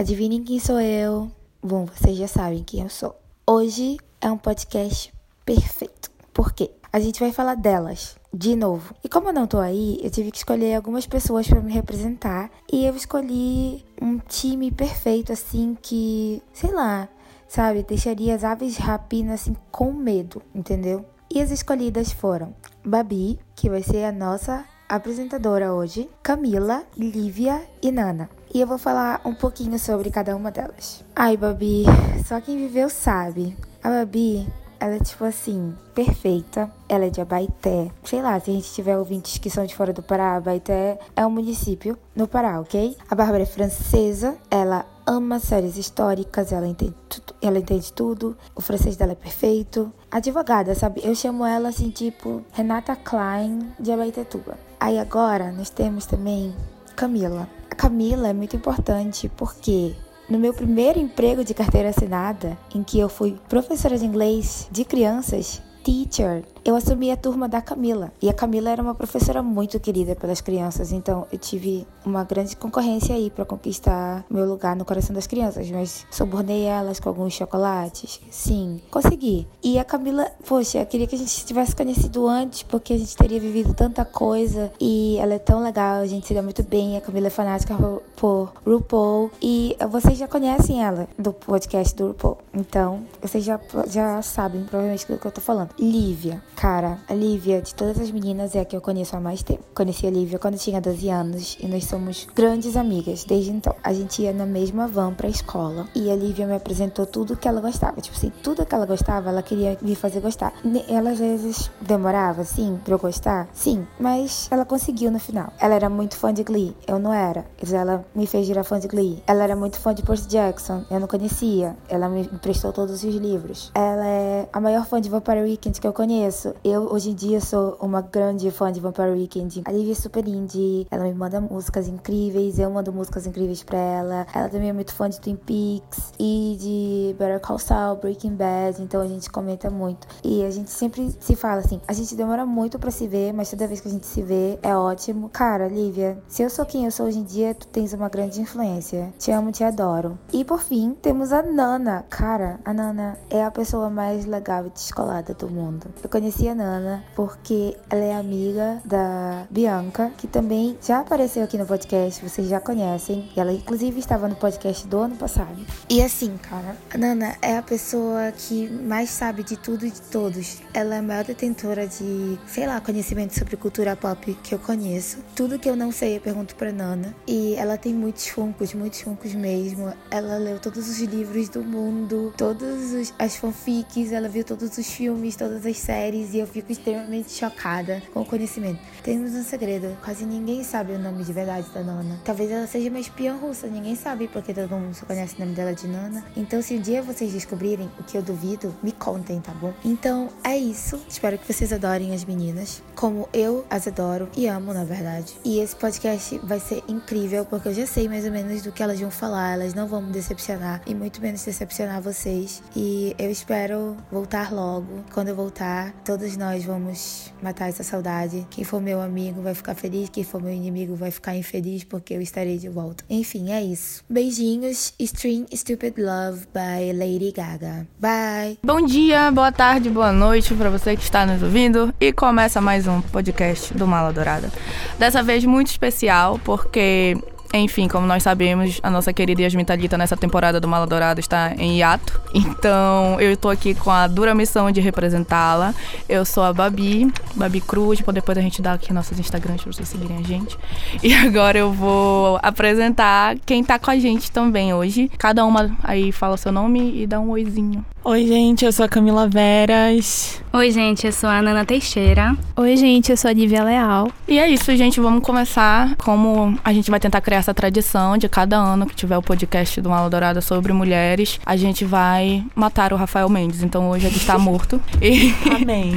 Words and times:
Adivinhem 0.00 0.42
quem 0.42 0.58
sou 0.58 0.80
eu? 0.80 1.30
Bom, 1.62 1.84
vocês 1.84 2.16
já 2.16 2.26
sabem 2.26 2.64
quem 2.64 2.80
eu 2.80 2.88
sou. 2.88 3.14
Hoje 3.46 3.98
é 4.18 4.32
um 4.32 4.38
podcast 4.38 5.12
perfeito. 5.44 6.10
Por 6.32 6.54
quê? 6.54 6.70
A 6.90 6.98
gente 6.98 7.20
vai 7.20 7.32
falar 7.32 7.54
delas, 7.54 8.16
de 8.32 8.56
novo. 8.56 8.94
E 9.04 9.10
como 9.10 9.28
eu 9.28 9.32
não 9.34 9.46
tô 9.46 9.58
aí, 9.58 10.00
eu 10.02 10.08
tive 10.08 10.30
que 10.30 10.38
escolher 10.38 10.74
algumas 10.74 11.06
pessoas 11.06 11.46
para 11.46 11.60
me 11.60 11.70
representar. 11.70 12.50
E 12.72 12.86
eu 12.86 12.96
escolhi 12.96 13.84
um 14.00 14.16
time 14.16 14.70
perfeito, 14.70 15.34
assim, 15.34 15.76
que, 15.82 16.42
sei 16.50 16.72
lá, 16.72 17.06
sabe, 17.46 17.82
deixaria 17.82 18.34
as 18.34 18.42
aves 18.42 18.78
rapinas 18.78 19.42
assim 19.42 19.56
com 19.70 19.92
medo, 19.92 20.40
entendeu? 20.54 21.04
E 21.30 21.42
as 21.42 21.50
escolhidas 21.50 22.10
foram 22.10 22.54
Babi, 22.82 23.38
que 23.54 23.68
vai 23.68 23.82
ser 23.82 24.04
a 24.04 24.12
nossa 24.12 24.64
apresentadora 24.88 25.74
hoje, 25.74 26.08
Camila, 26.22 26.86
Lívia 26.96 27.68
e 27.82 27.92
Nana. 27.92 28.30
E 28.52 28.60
eu 28.60 28.66
vou 28.66 28.78
falar 28.78 29.20
um 29.24 29.32
pouquinho 29.32 29.78
sobre 29.78 30.10
cada 30.10 30.34
uma 30.34 30.50
delas. 30.50 31.04
Ai, 31.14 31.36
Babi, 31.36 31.84
só 32.26 32.40
quem 32.40 32.56
viveu 32.56 32.90
sabe. 32.90 33.56
A 33.80 33.88
Babi, 33.88 34.44
ela 34.80 34.96
é 34.96 34.98
tipo 34.98 35.24
assim, 35.24 35.72
perfeita. 35.94 36.68
Ela 36.88 37.04
é 37.04 37.10
de 37.10 37.20
Abaité. 37.20 37.92
Sei 38.02 38.20
lá, 38.20 38.40
se 38.40 38.50
a 38.50 38.54
gente 38.54 38.72
tiver 38.72 38.98
ouvintes 38.98 39.38
que 39.38 39.48
são 39.48 39.64
de 39.64 39.76
fora 39.76 39.92
do 39.92 40.02
Pará, 40.02 40.34
Abaité 40.34 40.98
é 41.14 41.24
um 41.24 41.30
município 41.30 41.96
no 42.16 42.26
Pará, 42.26 42.58
ok? 42.60 42.96
A 43.08 43.14
Bárbara 43.14 43.44
é 43.44 43.46
francesa, 43.46 44.36
ela 44.50 44.84
ama 45.06 45.38
séries 45.38 45.76
históricas, 45.76 46.50
ela 46.50 46.66
entende 46.66 46.94
tudo, 47.08 47.34
ela 47.40 47.58
entende 47.58 47.92
tudo, 47.92 48.36
o 48.54 48.60
francês 48.60 48.96
dela 48.96 49.12
é 49.12 49.16
perfeito. 49.16 49.92
Advogada, 50.10 50.74
sabe? 50.74 51.02
Eu 51.04 51.14
chamo 51.14 51.46
ela 51.46 51.68
assim, 51.68 51.90
tipo, 51.90 52.42
Renata 52.52 52.96
Klein 52.96 53.70
de 53.78 53.92
Abaitetuba. 53.92 54.58
Aí 54.80 54.98
agora 54.98 55.52
nós 55.52 55.70
temos 55.70 56.06
também 56.06 56.54
Camila. 57.00 57.48
A 57.70 57.74
Camila 57.74 58.28
é 58.28 58.32
muito 58.34 58.54
importante 58.54 59.30
porque 59.34 59.94
no 60.28 60.38
meu 60.38 60.52
primeiro 60.52 60.98
emprego 60.98 61.42
de 61.42 61.54
carteira 61.54 61.88
assinada, 61.88 62.58
em 62.74 62.82
que 62.82 63.00
eu 63.00 63.08
fui 63.08 63.38
professora 63.48 63.96
de 63.96 64.04
inglês 64.04 64.68
de 64.70 64.84
crianças, 64.84 65.62
teacher, 65.90 66.44
eu 66.64 66.76
assumi 66.76 67.10
a 67.10 67.16
turma 67.16 67.48
da 67.48 67.60
Camila. 67.60 68.12
E 68.22 68.28
a 68.28 68.32
Camila 68.32 68.70
era 68.70 68.80
uma 68.80 68.94
professora 68.94 69.42
muito 69.42 69.80
querida 69.80 70.14
pelas 70.14 70.40
crianças, 70.40 70.92
então 70.92 71.26
eu 71.32 71.38
tive 71.38 71.86
uma 72.04 72.22
grande 72.22 72.54
concorrência 72.54 73.14
aí 73.14 73.28
para 73.28 73.44
conquistar 73.44 74.24
meu 74.30 74.46
lugar 74.46 74.76
no 74.76 74.84
coração 74.84 75.14
das 75.14 75.26
crianças, 75.26 75.68
mas 75.70 76.06
subornei 76.10 76.64
elas 76.64 77.00
com 77.00 77.08
alguns 77.08 77.32
chocolates. 77.32 78.20
Sim, 78.30 78.80
consegui. 78.90 79.48
E 79.62 79.78
a 79.78 79.84
Camila, 79.84 80.30
poxa, 80.46 80.78
eu 80.78 80.86
queria 80.86 81.06
que 81.06 81.16
a 81.16 81.18
gente 81.18 81.44
tivesse 81.44 81.74
conhecido 81.74 82.26
antes, 82.28 82.62
porque 82.62 82.92
a 82.92 82.98
gente 82.98 83.16
teria 83.16 83.40
vivido 83.40 83.74
tanta 83.74 84.04
coisa 84.04 84.70
e 84.78 85.16
ela 85.18 85.34
é 85.34 85.38
tão 85.38 85.62
legal, 85.62 86.00
a 86.00 86.06
gente 86.06 86.26
se 86.26 86.34
dá 86.34 86.42
muito 86.42 86.62
bem. 86.62 86.96
A 86.96 87.00
Camila 87.00 87.26
é 87.26 87.30
fanática 87.30 87.74
por 88.16 88.52
RuPaul 88.64 89.30
e 89.42 89.76
vocês 89.90 90.18
já 90.18 90.28
conhecem 90.28 90.84
ela 90.84 91.08
do 91.18 91.32
podcast 91.32 91.96
do 91.96 92.08
RuPaul. 92.08 92.38
Então, 92.54 93.02
vocês 93.20 93.42
já, 93.42 93.58
já 93.88 94.20
sabem 94.22 94.62
provavelmente 94.64 95.06
do 95.06 95.18
que 95.18 95.26
eu 95.26 95.32
tô 95.32 95.40
falando. 95.40 95.70
Lívia. 95.80 96.42
Cara, 96.54 96.98
a 97.08 97.14
Lívia, 97.14 97.62
de 97.62 97.74
todas 97.74 97.98
as 97.98 98.10
meninas, 98.10 98.54
é 98.54 98.60
a 98.60 98.64
que 98.66 98.76
eu 98.76 98.82
conheço 98.82 99.16
há 99.16 99.20
mais 99.20 99.42
tempo. 99.42 99.64
Conheci 99.74 100.06
a 100.06 100.10
Lívia 100.10 100.38
quando 100.38 100.58
tinha 100.58 100.78
12 100.78 101.08
anos 101.08 101.56
e 101.58 101.66
nós 101.66 101.84
somos 101.84 102.26
grandes 102.34 102.76
amigas 102.76 103.24
desde 103.24 103.50
então. 103.50 103.74
A 103.82 103.90
gente 103.94 104.20
ia 104.20 104.32
na 104.32 104.44
mesma 104.44 104.86
van 104.86 105.14
pra 105.14 105.26
escola 105.26 105.88
e 105.94 106.10
a 106.10 106.14
Lívia 106.14 106.46
me 106.46 106.54
apresentou 106.54 107.06
tudo 107.06 107.34
que 107.34 107.48
ela 107.48 107.62
gostava. 107.62 107.98
Tipo 108.02 108.14
assim, 108.14 108.30
tudo 108.42 108.66
que 108.66 108.74
ela 108.74 108.84
gostava, 108.84 109.30
ela 109.30 109.42
queria 109.42 109.78
me 109.80 109.94
fazer 109.94 110.20
gostar. 110.20 110.52
Ela 110.86 111.12
às 111.12 111.18
vezes 111.18 111.70
demorava, 111.80 112.44
sim, 112.44 112.78
pra 112.84 112.94
eu 112.94 112.98
gostar, 112.98 113.48
sim, 113.54 113.86
mas 113.98 114.48
ela 114.50 114.66
conseguiu 114.66 115.10
no 115.10 115.18
final. 115.18 115.50
Ela 115.58 115.76
era 115.76 115.88
muito 115.88 116.14
fã 116.14 116.30
de 116.30 116.42
Glee, 116.42 116.76
eu 116.86 116.98
não 116.98 117.12
era. 117.12 117.46
Ela 117.72 118.04
me 118.14 118.26
fez 118.26 118.46
virar 118.46 118.64
fã 118.64 118.78
de 118.78 118.86
Glee. 118.86 119.22
Ela 119.26 119.44
era 119.44 119.56
muito 119.56 119.80
fã 119.80 119.94
de 119.94 120.02
Percy 120.02 120.28
Jackson, 120.28 120.84
eu 120.90 121.00
não 121.00 121.08
conhecia. 121.08 121.74
Ela 121.88 122.06
me 122.10 122.20
emprestou 122.20 122.70
todos 122.70 123.02
os 123.02 123.14
livros. 123.14 123.72
Ela 123.74 124.06
é 124.06 124.48
a 124.52 124.60
maior 124.60 124.84
fã 124.84 125.00
de 125.00 125.08
Vampire 125.08 125.40
Weekend 125.60 125.78
que 125.78 125.86
eu 125.86 125.92
conheço. 125.92 126.54
Eu, 126.64 126.90
hoje 126.90 127.10
em 127.10 127.14
dia, 127.14 127.38
sou 127.38 127.76
uma 127.82 128.00
grande 128.00 128.50
fã 128.50 128.72
de 128.72 128.80
Vampire 128.80 129.10
Weekend. 129.10 129.62
A 129.66 129.70
Livia 129.70 129.92
é 129.92 129.94
super 129.94 130.26
indie, 130.26 130.86
ela 130.90 131.04
me 131.04 131.12
manda 131.12 131.38
músicas 131.38 131.86
incríveis, 131.86 132.58
eu 132.58 132.70
mando 132.70 132.90
músicas 132.90 133.26
incríveis 133.26 133.62
pra 133.62 133.76
ela. 133.76 134.26
Ela 134.34 134.48
também 134.48 134.70
é 134.70 134.72
muito 134.72 134.94
fã 134.94 135.10
de 135.10 135.20
Twin 135.20 135.36
Peaks 135.36 136.12
e 136.18 136.56
de 136.58 137.16
Better 137.18 137.40
Call 137.40 137.58
Saul, 137.58 137.96
Breaking 137.96 138.36
Bad, 138.36 138.82
então 138.82 139.02
a 139.02 139.06
gente 139.06 139.30
comenta 139.30 139.68
muito. 139.68 140.08
E 140.24 140.42
a 140.42 140.50
gente 140.50 140.70
sempre 140.70 141.14
se 141.20 141.36
fala 141.36 141.60
assim, 141.60 141.78
a 141.86 141.92
gente 141.92 142.14
demora 142.14 142.46
muito 142.46 142.78
pra 142.78 142.90
se 142.90 143.06
ver, 143.06 143.34
mas 143.34 143.50
toda 143.50 143.66
vez 143.66 143.82
que 143.82 143.88
a 143.88 143.90
gente 143.90 144.06
se 144.06 144.22
vê, 144.22 144.58
é 144.62 144.74
ótimo. 144.74 145.28
Cara, 145.28 145.68
Lívia, 145.68 146.22
se 146.26 146.42
eu 146.42 146.48
sou 146.48 146.64
quem 146.64 146.86
eu 146.86 146.90
sou 146.90 147.04
hoje 147.04 147.18
em 147.18 147.24
dia, 147.24 147.54
tu 147.54 147.66
tens 147.66 147.92
uma 147.92 148.08
grande 148.08 148.40
influência. 148.40 149.12
Te 149.18 149.30
amo, 149.30 149.52
te 149.52 149.62
adoro. 149.62 150.18
E 150.32 150.42
por 150.42 150.60
fim, 150.60 150.96
temos 151.02 151.32
a 151.32 151.42
Nana. 151.42 152.06
Cara, 152.08 152.58
a 152.64 152.72
Nana 152.72 153.18
é 153.28 153.44
a 153.44 153.50
pessoa 153.50 153.90
mais 153.90 154.24
legal 154.24 154.66
e 154.66 154.70
descolada 154.70 155.34
do 155.34 155.49
mundo. 155.50 155.86
Eu 156.02 156.08
conheci 156.08 156.48
a 156.48 156.54
Nana 156.54 157.04
porque 157.14 157.76
ela 157.88 158.04
é 158.04 158.14
amiga 158.14 158.80
da 158.84 159.46
Bianca, 159.50 160.10
que 160.16 160.26
também 160.26 160.78
já 160.82 161.00
apareceu 161.00 161.42
aqui 161.42 161.58
no 161.58 161.66
podcast, 161.66 162.22
vocês 162.22 162.48
já 162.48 162.60
conhecem. 162.60 163.30
Ela, 163.36 163.52
inclusive, 163.52 163.98
estava 163.98 164.28
no 164.28 164.36
podcast 164.36 164.86
do 164.86 164.98
ano 164.98 165.16
passado. 165.16 165.64
E 165.88 166.02
assim, 166.02 166.36
cara, 166.36 166.76
a 166.92 166.98
Nana 166.98 167.36
é 167.42 167.56
a 167.56 167.62
pessoa 167.62 168.32
que 168.32 168.68
mais 168.68 169.10
sabe 169.10 169.42
de 169.42 169.56
tudo 169.56 169.86
e 169.86 169.90
de 169.90 170.00
todos. 170.02 170.58
Ela 170.72 170.96
é 170.96 170.98
a 170.98 171.02
maior 171.02 171.24
detentora 171.24 171.86
de, 171.86 172.38
sei 172.46 172.66
lá, 172.66 172.80
conhecimento 172.80 173.38
sobre 173.38 173.56
cultura 173.56 173.96
pop 173.96 174.34
que 174.42 174.54
eu 174.54 174.58
conheço. 174.58 175.18
Tudo 175.34 175.58
que 175.58 175.68
eu 175.68 175.76
não 175.76 175.90
sei, 175.92 176.16
eu 176.16 176.20
pergunto 176.20 176.54
pra 176.54 176.72
Nana. 176.72 177.14
E 177.26 177.54
ela 177.54 177.76
tem 177.76 177.92
muitos 177.92 178.28
funcos, 178.28 178.74
muitos 178.74 179.00
funcos 179.00 179.34
mesmo. 179.34 179.92
Ela 180.10 180.38
leu 180.38 180.58
todos 180.58 180.88
os 180.88 180.98
livros 181.00 181.48
do 181.48 181.62
mundo, 181.62 182.32
todas 182.36 183.12
as 183.18 183.36
fanfics, 183.36 184.12
ela 184.12 184.28
viu 184.28 184.44
todos 184.44 184.76
os 184.76 184.86
filmes, 184.86 185.36
todas 185.40 185.64
as 185.64 185.78
séries 185.78 186.34
e 186.34 186.38
eu 186.38 186.46
fico 186.46 186.70
extremamente 186.70 187.32
chocada 187.32 188.02
com 188.12 188.20
o 188.20 188.24
conhecimento. 188.26 188.78
Temos 189.02 189.32
um 189.32 189.42
segredo: 189.42 189.96
quase 190.04 190.26
ninguém 190.26 190.62
sabe 190.62 190.92
o 190.92 190.98
nome 190.98 191.24
de 191.24 191.32
verdade 191.32 191.66
da 191.70 191.82
Nana. 191.82 192.20
Talvez 192.22 192.50
ela 192.50 192.66
seja 192.66 192.90
uma 192.90 193.00
espiã 193.00 193.36
russa, 193.36 193.66
ninguém 193.66 193.96
sabe 193.96 194.28
porque 194.28 194.52
todo 194.52 194.68
mundo 194.68 194.92
só 194.92 195.06
conhece 195.06 195.36
o 195.36 195.40
nome 195.40 195.54
dela 195.54 195.72
de 195.72 195.88
Nana. 195.88 196.22
Então, 196.36 196.60
se 196.60 196.74
um 196.74 196.80
dia 196.80 197.00
vocês 197.00 197.32
descobrirem, 197.32 197.90
o 197.98 198.04
que 198.04 198.18
eu 198.18 198.22
duvido, 198.22 198.74
me 198.82 198.92
contem, 198.92 199.40
tá 199.40 199.52
bom? 199.52 199.72
Então, 199.82 200.28
é 200.44 200.58
isso. 200.58 201.00
Espero 201.08 201.38
que 201.38 201.50
vocês 201.50 201.72
adorem 201.72 202.14
as 202.14 202.24
meninas, 202.26 202.82
como 202.94 203.26
eu 203.32 203.64
as 203.70 203.88
adoro 203.88 204.28
e 204.36 204.46
amo, 204.46 204.74
na 204.74 204.84
verdade. 204.84 205.34
E 205.42 205.58
esse 205.58 205.74
podcast 205.74 206.38
vai 206.44 206.60
ser 206.60 206.82
incrível 206.86 207.46
porque 207.46 207.68
eu 207.68 207.74
já 207.74 207.86
sei 207.86 208.08
mais 208.08 208.26
ou 208.26 208.30
menos 208.30 208.60
do 208.60 208.72
que 208.72 208.82
elas 208.82 209.00
vão 209.00 209.10
falar, 209.10 209.54
elas 209.54 209.72
não 209.72 209.88
vão 209.88 210.02
me 210.02 210.12
decepcionar 210.12 210.82
e 210.86 210.94
muito 210.94 211.22
menos 211.22 211.42
decepcionar 211.42 212.02
vocês. 212.02 212.62
E 212.76 213.16
eu 213.18 213.30
espero 213.30 213.96
voltar 214.12 214.52
logo. 214.52 215.02
Quando 215.14 215.29
eu 215.30 215.36
voltar, 215.36 215.92
todos 216.04 216.36
nós 216.36 216.64
vamos 216.64 217.32
matar 217.42 217.68
essa 217.68 217.82
saudade. 217.82 218.46
Quem 218.50 218.64
for 218.64 218.80
meu 218.80 219.00
amigo 219.00 219.40
vai 219.40 219.54
ficar 219.54 219.74
feliz, 219.74 220.08
quem 220.08 220.24
for 220.24 220.42
meu 220.42 220.52
inimigo 220.52 220.96
vai 220.96 221.10
ficar 221.10 221.36
infeliz 221.36 221.84
porque 221.84 222.14
eu 222.14 222.20
estarei 222.20 222.58
de 222.58 222.68
volta. 222.68 223.04
Enfim, 223.08 223.52
é 223.52 223.62
isso. 223.62 224.04
Beijinhos. 224.08 224.92
Stream 224.98 225.46
Stupid 225.54 225.94
Love 225.98 226.46
by 226.52 226.92
Lady 226.92 227.32
Gaga. 227.32 227.86
Bye. 227.98 228.58
Bom 228.62 228.84
dia, 228.84 229.30
boa 229.30 229.52
tarde, 229.52 229.88
boa 229.88 230.12
noite 230.12 230.52
para 230.54 230.68
você 230.68 230.96
que 230.96 231.02
está 231.02 231.24
nos 231.24 231.42
ouvindo 231.42 231.94
e 232.00 232.12
começa 232.12 232.60
mais 232.60 232.86
um 232.86 233.00
podcast 233.00 233.72
do 233.74 233.86
Mala 233.86 234.12
Dourada. 234.12 234.50
Dessa 234.98 235.22
vez 235.22 235.44
muito 235.44 235.68
especial 235.68 236.40
porque 236.44 237.16
enfim, 237.52 237.88
como 237.88 238.06
nós 238.06 238.22
sabemos, 238.22 238.78
a 238.82 238.88
nossa 238.88 239.12
querida 239.12 239.42
Yasmin 239.42 239.64
Thalita 239.64 239.98
nessa 239.98 240.16
temporada 240.16 240.60
do 240.60 240.68
Mala 240.68 240.86
Dourada 240.86 241.18
está 241.18 241.52
em 241.58 241.78
hiato. 241.78 242.20
Então, 242.32 243.20
eu 243.20 243.32
estou 243.32 243.50
aqui 243.50 243.74
com 243.74 243.90
a 243.90 244.06
dura 244.06 244.34
missão 244.34 244.70
de 244.70 244.80
representá-la. 244.80 245.74
Eu 246.08 246.24
sou 246.24 246.44
a 246.44 246.52
Babi, 246.52 247.12
Babi 247.34 247.60
Cruz. 247.60 248.00
Depois 248.12 248.38
a 248.38 248.40
gente 248.40 248.62
dá 248.62 248.74
aqui 248.74 248.92
nossos 248.92 249.18
Instagrams 249.18 249.62
para 249.62 249.72
vocês 249.72 249.88
seguirem 249.88 250.18
a 250.18 250.22
gente. 250.22 250.56
E 251.02 251.14
agora 251.14 251.58
eu 251.58 251.72
vou 251.72 252.38
apresentar 252.42 253.36
quem 253.46 253.62
está 253.62 253.78
com 253.78 253.90
a 253.90 253.98
gente 253.98 254.30
também 254.30 254.74
hoje. 254.74 255.10
Cada 255.16 255.44
uma 255.44 255.76
aí 255.82 256.12
fala 256.12 256.36
seu 256.36 256.52
nome 256.52 257.02
e 257.02 257.06
dá 257.06 257.18
um 257.18 257.30
oizinho. 257.30 257.84
Oi, 258.02 258.26
gente, 258.26 258.64
eu 258.64 258.72
sou 258.72 258.86
a 258.86 258.88
Camila 258.88 259.28
Veras. 259.28 260.40
Oi, 260.54 260.70
gente, 260.70 261.06
eu 261.06 261.12
sou 261.12 261.28
a 261.28 261.42
Nana 261.42 261.66
Teixeira. 261.66 262.34
Oi, 262.56 262.74
gente, 262.74 263.10
eu 263.10 263.16
sou 263.16 263.28
a 263.28 263.32
Lívia 263.34 263.62
Leal. 263.62 264.10
E 264.26 264.38
é 264.38 264.48
isso, 264.48 264.74
gente, 264.74 264.98
vamos 264.98 265.22
começar 265.22 265.94
como 265.96 266.58
a 266.64 266.72
gente 266.72 266.90
vai 266.90 266.98
tentar 266.98 267.20
criar 267.20 267.38
essa 267.38 267.52
tradição 267.52 268.16
de 268.16 268.26
cada 268.26 268.56
ano 268.56 268.86
que 268.86 268.96
tiver 268.96 269.18
o 269.18 269.22
podcast 269.22 269.78
do 269.82 269.90
Mala 269.90 270.08
Dourada 270.08 270.40
sobre 270.40 270.72
mulheres, 270.72 271.38
a 271.44 271.56
gente 271.56 271.84
vai 271.84 272.42
matar 272.54 272.94
o 272.94 272.96
Rafael 272.96 273.28
Mendes. 273.28 273.62
Então 273.62 273.90
hoje 273.90 274.06
ele 274.06 274.16
está 274.16 274.38
morto. 274.38 274.80
E... 275.02 275.34
Amém. 275.54 275.92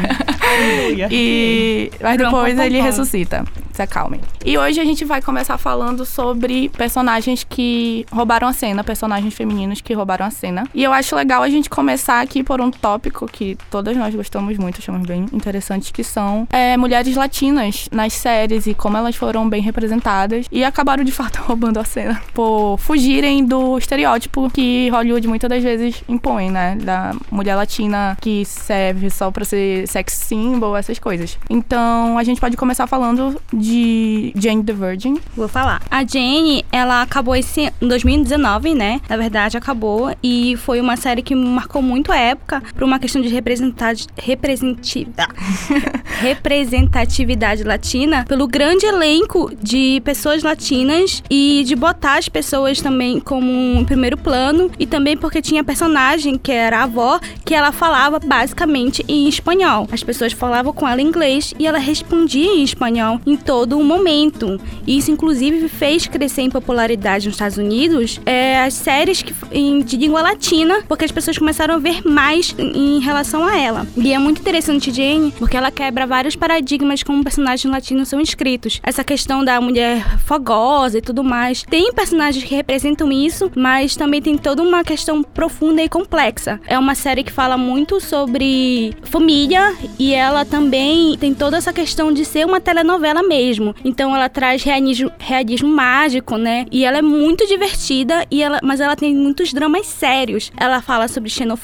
e... 1.10 1.90
Mas 2.02 2.18
depois 2.18 2.60
ele 2.60 2.82
ressuscita. 2.82 3.46
se 3.72 3.82
acalmem. 3.82 4.20
E 4.46 4.58
hoje 4.58 4.80
a 4.80 4.86
gente 4.86 5.06
vai 5.06 5.22
começar 5.22 5.58
falando 5.58 6.06
sobre 6.06 6.68
personagens 6.70 7.46
que 7.46 8.06
roubaram 8.12 8.48
a 8.48 8.54
cena, 8.54 8.84
personagens 8.84 9.34
femininos 9.34 9.80
que 9.80 9.94
roubaram 9.94 10.26
a 10.26 10.30
cena. 10.30 10.68
E 10.76 10.84
eu 10.84 10.92
acho 10.92 11.16
legal 11.16 11.42
a 11.42 11.50
gente 11.50 11.70
começar 11.70 11.93
aqui 12.22 12.44
por 12.44 12.62
um 12.62 12.72
tópico 12.72 13.26
que 13.26 13.58
todas 13.70 13.96
nós 13.96 14.14
gostamos 14.14 14.58
muito, 14.58 14.80
achamos 14.80 15.08
bem 15.08 15.26
interessante, 15.32 15.92
que 15.92 16.04
são 16.04 16.48
é, 16.52 16.76
mulheres 16.78 17.16
latinas 17.16 17.88
nas 17.92 18.14
séries 18.14 18.68
e 18.68 18.74
como 18.74 18.98
elas 18.98 19.16
foram 19.16 19.48
bem 19.48 19.62
representadas 19.62 20.46
e 20.52 20.64
acabaram 20.64 21.04
de 21.04 21.12
fato 21.12 21.38
roubando 21.44 21.80
a 21.80 21.84
cena 21.84 22.22
por 22.34 22.78
fugirem 22.78 23.46
do 23.46 23.78
estereótipo 23.78 24.50
que 24.50 24.90
Hollywood 24.90 25.28
muitas 25.28 25.50
das 25.50 25.64
vezes 25.64 26.04
impõe, 26.08 26.50
né? 26.50 26.76
Da 26.76 27.14
mulher 27.32 27.56
latina 27.56 28.18
que 28.20 28.44
serve 28.46 29.10
só 29.10 29.30
pra 29.32 29.46
ser 29.46 29.88
sex 29.88 30.14
symbol, 30.14 30.76
essas 30.76 31.00
coisas. 31.00 31.38
Então 31.50 32.18
a 32.18 32.24
gente 32.24 32.42
pode 32.42 32.58
começar 32.58 32.88
falando 32.88 33.40
de 33.52 34.34
Jane 34.36 34.64
the 34.64 34.74
Virgin. 34.74 35.18
Vou 35.36 35.48
falar. 35.48 35.82
A 35.90 36.04
Jane, 36.04 36.66
ela 36.72 37.02
acabou 37.02 37.36
esse 37.36 37.72
em 37.82 37.88
2019, 37.88 38.74
né? 38.74 39.00
Na 39.08 39.18
verdade, 39.18 39.58
acabou 39.58 40.16
e 40.24 40.56
foi 40.58 40.82
uma 40.82 40.96
série 40.96 41.22
que 41.22 41.36
marcou 41.36 41.82
muito 41.84 42.12
a 42.12 42.18
época 42.18 42.62
por 42.74 42.84
uma 42.84 43.00
questão 43.00 43.22
de 43.22 43.28
representatividade, 43.28 45.34
representatividade 46.20 47.64
latina, 47.64 48.26
pelo 48.28 48.48
grande 48.48 48.86
elenco 48.86 49.52
de 49.62 50.02
pessoas 50.04 50.44
latinas 50.44 51.24
e 51.30 51.64
de 51.66 51.76
botar 51.76 52.18
as 52.18 52.30
pessoas 52.30 52.82
também 52.82 53.20
como 53.20 53.52
um 53.52 53.84
primeiro 53.86 54.18
plano 54.18 54.72
e 54.80 54.86
também 54.86 55.18
porque 55.18 55.42
tinha 55.42 55.64
personagem 55.64 56.38
que 56.38 56.52
era 56.52 56.80
a 56.80 56.84
avó 56.84 57.20
que 57.46 57.54
ela 57.54 57.72
falava 57.72 58.20
basicamente 58.20 59.04
em 59.08 59.28
espanhol. 59.28 59.88
As 59.92 60.04
pessoas 60.04 60.34
falavam 60.34 60.74
com 60.74 60.88
ela 60.88 61.02
em 61.02 61.08
inglês 61.08 61.54
e 61.60 61.68
ela 61.68 61.78
respondia 61.78 62.52
em 62.52 62.64
espanhol 62.64 63.20
em 63.26 63.36
todo 63.36 63.78
o 63.78 63.84
momento. 63.84 64.60
Isso 64.88 65.12
inclusive 65.12 65.68
fez 65.70 66.08
crescer 66.08 66.42
em 66.42 66.50
popularidade 66.50 67.26
nos 67.26 67.36
Estados 67.36 67.58
Unidos 67.58 68.20
é, 68.26 68.62
as 68.62 68.74
séries 68.74 69.22
que, 69.22 69.34
em, 69.52 69.82
de 69.82 69.98
língua 69.98 70.22
latina, 70.22 70.82
porque 70.88 71.06
as 71.06 71.12
pessoas 71.12 71.38
começaram 71.38 71.73
a 71.74 71.78
ver 71.78 72.02
mais 72.06 72.56
em 72.58 73.00
relação 73.00 73.44
a 73.46 73.58
ela. 73.58 73.88
E 73.96 74.14
é 74.14 74.20
muito 74.20 74.42
interessante 74.42 74.92
Jane, 74.92 75.34
porque 75.38 75.58
ela 75.58 75.72
quebra 75.72 76.08
vários 76.08 76.36
paradigmas 76.36 77.04
como 77.04 77.24
personagens 77.24 77.72
latinos 77.72 78.08
são 78.08 78.20
escritos. 78.20 78.80
Essa 78.84 79.04
questão 79.04 79.44
da 79.44 79.60
mulher 79.60 80.20
fogosa 80.20 80.98
e 80.98 81.02
tudo 81.02 81.24
mais. 81.24 81.64
Tem 81.64 81.92
personagens 81.94 82.44
que 82.44 82.56
representam 82.56 83.12
isso, 83.12 83.52
mas 83.56 83.96
também 83.96 84.22
tem 84.22 84.38
toda 84.38 84.62
uma 84.62 84.84
questão 84.84 85.24
profunda 85.24 85.82
e 85.82 85.90
complexa. 85.90 86.60
É 86.68 86.78
uma 86.78 86.96
série 86.96 87.24
que 87.24 87.32
fala 87.32 87.58
muito 87.58 88.00
sobre 88.00 88.94
família 89.04 89.76
e 89.98 90.14
ela 90.14 90.46
também 90.46 91.18
tem 91.18 91.34
toda 91.34 91.58
essa 91.58 91.74
questão 91.74 92.12
de 92.12 92.26
ser 92.26 92.46
uma 92.46 92.60
telenovela 92.60 93.24
mesmo. 93.24 93.76
Então 93.84 94.16
ela 94.16 94.30
traz 94.30 94.64
realismo, 94.64 95.12
realismo 95.20 95.70
mágico, 95.70 96.38
né? 96.38 96.66
E 96.72 96.86
ela 96.86 96.98
é 96.98 97.02
muito 97.02 97.48
divertida 97.48 98.26
e 98.30 98.42
ela, 98.42 98.60
mas 98.64 98.80
ela 98.80 98.96
tem 98.96 99.16
muitos 99.16 99.54
dramas 99.54 99.88
sérios. 99.88 100.52
Ela 100.58 100.82
fala 100.82 101.08
sobre 101.08 101.30
xenofobia, 101.30 101.63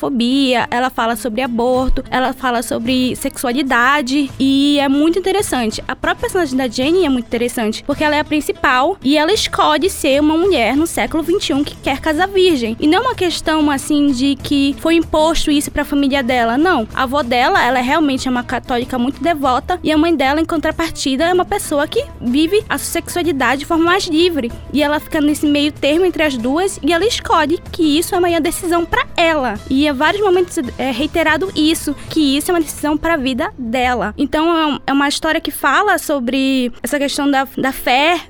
ela 0.70 0.90
fala 0.90 1.16
sobre 1.16 1.42
aborto, 1.42 2.04
ela 2.10 2.34
fala 2.34 2.62
sobre 2.62 3.16
sexualidade 3.16 4.30
e 4.40 4.80
é 4.80 4.88
muito 4.88 5.20
interessante. 5.20 5.84
A 5.88 5.96
própria 5.96 6.22
personagem 6.22 6.58
da 6.58 6.68
Jenny 6.68 7.06
é 7.06 7.10
muito 7.10 7.28
interessante 7.28 7.84
porque 7.84 8.04
ela 8.04 8.16
é 8.16 8.20
a 8.20 8.24
principal 8.24 8.98
e 9.04 9.18
ela 9.18 9.32
escolhe 9.32 9.90
ser 9.90 10.20
uma 10.22 10.38
mulher 10.38 10.76
no 10.76 10.88
século 10.88 11.24
21 11.24 11.64
que 11.64 11.76
quer 11.76 12.00
casar 12.00 12.28
virgem. 12.28 12.76
E 12.80 12.88
não 12.88 13.00
é 13.00 13.02
uma 13.02 13.16
questão 13.16 13.70
assim 13.70 14.12
de 14.12 14.36
que 14.36 14.76
foi 14.80 14.96
imposto 14.96 15.52
isso 15.52 15.72
para 15.72 15.82
a 15.82 15.86
família 15.86 16.24
dela, 16.24 16.58
não. 16.58 16.88
A 16.94 17.04
avó 17.04 17.22
dela, 17.22 17.64
ela 17.64 17.80
realmente 17.80 18.28
é 18.28 18.32
uma 18.32 18.44
católica 18.44 18.98
muito 18.98 19.22
devota 19.22 19.80
e 19.84 19.92
a 19.92 19.98
mãe 19.98 20.16
dela, 20.16 20.40
em 20.40 20.46
contrapartida, 20.46 21.26
é 21.26 21.34
uma 21.34 21.46
pessoa 21.46 21.88
que 21.88 22.06
vive 22.22 22.64
a 22.70 22.78
sexualidade 22.78 23.60
de 23.60 23.66
forma 23.66 23.84
mais 23.84 24.06
livre. 24.06 24.52
E 24.72 24.82
ela 24.82 25.00
fica 25.00 25.20
nesse 25.20 25.46
meio 25.46 25.72
termo 25.72 26.06
entre 26.06 26.24
as 26.24 26.38
duas 26.38 26.80
e 26.82 26.94
ela 26.94 27.06
escolhe 27.06 27.60
que 27.72 27.98
isso 27.98 28.16
é 28.16 28.18
uma 28.18 28.40
decisão 28.40 28.86
para 28.86 29.06
ela. 29.18 29.60
E 29.70 29.89
em 29.90 29.94
vários 29.94 30.22
momentos 30.24 30.58
é 30.78 30.92
reiterado 30.92 31.52
isso, 31.56 31.96
que 32.10 32.38
isso 32.38 32.52
é 32.52 32.54
uma 32.54 32.62
decisão 32.62 32.98
para 32.98 33.16
a 33.16 33.18
vida 33.18 33.52
dela. 33.58 34.14
Então 34.18 34.80
é 34.86 34.94
uma 34.94 35.08
história 35.08 35.42
que 35.42 35.52
fala 35.52 35.98
sobre 35.98 36.72
essa 36.82 36.98
questão 36.98 37.30
da, 37.30 37.48
da 37.58 37.72
fé 37.72 38.22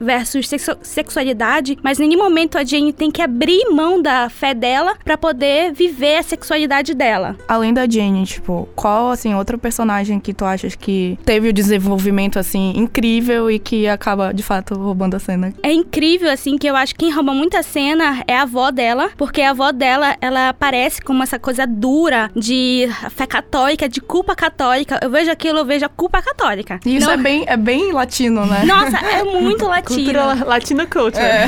versus 0.00 0.48
sexualidade, 0.82 1.78
mas 1.82 1.98
em 1.98 2.08
nenhum 2.08 2.22
momento 2.22 2.58
a 2.58 2.64
Jane 2.64 2.92
tem 2.92 3.10
que 3.10 3.22
abrir 3.22 3.68
mão 3.70 4.00
da 4.00 4.28
fé 4.28 4.54
dela 4.54 4.96
para 5.04 5.16
poder 5.16 5.72
viver 5.72 6.18
a 6.18 6.22
sexualidade 6.22 6.94
dela. 6.94 7.36
Além 7.48 7.72
da 7.72 7.88
Jane, 7.88 8.24
tipo, 8.24 8.68
qual 8.76 9.10
assim 9.10 9.34
outro 9.34 9.58
personagem 9.58 10.20
que 10.20 10.34
tu 10.34 10.44
achas 10.44 10.74
que 10.74 11.18
teve 11.24 11.48
o 11.48 11.52
desenvolvimento 11.52 12.38
assim 12.38 12.72
incrível 12.76 13.50
e 13.50 13.58
que 13.58 13.88
acaba 13.88 14.32
de 14.32 14.42
fato 14.42 14.74
roubando 14.74 15.14
a 15.14 15.18
cena? 15.18 15.52
É 15.62 15.72
incrível 15.72 16.30
assim 16.30 16.58
que 16.58 16.66
eu 16.66 16.76
acho 16.76 16.94
que 16.94 16.98
quem 16.98 17.14
rouba 17.14 17.32
muita 17.32 17.62
cena 17.62 18.22
é 18.26 18.34
a 18.34 18.42
avó 18.42 18.70
dela, 18.70 19.10
porque 19.16 19.40
a 19.40 19.50
avó 19.50 19.70
dela, 19.72 20.16
ela 20.20 20.48
aparece 20.48 20.97
como 21.04 21.22
essa 21.22 21.38
coisa 21.38 21.66
dura 21.66 22.30
de 22.34 22.88
fé 23.10 23.26
católica, 23.26 23.88
de 23.88 24.00
culpa 24.00 24.34
católica. 24.34 24.98
Eu 25.02 25.10
vejo 25.10 25.30
aquilo, 25.30 25.58
eu 25.60 25.64
vejo 25.64 25.84
a 25.84 25.88
culpa 25.88 26.22
católica. 26.22 26.80
E 26.84 26.96
isso 26.96 27.06
Não... 27.06 27.14
é 27.14 27.16
bem 27.16 27.44
é 27.46 27.56
bem 27.56 27.92
latino, 27.92 28.46
né? 28.46 28.64
Nossa, 28.64 28.96
é 28.98 29.24
muito 29.40 29.66
latino. 29.66 29.96
Cultura 30.04 30.44
latino 30.44 30.86
culture. 30.86 31.22
É. 31.22 31.46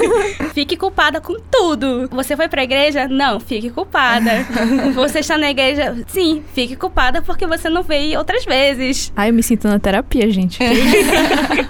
Fique 0.54 0.76
culpada 0.76 1.20
com 1.20 1.34
tudo. 1.50 2.08
Você 2.10 2.36
foi 2.36 2.48
pra 2.48 2.62
igreja? 2.62 3.08
Não, 3.08 3.40
fique 3.40 3.70
culpada. 3.70 4.30
você 4.94 5.20
está 5.20 5.38
na 5.38 5.50
igreja? 5.50 5.96
Sim, 6.06 6.42
fique 6.54 6.76
culpada 6.76 7.22
porque 7.22 7.46
você 7.46 7.68
não 7.68 7.82
veio 7.82 8.18
outras 8.18 8.44
vezes. 8.44 9.12
Ai, 9.16 9.30
eu 9.30 9.34
me 9.34 9.42
sinto 9.42 9.68
na 9.68 9.78
terapia, 9.78 10.30
gente. 10.30 10.58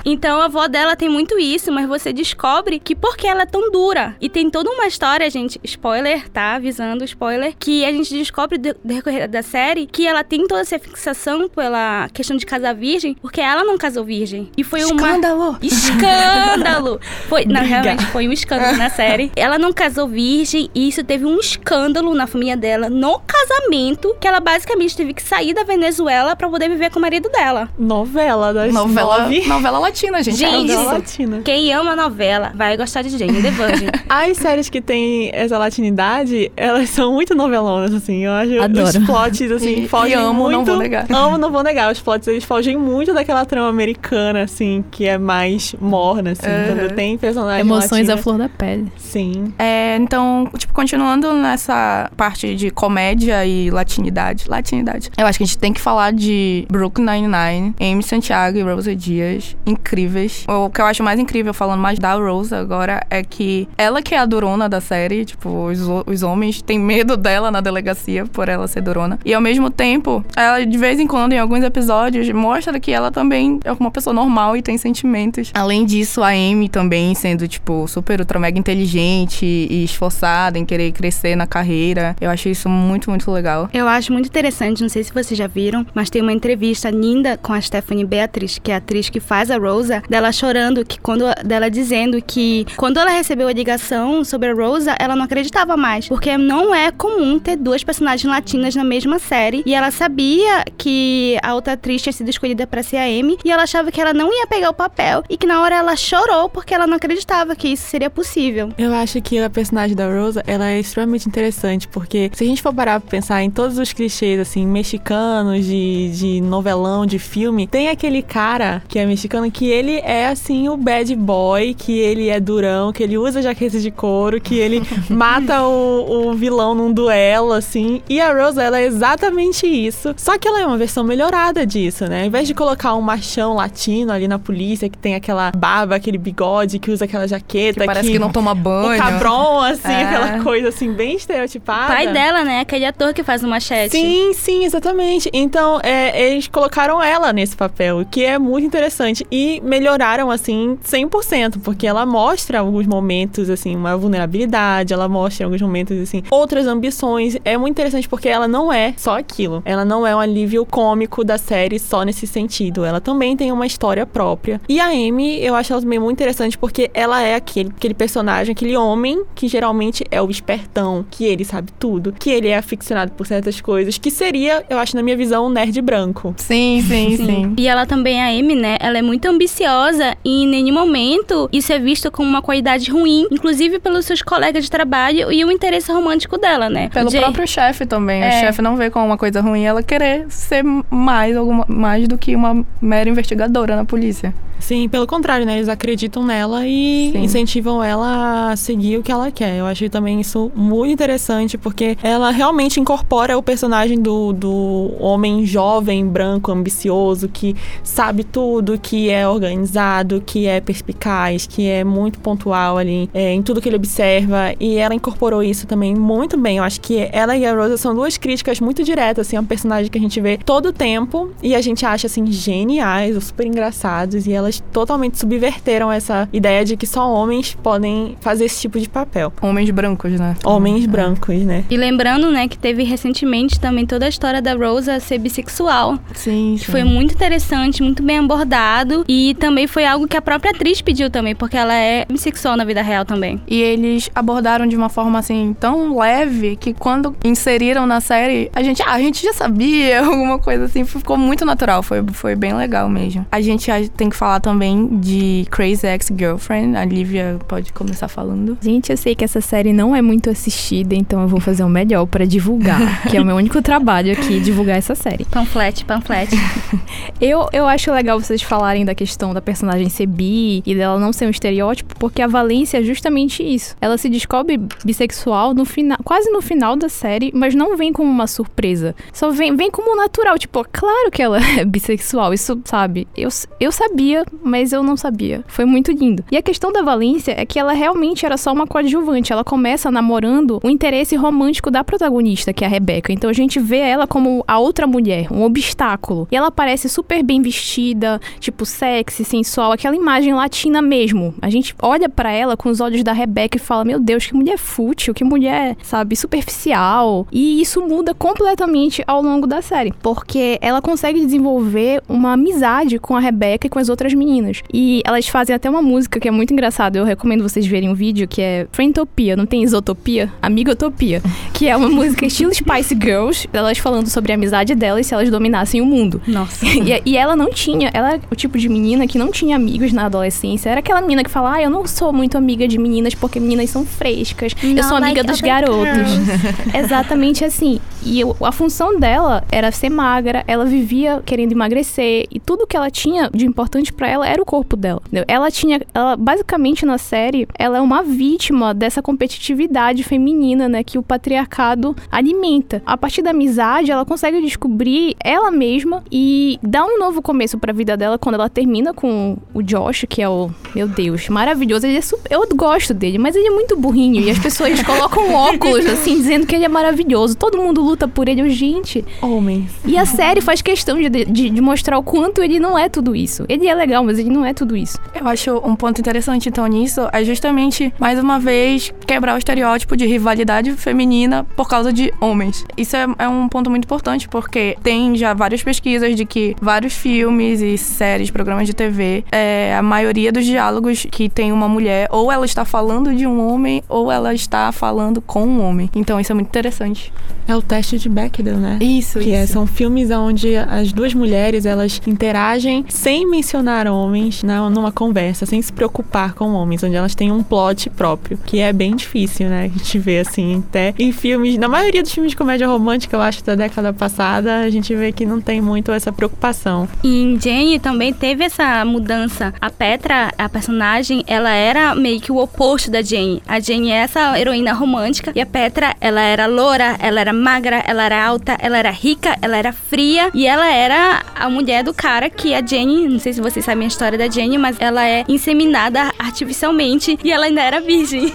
então 0.05 0.41
a 0.41 0.47
avó 0.47 0.67
dela 0.67 0.97
tem 0.97 1.09
muito 1.09 1.39
isso, 1.39 1.71
mas 1.71 1.87
você 1.87 2.13
descobre 2.13 2.79
que 2.79 2.95
porque 2.95 3.27
ela 3.27 3.43
é 3.43 3.47
tão 3.47 3.71
dura. 3.71 4.17
E 4.21 4.29
tem 4.29 4.51
toda 4.51 4.71
uma 4.71 4.87
história, 4.87 5.29
gente, 5.31 5.61
spoiler, 5.65 6.29
tá? 6.29 6.55
Avisando, 6.55 7.05
spoiler, 7.05 7.20
que 7.59 7.85
a 7.85 7.93
gente 7.93 8.15
descobre 8.15 8.59
no 8.59 8.75
decorrer 8.85 9.29
da 9.29 9.43
série 9.43 9.87
que 9.87 10.07
ela 10.07 10.25
tem 10.25 10.47
toda 10.47 10.63
essa 10.63 10.79
fixação 10.79 11.49
pela 11.49 12.09
questão 12.13 12.37
de 12.37 12.47
casar 12.47 12.75
virgem, 12.75 13.15
porque 13.21 13.41
ela 13.41 13.63
não 13.65 13.77
casou 13.77 14.05
virgem. 14.05 14.51
E 14.57 14.65
foi 14.65 14.83
uma. 14.85 14.95
Escândalo! 14.95 15.59
Escândalo! 15.61 17.01
Foi, 17.29 17.45
não, 17.45 17.63
realmente, 17.63 18.07
foi 18.07 18.29
um 18.29 18.33
escândalo 18.33 18.77
na 18.77 18.89
série. 18.89 19.31
Ela 19.37 19.59
não 19.59 19.73
casou 19.73 20.09
virgem 20.09 20.71
e 20.75 20.89
isso 20.89 21.05
teve 21.05 21.27
um 21.27 21.39
escândalo 21.39 22.15
na 22.15 22.27
família 22.27 22.57
dela 22.57 22.89
no 22.89 23.21
casamento, 23.21 24.17
que 24.21 24.27
ela 24.27 24.41
basicamente 24.41 24.97
teve 24.97 25.15
que 25.15 25.23
sair 25.23 25.53
da 25.53 25.63
Venezuela 25.63 26.35
para 26.35 26.49
poder 26.49 26.69
viver 26.69 26.91
com 26.91 26.99
o 26.99 27.03
marido 27.03 27.29
dela. 27.29 27.69
Novela 27.79 28.53
das 28.53 28.73
novela, 28.73 29.21
nove. 29.21 29.47
novela 29.47 29.79
latina, 29.79 30.23
gente. 30.23 30.37
Gente, 30.37 30.73
novela 30.73 30.93
latina. 30.93 31.43
quem 31.45 31.73
ama 31.73 31.95
novela 31.95 32.53
vai 32.55 32.77
gostar 32.77 33.03
de 33.03 33.11
Jane 33.11 33.43
the 33.43 33.51
Virgin. 33.51 33.87
As 34.09 34.37
séries 34.39 34.69
que 34.69 34.81
tem 34.81 35.31
essa 35.33 35.59
latinidade, 35.59 36.51
elas 36.57 36.89
são 36.91 37.10
muito 37.13 37.35
novelonas, 37.35 37.93
assim. 37.95 38.25
Eu 38.25 38.33
acho 38.33 38.61
Adoro. 38.61 38.87
os 38.87 38.99
plots, 38.99 39.41
assim, 39.53 39.85
e, 39.85 39.89
fogem 39.89 40.13
e 40.13 40.15
amo, 40.15 40.43
muito... 40.45 40.53
não 40.53 40.65
vou 40.65 40.77
negar. 40.77 41.07
Amo, 41.11 41.39
não 41.39 41.53
vou 41.53 41.63
negar. 41.63 41.93
Os 41.93 42.01
plots, 42.01 42.27
eles 42.29 42.45
fogem 42.45 42.77
muito 42.77 43.13
daquela 43.13 43.45
trama 43.45 43.69
americana, 43.69 44.43
assim, 44.43 44.85
que 44.91 45.07
é 45.07 45.19
mais 45.19 45.75
morna, 45.81 46.33
assim. 46.33 46.47
Uhum. 46.47 46.77
Quando 46.77 46.95
tem 46.95 47.19
personagem 47.19 47.61
Emoções 47.61 48.09
à 48.09 48.17
flor 48.17 48.39
da 48.39 48.49
pele. 48.49 48.91
Sim. 48.97 49.53
É, 49.59 49.97
então, 49.97 50.51
tipo, 50.57 50.73
continuando 50.73 51.33
nessa 51.35 52.11
parte 52.17 52.55
de 52.55 52.71
comédia 52.71 53.45
e 53.45 53.71
latinidade. 53.71 54.45
Latinidade. 54.49 55.11
Eu 55.17 55.27
acho 55.27 55.39
que 55.39 55.45
a 55.45 55.47
gente 55.47 55.59
tem 55.59 55.73
que 55.73 55.81
falar 55.81 56.13
de 56.13 56.67
Brooklyn 56.71 57.05
Nine-Nine, 57.05 57.75
Amy 57.81 58.03
Santiago 58.03 58.59
e 58.59 58.63
Rosa 58.63 58.95
Dias. 58.95 59.57
Incríveis. 59.67 60.45
O 60.49 60.71
que 60.71 60.81
eu 60.81 60.87
acho 60.87 61.03
mais 61.03 61.19
incrível, 61.19 61.53
falando 61.53 61.81
mais 61.81 61.99
da 61.99 62.15
Rosa 62.15 62.59
agora, 62.59 63.05
é 63.11 63.23
que 63.23 63.69
ela 63.77 64.03
que 64.03 64.15
é 64.15 64.19
a 64.19 64.27
durona 64.27 64.69
da 64.69 64.81
série, 64.81 65.25
tipo, 65.25 65.67
os, 65.67 65.81
os 66.07 66.23
homens 66.23 66.63
têm 66.63 66.79
medo 66.79 67.00
dela 67.05 67.51
na 67.51 67.61
delegacia 67.61 68.27
por 68.27 68.49
ela 68.49 68.67
ser 68.69 68.81
durona. 68.81 69.19
E 69.25 69.35
ao 69.35 69.41
mesmo 69.41 69.71
tempo, 69.71 70.25
ela 70.37 70.65
de 70.65 70.79
vez 70.79 70.99
em 71.01 71.07
quando, 71.07 71.33
em 71.33 71.39
alguns 71.39 71.65
episódios, 71.65 72.29
mostra 72.31 72.79
que 72.79 72.93
ela 72.93 73.11
também 73.11 73.61
é 73.65 73.73
uma 73.73 73.91
pessoa 73.91 74.15
normal 74.15 74.57
e 74.57 74.63
tem 74.63 74.79
sentimentos. 74.79 75.51
Além 75.55 75.85
disso, 75.85 76.23
a 76.23 76.29
Amy 76.29 76.69
também 76.69 77.15
sendo, 77.15 77.47
tipo, 77.49 77.87
super 77.89 78.21
ultra 78.21 78.39
mega 78.39 78.59
inteligente 78.59 79.45
e 79.45 79.85
esforçada 79.85 80.59
em 80.59 80.65
querer 80.65 80.93
crescer 80.93 81.37
na 81.37 81.47
carreira. 81.47 82.17
Eu 82.21 82.31
acho 82.31 82.49
isso 82.49 82.69
muito, 82.69 83.11
muito 83.11 83.31
legal. 83.31 83.69
Eu 83.73 83.89
acho 83.89 84.13
muito 84.13 84.27
interessante, 84.27 84.83
não 84.83 84.89
sei 84.89 85.05
se 85.05 85.13
vocês 85.13 85.37
já 85.37 85.47
viram, 85.47 85.87
mas 85.95 86.11
tem 86.11 86.23
uma 86.23 86.33
entrevista 86.33 86.91
linda 86.91 87.37
com 87.37 87.53
a 87.53 87.61
Stephanie 87.61 88.05
Beatriz, 88.05 88.59
que 88.59 88.71
é 88.71 88.75
a 88.75 88.79
atriz 88.79 89.09
que 89.09 89.21
faz 89.21 89.51
a 89.51 89.59
Rosa, 89.59 90.03
dela 90.09 90.33
chorando, 90.33 90.85
que 90.85 90.99
quando 91.01 91.25
dela 91.45 91.71
dizendo 91.71 92.21
que 92.23 92.67
quando 92.77 92.99
ela 92.99 93.11
recebeu 93.11 93.49
a 93.49 93.53
ligação 93.53 94.25
sobre 94.25 94.51
a 94.51 94.55
Rosa, 94.55 94.95
ela 94.99 95.15
não 95.15 95.25
acreditava 95.25 95.77
mais, 95.77 96.09
porque 96.09 96.37
não 96.37 96.75
é 96.75 96.80
comum 96.93 97.39
ter 97.39 97.57
duas 97.57 97.83
personagens 97.83 98.31
latinas 98.31 98.77
na 98.77 98.85
mesma 98.85 99.19
série, 99.19 99.63
e 99.65 99.75
ela 99.75 99.91
sabia 99.91 100.65
que 100.77 100.91
que 100.91 101.39
a 101.43 101.55
outra 101.55 101.75
atriz 101.75 102.03
tinha 102.03 102.13
sido 102.13 102.29
escolhida 102.29 102.67
para 102.67 102.83
ser 102.83 102.97
a 102.97 103.05
Amy. 103.05 103.39
E 103.45 103.51
ela 103.51 103.63
achava 103.63 103.93
que 103.93 104.01
ela 104.01 104.13
não 104.13 104.33
ia 104.33 104.47
pegar 104.47 104.71
o 104.71 104.75
papel. 104.75 105.23
E 105.31 105.37
que 105.37 105.47
na 105.47 105.63
hora 105.63 105.77
ela 105.77 105.95
chorou 105.95 106.49
porque 106.49 106.75
ela 106.75 106.87
não 106.87 106.97
acreditava 106.97 107.55
que 107.55 107.69
isso 107.69 107.89
seria 107.89 108.11
possível. 108.11 108.71
Eu 108.77 108.93
acho 108.93 109.21
que 109.23 109.39
a 109.39 109.49
personagem 109.49 109.97
da 109.97 110.09
Rosa, 110.09 110.43
ela 110.47 110.69
é 110.69 110.81
extremamente 110.81 111.29
interessante 111.29 111.87
porque 111.87 112.31
se 112.35 112.43
a 112.43 112.47
gente 112.47 112.61
for 112.61 112.75
parar 112.75 113.01
pra 113.01 113.09
pensar 113.09 113.43
em 113.43 113.51
todos 113.51 113.79
os 113.79 113.93
clichês, 113.93 114.41
assim, 114.41 114.67
mexicanos 114.67 115.65
de, 115.65 116.11
de 116.11 116.41
novelão, 116.41 117.07
de 117.07 117.19
filme, 117.19 117.67
tem 117.67 117.89
aquele 117.89 118.23
cara 118.23 118.83
que 118.89 118.99
é 118.99 119.07
mexicano 119.07 119.51
que 119.51 119.67
ele 119.67 119.97
é, 119.99 120.27
assim, 120.27 120.69
o 120.69 120.77
bad 120.77 121.15
boy, 121.15 121.75
que 121.75 121.99
ele 121.99 122.29
é 122.29 122.41
durão, 122.41 122.93
que 122.93 123.03
ele 123.03 123.17
usa 123.17 123.43
jaqueta 123.43 123.79
de 123.79 123.91
couro, 123.91 124.41
que 124.41 124.57
ele 124.57 124.83
mata 125.09 125.63
o, 125.63 126.31
o 126.31 126.35
vilão 126.35 126.70
num 126.75 126.93
duelo, 126.93 127.53
assim. 127.53 128.03
E 128.09 128.21
a 128.21 128.33
Rosa, 128.33 128.63
ela 128.63 128.81
é 128.81 128.85
exatamente 128.85 129.67
isso. 129.67 130.15
Só 130.17 130.39
que 130.39 130.47
ela 130.47 130.61
é 130.61 130.67
uma 130.67 130.79
versão 130.79 131.05
melhorada 131.05 131.67
disso, 131.67 132.07
né? 132.07 132.23
Ao 132.23 132.27
invés 132.27 132.47
de 132.47 132.55
colocar 132.55 132.95
um 132.95 133.01
machão 133.01 133.55
latino 133.55 134.13
ali 134.13 134.29
na 134.29 134.39
polícia, 134.39 134.89
que 134.89 134.99
tem 134.99 135.15
aquela 135.15 135.53
barba, 135.53 135.97
aquele 135.97 136.19
bigode, 136.19 136.79
que 136.79 136.91
usa 136.91 137.05
aquela 137.05 137.27
jaqueta. 137.27 137.81
Que 137.81 137.87
parece 137.87 138.07
que, 138.07 138.13
que 138.15 138.19
não 138.19 138.31
toma 138.31 138.55
banho. 138.55 138.95
O 138.95 138.99
cabron, 138.99 139.61
assim, 139.61 139.93
é. 139.93 140.05
aquela 140.05 140.43
coisa, 140.43 140.69
assim, 140.69 140.93
bem 140.93 141.17
estereotipada. 141.17 141.95
Pai 141.95 142.13
dela, 142.13 142.45
né? 142.45 142.61
Aquele 142.61 142.85
ator 142.85 143.13
que 143.13 143.23
faz 143.23 143.43
o 143.43 143.49
machete. 143.49 143.93
Sim, 143.93 144.33
sim, 144.35 144.65
exatamente. 144.65 145.31
Então, 145.33 145.81
é, 145.83 146.31
eles 146.31 146.49
colocaram 146.49 147.03
ela 147.03 147.33
nesse 147.33 147.57
papel, 147.57 148.05
que 148.11 148.25
é 148.25 148.39
muito 148.39 148.67
interessante. 148.67 149.27
E 149.31 149.61
melhoraram, 149.65 150.31
assim, 150.31 150.79
100%, 150.85 151.61
porque 151.63 151.87
ela 151.87 152.05
mostra 152.05 152.61
alguns 152.61 152.87
momentos, 152.87 153.49
assim, 153.51 153.75
uma 153.75 153.97
vulnerabilidade, 153.97 154.93
ela 154.93 155.09
mostra 155.09 155.43
em 155.43 155.47
alguns 155.47 155.63
momentos, 155.63 155.99
assim, 155.99 156.23
outras 156.31 156.60
ambições. 156.67 157.37
É 157.45 157.57
muito 157.57 157.73
interessante 157.73 158.09
porque 158.09 158.29
ela 158.29 158.49
não 158.49 158.73
é 158.73 158.95
só 158.97 159.19
aquilo. 159.19 159.63
Ela 159.65 159.85
não 159.85 160.07
é 160.07 160.15
um 160.15 160.21
alívio 160.21 160.65
cômico 160.65 161.25
da 161.25 161.39
série 161.39 161.79
só 161.79 162.03
nesse 162.03 162.27
sentido. 162.27 162.85
Ela 162.85 163.01
também 163.01 163.37
tem 163.37 163.53
uma 163.53 163.67
história 163.67 164.07
própria. 164.07 164.61
E 164.69 164.81
a 164.81 164.89
Amy, 164.89 165.43
eu 165.43 165.55
acho 165.55 165.73
ela 165.73 165.83
também 165.83 165.99
muito 165.99 166.17
interessante 166.17 166.59
porque 166.59 166.91
ela 166.95 167.23
é 167.23 167.35
aquele, 167.35 167.71
aquele 167.77 167.95
personagem, 167.95 168.53
aquele 168.53 168.77
homem 168.77 169.23
que 169.35 169.49
geralmente 169.49 170.05
é 170.11 170.21
o 170.21 170.31
espertão, 170.31 171.05
que 171.11 171.25
ele 171.25 171.45
sabe 171.45 171.73
tudo, 171.79 172.13
que 172.13 172.31
ele 172.31 172.49
é 172.49 172.57
aficionado 172.57 173.13
por 173.13 173.27
certas 173.27 173.61
coisas, 173.61 173.99
que 173.99 174.11
seria, 174.11 174.65
eu 174.69 174.79
acho, 174.79 174.97
na 174.97 175.03
minha 175.03 175.17
visão, 175.17 175.47
um 175.47 175.51
nerd 175.51 175.81
branco. 175.81 176.35
Sim, 176.37 176.83
sim, 176.87 177.17
sim, 177.17 177.27
sim. 177.27 177.55
E 177.57 177.67
ela 177.67 177.87
também, 177.87 178.21
a 178.21 178.29
Amy, 178.29 178.55
né? 178.55 178.77
Ela 178.81 178.99
é 178.99 179.03
muito 179.03 179.27
ambiciosa 179.27 180.17
e 180.25 180.45
em 180.45 180.47
nenhum 180.47 180.75
momento 180.75 181.49
isso 181.53 181.73
é 181.73 181.79
visto 181.79 182.11
como 182.11 182.29
uma 182.29 182.43
qualidade 182.43 182.91
ruim, 182.91 183.27
inclusive 183.31 183.79
pelos 183.79 184.07
seus 184.07 184.23
colegas 184.23 184.65
de 184.65 184.71
trabalho 184.71 185.33
e 185.33 185.45
o 185.45 185.51
interesse 185.51 185.91
romântico 185.93 186.39
dela, 186.39 186.50
né? 186.71 186.89
Pelo 186.89 187.11
próprio 187.11 187.47
chefe 187.47 187.87
também. 187.87 188.23
É. 188.23 188.29
O 188.29 188.33
chefe 188.41 188.63
não 188.63 188.77
vê 188.77 188.91
como 188.91 189.07
uma 189.07 189.19
coisa 189.19 189.41
ruim 189.41 189.65
ela 189.65 189.83
querer 189.83 190.27
ser 190.29 190.65
mais, 190.91 191.37
alguma, 191.37 191.65
mais 191.69 192.09
do 192.09 192.17
que 192.19 192.35
uma 192.35 192.65
mera 192.81 193.09
investigadora 193.09 193.77
na 193.77 193.85
polícia. 193.85 194.35
Sim, 194.61 194.89
pelo 194.89 195.07
contrário, 195.07 195.47
né? 195.47 195.57
Eles 195.57 195.69
acreditam 195.69 196.25
nela 196.25 196.67
e 196.67 197.11
Sim. 197.13 197.25
incentivam 197.25 197.83
ela 197.83 198.53
a 198.53 198.57
seguir 198.57 198.99
o 198.99 199.03
que 199.03 199.11
ela 199.11 199.31
quer. 199.31 199.57
Eu 199.57 199.67
achei 199.67 199.89
também 199.89 200.21
isso 200.21 200.53
muito 200.55 200.93
interessante, 200.93 201.57
porque 201.57 201.97
ela 202.03 202.31
realmente 202.31 202.79
incorpora 202.79 203.37
o 203.37 203.43
personagem 203.43 204.01
do, 204.01 204.33
do 204.33 204.93
homem 205.01 205.45
jovem, 205.47 206.07
branco, 206.07 206.53
ambicioso, 206.53 207.29
que 207.29 207.57
sabe 207.83 208.23
tudo, 208.23 208.79
que 208.79 209.11
é 209.11 209.27
organizado, 209.27 210.23
que 210.25 210.47
é 210.47 210.61
perspicaz, 210.61 211.47
que 211.47 211.67
é 211.67 211.83
muito 211.83 212.21
pontual 212.21 212.77
ali 212.77 213.09
é, 213.15 213.33
em 213.33 213.43
tudo 213.43 213.61
que 213.61 213.69
ele 213.69 213.77
observa. 213.77 214.55
E 214.61 214.77
ela 214.77 214.95
incorporou 214.95 215.43
isso 215.43 215.67
também 215.67 215.95
muito 215.95 216.37
bem. 216.37 216.59
Eu 216.59 216.65
acho 216.65 216.81
que 216.81 217.09
ela 217.13 217.37
e 217.37 217.47
a 217.47 217.55
Rosa 217.55 217.77
são 217.77 217.95
duas 217.95 218.19
críticas 218.19 218.61
muito 218.61 218.85
diretas, 218.85 219.27
assim, 219.27 219.37
é 219.37 219.41
um 219.41 219.45
personagem 219.45 219.91
que 219.91 219.97
a 219.97 220.01
gente 220.01 220.21
vê 220.21 220.37
todo 220.37 220.67
o 220.67 220.73
tempo 220.73 221.31
e 221.43 221.55
a 221.55 221.61
gente 221.61 221.87
acha, 221.87 222.07
assim, 222.07 222.27
geniais, 222.31 223.23
super 223.25 223.47
engraçados. 223.47 224.27
E 224.27 224.33
ela 224.33 224.50
elas 224.51 224.63
totalmente 224.73 225.19
subverteram 225.19 225.91
essa 225.91 226.29
ideia 226.33 226.65
de 226.65 226.77
que 226.77 226.87
só 226.87 227.11
homens 227.11 227.57
podem 227.63 228.17
fazer 228.21 228.47
esse 228.47 228.61
tipo 228.61 228.79
de 228.81 228.89
papel. 228.89 229.33
Homens 229.41 229.71
brancos, 229.71 230.19
né? 230.19 230.37
Homens 230.45 230.85
é. 230.85 230.87
brancos, 230.89 231.43
né? 231.43 231.65
E 231.71 231.77
lembrando, 231.77 232.31
né, 232.31 232.49
que 232.49 232.59
teve 232.59 232.83
recentemente 232.83 233.61
também 233.61 233.87
toda 233.87 234.07
a 234.07 234.09
história 234.09 234.43
da 234.43 234.55
Rosa 234.55 234.99
ser 234.99 235.19
bissexual. 235.19 235.99
Sim, 236.15 236.57
que 236.59 236.67
sim. 236.67 236.73
foi 236.73 236.83
muito 236.83 237.15
interessante, 237.15 237.83
muito 237.83 238.03
bem 238.03 238.19
abordado 238.19 239.05
e 239.09 239.35
também 239.39 239.67
foi 239.67 239.87
algo 239.87 240.09
que 240.09 240.17
a 240.17 240.23
própria 240.23 240.51
atriz 240.51 240.81
pediu 240.81 241.09
também, 241.09 241.35
porque 241.35 241.57
ela 241.57 241.75
é 241.75 242.05
bissexual 242.07 242.57
na 242.57 242.65
vida 242.65 242.83
real 242.83 243.05
também. 243.05 243.41
E 243.47 243.61
eles 243.61 244.11
abordaram 244.15 244.67
de 244.67 244.77
uma 244.77 244.89
forma 244.89 245.19
assim 245.19 245.55
tão 245.59 245.97
leve 245.97 246.57
que 246.57 246.75
quando 246.75 247.15
inseriram 247.25 247.87
na 247.87 248.01
série, 248.01 248.51
a 248.55 248.63
gente, 248.63 248.83
ah, 248.83 248.93
a 248.93 248.99
gente 248.99 249.23
já 249.23 249.33
sabia, 249.33 250.01
alguma 250.05 250.39
coisa 250.39 250.65
assim, 250.65 250.85
ficou 250.85 251.17
muito 251.17 251.45
natural, 251.45 251.83
foi, 251.83 252.05
foi 252.13 252.35
bem 252.35 252.55
legal 252.55 252.89
mesmo. 252.89 253.25
A 253.31 253.41
gente 253.41 253.71
tem 253.97 254.09
que 254.09 254.17
falar 254.17 254.40
também 254.41 254.99
de 254.99 255.47
Crazy 255.51 255.87
Ex-Girlfriend. 255.87 256.77
A 256.77 256.85
Lívia 256.85 257.39
pode 257.47 257.73
começar 257.73 258.09
falando. 258.09 258.57
Gente, 258.61 258.91
eu 258.91 258.97
sei 258.97 259.15
que 259.15 259.25
essa 259.25 259.41
série 259.41 259.73
não 259.73 259.95
é 259.95 260.03
muito 260.03 260.31
assistida, 260.31 260.95
então 260.95 261.23
eu 261.23 261.29
vou 261.29 261.41
fazer 261.41 261.63
o 261.63 261.69
melhor 261.69 262.07
para 262.07 262.27
divulgar, 262.27 263.03
que 263.09 263.17
é 263.17 263.21
o 263.21 263.25
meu 263.25 263.37
único 263.37 263.61
trabalho 263.63 264.13
aqui, 264.13 264.41
divulgar 264.41 264.77
essa 264.77 264.95
série. 264.95 265.25
Panflete, 265.25 265.85
panflete. 265.85 266.37
eu, 267.21 267.49
eu 267.53 267.67
acho 267.67 267.93
legal 267.93 268.21
vocês 268.21 268.43
falarem 268.43 268.85
da 268.85 268.95
questão 268.95 269.33
da 269.33 269.41
personagem 269.41 269.89
ser 269.89 270.07
bi 270.07 270.63
e 270.65 270.75
dela 270.75 270.99
não 270.99 271.13
ser 271.13 271.27
um 271.27 271.31
estereótipo, 271.31 271.95
porque 271.99 272.23
a 272.23 272.27
Valência 272.27 272.79
é 272.79 272.83
justamente 272.83 273.43
isso. 273.43 273.77
Ela 273.81 273.99
se 273.99 274.09
descobre 274.09 274.61
bissexual 274.85 275.55
no 275.55 275.65
final, 275.65 275.99
quase 276.05 276.31
no 276.31 276.41
final 276.41 276.77
da 276.77 276.89
série, 276.89 277.31
mas 277.35 277.55
não 277.55 277.77
vem 277.77 277.93
como 277.93 278.11
uma 278.11 278.27
surpresa. 278.27 278.95
Só 279.13 279.31
vem, 279.31 279.55
vem 279.55 279.71
como 279.71 279.97
natural, 279.97 280.39
tipo, 280.39 280.65
claro 280.73 281.11
que 281.11 281.23
ela 281.23 281.39
é 281.59 281.65
bissexual, 281.65 282.33
isso, 282.33 282.61
sabe? 282.65 283.07
Eu, 283.17 283.29
eu 283.59 283.73
sabia, 283.73 284.25
mas 284.43 284.73
eu 284.73 284.83
não 284.83 284.97
sabia. 284.97 285.45
Foi 285.47 285.65
muito 285.65 285.93
lindo. 285.93 286.25
E 286.31 286.37
a 286.37 286.43
questão 286.43 286.73
da 286.73 286.83
Valência 286.83 287.35
é 287.37 287.45
que 287.45 287.59
ela 287.59 287.73
realmente 287.73 288.25
era 288.25 288.37
só 288.37 288.53
uma 288.53 288.67
coadjuvante. 288.67 289.33
Ela 289.33 289.45
começa 289.45 289.91
namorando 289.91 290.61
o 290.63 290.69
interesse 290.69 291.17
romântico 291.17 291.71
da 291.71 291.85
protagonista, 291.85 292.53
que 292.53 292.65
é 292.65 292.67
a 292.67 292.71
Rebeca. 292.71 293.13
Então 293.13 293.29
a 293.29 293.33
gente 293.33 293.59
vê 293.59 293.79
ela 293.79 294.07
como 294.07 294.45
a 294.47 294.59
outra 294.59 294.87
mulher, 294.87 295.27
um 295.31 295.43
obstáculo. 295.43 296.29
E 296.31 296.37
ela 296.37 296.51
parece 296.51 296.89
super 296.89 297.23
bem 297.23 297.43
vestida, 297.43 298.21
tipo 298.39 298.65
sexy, 298.65 299.25
sensual, 299.25 299.73
aquela 299.73 299.97
imagem 299.97 300.35
latina 300.35 300.81
mesmo. 300.81 301.35
A 301.41 301.51
gente 301.51 301.75
olha 301.83 302.09
para 302.09 302.31
ela 302.33 302.57
com 302.57 302.69
os 302.69 302.81
olhos 302.81 303.03
da 303.03 303.13
Rebeca 303.13 303.57
e 303.57 303.61
fala: 303.61 303.85
Meu 303.85 303.99
Deus, 303.99 304.27
que 304.27 304.35
mulher 304.35 304.59
fútil, 304.59 305.15
que 305.15 305.25
mulher, 305.25 305.77
sabe, 305.83 306.17
superficial. 306.17 307.27
E 307.33 307.61
isso 307.61 307.81
muda 307.87 308.15
completamente 308.15 309.03
ao 309.07 309.23
longo 309.23 309.47
da 309.47 309.63
série, 309.63 309.93
porque 310.03 310.59
ela 310.61 310.81
consegue 310.81 311.25
desenvolver 311.25 312.03
uma 312.09 312.33
amizade 312.33 312.99
com 312.99 313.17
a 313.17 313.21
Rebeca 313.21 313.67
e 313.67 313.71
com 313.71 313.79
as 313.79 313.89
outras 313.89 314.15
meninas. 314.21 314.63
E 314.73 315.03
elas 315.05 315.27
fazem 315.27 315.55
até 315.55 315.69
uma 315.71 315.81
música 315.81 316.21
que 316.21 316.29
é 316.29 316.31
muito 316.31 316.53
engraçada. 316.53 316.99
Eu 316.99 317.05
recomendo 317.05 317.43
vocês 317.43 317.67
verem 317.67 317.89
um 317.89 317.95
vídeo 317.95 318.29
que 318.29 318.43
é 318.43 318.67
Friendtopia, 318.71 319.35
não 319.35 319.47
tem 319.47 319.63
Isotopia? 319.63 320.31
Amigotopia. 320.43 321.23
Que 321.53 321.69
é 321.69 321.77
uma 321.77 321.91
música 321.91 322.25
estilo 322.25 322.55
Spice 322.55 322.97
Girls, 322.99 323.47
elas 323.53 323.77
falando 323.77 324.09
sobre 324.09 324.33
a 324.33 324.35
amizade 324.35 324.75
delas 324.75 325.07
se 325.07 325.13
elas 325.13 325.29
dominassem 325.29 325.83
o 325.83 325.85
mundo. 325.85 326.21
Nossa. 326.27 326.65
E, 326.71 327.03
e 327.05 327.17
ela 327.17 327.37
não 327.37 327.51
tinha, 327.51 327.91
ela 327.93 328.15
é 328.15 328.21
o 328.31 328.35
tipo 328.35 328.57
de 328.57 328.67
menina 328.67 329.07
que 329.07 329.19
não 329.19 329.31
tinha 329.31 329.57
amigos 329.57 329.93
na 329.93 330.07
adolescência. 330.07 330.71
Era 330.71 330.81
aquela 330.81 331.01
menina 331.03 331.23
que 331.23 331.29
fala, 331.29 331.57
ah, 331.57 331.63
eu 331.63 331.69
não 331.69 331.87
sou 331.87 332.13
muito 332.13 332.39
amiga 332.39 332.67
de 332.67 332.79
meninas 332.79 333.15
porque 333.15 333.39
meninas 333.39 333.69
são 333.69 333.85
frescas. 333.85 334.55
Não, 334.63 334.71
eu 334.71 334.83
sou 334.85 334.97
amiga 334.97 335.21
like 335.21 335.27
dos 335.27 335.41
garotos. 335.41 336.11
Exatamente 336.75 337.45
assim. 337.45 337.79
E 338.03 338.21
eu, 338.21 338.35
a 338.41 338.53
função 338.53 338.99
dela 338.99 339.45
era 339.53 339.71
ser 339.71 339.91
magra, 339.91 340.43
ela 340.47 340.65
vivia 340.65 341.23
querendo 341.25 341.53
emagrecer 341.53 342.27
e 342.31 342.41
tudo 342.41 342.67
que 342.67 342.77
ela 342.77 342.91
tinha 342.91 343.31
de 343.33 343.45
importante 343.45 343.93
para 344.01 344.09
ela 344.09 344.27
era 344.27 344.41
o 344.41 344.47
corpo 344.47 344.77
dela. 344.77 345.03
Entendeu? 345.07 345.27
Ela 345.29 345.51
tinha, 345.51 345.79
ela 345.93 346.17
basicamente 346.17 346.87
na 346.87 346.97
série, 346.97 347.47
ela 347.59 347.77
é 347.77 347.81
uma 347.83 348.03
vítima 348.03 348.73
dessa 348.73 349.03
competitividade 349.03 350.03
feminina, 350.03 350.71
né, 350.71 350.83
que 350.83 350.97
o 350.97 351.03
patriarcado 351.03 351.95
alimenta. 352.11 352.83
A 352.87 352.97
partir 352.97 353.21
da 353.21 353.31
amizade, 353.31 353.91
ela 353.91 354.07
consegue 354.07 354.41
descobrir 354.41 355.15
ela 355.23 355.51
mesma 355.51 356.03
e 356.11 356.59
dar 356.63 356.87
um 356.87 356.99
novo 356.99 357.21
começo 357.21 357.59
para 357.59 357.73
a 357.73 357.75
vida 357.75 357.95
dela 357.95 358.19
quando 358.19 358.37
ela 358.37 358.49
termina 358.49 358.95
com 358.95 359.37
o 359.53 359.63
Josh, 359.63 360.07
que 360.09 360.23
é 360.23 360.29
o, 360.29 360.51
meu 360.75 360.89
Deus, 360.89 361.29
maravilhoso. 361.29 361.87
Ele 361.87 361.99
é 361.99 362.01
super, 362.01 362.33
eu 362.33 362.49
gosto 362.57 362.95
dele, 362.95 363.19
mas 363.19 363.37
ele 363.37 363.49
é 363.49 363.51
muito 363.51 363.77
burrinho 363.77 364.23
e 364.23 364.31
as 364.31 364.39
pessoas 364.39 364.81
colocam 364.83 365.35
óculos 365.35 365.85
assim 365.85 366.17
dizendo 366.17 366.47
que 366.47 366.55
ele 366.55 366.65
é 366.65 366.69
maravilhoso. 366.69 367.37
Todo 367.37 367.59
mundo 367.59 367.83
luta 367.83 368.09
por 368.09 368.29
ele, 368.29 368.49
gente. 368.49 369.05
Homens. 369.21 369.71
E 369.85 369.99
a 369.99 370.07
série 370.07 370.41
faz 370.41 370.63
questão 370.63 370.99
de, 370.99 371.11
de, 371.11 371.51
de 371.51 371.61
mostrar 371.61 371.99
o 371.99 372.03
quanto 372.03 372.43
ele 372.43 372.59
não 372.59 372.79
é 372.79 372.89
tudo 372.89 373.15
isso. 373.15 373.45
Ele 373.47 373.67
é 373.67 373.75
legal, 373.75 373.90
mas 374.05 374.19
ele 374.19 374.31
não 374.31 374.45
é 374.45 374.53
tudo 374.53 374.77
isso. 374.77 374.99
Eu 375.15 375.27
acho 375.27 375.57
um 375.59 375.75
ponto 375.75 376.01
interessante, 376.01 376.49
então, 376.49 376.67
nisso 376.67 377.09
é 377.13 377.25
justamente, 377.25 377.93
mais 377.99 378.19
uma 378.19 378.39
vez, 378.39 378.93
quebrar 379.07 379.35
o 379.35 379.39
estereótipo 379.39 379.97
de 379.97 380.07
rivalidade 380.07 380.73
feminina 380.73 381.45
por 381.57 381.69
causa 381.69 381.93
de 381.93 382.13
homens. 382.21 382.65
Isso 382.77 382.97
é, 382.97 383.07
é 383.19 383.29
um 383.29 383.49
ponto 383.49 383.71
muito 383.71 383.85
importante, 383.85 384.29
porque 384.29 384.77
tem 384.83 385.15
já 385.17 385.35
várias 385.35 385.63
pesquisas 385.63 386.15
de 386.17 386.25
que 386.25 386.57
vários 386.61 386.95
filmes 386.95 387.61
e 387.61 387.77
séries, 387.77 388.31
programas 388.31 388.67
de 388.67 388.75
TV, 388.75 389.25
é, 389.33 389.75
a 389.77 389.83
maioria 389.83 390.33
dos 390.33 390.45
diálogos 390.45 391.07
que 391.11 391.29
tem 391.29 391.53
uma 391.53 391.69
mulher, 391.69 392.09
ou 392.11 392.31
ela 392.31 392.45
está 392.45 392.65
falando 392.65 393.15
de 393.15 393.27
um 393.27 393.47
homem, 393.47 393.83
ou 393.89 394.11
ela 394.11 394.35
está 394.35 394.71
falando 394.73 395.21
com 395.21 395.45
um 395.45 395.63
homem. 395.63 395.91
Então, 395.95 396.21
isso 396.21 396.33
é 396.33 396.35
muito 396.35 396.49
interessante. 396.49 397.13
É 397.47 397.57
o 397.57 397.63
teste 397.63 397.99
de 397.99 398.09
Bechdel, 398.09 398.59
né? 398.59 398.79
Isso, 398.81 399.19
que 399.19 399.33
é, 399.33 399.43
isso. 399.43 399.55
são 399.55 399.67
filmes 399.67 400.11
onde 400.11 400.57
as 400.57 400.93
duas 400.93 401.15
mulheres 401.15 401.67
elas 401.67 402.01
interagem 402.07 402.85
sem 402.89 403.29
mencionar 403.29 403.80
homens 403.89 404.43
na, 404.43 404.69
numa 404.71 404.93
conversa, 404.93 405.47
sem 405.47 405.61
se 405.61 405.73
preocupar 405.73 406.35
com 406.35 406.53
homens, 406.53 406.83
onde 406.83 406.97
elas 406.97 407.15
têm 407.15 407.33
um 407.33 407.43
plot 407.43 407.91
próprio, 407.91 408.39
que 408.39 408.61
é 408.61 408.73
bem 408.73 408.95
difícil, 408.95 409.49
né? 409.49 409.65
A 409.65 409.79
gente 409.79 409.99
vê 409.99 410.21
assim, 410.21 410.65
até 410.69 410.95
em 410.99 411.13
filmes, 411.13 411.57
na 411.59 411.69
maioria 411.69 412.03
dos 412.03 412.13
filmes 412.13 412.33
de 412.33 412.37
comédia 412.37 412.67
romântica, 412.67 413.17
eu 413.17 413.21
acho, 413.21 413.45
da 413.45 413.55
década 413.55 413.93
passada, 413.93 414.61
a 414.61 414.71
gente 414.71 414.95
vê 414.95 415.13
que 415.13 415.27
não 415.27 415.41
tem 415.41 415.61
muito 415.61 415.93
essa 415.93 416.13
preocupação. 416.13 416.89
E 417.03 417.23
em 417.23 417.41
Jane 417.41 417.79
também 417.79 418.13
teve 418.13 418.45
essa 418.45 418.85
mudança. 418.85 419.55
A 419.61 419.71
Petra, 419.71 420.33
a 420.37 420.49
personagem, 420.49 421.25
ela 421.27 421.51
era 421.51 421.95
meio 421.95 422.21
que 422.21 422.33
o 422.33 422.39
oposto 422.39 422.91
da 422.91 423.03
Jane. 423.03 423.43
A 423.47 423.61
Jane 423.61 423.91
é 423.91 423.97
essa 423.97 424.39
heroína 424.39 424.73
romântica 424.73 425.33
e 425.35 425.41
a 425.41 425.47
Petra, 425.47 425.95
ela 426.01 426.21
era 426.21 426.47
loura, 426.47 426.97
ela 426.99 427.21
era 427.21 427.33
magra, 427.33 427.83
ela 427.87 428.05
era 428.05 428.25
alta, 428.25 428.57
ela 428.61 428.79
era 428.79 428.91
rica, 428.91 429.37
ela 429.41 429.57
era 429.57 429.73
fria 429.73 430.31
e 430.35 430.47
ela 430.47 430.71
era 430.71 431.23
a 431.35 431.49
mulher 431.49 431.83
do 431.83 431.93
cara 431.95 432.31
que 432.31 432.55
a 432.55 432.65
Jane, 432.65 433.09
não 433.09 433.19
sei 433.19 433.33
se 433.33 433.41
vocês 433.41 433.65
sabem 433.71 433.85
a 433.85 433.89
história 433.89 434.19
da 434.19 434.29
Jane, 434.29 434.59
mas 434.59 434.77
ela 434.81 435.07
é 435.07 435.25
inseminada 435.29 436.13
artificialmente 436.19 437.17
e 437.23 437.31
ela 437.31 437.47
ainda 437.47 437.63
era 437.63 437.81
virgem. 437.81 438.33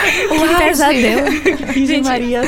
Que 0.00 0.54
pesadelo. 0.56 1.30
Virgem 1.72 2.02
Maria. 2.02 2.42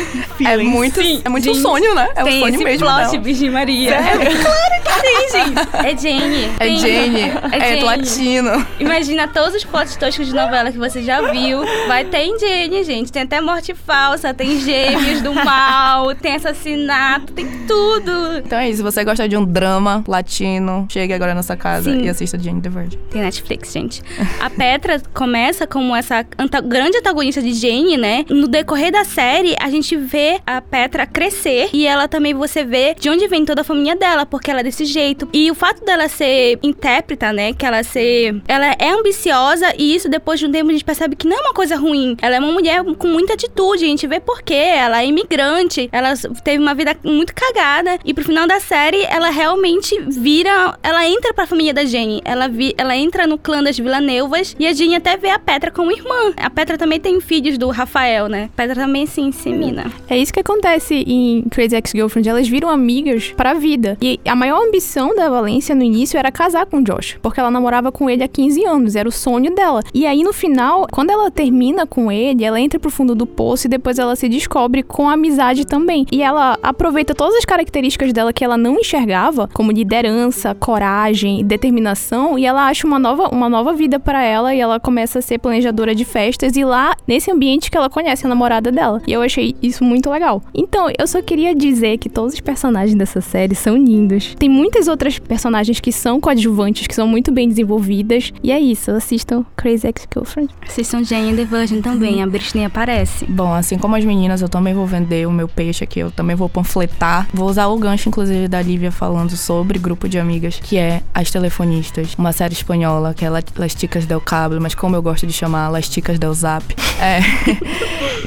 É 0.44 0.56
muito, 0.56 1.00
é 1.00 1.28
muito 1.28 1.50
um 1.50 1.54
Gente, 1.54 1.60
sonho, 1.62 1.94
né? 1.94 2.08
É 2.16 2.24
um 2.24 2.30
sonho 2.40 2.54
esse 2.54 2.64
mesmo. 2.64 2.86
plot, 2.86 3.10
dela. 3.10 3.18
Virgem 3.22 3.50
Maria. 3.50 3.96
Claro 4.42 4.82
que 4.82 5.00
tem, 5.02 5.30
gente. 5.30 5.62
É 5.84 5.96
Jane. 5.96 6.44
É 6.58 6.64
Tem- 6.64 6.78
Jane, 6.78 7.20
É 7.52 7.56
é, 7.58 7.68
Jane. 7.74 7.82
latino. 7.84 8.66
Imagina 8.80 9.28
todos 9.28 9.54
os 9.54 9.64
plots 9.64 9.96
toscos 9.96 10.26
de 10.26 10.34
novela 10.34 10.70
que 10.72 10.78
você 10.78 11.02
já 11.02 11.20
viu. 11.30 11.62
Vai 11.86 12.04
ter 12.04 12.24
em 12.24 12.38
Jane, 12.38 12.84
gente. 12.84 13.12
Tem 13.12 13.22
até 13.22 13.40
morte 13.40 13.74
falsa, 13.74 14.32
tem 14.32 14.58
gêmeos 14.60 15.20
do 15.20 15.32
mal, 15.34 16.14
tem 16.14 16.34
assassinato, 16.36 17.32
tem 17.32 17.46
tudo. 17.66 18.38
Então 18.38 18.58
é 18.58 18.68
isso, 18.68 18.78
se 18.78 18.82
você 18.82 19.04
gosta 19.04 19.28
de 19.28 19.36
um 19.36 19.44
drama 19.44 20.02
latino, 20.08 20.86
chegue 20.90 21.12
agora 21.12 21.34
casa 21.56 21.90
Sim. 21.92 22.02
e 22.04 22.08
assista 22.08 22.38
Jane 22.38 22.60
the 22.60 22.68
Virgin. 22.68 22.98
Tem 23.10 23.22
Netflix, 23.22 23.72
gente. 23.72 24.02
A 24.40 24.48
Petra 24.50 25.00
começa 25.14 25.66
como 25.66 25.94
essa 25.94 26.24
anta- 26.38 26.60
grande 26.60 26.98
antagonista 26.98 27.40
de 27.42 27.52
Jane, 27.54 27.96
né? 27.96 28.24
No 28.28 28.48
decorrer 28.48 28.92
da 28.92 29.04
série, 29.04 29.54
a 29.60 29.70
gente 29.70 29.96
vê 29.96 30.40
a 30.46 30.60
Petra 30.60 31.06
crescer 31.06 31.70
e 31.72 31.86
ela 31.86 32.08
também 32.08 32.34
você 32.34 32.64
vê 32.64 32.94
de 32.98 33.08
onde 33.10 33.26
vem 33.28 33.44
toda 33.44 33.60
a 33.62 33.64
família 33.64 33.96
dela, 33.96 34.24
porque 34.26 34.50
ela 34.50 34.60
é 34.60 34.62
desse 34.64 34.84
jeito. 34.84 35.28
E 35.32 35.50
o 35.50 35.54
fato 35.54 35.84
dela 35.84 36.08
ser 36.08 36.58
intérpreta, 36.62 37.32
né? 37.32 37.52
Que 37.52 37.64
ela 37.66 37.82
ser. 37.82 38.40
Ela 38.48 38.74
é 38.78 38.90
ambiciosa 38.90 39.72
e 39.78 39.94
isso 39.94 40.08
depois 40.08 40.38
de 40.40 40.46
um 40.46 40.52
tempo 40.52 40.70
a 40.70 40.72
gente 40.72 40.84
percebe 40.84 41.16
que 41.16 41.26
não 41.26 41.36
é 41.36 41.40
uma 41.40 41.54
coisa 41.54 41.76
ruim. 41.76 42.16
Ela 42.22 42.36
é 42.36 42.38
uma 42.38 42.52
mulher 42.52 42.82
com 42.98 43.06
muita 43.08 43.34
atitude, 43.34 43.84
a 43.84 43.88
gente 43.88 44.06
vê 44.06 44.20
por 44.20 44.42
quê. 44.42 44.54
Ela 44.54 45.02
é 45.02 45.06
imigrante, 45.06 45.88
ela 45.92 46.14
teve 46.44 46.62
uma 46.62 46.74
vida 46.74 46.96
muito 47.04 47.34
cagada 47.34 47.98
e 48.04 48.14
pro 48.14 48.24
final 48.24 48.46
da 48.46 48.60
série 48.60 49.02
ela 49.04 49.30
realmente 49.30 49.98
vira. 50.08 50.76
Ela 50.82 51.06
entra 51.06 51.32
pra 51.34 51.41
família 51.46 51.74
da 51.74 51.84
Jane. 51.84 52.20
Ela, 52.24 52.48
vi, 52.48 52.74
ela 52.76 52.96
entra 52.96 53.26
no 53.26 53.38
clã 53.38 53.62
das 53.62 53.78
Villaneuvas 53.78 54.54
e 54.58 54.66
a 54.66 54.72
Jane 54.72 54.96
até 54.96 55.16
vê 55.16 55.30
a 55.30 55.38
Petra 55.38 55.70
como 55.70 55.92
irmã. 55.92 56.32
A 56.36 56.50
Petra 56.50 56.78
também 56.78 57.00
tem 57.00 57.20
filhos 57.20 57.58
do 57.58 57.68
Rafael, 57.70 58.28
né? 58.28 58.50
A 58.52 58.56
Petra 58.56 58.74
também 58.74 59.06
se 59.06 59.20
insemina. 59.20 59.92
É 60.08 60.16
isso 60.16 60.32
que 60.32 60.40
acontece 60.40 61.04
em 61.06 61.42
Crazy 61.50 61.76
Ex-Girlfriend. 61.76 62.28
Elas 62.28 62.48
viram 62.48 62.68
amigas 62.68 63.32
pra 63.36 63.54
vida. 63.54 63.96
E 64.00 64.20
a 64.26 64.34
maior 64.34 64.62
ambição 64.62 65.14
da 65.14 65.28
Valência 65.28 65.74
no 65.74 65.82
início 65.82 66.18
era 66.18 66.30
casar 66.30 66.66
com 66.66 66.82
Josh. 66.82 67.18
Porque 67.22 67.40
ela 67.40 67.50
namorava 67.50 67.90
com 67.90 68.08
ele 68.08 68.22
há 68.22 68.28
15 68.28 68.64
anos. 68.64 68.96
Era 68.96 69.08
o 69.08 69.12
sonho 69.12 69.54
dela. 69.54 69.82
E 69.94 70.06
aí, 70.06 70.22
no 70.22 70.32
final, 70.32 70.86
quando 70.90 71.10
ela 71.10 71.30
termina 71.30 71.86
com 71.86 72.10
ele, 72.10 72.44
ela 72.44 72.60
entra 72.60 72.78
pro 72.78 72.90
fundo 72.90 73.14
do 73.14 73.26
poço 73.26 73.66
e 73.66 73.70
depois 73.70 73.98
ela 73.98 74.16
se 74.16 74.28
descobre 74.28 74.82
com 74.82 75.08
amizade 75.08 75.66
também. 75.66 76.06
E 76.10 76.22
ela 76.22 76.58
aproveita 76.62 77.14
todas 77.14 77.36
as 77.36 77.44
características 77.44 78.12
dela 78.12 78.32
que 78.32 78.44
ela 78.44 78.56
não 78.56 78.78
enxergava, 78.78 79.48
como 79.52 79.72
liderança, 79.72 80.54
coragem, 80.54 81.31
determinação, 81.44 82.36
e 82.36 82.44
ela 82.44 82.66
acha 82.66 82.84
uma 82.84 82.98
nova, 82.98 83.28
uma 83.28 83.48
nova 83.48 83.72
vida 83.72 84.00
pra 84.00 84.24
ela 84.24 84.52
e 84.52 84.60
ela 84.60 84.80
começa 84.80 85.20
a 85.20 85.22
ser 85.22 85.38
planejadora 85.38 85.94
de 85.94 86.04
festas 86.04 86.56
e 86.56 86.64
lá 86.64 86.96
nesse 87.06 87.30
ambiente 87.30 87.70
que 87.70 87.76
ela 87.76 87.88
conhece 87.88 88.26
a 88.26 88.28
namorada 88.28 88.72
dela. 88.72 89.00
E 89.06 89.12
eu 89.12 89.22
achei 89.22 89.54
isso 89.62 89.84
muito 89.84 90.10
legal. 90.10 90.42
Então, 90.52 90.88
eu 90.98 91.06
só 91.06 91.22
queria 91.22 91.54
dizer 91.54 91.98
que 91.98 92.08
todos 92.08 92.34
os 92.34 92.40
personagens 92.40 92.96
dessa 92.96 93.20
série 93.20 93.54
são 93.54 93.76
lindos. 93.76 94.34
Tem 94.34 94.48
muitas 94.48 94.88
outras 94.88 95.18
personagens 95.18 95.78
que 95.78 95.92
são 95.92 96.20
coadjuvantes, 96.20 96.86
que 96.86 96.94
são 96.94 97.06
muito 97.06 97.30
bem 97.30 97.48
desenvolvidas. 97.48 98.32
E 98.42 98.50
é 98.50 98.58
isso, 98.58 98.90
assistam 98.90 99.44
Crazy 99.56 99.86
Ex-Girlfriend. 99.86 100.52
Assistam 100.66 101.04
Jane 101.04 101.32
and 101.32 101.36
the 101.36 101.44
Virgin 101.44 101.80
também. 101.80 102.22
A 102.22 102.26
Britney 102.26 102.64
aparece. 102.64 103.24
Bom, 103.26 103.52
assim 103.52 103.78
como 103.78 103.94
as 103.94 104.04
meninas, 104.04 104.42
eu 104.42 104.48
também 104.48 104.74
vou 104.74 104.86
vender 104.86 105.26
o 105.26 105.30
meu 105.30 105.46
peixe 105.48 105.84
aqui, 105.84 106.00
eu 106.00 106.10
também 106.10 106.34
vou 106.34 106.48
panfletar. 106.48 107.28
Vou 107.32 107.48
usar 107.48 107.66
o 107.68 107.78
gancho, 107.78 108.08
inclusive, 108.08 108.48
da 108.48 108.60
Lívia 108.62 108.90
falando 108.90 109.36
sobre 109.36 109.78
grupo 109.78 110.08
de 110.08 110.18
amigas, 110.18 110.58
que 110.60 110.76
é 110.76 111.02
As 111.22 111.30
Telefonistas, 111.30 112.14
uma 112.18 112.32
série 112.32 112.52
espanhola 112.52 113.14
que 113.14 113.24
é 113.24 113.30
La- 113.30 113.42
Las 113.56 113.74
Ticas 113.74 114.06
del 114.06 114.20
Cable, 114.20 114.58
mas 114.58 114.74
como 114.74 114.96
eu 114.96 115.02
gosto 115.02 115.24
de 115.26 115.32
chamar, 115.32 115.70
Las 115.70 115.88
Ticas 115.88 116.18
del 116.18 116.34
Zap. 116.34 116.64
É. 117.00 117.20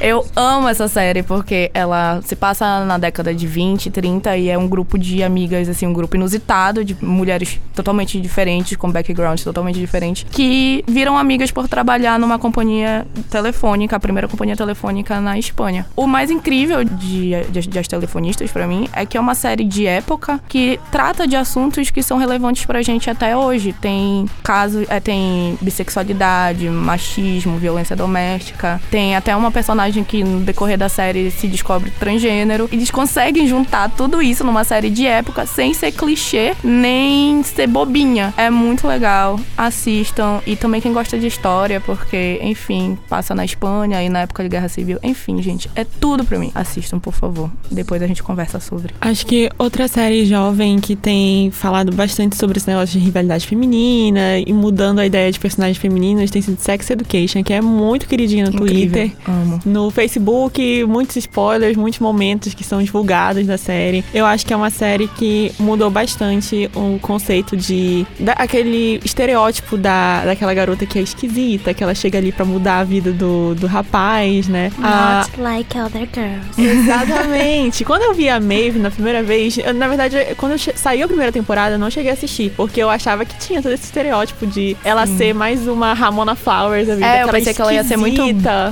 eu 0.00 0.24
amo 0.34 0.68
essa 0.68 0.88
série 0.88 1.22
porque 1.22 1.70
ela 1.74 2.20
se 2.24 2.34
passa 2.34 2.84
na 2.84 2.96
década 2.98 3.34
de 3.34 3.46
20, 3.46 3.90
30 3.90 4.36
e 4.36 4.48
é 4.48 4.56
um 4.58 4.66
grupo 4.66 4.98
de 4.98 5.22
amigas, 5.22 5.68
assim, 5.68 5.86
um 5.86 5.92
grupo 5.92 6.16
inusitado 6.16 6.84
de 6.84 6.96
mulheres 7.04 7.60
totalmente 7.74 8.20
diferentes, 8.20 8.76
com 8.76 8.90
backgrounds 8.90 9.44
totalmente 9.44 9.78
diferentes, 9.78 10.24
que 10.30 10.82
viram 10.86 11.18
amigas 11.18 11.50
por 11.50 11.68
trabalhar 11.68 12.18
numa 12.18 12.38
companhia 12.38 13.06
telefônica, 13.30 13.94
a 13.94 14.00
primeira 14.00 14.26
companhia 14.26 14.56
telefônica 14.56 15.20
na 15.20 15.38
Espanha. 15.38 15.86
O 15.94 16.06
mais 16.06 16.30
incrível 16.30 16.82
de, 16.82 17.42
de, 17.50 17.60
de 17.68 17.78
As 17.78 17.86
Telefonistas, 17.88 18.50
pra 18.50 18.66
mim, 18.66 18.88
é 18.92 19.04
que 19.04 19.16
é 19.16 19.20
uma 19.20 19.34
série 19.34 19.64
de 19.64 19.86
época 19.86 20.40
que 20.48 20.80
trata 20.90 21.26
de 21.26 21.36
assuntos 21.36 21.90
que 21.90 22.02
são 22.02 22.16
relevantes 22.18 22.64
pra 22.76 22.82
gente 22.82 23.08
até 23.08 23.34
hoje. 23.34 23.72
Tem 23.72 24.26
casos, 24.42 24.84
é, 24.90 25.00
tem 25.00 25.56
bissexualidade, 25.62 26.68
machismo, 26.68 27.56
violência 27.56 27.96
doméstica. 27.96 28.78
Tem 28.90 29.16
até 29.16 29.34
uma 29.34 29.50
personagem 29.50 30.04
que 30.04 30.22
no 30.22 30.40
decorrer 30.40 30.76
da 30.76 30.90
série 30.90 31.30
se 31.30 31.46
descobre 31.46 31.90
transgênero. 31.98 32.68
Eles 32.70 32.90
conseguem 32.90 33.46
juntar 33.48 33.90
tudo 33.90 34.20
isso 34.20 34.44
numa 34.44 34.62
série 34.62 34.90
de 34.90 35.06
época 35.06 35.46
sem 35.46 35.72
ser 35.72 35.92
clichê 35.92 36.54
nem 36.62 37.42
ser 37.42 37.66
bobinha. 37.66 38.34
É 38.36 38.50
muito 38.50 38.86
legal. 38.86 39.40
Assistam. 39.56 40.42
E 40.46 40.54
também 40.54 40.82
quem 40.82 40.92
gosta 40.92 41.18
de 41.18 41.26
história, 41.26 41.80
porque, 41.80 42.38
enfim, 42.42 42.98
passa 43.08 43.34
na 43.34 43.44
Espanha 43.44 44.02
e 44.02 44.10
na 44.10 44.20
época 44.20 44.42
de 44.42 44.50
Guerra 44.50 44.68
Civil. 44.68 44.98
Enfim, 45.02 45.40
gente, 45.40 45.70
é 45.74 45.84
tudo 45.84 46.26
pra 46.26 46.38
mim. 46.38 46.52
Assistam, 46.54 46.98
por 46.98 47.14
favor. 47.14 47.50
Depois 47.70 48.02
a 48.02 48.06
gente 48.06 48.22
conversa 48.22 48.60
sobre. 48.60 48.92
Acho 49.00 49.24
que 49.24 49.48
outra 49.56 49.88
série 49.88 50.26
jovem 50.26 50.78
que 50.78 50.94
tem 50.94 51.50
falado 51.50 51.90
bastante 51.92 52.36
sobre 52.36 52.60
esse 52.66 52.70
negócio 52.70 52.98
de 52.98 53.04
rivalidade 53.04 53.46
feminina 53.46 54.38
e 54.44 54.52
mudando 54.52 54.98
a 54.98 55.06
ideia 55.06 55.30
de 55.30 55.38
personagens 55.38 55.78
femininas 55.78 56.30
tem 56.30 56.42
sido 56.42 56.58
Sex 56.60 56.90
Education, 56.90 57.42
que 57.44 57.52
é 57.52 57.60
muito 57.60 58.06
queridinha 58.08 58.46
no 58.46 58.50
Incrível. 58.56 59.08
Twitter. 59.08 59.12
Amo. 59.28 59.60
No 59.64 59.90
Facebook, 59.90 60.84
muitos 60.84 61.16
spoilers, 61.16 61.76
muitos 61.76 62.00
momentos 62.00 62.52
que 62.54 62.64
são 62.64 62.82
divulgados 62.82 63.46
da 63.46 63.56
série. 63.56 64.04
Eu 64.12 64.26
acho 64.26 64.44
que 64.44 64.52
é 64.52 64.56
uma 64.56 64.70
série 64.70 65.06
que 65.08 65.52
mudou 65.60 65.90
bastante 65.90 66.68
o 66.74 66.98
conceito 67.00 67.56
de. 67.56 68.04
Da, 68.18 68.32
aquele 68.32 69.00
estereótipo 69.04 69.76
da, 69.76 70.24
daquela 70.24 70.52
garota 70.52 70.84
que 70.84 70.98
é 70.98 71.02
esquisita, 71.02 71.72
que 71.72 71.82
ela 71.84 71.94
chega 71.94 72.18
ali 72.18 72.32
pra 72.32 72.44
mudar 72.44 72.80
a 72.80 72.84
vida 72.84 73.12
do, 73.12 73.54
do 73.54 73.66
rapaz, 73.66 74.48
né? 74.48 74.72
A- 74.82 75.24
Not 75.28 75.40
like 75.40 75.78
other 75.78 76.08
girls. 76.12 76.60
Exatamente. 76.60 77.84
quando 77.84 78.02
eu 78.02 78.14
vi 78.14 78.28
a 78.28 78.40
Maeve 78.40 78.78
na 78.78 78.90
primeira 78.90 79.22
vez, 79.22 79.56
eu, 79.58 79.72
na 79.74 79.86
verdade, 79.88 80.16
quando 80.36 80.52
eu 80.52 80.58
saiu 80.58 81.04
a 81.04 81.08
primeira 81.08 81.30
temporada, 81.32 81.74
eu 81.74 81.78
não 81.78 81.90
cheguei 81.90 82.10
a 82.10 82.14
assistir, 82.14 82.52
porque 82.56 82.82
eu 82.82 82.88
achava 82.90 83.24
que 83.24 83.36
tinha 83.38 83.60
todo 83.62 83.72
esse 83.72 83.84
estereótipo 83.84 84.46
de 84.46 84.76
ela 84.84 85.06
ser 85.06 85.34
mais 85.34 85.66
uma 85.68 85.92
Ramona 85.92 86.34
Flowers 86.34 86.86
da 86.88 86.94
vida. 86.94 87.06
É, 87.06 87.22
eu 87.22 87.28
pensei 87.28 87.52
que 87.54 87.60
ela 87.60 87.72
ia 87.72 87.84
ser 87.84 87.96
muito 87.96 88.22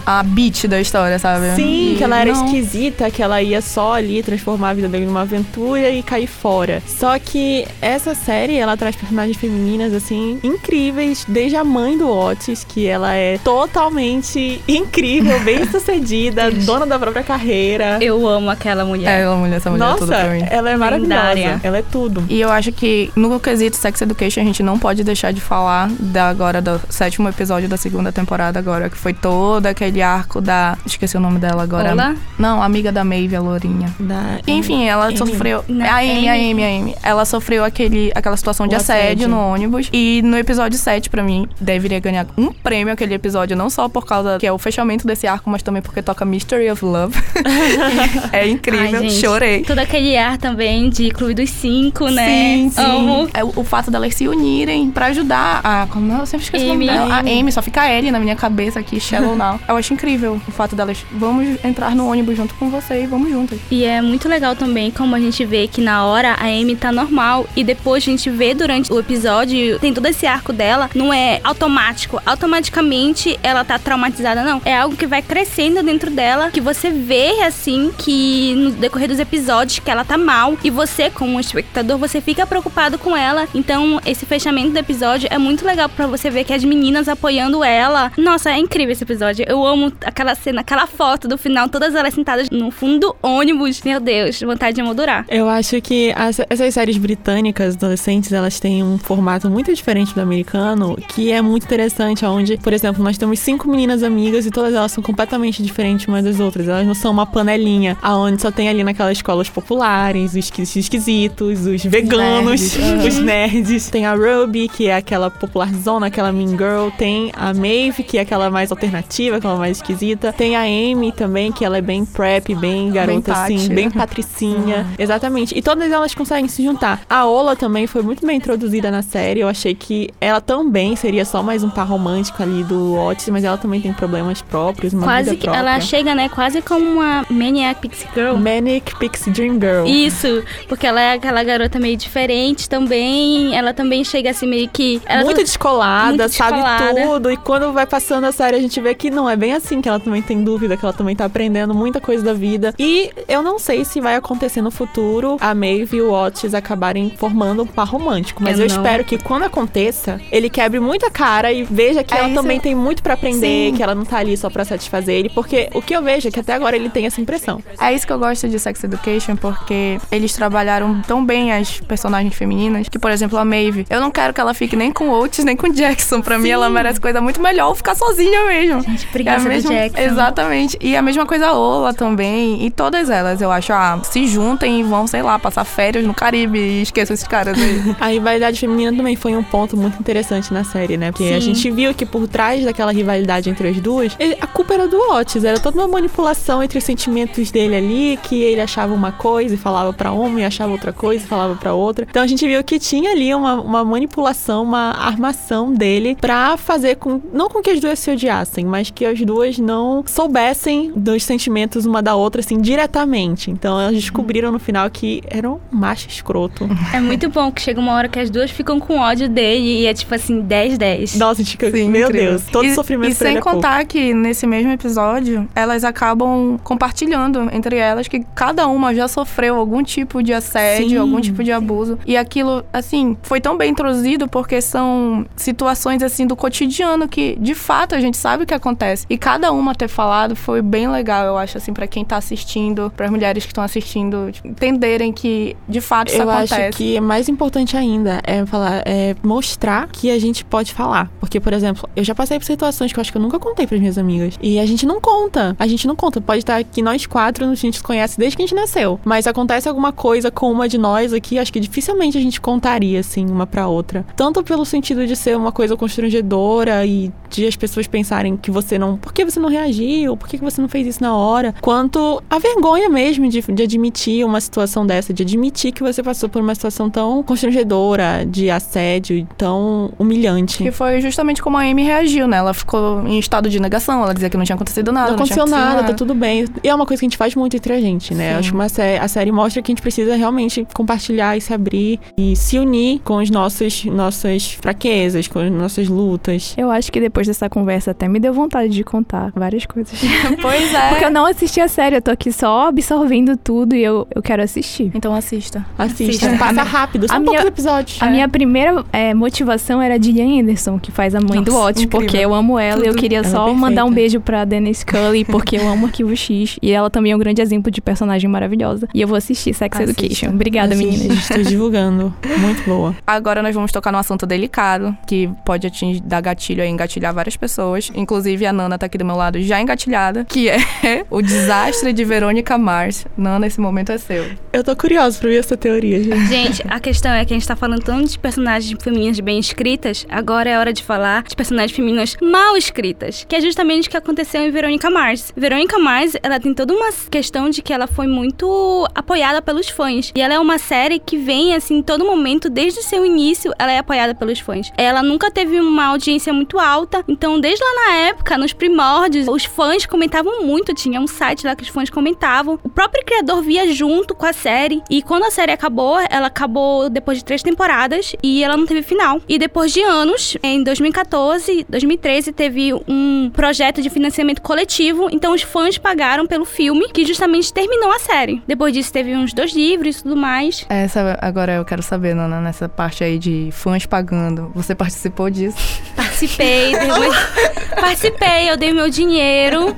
a 0.06 0.22
beat 0.22 0.66
da 0.66 0.80
história, 0.80 1.18
sabe? 1.18 1.54
Sim, 1.56 1.92
E 1.92 1.96
que 1.96 2.04
ela 2.04 2.18
era 2.20 2.32
não. 2.32 2.44
esquisita, 2.46 3.10
que 3.10 3.22
ela 3.22 3.42
ia 3.42 3.60
só 3.60 3.94
ali 3.94 4.22
transformar 4.22 4.70
a 4.70 4.74
vida 4.74 4.88
dele 4.88 5.06
numa 5.06 5.22
aventura 5.22 5.90
e 5.90 6.02
cair 6.02 6.26
fora. 6.26 6.82
Só 6.86 7.18
que 7.18 7.66
essa 7.80 8.14
série, 8.14 8.56
ela 8.56 8.76
traz 8.76 8.96
personagens 8.96 9.36
femininas, 9.36 9.92
assim, 9.92 10.38
incríveis, 10.42 11.24
desde 11.28 11.56
a 11.56 11.64
mãe 11.64 11.96
do 11.98 12.08
Otis, 12.10 12.64
que 12.64 12.86
ela 12.86 13.14
é 13.14 13.38
totalmente 13.38 14.60
incrível, 14.68 15.38
bem 15.40 15.66
sucedida, 15.70 16.50
dona 16.50 16.86
da 16.86 16.98
própria 16.98 17.22
carreira. 17.22 17.98
Eu 18.00 18.26
amo 18.26 18.50
aquela 18.50 18.84
mulher. 18.84 19.20
É, 19.20 19.22
ela 19.22 19.36
mulher, 19.36 19.56
essa 19.56 19.70
mulher 19.70 19.84
é 19.84 19.88
Nossa, 19.88 19.98
tudo 20.00 20.08
pra 20.08 20.28
mim. 20.30 20.44
ela 20.50 20.70
é 20.70 20.76
maravilhosa. 20.76 21.14
Lendária. 21.14 21.60
Ela 21.62 21.78
é 21.78 21.82
tudo. 21.82 22.24
E 22.28 22.40
eu 22.40 22.50
acho 22.50 22.72
que 22.72 23.10
no 23.16 23.38
quesito 23.40 23.73
Sex 23.76 24.00
Education 24.02 24.40
a 24.40 24.44
gente 24.44 24.62
não 24.62 24.78
pode 24.78 25.04
deixar 25.04 25.32
de 25.32 25.40
falar 25.40 25.88
da 25.98 26.28
agora 26.28 26.60
do 26.60 26.80
sétimo 26.88 27.28
episódio 27.28 27.68
da 27.68 27.76
segunda 27.76 28.10
temporada 28.12 28.58
agora, 28.58 28.88
que 28.88 28.96
foi 28.96 29.12
todo 29.12 29.66
aquele 29.66 30.02
arco 30.02 30.40
da, 30.40 30.76
esqueci 30.86 31.16
o 31.16 31.20
nome 31.20 31.38
dela 31.38 31.62
agora. 31.62 31.92
Ola? 31.92 32.14
Não, 32.38 32.62
amiga 32.62 32.90
da 32.90 33.04
Maeve, 33.04 33.36
a 33.36 33.40
lourinha. 33.40 33.94
Da- 33.98 34.38
Enfim, 34.46 34.84
ela 34.84 35.06
Amy. 35.06 35.16
sofreu. 35.18 35.64
A 35.88 35.96
Amy, 35.98 36.28
a 36.28 36.32
Amy. 36.34 36.64
A 36.64 36.68
Amy. 36.68 36.96
Ela 37.02 37.24
sofreu 37.24 37.64
aquele, 37.64 38.10
aquela 38.14 38.36
situação 38.36 38.66
de 38.66 38.74
assédio, 38.74 39.04
assédio. 39.04 39.28
no 39.28 39.38
ônibus. 39.38 39.88
E 39.92 40.20
no 40.24 40.36
episódio 40.38 40.78
7, 40.78 41.08
pra 41.10 41.22
mim, 41.22 41.46
deveria 41.60 42.00
ganhar 42.00 42.26
um 42.36 42.52
prêmio 42.52 42.92
aquele 42.92 43.14
episódio, 43.14 43.56
não 43.56 43.68
só 43.70 43.88
por 43.88 44.06
causa 44.06 44.38
que 44.38 44.46
é 44.46 44.52
o 44.52 44.58
fechamento 44.58 45.06
desse 45.06 45.26
arco, 45.26 45.48
mas 45.50 45.62
também 45.62 45.82
porque 45.82 46.02
toca 46.02 46.24
Mystery 46.24 46.70
of 46.70 46.84
Love. 46.84 47.14
é 48.32 48.48
incrível, 48.48 49.00
Ai, 49.00 49.08
gente, 49.08 49.20
chorei. 49.20 49.62
Todo 49.62 49.78
aquele 49.78 50.16
ar 50.16 50.38
também 50.38 50.88
de 50.90 51.10
Clube 51.10 51.34
dos 51.34 51.50
Cinco, 51.50 52.08
né? 52.08 52.26
Sim, 52.26 52.70
sim. 52.70 52.80
Amo. 52.82 53.28
É 53.34 53.44
o, 53.44 53.63
o 53.64 53.66
fato 53.66 53.90
delas 53.90 54.14
se 54.14 54.28
unirem 54.28 54.90
pra 54.90 55.06
ajudar 55.06 55.60
a. 55.64 55.86
Como 55.88 56.12
eu 56.12 56.26
sempre 56.26 56.44
esqueço 56.44 56.64
o 56.64 56.68
nome 56.68 56.88
Amy. 56.88 56.98
dela. 56.98 57.14
A 57.14 57.20
Amy, 57.20 57.50
só 57.50 57.62
fica 57.62 57.82
a 57.82 57.92
Ellie 57.92 58.10
na 58.10 58.20
minha 58.20 58.36
cabeça 58.36 58.78
aqui, 58.78 59.00
Shallow 59.00 59.34
Now. 59.34 59.58
Eu 59.66 59.76
acho 59.76 59.92
incrível 59.92 60.40
o 60.46 60.50
fato 60.52 60.76
delas. 60.76 61.04
Vamos 61.12 61.62
entrar 61.64 61.94
no 61.94 62.08
ônibus 62.08 62.36
junto 62.36 62.54
com 62.54 62.70
você 62.70 63.02
e 63.02 63.06
vamos 63.06 63.30
juntas. 63.30 63.58
E 63.70 63.84
é 63.84 64.00
muito 64.00 64.28
legal 64.28 64.54
também 64.54 64.90
como 64.90 65.14
a 65.14 65.20
gente 65.20 65.44
vê 65.44 65.66
que 65.66 65.80
na 65.80 66.04
hora 66.04 66.36
a 66.38 66.44
Amy 66.44 66.76
tá 66.76 66.92
normal 66.92 67.46
e 67.56 67.64
depois 67.64 68.02
a 68.04 68.06
gente 68.06 68.28
vê 68.30 68.54
durante 68.54 68.92
o 68.92 68.98
episódio, 68.98 69.78
tem 69.78 69.92
todo 69.92 70.06
esse 70.06 70.26
arco 70.26 70.52
dela, 70.52 70.90
não 70.94 71.12
é 71.12 71.40
automático. 71.42 72.20
Automaticamente 72.24 73.38
ela 73.42 73.64
tá 73.64 73.78
traumatizada, 73.78 74.42
não. 74.44 74.60
É 74.64 74.76
algo 74.76 74.96
que 74.96 75.06
vai 75.06 75.22
crescendo 75.22 75.82
dentro 75.82 76.10
dela, 76.10 76.50
que 76.50 76.60
você 76.60 76.90
vê 76.90 77.42
assim 77.42 77.92
que 77.96 78.54
no 78.56 78.70
decorrer 78.72 79.08
dos 79.08 79.18
episódios 79.18 79.78
que 79.78 79.90
ela 79.90 80.04
tá 80.04 80.18
mal 80.18 80.56
e 80.62 80.70
você 80.70 81.10
como 81.10 81.40
espectador, 81.40 81.98
você 81.98 82.20
fica 82.20 82.46
preocupado 82.46 82.98
com 82.98 83.16
ela. 83.16 83.48
Então, 83.54 84.00
esse 84.04 84.26
fechamento 84.26 84.70
do 84.70 84.78
episódio 84.78 85.28
é 85.30 85.38
muito 85.38 85.64
legal 85.64 85.88
pra 85.88 86.06
você 86.06 86.28
ver 86.30 86.44
que 86.44 86.52
as 86.52 86.64
meninas 86.64 87.08
apoiando 87.08 87.62
ela. 87.62 88.10
Nossa, 88.18 88.50
é 88.50 88.58
incrível 88.58 88.92
esse 88.92 89.04
episódio. 89.04 89.44
Eu 89.48 89.64
amo 89.64 89.92
aquela 90.04 90.34
cena, 90.34 90.60
aquela 90.62 90.86
foto 90.86 91.28
do 91.28 91.38
final, 91.38 91.68
todas 91.68 91.94
elas 91.94 92.14
sentadas 92.14 92.50
no 92.50 92.70
fundo 92.70 92.94
do 93.00 93.16
ônibus. 93.22 93.80
Meu 93.82 94.00
Deus, 94.00 94.40
vontade 94.40 94.74
de 94.76 94.80
emoldurar. 94.80 95.24
Eu 95.28 95.48
acho 95.48 95.80
que 95.80 96.12
as- 96.16 96.40
essas 96.50 96.74
séries 96.74 96.96
britânicas, 96.96 97.74
adolescentes, 97.76 98.32
elas 98.32 98.58
têm 98.60 98.82
um 98.82 98.98
formato 98.98 99.48
muito 99.50 99.72
diferente 99.72 100.14
do 100.14 100.20
americano, 100.20 100.96
que 101.08 101.30
é 101.30 101.40
muito 101.40 101.64
interessante, 101.64 102.24
onde, 102.24 102.56
por 102.58 102.72
exemplo, 102.72 103.02
nós 103.02 103.16
temos 103.18 103.38
cinco 103.38 103.68
meninas 103.68 104.02
amigas 104.02 104.46
e 104.46 104.50
todas 104.50 104.74
elas 104.74 104.92
são 104.92 105.02
completamente 105.02 105.62
diferentes 105.62 106.06
umas 106.08 106.24
das 106.24 106.40
outras. 106.40 106.66
Elas 106.68 106.86
não 106.86 106.94
são 106.94 107.10
uma 107.12 107.26
panelinha, 107.26 107.96
aonde 108.02 108.40
só 108.42 108.50
tem 108.50 108.68
ali 108.68 108.82
naquelas 108.82 109.18
escolas 109.18 109.48
populares, 109.48 110.30
os 110.32 110.36
esqui- 110.36 110.62
os 110.62 110.74
esquisitos, 110.76 111.66
os 111.66 111.84
veganos, 111.84 112.60
os 113.06 113.18
nerds. 113.18 113.43
Tem 113.90 114.06
a 114.06 114.14
Ruby, 114.14 114.68
que 114.68 114.88
é 114.88 114.96
aquela 114.96 115.30
popularzona, 115.30 116.06
aquela 116.06 116.32
mean 116.32 116.50
girl. 116.50 116.88
Tem 116.96 117.30
a 117.34 117.52
Maeve, 117.52 118.02
que 118.02 118.18
é 118.18 118.22
aquela 118.22 118.50
mais 118.50 118.70
alternativa, 118.70 119.36
aquela 119.36 119.56
mais 119.56 119.78
esquisita. 119.78 120.32
Tem 120.32 120.56
a 120.56 120.62
Amy 120.62 121.12
também, 121.12 121.52
que 121.52 121.64
ela 121.64 121.78
é 121.78 121.80
bem 121.80 122.04
prep, 122.04 122.54
bem 122.54 122.90
garota, 122.90 123.32
Pati. 123.32 123.54
assim, 123.54 123.68
bem 123.74 123.90
patricinha. 123.90 124.86
Exatamente. 124.98 125.56
E 125.56 125.62
todas 125.62 125.90
elas 125.90 126.14
conseguem 126.14 126.48
se 126.48 126.62
juntar. 126.62 127.02
A 127.08 127.26
Ola 127.26 127.56
também 127.56 127.86
foi 127.86 128.02
muito 128.02 128.26
bem 128.26 128.36
introduzida 128.36 128.90
na 128.90 129.02
série. 129.02 129.40
Eu 129.40 129.48
achei 129.48 129.74
que 129.74 130.10
ela 130.20 130.40
também 130.40 130.96
seria 130.96 131.24
só 131.24 131.42
mais 131.42 131.62
um 131.62 131.70
par 131.70 131.86
romântico 131.86 132.42
ali 132.42 132.62
do 132.64 132.94
Otis, 132.94 133.28
mas 133.28 133.44
ela 133.44 133.56
também 133.56 133.80
tem 133.80 133.92
problemas 133.92 134.42
próprios, 134.42 134.92
uma 134.92 135.04
quase 135.04 135.30
vida 135.30 135.42
própria. 135.42 135.60
ela 135.60 135.80
chega, 135.80 136.14
né, 136.14 136.28
quase 136.28 136.62
como 136.62 136.84
uma 136.84 137.24
Maniac 137.28 137.80
Pixie 137.80 138.08
Girl. 138.14 138.36
Manic 138.36 138.96
Pixie 138.98 139.32
Dream 139.32 139.54
Girl. 139.54 139.86
Isso, 139.86 140.42
porque 140.68 140.86
ela 140.86 141.00
é 141.00 141.12
aquela 141.14 141.42
garota 141.42 141.78
meio 141.78 141.96
diferente 141.96 142.68
também. 142.68 143.33
Ela 143.54 143.72
também 143.74 144.04
chega 144.04 144.30
assim 144.30 144.46
meio 144.46 144.68
que. 144.68 145.00
Ela 145.06 145.24
muito 145.24 145.36
tá- 145.38 145.42
descolada, 145.42 146.08
muito 146.08 146.30
sabe 146.30 146.52
descolada. 146.52 147.02
tudo. 147.06 147.30
E 147.30 147.36
quando 147.36 147.72
vai 147.72 147.86
passando 147.86 148.24
a 148.24 148.32
série, 148.32 148.56
a 148.56 148.60
gente 148.60 148.80
vê 148.80 148.94
que 148.94 149.10
não 149.10 149.28
é 149.28 149.36
bem 149.36 149.52
assim, 149.52 149.80
que 149.80 149.88
ela 149.88 150.00
também 150.00 150.22
tem 150.22 150.42
dúvida, 150.42 150.76
que 150.76 150.84
ela 150.84 150.92
também 150.92 151.14
tá 151.16 151.24
aprendendo 151.24 151.74
muita 151.74 152.00
coisa 152.00 152.24
da 152.24 152.32
vida. 152.32 152.74
E 152.78 153.10
eu 153.28 153.42
não 153.42 153.58
sei 153.58 153.84
se 153.84 154.00
vai 154.00 154.16
acontecer 154.16 154.60
no 154.62 154.70
futuro 154.70 155.36
a 155.40 155.54
Maeve 155.54 155.96
e 155.98 156.02
o 156.02 156.12
Otis 156.12 156.54
acabarem 156.54 157.10
formando 157.16 157.62
um 157.62 157.66
par 157.66 157.86
romântico. 157.88 158.42
Mas 158.42 158.58
eu, 158.58 158.64
Eu 158.64 158.66
espero 158.68 159.04
que 159.04 159.18
quando 159.18 159.42
aconteça, 159.44 160.20
ele 160.32 160.48
quebre 160.48 160.80
muita 160.80 161.10
cara 161.10 161.52
e 161.52 161.62
veja 161.64 162.02
que 162.02 162.14
É 162.14 162.18
ela 162.18 162.28
isso. 162.28 162.36
também 162.40 162.58
tem 162.60 162.74
muito 162.74 163.02
pra 163.02 163.14
aprender, 163.14 163.70
Sim. 163.70 163.74
que 163.76 163.82
ela 163.82 163.94
não 163.94 164.04
tá 164.04 164.18
ali 164.18 164.36
só 164.36 164.48
pra 164.48 164.64
satisfazer 164.64 165.14
ele. 165.16 165.28
Porque 165.28 165.68
o 165.74 165.82
que 165.82 165.94
eu 165.94 166.02
vejo 166.02 166.28
é 166.28 166.30
que 166.30 166.40
até 166.40 166.54
agora 166.54 166.74
ele 166.76 166.88
tem 166.88 167.06
essa 167.06 167.20
impressão. 167.20 167.62
É 167.80 167.92
isso 167.94 168.06
que 168.06 168.12
eu 168.12 168.18
gosto 168.18 168.48
de 168.48 168.58
Sex 168.58 168.82
Education, 168.84 169.36
porque 169.36 169.98
eles 170.10 170.32
trabalharam 170.32 171.00
tão 171.06 171.24
bem 171.24 171.52
as 171.52 171.80
personagens 171.80 172.34
femininas 172.34 172.88
que, 172.88 172.98
por 172.98 173.10
exemplo, 173.14 173.38
a 173.38 173.44
Maeve, 173.44 173.86
eu 173.88 174.00
não 174.00 174.10
quero 174.10 174.32
que 174.34 174.40
ela 174.40 174.52
fique 174.54 174.76
nem 174.76 174.92
com 174.92 175.08
o 175.08 175.20
Otis, 175.22 175.44
nem 175.44 175.56
com 175.56 175.68
o 175.68 175.72
Jackson. 175.72 176.20
Pra 176.20 176.38
mim, 176.38 176.50
ela 176.50 176.68
merece 176.68 177.00
coisa 177.00 177.20
muito 177.20 177.40
melhor 177.40 177.74
ficar 177.74 177.94
sozinha 177.94 178.44
mesmo. 178.46 178.82
Gente, 178.82 179.04
É 179.04 179.08
a 179.08 179.12
preguiça 179.12 179.38
do 179.40 179.48
mesma- 179.48 179.70
Jackson. 179.72 180.00
Exatamente. 180.02 180.78
E 180.80 180.96
a 180.96 181.02
mesma 181.02 181.26
coisa 181.26 181.48
a 181.48 181.52
Ola 181.54 181.92
também. 181.94 182.64
E 182.64 182.70
todas 182.70 183.08
elas, 183.10 183.40
eu 183.40 183.50
acho, 183.50 183.72
ah, 183.72 183.98
se 184.02 184.26
juntem 184.26 184.80
e 184.80 184.82
vão, 184.82 185.06
sei 185.06 185.22
lá, 185.22 185.38
passar 185.38 185.64
férias 185.64 186.04
no 186.04 186.14
Caribe 186.14 186.58
e 186.58 186.82
esqueçam 186.82 187.14
esses 187.14 187.26
caras 187.26 187.58
aí. 187.60 187.94
A 188.00 188.08
rivalidade 188.08 188.58
feminina 188.58 188.96
também 188.96 189.16
foi 189.16 189.34
um 189.36 189.42
ponto 189.42 189.76
muito 189.76 189.98
interessante 190.00 190.52
na 190.52 190.64
série, 190.64 190.96
né? 190.96 191.10
Porque 191.12 191.24
a 191.24 191.40
Sim. 191.40 191.54
gente 191.54 191.70
viu 191.70 191.94
que 191.94 192.04
por 192.06 192.26
trás 192.28 192.64
daquela 192.64 192.92
rivalidade 192.92 193.48
entre 193.50 193.68
as 193.68 193.76
duas, 193.80 194.16
a 194.40 194.46
culpa 194.46 194.74
era 194.74 194.88
do 194.88 194.98
Otis. 195.12 195.44
Era 195.44 195.58
toda 195.58 195.78
uma 195.78 195.88
manipulação 195.88 196.62
entre 196.62 196.78
os 196.78 196.84
sentimentos 196.84 197.50
dele 197.50 197.76
ali, 197.76 198.18
que 198.22 198.40
ele 198.42 198.60
achava 198.60 198.92
uma 198.94 199.12
coisa 199.12 199.54
e 199.54 199.58
falava 199.58 199.92
pra 199.92 200.12
uma, 200.12 200.40
e 200.40 200.44
achava 200.44 200.72
outra 200.72 200.92
coisa 200.92 201.24
e 201.24 201.26
falava 201.28 201.54
pra 201.54 201.72
outra. 201.74 202.06
Então 202.08 202.22
a 202.22 202.26
gente 202.26 202.46
viu 202.46 202.62
que 202.64 202.78
tinha 202.78 203.03
ali 203.06 203.34
uma, 203.34 203.60
uma 203.60 203.84
manipulação, 203.84 204.62
uma 204.62 204.92
armação 204.92 205.72
dele 205.72 206.16
pra 206.20 206.56
fazer 206.56 206.96
com. 206.96 207.20
Não 207.32 207.48
com 207.48 207.62
que 207.62 207.70
as 207.70 207.80
duas 207.80 207.98
se 207.98 208.10
odiassem, 208.10 208.64
mas 208.64 208.90
que 208.90 209.04
as 209.04 209.20
duas 209.20 209.58
não 209.58 210.04
soubessem 210.06 210.92
dos 210.94 211.22
sentimentos 211.24 211.86
uma 211.86 212.02
da 212.02 212.14
outra, 212.14 212.40
assim, 212.40 212.60
diretamente. 212.60 213.50
Então 213.50 213.80
elas 213.80 213.94
descobriram 213.94 214.52
no 214.52 214.58
final 214.58 214.88
que 214.90 215.22
era 215.26 215.50
um 215.50 215.58
macho 215.70 216.08
escroto. 216.08 216.68
É 216.92 217.00
muito 217.00 217.28
bom 217.28 217.50
que 217.50 217.60
chega 217.60 217.80
uma 217.80 217.92
hora 217.92 218.08
que 218.08 218.18
as 218.18 218.30
duas 218.30 218.50
ficam 218.50 218.78
com 218.78 218.98
ódio 218.98 219.28
dele 219.28 219.82
e 219.82 219.86
é 219.86 219.94
tipo 219.94 220.14
assim, 220.14 220.42
10-10. 220.42 221.16
Nossa, 221.16 221.40
a 221.40 221.44
gente 221.44 221.52
fica, 221.52 221.70
Sim, 221.70 221.88
meu 221.88 222.08
incrível. 222.08 222.30
Deus, 222.30 222.44
todo 222.46 222.66
e, 222.66 222.74
sofrimento 222.74 223.12
E 223.12 223.14
sem 223.14 223.36
é 223.36 223.40
contar 223.40 223.84
que 223.84 224.14
nesse 224.14 224.46
mesmo 224.46 224.70
episódio, 224.70 225.48
elas 225.54 225.84
acabam 225.84 226.58
compartilhando 226.62 227.48
entre 227.52 227.76
elas 227.76 228.08
que 228.08 228.24
cada 228.34 228.66
uma 228.66 228.94
já 228.94 229.08
sofreu 229.08 229.56
algum 229.56 229.82
tipo 229.82 230.22
de 230.22 230.32
assédio, 230.32 230.90
Sim. 230.90 230.96
algum 230.98 231.20
tipo 231.20 231.42
de 231.42 231.52
abuso. 231.52 231.98
E 232.06 232.16
aquilo, 232.16 232.64
assim, 232.72 232.93
foi 233.22 233.40
tão 233.40 233.56
bem 233.56 233.70
introduzido 233.70 234.28
porque 234.28 234.60
são 234.60 235.26
situações, 235.36 236.02
assim, 236.02 236.26
do 236.26 236.36
cotidiano 236.36 237.08
que, 237.08 237.36
de 237.40 237.54
fato, 237.54 237.94
a 237.94 238.00
gente 238.00 238.16
sabe 238.16 238.44
o 238.44 238.46
que 238.46 238.54
acontece. 238.54 239.06
E 239.08 239.16
cada 239.16 239.52
uma 239.52 239.74
ter 239.74 239.88
falado 239.88 240.36
foi 240.36 240.62
bem 240.62 240.88
legal, 240.88 241.26
eu 241.26 241.36
acho, 241.36 241.58
assim, 241.58 241.72
pra 241.72 241.86
quem 241.86 242.04
tá 242.04 242.16
assistindo, 242.16 242.92
pras 242.96 243.10
mulheres 243.10 243.44
que 243.44 243.50
estão 243.50 243.64
assistindo, 243.64 244.30
tipo, 244.32 244.48
entenderem 244.48 245.12
que, 245.12 245.56
de 245.68 245.80
fato, 245.80 246.08
isso 246.08 246.22
Eu 246.22 246.30
acontece. 246.30 246.54
acho 246.54 246.76
que 246.76 246.96
é 246.96 247.00
mais 247.00 247.28
importante 247.28 247.76
ainda 247.76 248.20
é 248.24 248.44
falar, 248.46 248.82
é 248.86 249.14
mostrar 249.22 249.88
que 249.88 250.10
a 250.10 250.18
gente 250.18 250.44
pode 250.44 250.72
falar. 250.72 251.10
Porque, 251.20 251.40
por 251.40 251.52
exemplo, 251.52 251.88
eu 251.96 252.04
já 252.04 252.14
passei 252.14 252.38
por 252.38 252.44
situações 252.44 252.92
que 252.92 252.98
eu 252.98 253.00
acho 253.00 253.10
que 253.10 253.18
eu 253.18 253.22
nunca 253.22 253.38
contei 253.38 253.66
pras 253.66 253.80
minhas 253.80 253.98
amigas. 253.98 254.34
E 254.40 254.58
a 254.58 254.66
gente 254.66 254.86
não 254.86 255.00
conta. 255.00 255.56
A 255.58 255.66
gente 255.66 255.86
não 255.86 255.96
conta. 255.96 256.20
Pode 256.20 256.40
estar 256.40 256.56
aqui 256.56 256.82
nós 256.82 257.06
quatro, 257.06 257.44
a 257.44 257.54
gente 257.54 257.78
se 257.78 257.82
conhece 257.82 258.18
desde 258.18 258.36
que 258.36 258.42
a 258.42 258.46
gente 258.46 258.54
nasceu. 258.54 259.00
Mas 259.04 259.26
acontece 259.26 259.68
alguma 259.68 259.92
coisa 259.92 260.30
com 260.30 260.50
uma 260.50 260.68
de 260.68 260.78
nós 260.78 261.12
aqui, 261.12 261.38
acho 261.38 261.52
que 261.52 261.60
dificilmente 261.60 262.18
a 262.18 262.20
gente 262.20 262.40
contaria, 262.40 262.83
assim, 262.96 263.26
uma 263.26 263.46
pra 263.46 263.66
outra. 263.66 264.04
Tanto 264.16 264.42
pelo 264.42 264.64
sentido 264.64 265.06
de 265.06 265.16
ser 265.16 265.36
uma 265.36 265.50
coisa 265.52 265.76
constrangedora 265.76 266.84
e 266.86 267.10
de 267.30 267.46
as 267.46 267.56
pessoas 267.56 267.86
pensarem 267.86 268.36
que 268.36 268.50
você 268.50 268.78
não. 268.78 268.96
Por 268.96 269.12
que 269.12 269.24
você 269.24 269.40
não 269.40 269.48
reagiu? 269.48 270.16
Por 270.16 270.28
que 270.28 270.36
você 270.36 270.60
não 270.60 270.68
fez 270.68 270.86
isso 270.86 271.02
na 271.02 271.14
hora? 271.16 271.54
Quanto 271.60 272.22
a 272.30 272.38
vergonha 272.38 272.88
mesmo 272.88 273.28
de, 273.28 273.40
de 273.40 273.62
admitir 273.62 274.24
uma 274.24 274.40
situação 274.40 274.86
dessa, 274.86 275.12
de 275.12 275.22
admitir 275.22 275.72
que 275.72 275.82
você 275.82 276.02
passou 276.02 276.28
por 276.28 276.40
uma 276.42 276.54
situação 276.54 276.88
tão 276.90 277.22
constrangedora, 277.22 278.24
de 278.26 278.50
assédio, 278.50 279.26
tão 279.36 279.92
humilhante. 279.98 280.58
Que 280.58 280.70
foi 280.70 281.00
justamente 281.00 281.42
como 281.42 281.56
a 281.56 281.62
Amy 281.62 281.82
reagiu, 281.82 282.26
né? 282.26 282.36
Ela 282.38 282.54
ficou 282.54 283.06
em 283.06 283.18
estado 283.18 283.48
de 283.48 283.58
negação, 283.60 284.02
ela 284.02 284.12
dizia 284.14 284.28
que 284.30 284.36
não 284.36 284.44
tinha 284.44 284.56
acontecido 284.56 284.92
nada. 284.92 285.08
Não 285.08 285.14
aconteceu 285.16 285.46
nada, 285.46 285.64
acontecido 285.80 285.86
tá 285.92 285.94
tudo 285.94 286.14
bem. 286.14 286.44
E 286.62 286.68
é 286.68 286.74
uma 286.74 286.86
coisa 286.86 287.00
que 287.00 287.06
a 287.06 287.08
gente 287.08 287.16
faz 287.16 287.34
muito 287.34 287.56
entre 287.56 287.72
a 287.72 287.80
gente, 287.80 288.14
né? 288.14 288.32
Sim. 288.32 288.38
Acho 288.38 288.48
que 288.50 288.54
uma 288.54 288.68
sé- 288.68 288.98
a 288.98 289.08
série 289.08 289.32
mostra 289.32 289.62
que 289.62 289.70
a 289.70 289.72
gente 289.72 289.82
precisa 289.82 290.14
realmente 290.16 290.66
compartilhar 290.74 291.36
e 291.36 291.40
se 291.40 291.52
abrir 291.52 292.00
e 292.16 292.34
se 292.36 292.58
unir 292.58 292.73
com 293.04 293.18
as 293.18 293.30
nossas, 293.30 293.84
nossas 293.84 294.52
fraquezas, 294.52 295.26
com 295.28 295.38
as 295.38 295.50
nossas 295.50 295.88
lutas. 295.88 296.54
Eu 296.56 296.70
acho 296.70 296.90
que 296.92 297.00
depois 297.00 297.26
dessa 297.26 297.48
conversa 297.48 297.90
até 297.92 298.08
me 298.08 298.18
deu 298.20 298.32
vontade 298.32 298.68
de 298.70 298.82
contar 298.84 299.32
várias 299.34 299.66
coisas. 299.66 299.98
Pois 300.40 300.74
é. 300.74 300.88
Porque 300.90 301.04
eu 301.04 301.10
não 301.10 301.24
assisti 301.26 301.60
a 301.60 301.68
série, 301.68 301.96
eu 301.96 302.02
tô 302.02 302.10
aqui 302.10 302.30
só 302.32 302.68
absorvendo 302.68 303.36
tudo 303.36 303.74
e 303.74 303.82
eu, 303.82 304.06
eu 304.14 304.22
quero 304.22 304.42
assistir. 304.42 304.90
Então 304.94 305.14
assista. 305.14 305.64
Assista, 305.78 306.26
Assista. 306.26 306.38
passa 306.38 306.62
rápido, 306.62 307.06
são 307.08 307.16
a 307.16 307.20
poucos 307.20 307.40
minha- 307.40 307.48
episódios. 307.48 308.02
A 308.02 308.06
minha 308.10 308.28
primeira 308.28 308.84
é, 308.92 309.14
motivação 309.14 309.80
era 309.80 309.98
de 309.98 310.12
Gillian 310.12 310.40
Anderson, 310.42 310.78
que 310.78 310.90
faz 310.92 311.14
a 311.14 311.20
mãe 311.20 311.42
do 311.42 311.50
Nossa, 311.52 311.68
Otis, 311.70 311.82
incrível. 311.84 312.06
porque 312.06 312.16
eu 312.18 312.34
amo 312.34 312.58
ela 312.58 312.82
e 312.84 312.86
eu 312.86 312.92
Tudo. 312.92 313.00
queria 313.00 313.18
Ela 313.18 313.26
é 313.26 313.30
só 313.30 313.36
perfeita. 313.44 313.60
mandar 313.60 313.84
um 313.84 313.90
beijo 313.90 314.20
pra 314.20 314.44
Dennis 314.44 314.78
Scully, 314.78 315.24
porque 315.24 315.56
eu 315.56 315.68
amo 315.68 315.86
Arquivo 315.86 316.14
X. 316.16 316.56
E 316.60 316.70
ela 316.70 316.90
também 316.90 317.12
é 317.12 317.16
um 317.16 317.18
grande 317.18 317.40
exemplo 317.40 317.70
de 317.70 317.80
personagem 317.80 318.28
maravilhosa. 318.28 318.88
E 318.94 319.00
eu 319.00 319.08
vou 319.08 319.16
assistir 319.16 319.54
Sex 319.54 319.76
Assista. 319.80 320.00
Education. 320.04 320.30
Obrigada, 320.30 320.74
meninas. 320.74 321.18
Estou 321.18 321.42
divulgando. 321.42 322.12
Muito 322.38 322.63
boa. 322.66 322.94
Agora 323.06 323.42
nós 323.42 323.54
vamos 323.54 323.72
tocar 323.72 323.92
num 323.92 323.98
assunto 323.98 324.26
delicado, 324.26 324.96
que 325.06 325.28
pode 325.44 325.66
atingir, 325.66 326.00
dar 326.00 326.20
gatilho 326.20 326.62
aí, 326.62 326.68
engatilhar 326.68 327.12
várias 327.12 327.36
pessoas. 327.36 327.90
Inclusive, 327.94 328.46
a 328.46 328.52
Nana 328.52 328.78
tá 328.78 328.86
aqui 328.86 328.96
do 328.96 329.04
meu 329.04 329.16
lado 329.16 329.40
já 329.42 329.60
engatilhada, 329.60 330.24
que 330.24 330.48
é 330.48 330.56
o 331.10 331.20
desastre 331.20 331.92
de 331.92 332.04
Verônica 332.04 332.56
Mars. 332.56 333.06
Nana, 333.16 333.46
esse 333.46 333.60
momento 333.60 333.92
é 333.92 333.98
seu. 333.98 334.24
Eu 334.52 334.64
tô 334.64 334.74
curiosa 334.74 335.18
pra 335.18 335.28
ver 335.28 335.38
essa 335.38 335.56
teoria, 335.56 336.02
gente. 336.02 336.26
Gente, 336.26 336.62
a 336.68 336.80
questão 336.80 337.12
é 337.12 337.24
que 337.24 337.34
a 337.34 337.36
gente 337.36 337.46
tá 337.46 337.56
falando 337.56 337.82
tanto 337.82 338.10
de 338.10 338.18
personagens 338.18 338.82
femininas 338.82 339.20
bem 339.20 339.38
escritas, 339.38 340.06
agora 340.08 340.48
é 340.48 340.58
hora 340.58 340.72
de 340.72 340.82
falar 340.82 341.24
de 341.24 341.36
personagens 341.36 341.74
femininas 341.74 342.16
mal 342.22 342.56
escritas, 342.56 343.26
que 343.28 343.36
é 343.36 343.40
justamente 343.40 343.88
o 343.88 343.90
que 343.90 343.96
aconteceu 343.96 344.40
em 344.42 344.50
Verônica 344.50 344.88
Mars. 344.88 345.32
Verônica 345.36 345.78
Mars, 345.78 346.16
ela 346.22 346.40
tem 346.40 346.44
tem 346.44 346.54
toda 346.54 346.72
uma 346.72 346.92
questão 347.10 347.50
de 347.50 347.60
que 347.60 347.72
ela 347.72 347.88
foi 347.88 348.06
muito 348.06 348.88
apoiada 348.94 349.42
pelos 349.42 349.68
fãs. 349.68 350.12
E 350.14 350.20
ela 350.20 350.34
é 350.34 350.38
uma 350.38 350.58
série 350.58 351.00
que 351.00 351.16
vem, 351.16 351.54
assim, 351.54 351.78
em 351.78 351.82
todo 351.82 352.04
momento, 352.04 352.48
desde 352.54 352.82
seu 352.82 353.04
início, 353.04 353.52
ela 353.58 353.72
é 353.72 353.78
apoiada 353.78 354.14
pelos 354.14 354.38
fãs. 354.38 354.72
Ela 354.78 355.02
nunca 355.02 355.30
teve 355.30 355.58
uma 355.58 355.86
audiência 355.86 356.32
muito 356.32 356.58
alta, 356.58 357.04
então 357.08 357.40
desde 357.40 357.62
lá 357.62 357.74
na 357.74 357.96
época, 357.96 358.38
nos 358.38 358.52
primórdios, 358.52 359.26
os 359.26 359.44
fãs 359.44 359.84
comentavam 359.84 360.42
muito, 360.42 360.72
tinha 360.72 361.00
um 361.00 361.06
site 361.06 361.44
lá 361.44 361.56
que 361.56 361.64
os 361.64 361.68
fãs 361.68 361.90
comentavam. 361.90 362.58
O 362.62 362.68
próprio 362.68 363.04
criador 363.04 363.42
via 363.42 363.72
junto 363.72 364.14
com 364.14 364.24
a 364.24 364.32
série. 364.32 364.82
E 364.88 365.02
quando 365.02 365.24
a 365.24 365.30
série 365.30 365.50
acabou, 365.50 365.98
ela 366.08 366.28
acabou 366.28 366.88
depois 366.88 367.18
de 367.18 367.24
três 367.24 367.42
temporadas 367.42 368.14
e 368.22 368.44
ela 368.44 368.56
não 368.56 368.66
teve 368.66 368.82
final. 368.82 369.20
E 369.28 369.38
depois 369.38 369.72
de 369.72 369.82
anos, 369.82 370.36
em 370.42 370.62
2014, 370.62 371.66
2013, 371.68 372.32
teve 372.32 372.72
um 372.86 373.30
projeto 373.34 373.82
de 373.82 373.90
financiamento 373.90 374.40
coletivo. 374.40 375.08
Então 375.10 375.34
os 375.34 375.42
fãs 375.42 375.76
pagaram 375.76 376.26
pelo 376.26 376.44
filme, 376.44 376.88
que 376.92 377.04
justamente 377.04 377.52
terminou 377.52 377.90
a 377.90 377.98
série. 377.98 378.40
Depois 378.46 378.72
disso, 378.72 378.92
teve 378.92 379.16
uns 379.16 379.32
dois 379.32 379.52
livros 379.52 379.98
e 379.98 380.02
tudo 380.04 380.16
mais. 380.16 380.64
Essa, 380.68 381.18
agora 381.20 381.52
eu 381.54 381.64
quero 381.64 381.82
saber, 381.82 382.14
Nana, 382.14 382.43
nessa 382.44 382.68
parte 382.68 383.02
aí 383.02 383.18
de 383.18 383.48
fãs 383.52 383.84
pagando. 383.86 384.52
Você 384.54 384.74
participou 384.74 385.28
disso? 385.30 385.56
Participei, 385.96 386.72
meu- 386.72 387.12
participei, 387.80 388.50
eu 388.50 388.56
dei 388.56 388.72
meu 388.72 388.88
dinheiro. 388.88 389.76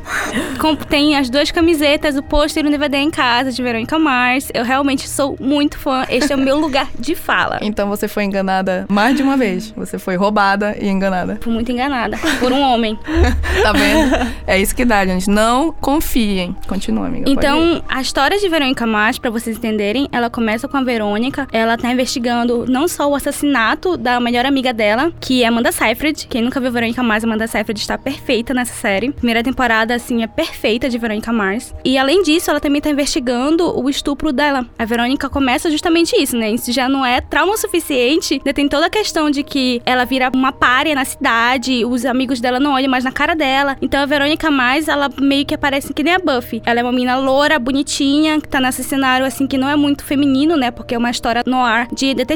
Tem 0.89 1.17
as 1.17 1.31
duas 1.31 1.51
camisetas, 1.51 2.17
o 2.17 2.23
pôster 2.23 2.65
e 2.65 2.69
o 2.69 2.71
DVD 2.71 2.99
em 2.99 3.11
casa 3.11 3.51
de 3.53 3.63
Verônica 3.63 3.99
Mars. 3.99 4.49
Eu 4.53 4.65
realmente 4.65 5.09
sou 5.09 5.37
muito 5.41 5.79
fã. 5.79 6.05
Este 6.09 6.33
é 6.33 6.37
o 6.37 6.39
meu 6.39 6.59
lugar 6.59 6.89
de 6.99 7.15
fala. 7.15 7.59
Então 7.63 7.89
você 7.89 8.09
foi 8.09 8.25
enganada 8.25 8.85
mais 8.89 9.17
de 9.17 9.23
uma 9.23 9.37
vez. 9.37 9.71
Você 9.77 9.99
foi 9.99 10.17
roubada 10.17 10.77
e 10.81 10.89
enganada. 10.89 11.39
Fui 11.41 11.53
muito 11.53 11.71
enganada 11.73 12.19
por 12.41 12.53
um 12.53 12.61
homem. 12.61 12.99
Tá 13.63 13.73
vendo? 13.73 14.33
É 14.47 14.59
isso 14.61 14.75
que 14.77 14.85
dá, 14.85 15.05
gente. 15.05 15.29
Não 15.29 15.73
confiem. 15.73 16.55
Continua, 16.69 17.07
amiga. 17.07 17.29
Então, 17.29 17.83
a 17.89 18.01
história 18.01 18.39
de 18.39 18.49
Verônica 18.49 18.87
Mars, 18.87 19.19
pra 19.19 19.31
vocês 19.31 19.57
entenderem, 19.57 20.09
ela 20.13 20.29
começa 20.31 20.69
com 20.69 20.77
a 20.77 20.83
Verônica. 20.83 21.49
Ela 21.53 21.77
tá 21.77 21.91
investigando 21.91 22.56
não 22.65 22.89
só 22.89 23.09
o 23.09 23.15
assassinato 23.15 23.97
da 23.97 24.19
melhor 24.21 24.47
amiga 24.47 24.73
dela, 24.73 25.13
que 25.21 25.43
é 25.43 25.47
Amanda 25.47 25.73
Seyfried. 25.73 26.27
Quem 26.29 26.43
nunca 26.43 26.61
viu 26.61 26.71
Verônica 26.71 27.03
Mars, 27.03 27.25
Amanda 27.25 27.47
Seyfried 27.47 27.81
está 27.81 27.99
perfeita 27.99 28.55
nessa 28.55 28.75
série. 28.75 29.13
Primeira 29.13 29.43
temporada, 29.43 29.95
assim, 29.95 30.23
é 30.23 30.27
perfeita 30.27 30.89
de 30.89 30.99
Verônica 30.99 31.33
Mars. 31.33 31.75
E 31.85 31.99
além 31.99 32.23
disso, 32.23 32.51
ela 32.51 32.61
também 32.61 32.81
tá 32.81 32.89
investigando 32.89 33.79
o 33.79 33.91
estupro 33.91 34.33
dela. 34.33 34.67
A 34.79 34.85
Verônica 34.85 35.29
começa 35.29 35.71
justamente 35.71 36.17
isso, 36.17 36.37
né? 36.37 36.51
Isso 36.51 36.73
já 36.73 36.89
não 36.89 37.05
é 37.05 37.21
trauma 37.21 37.57
suficiente. 37.57 38.35
Ainda 38.35 38.55
tem 38.55 38.69
toda 38.69 38.87
a 38.87 38.91
questão 38.91 39.31
de 39.31 39.43
que 39.43 39.83
ela 39.85 40.05
vira 40.05 40.31
uma 40.35 40.53
párea 40.53 40.95
na 40.95 41.05
cidade, 41.05 41.85
os 41.85 42.05
amigos 42.05 42.41
dela 42.41 42.61
não 42.61 42.73
olham 42.73 42.91
mais 42.91 43.05
na 43.05 43.13
cara 43.13 43.35
dela. 43.35 43.77
Então 43.83 44.01
a 44.01 44.07
Verônica 44.07 44.51
Mais, 44.51 44.89
ela 44.89 45.11
meio 45.21 45.45
que 45.45 45.55
aparece 45.55 45.93
que 45.93 46.03
nem 46.03 46.15
a 46.15 46.19
Buffy. 46.19 46.63
Ela 46.65 46.81
é 46.81 46.83
uma 46.83 46.93
menina 46.93 47.17
loura, 47.19 47.59
bonitinha, 47.59 48.41
que 48.41 48.49
tá 48.49 48.61
nesse 48.61 48.85
cenário 48.85 49.27
assim 49.27 49.47
que 49.47 49.59
não 49.59 49.69
é 49.69 49.77
muito 49.77 50.05
feminino, 50.05 50.57
né? 50.57 50.71
Porque 50.71 50.95
é 50.95 50.99
uma 50.99 51.11
história 51.11 51.43
no 51.47 51.59
ar 51.59 51.89
de 51.93 52.15
detetive 52.15 52.36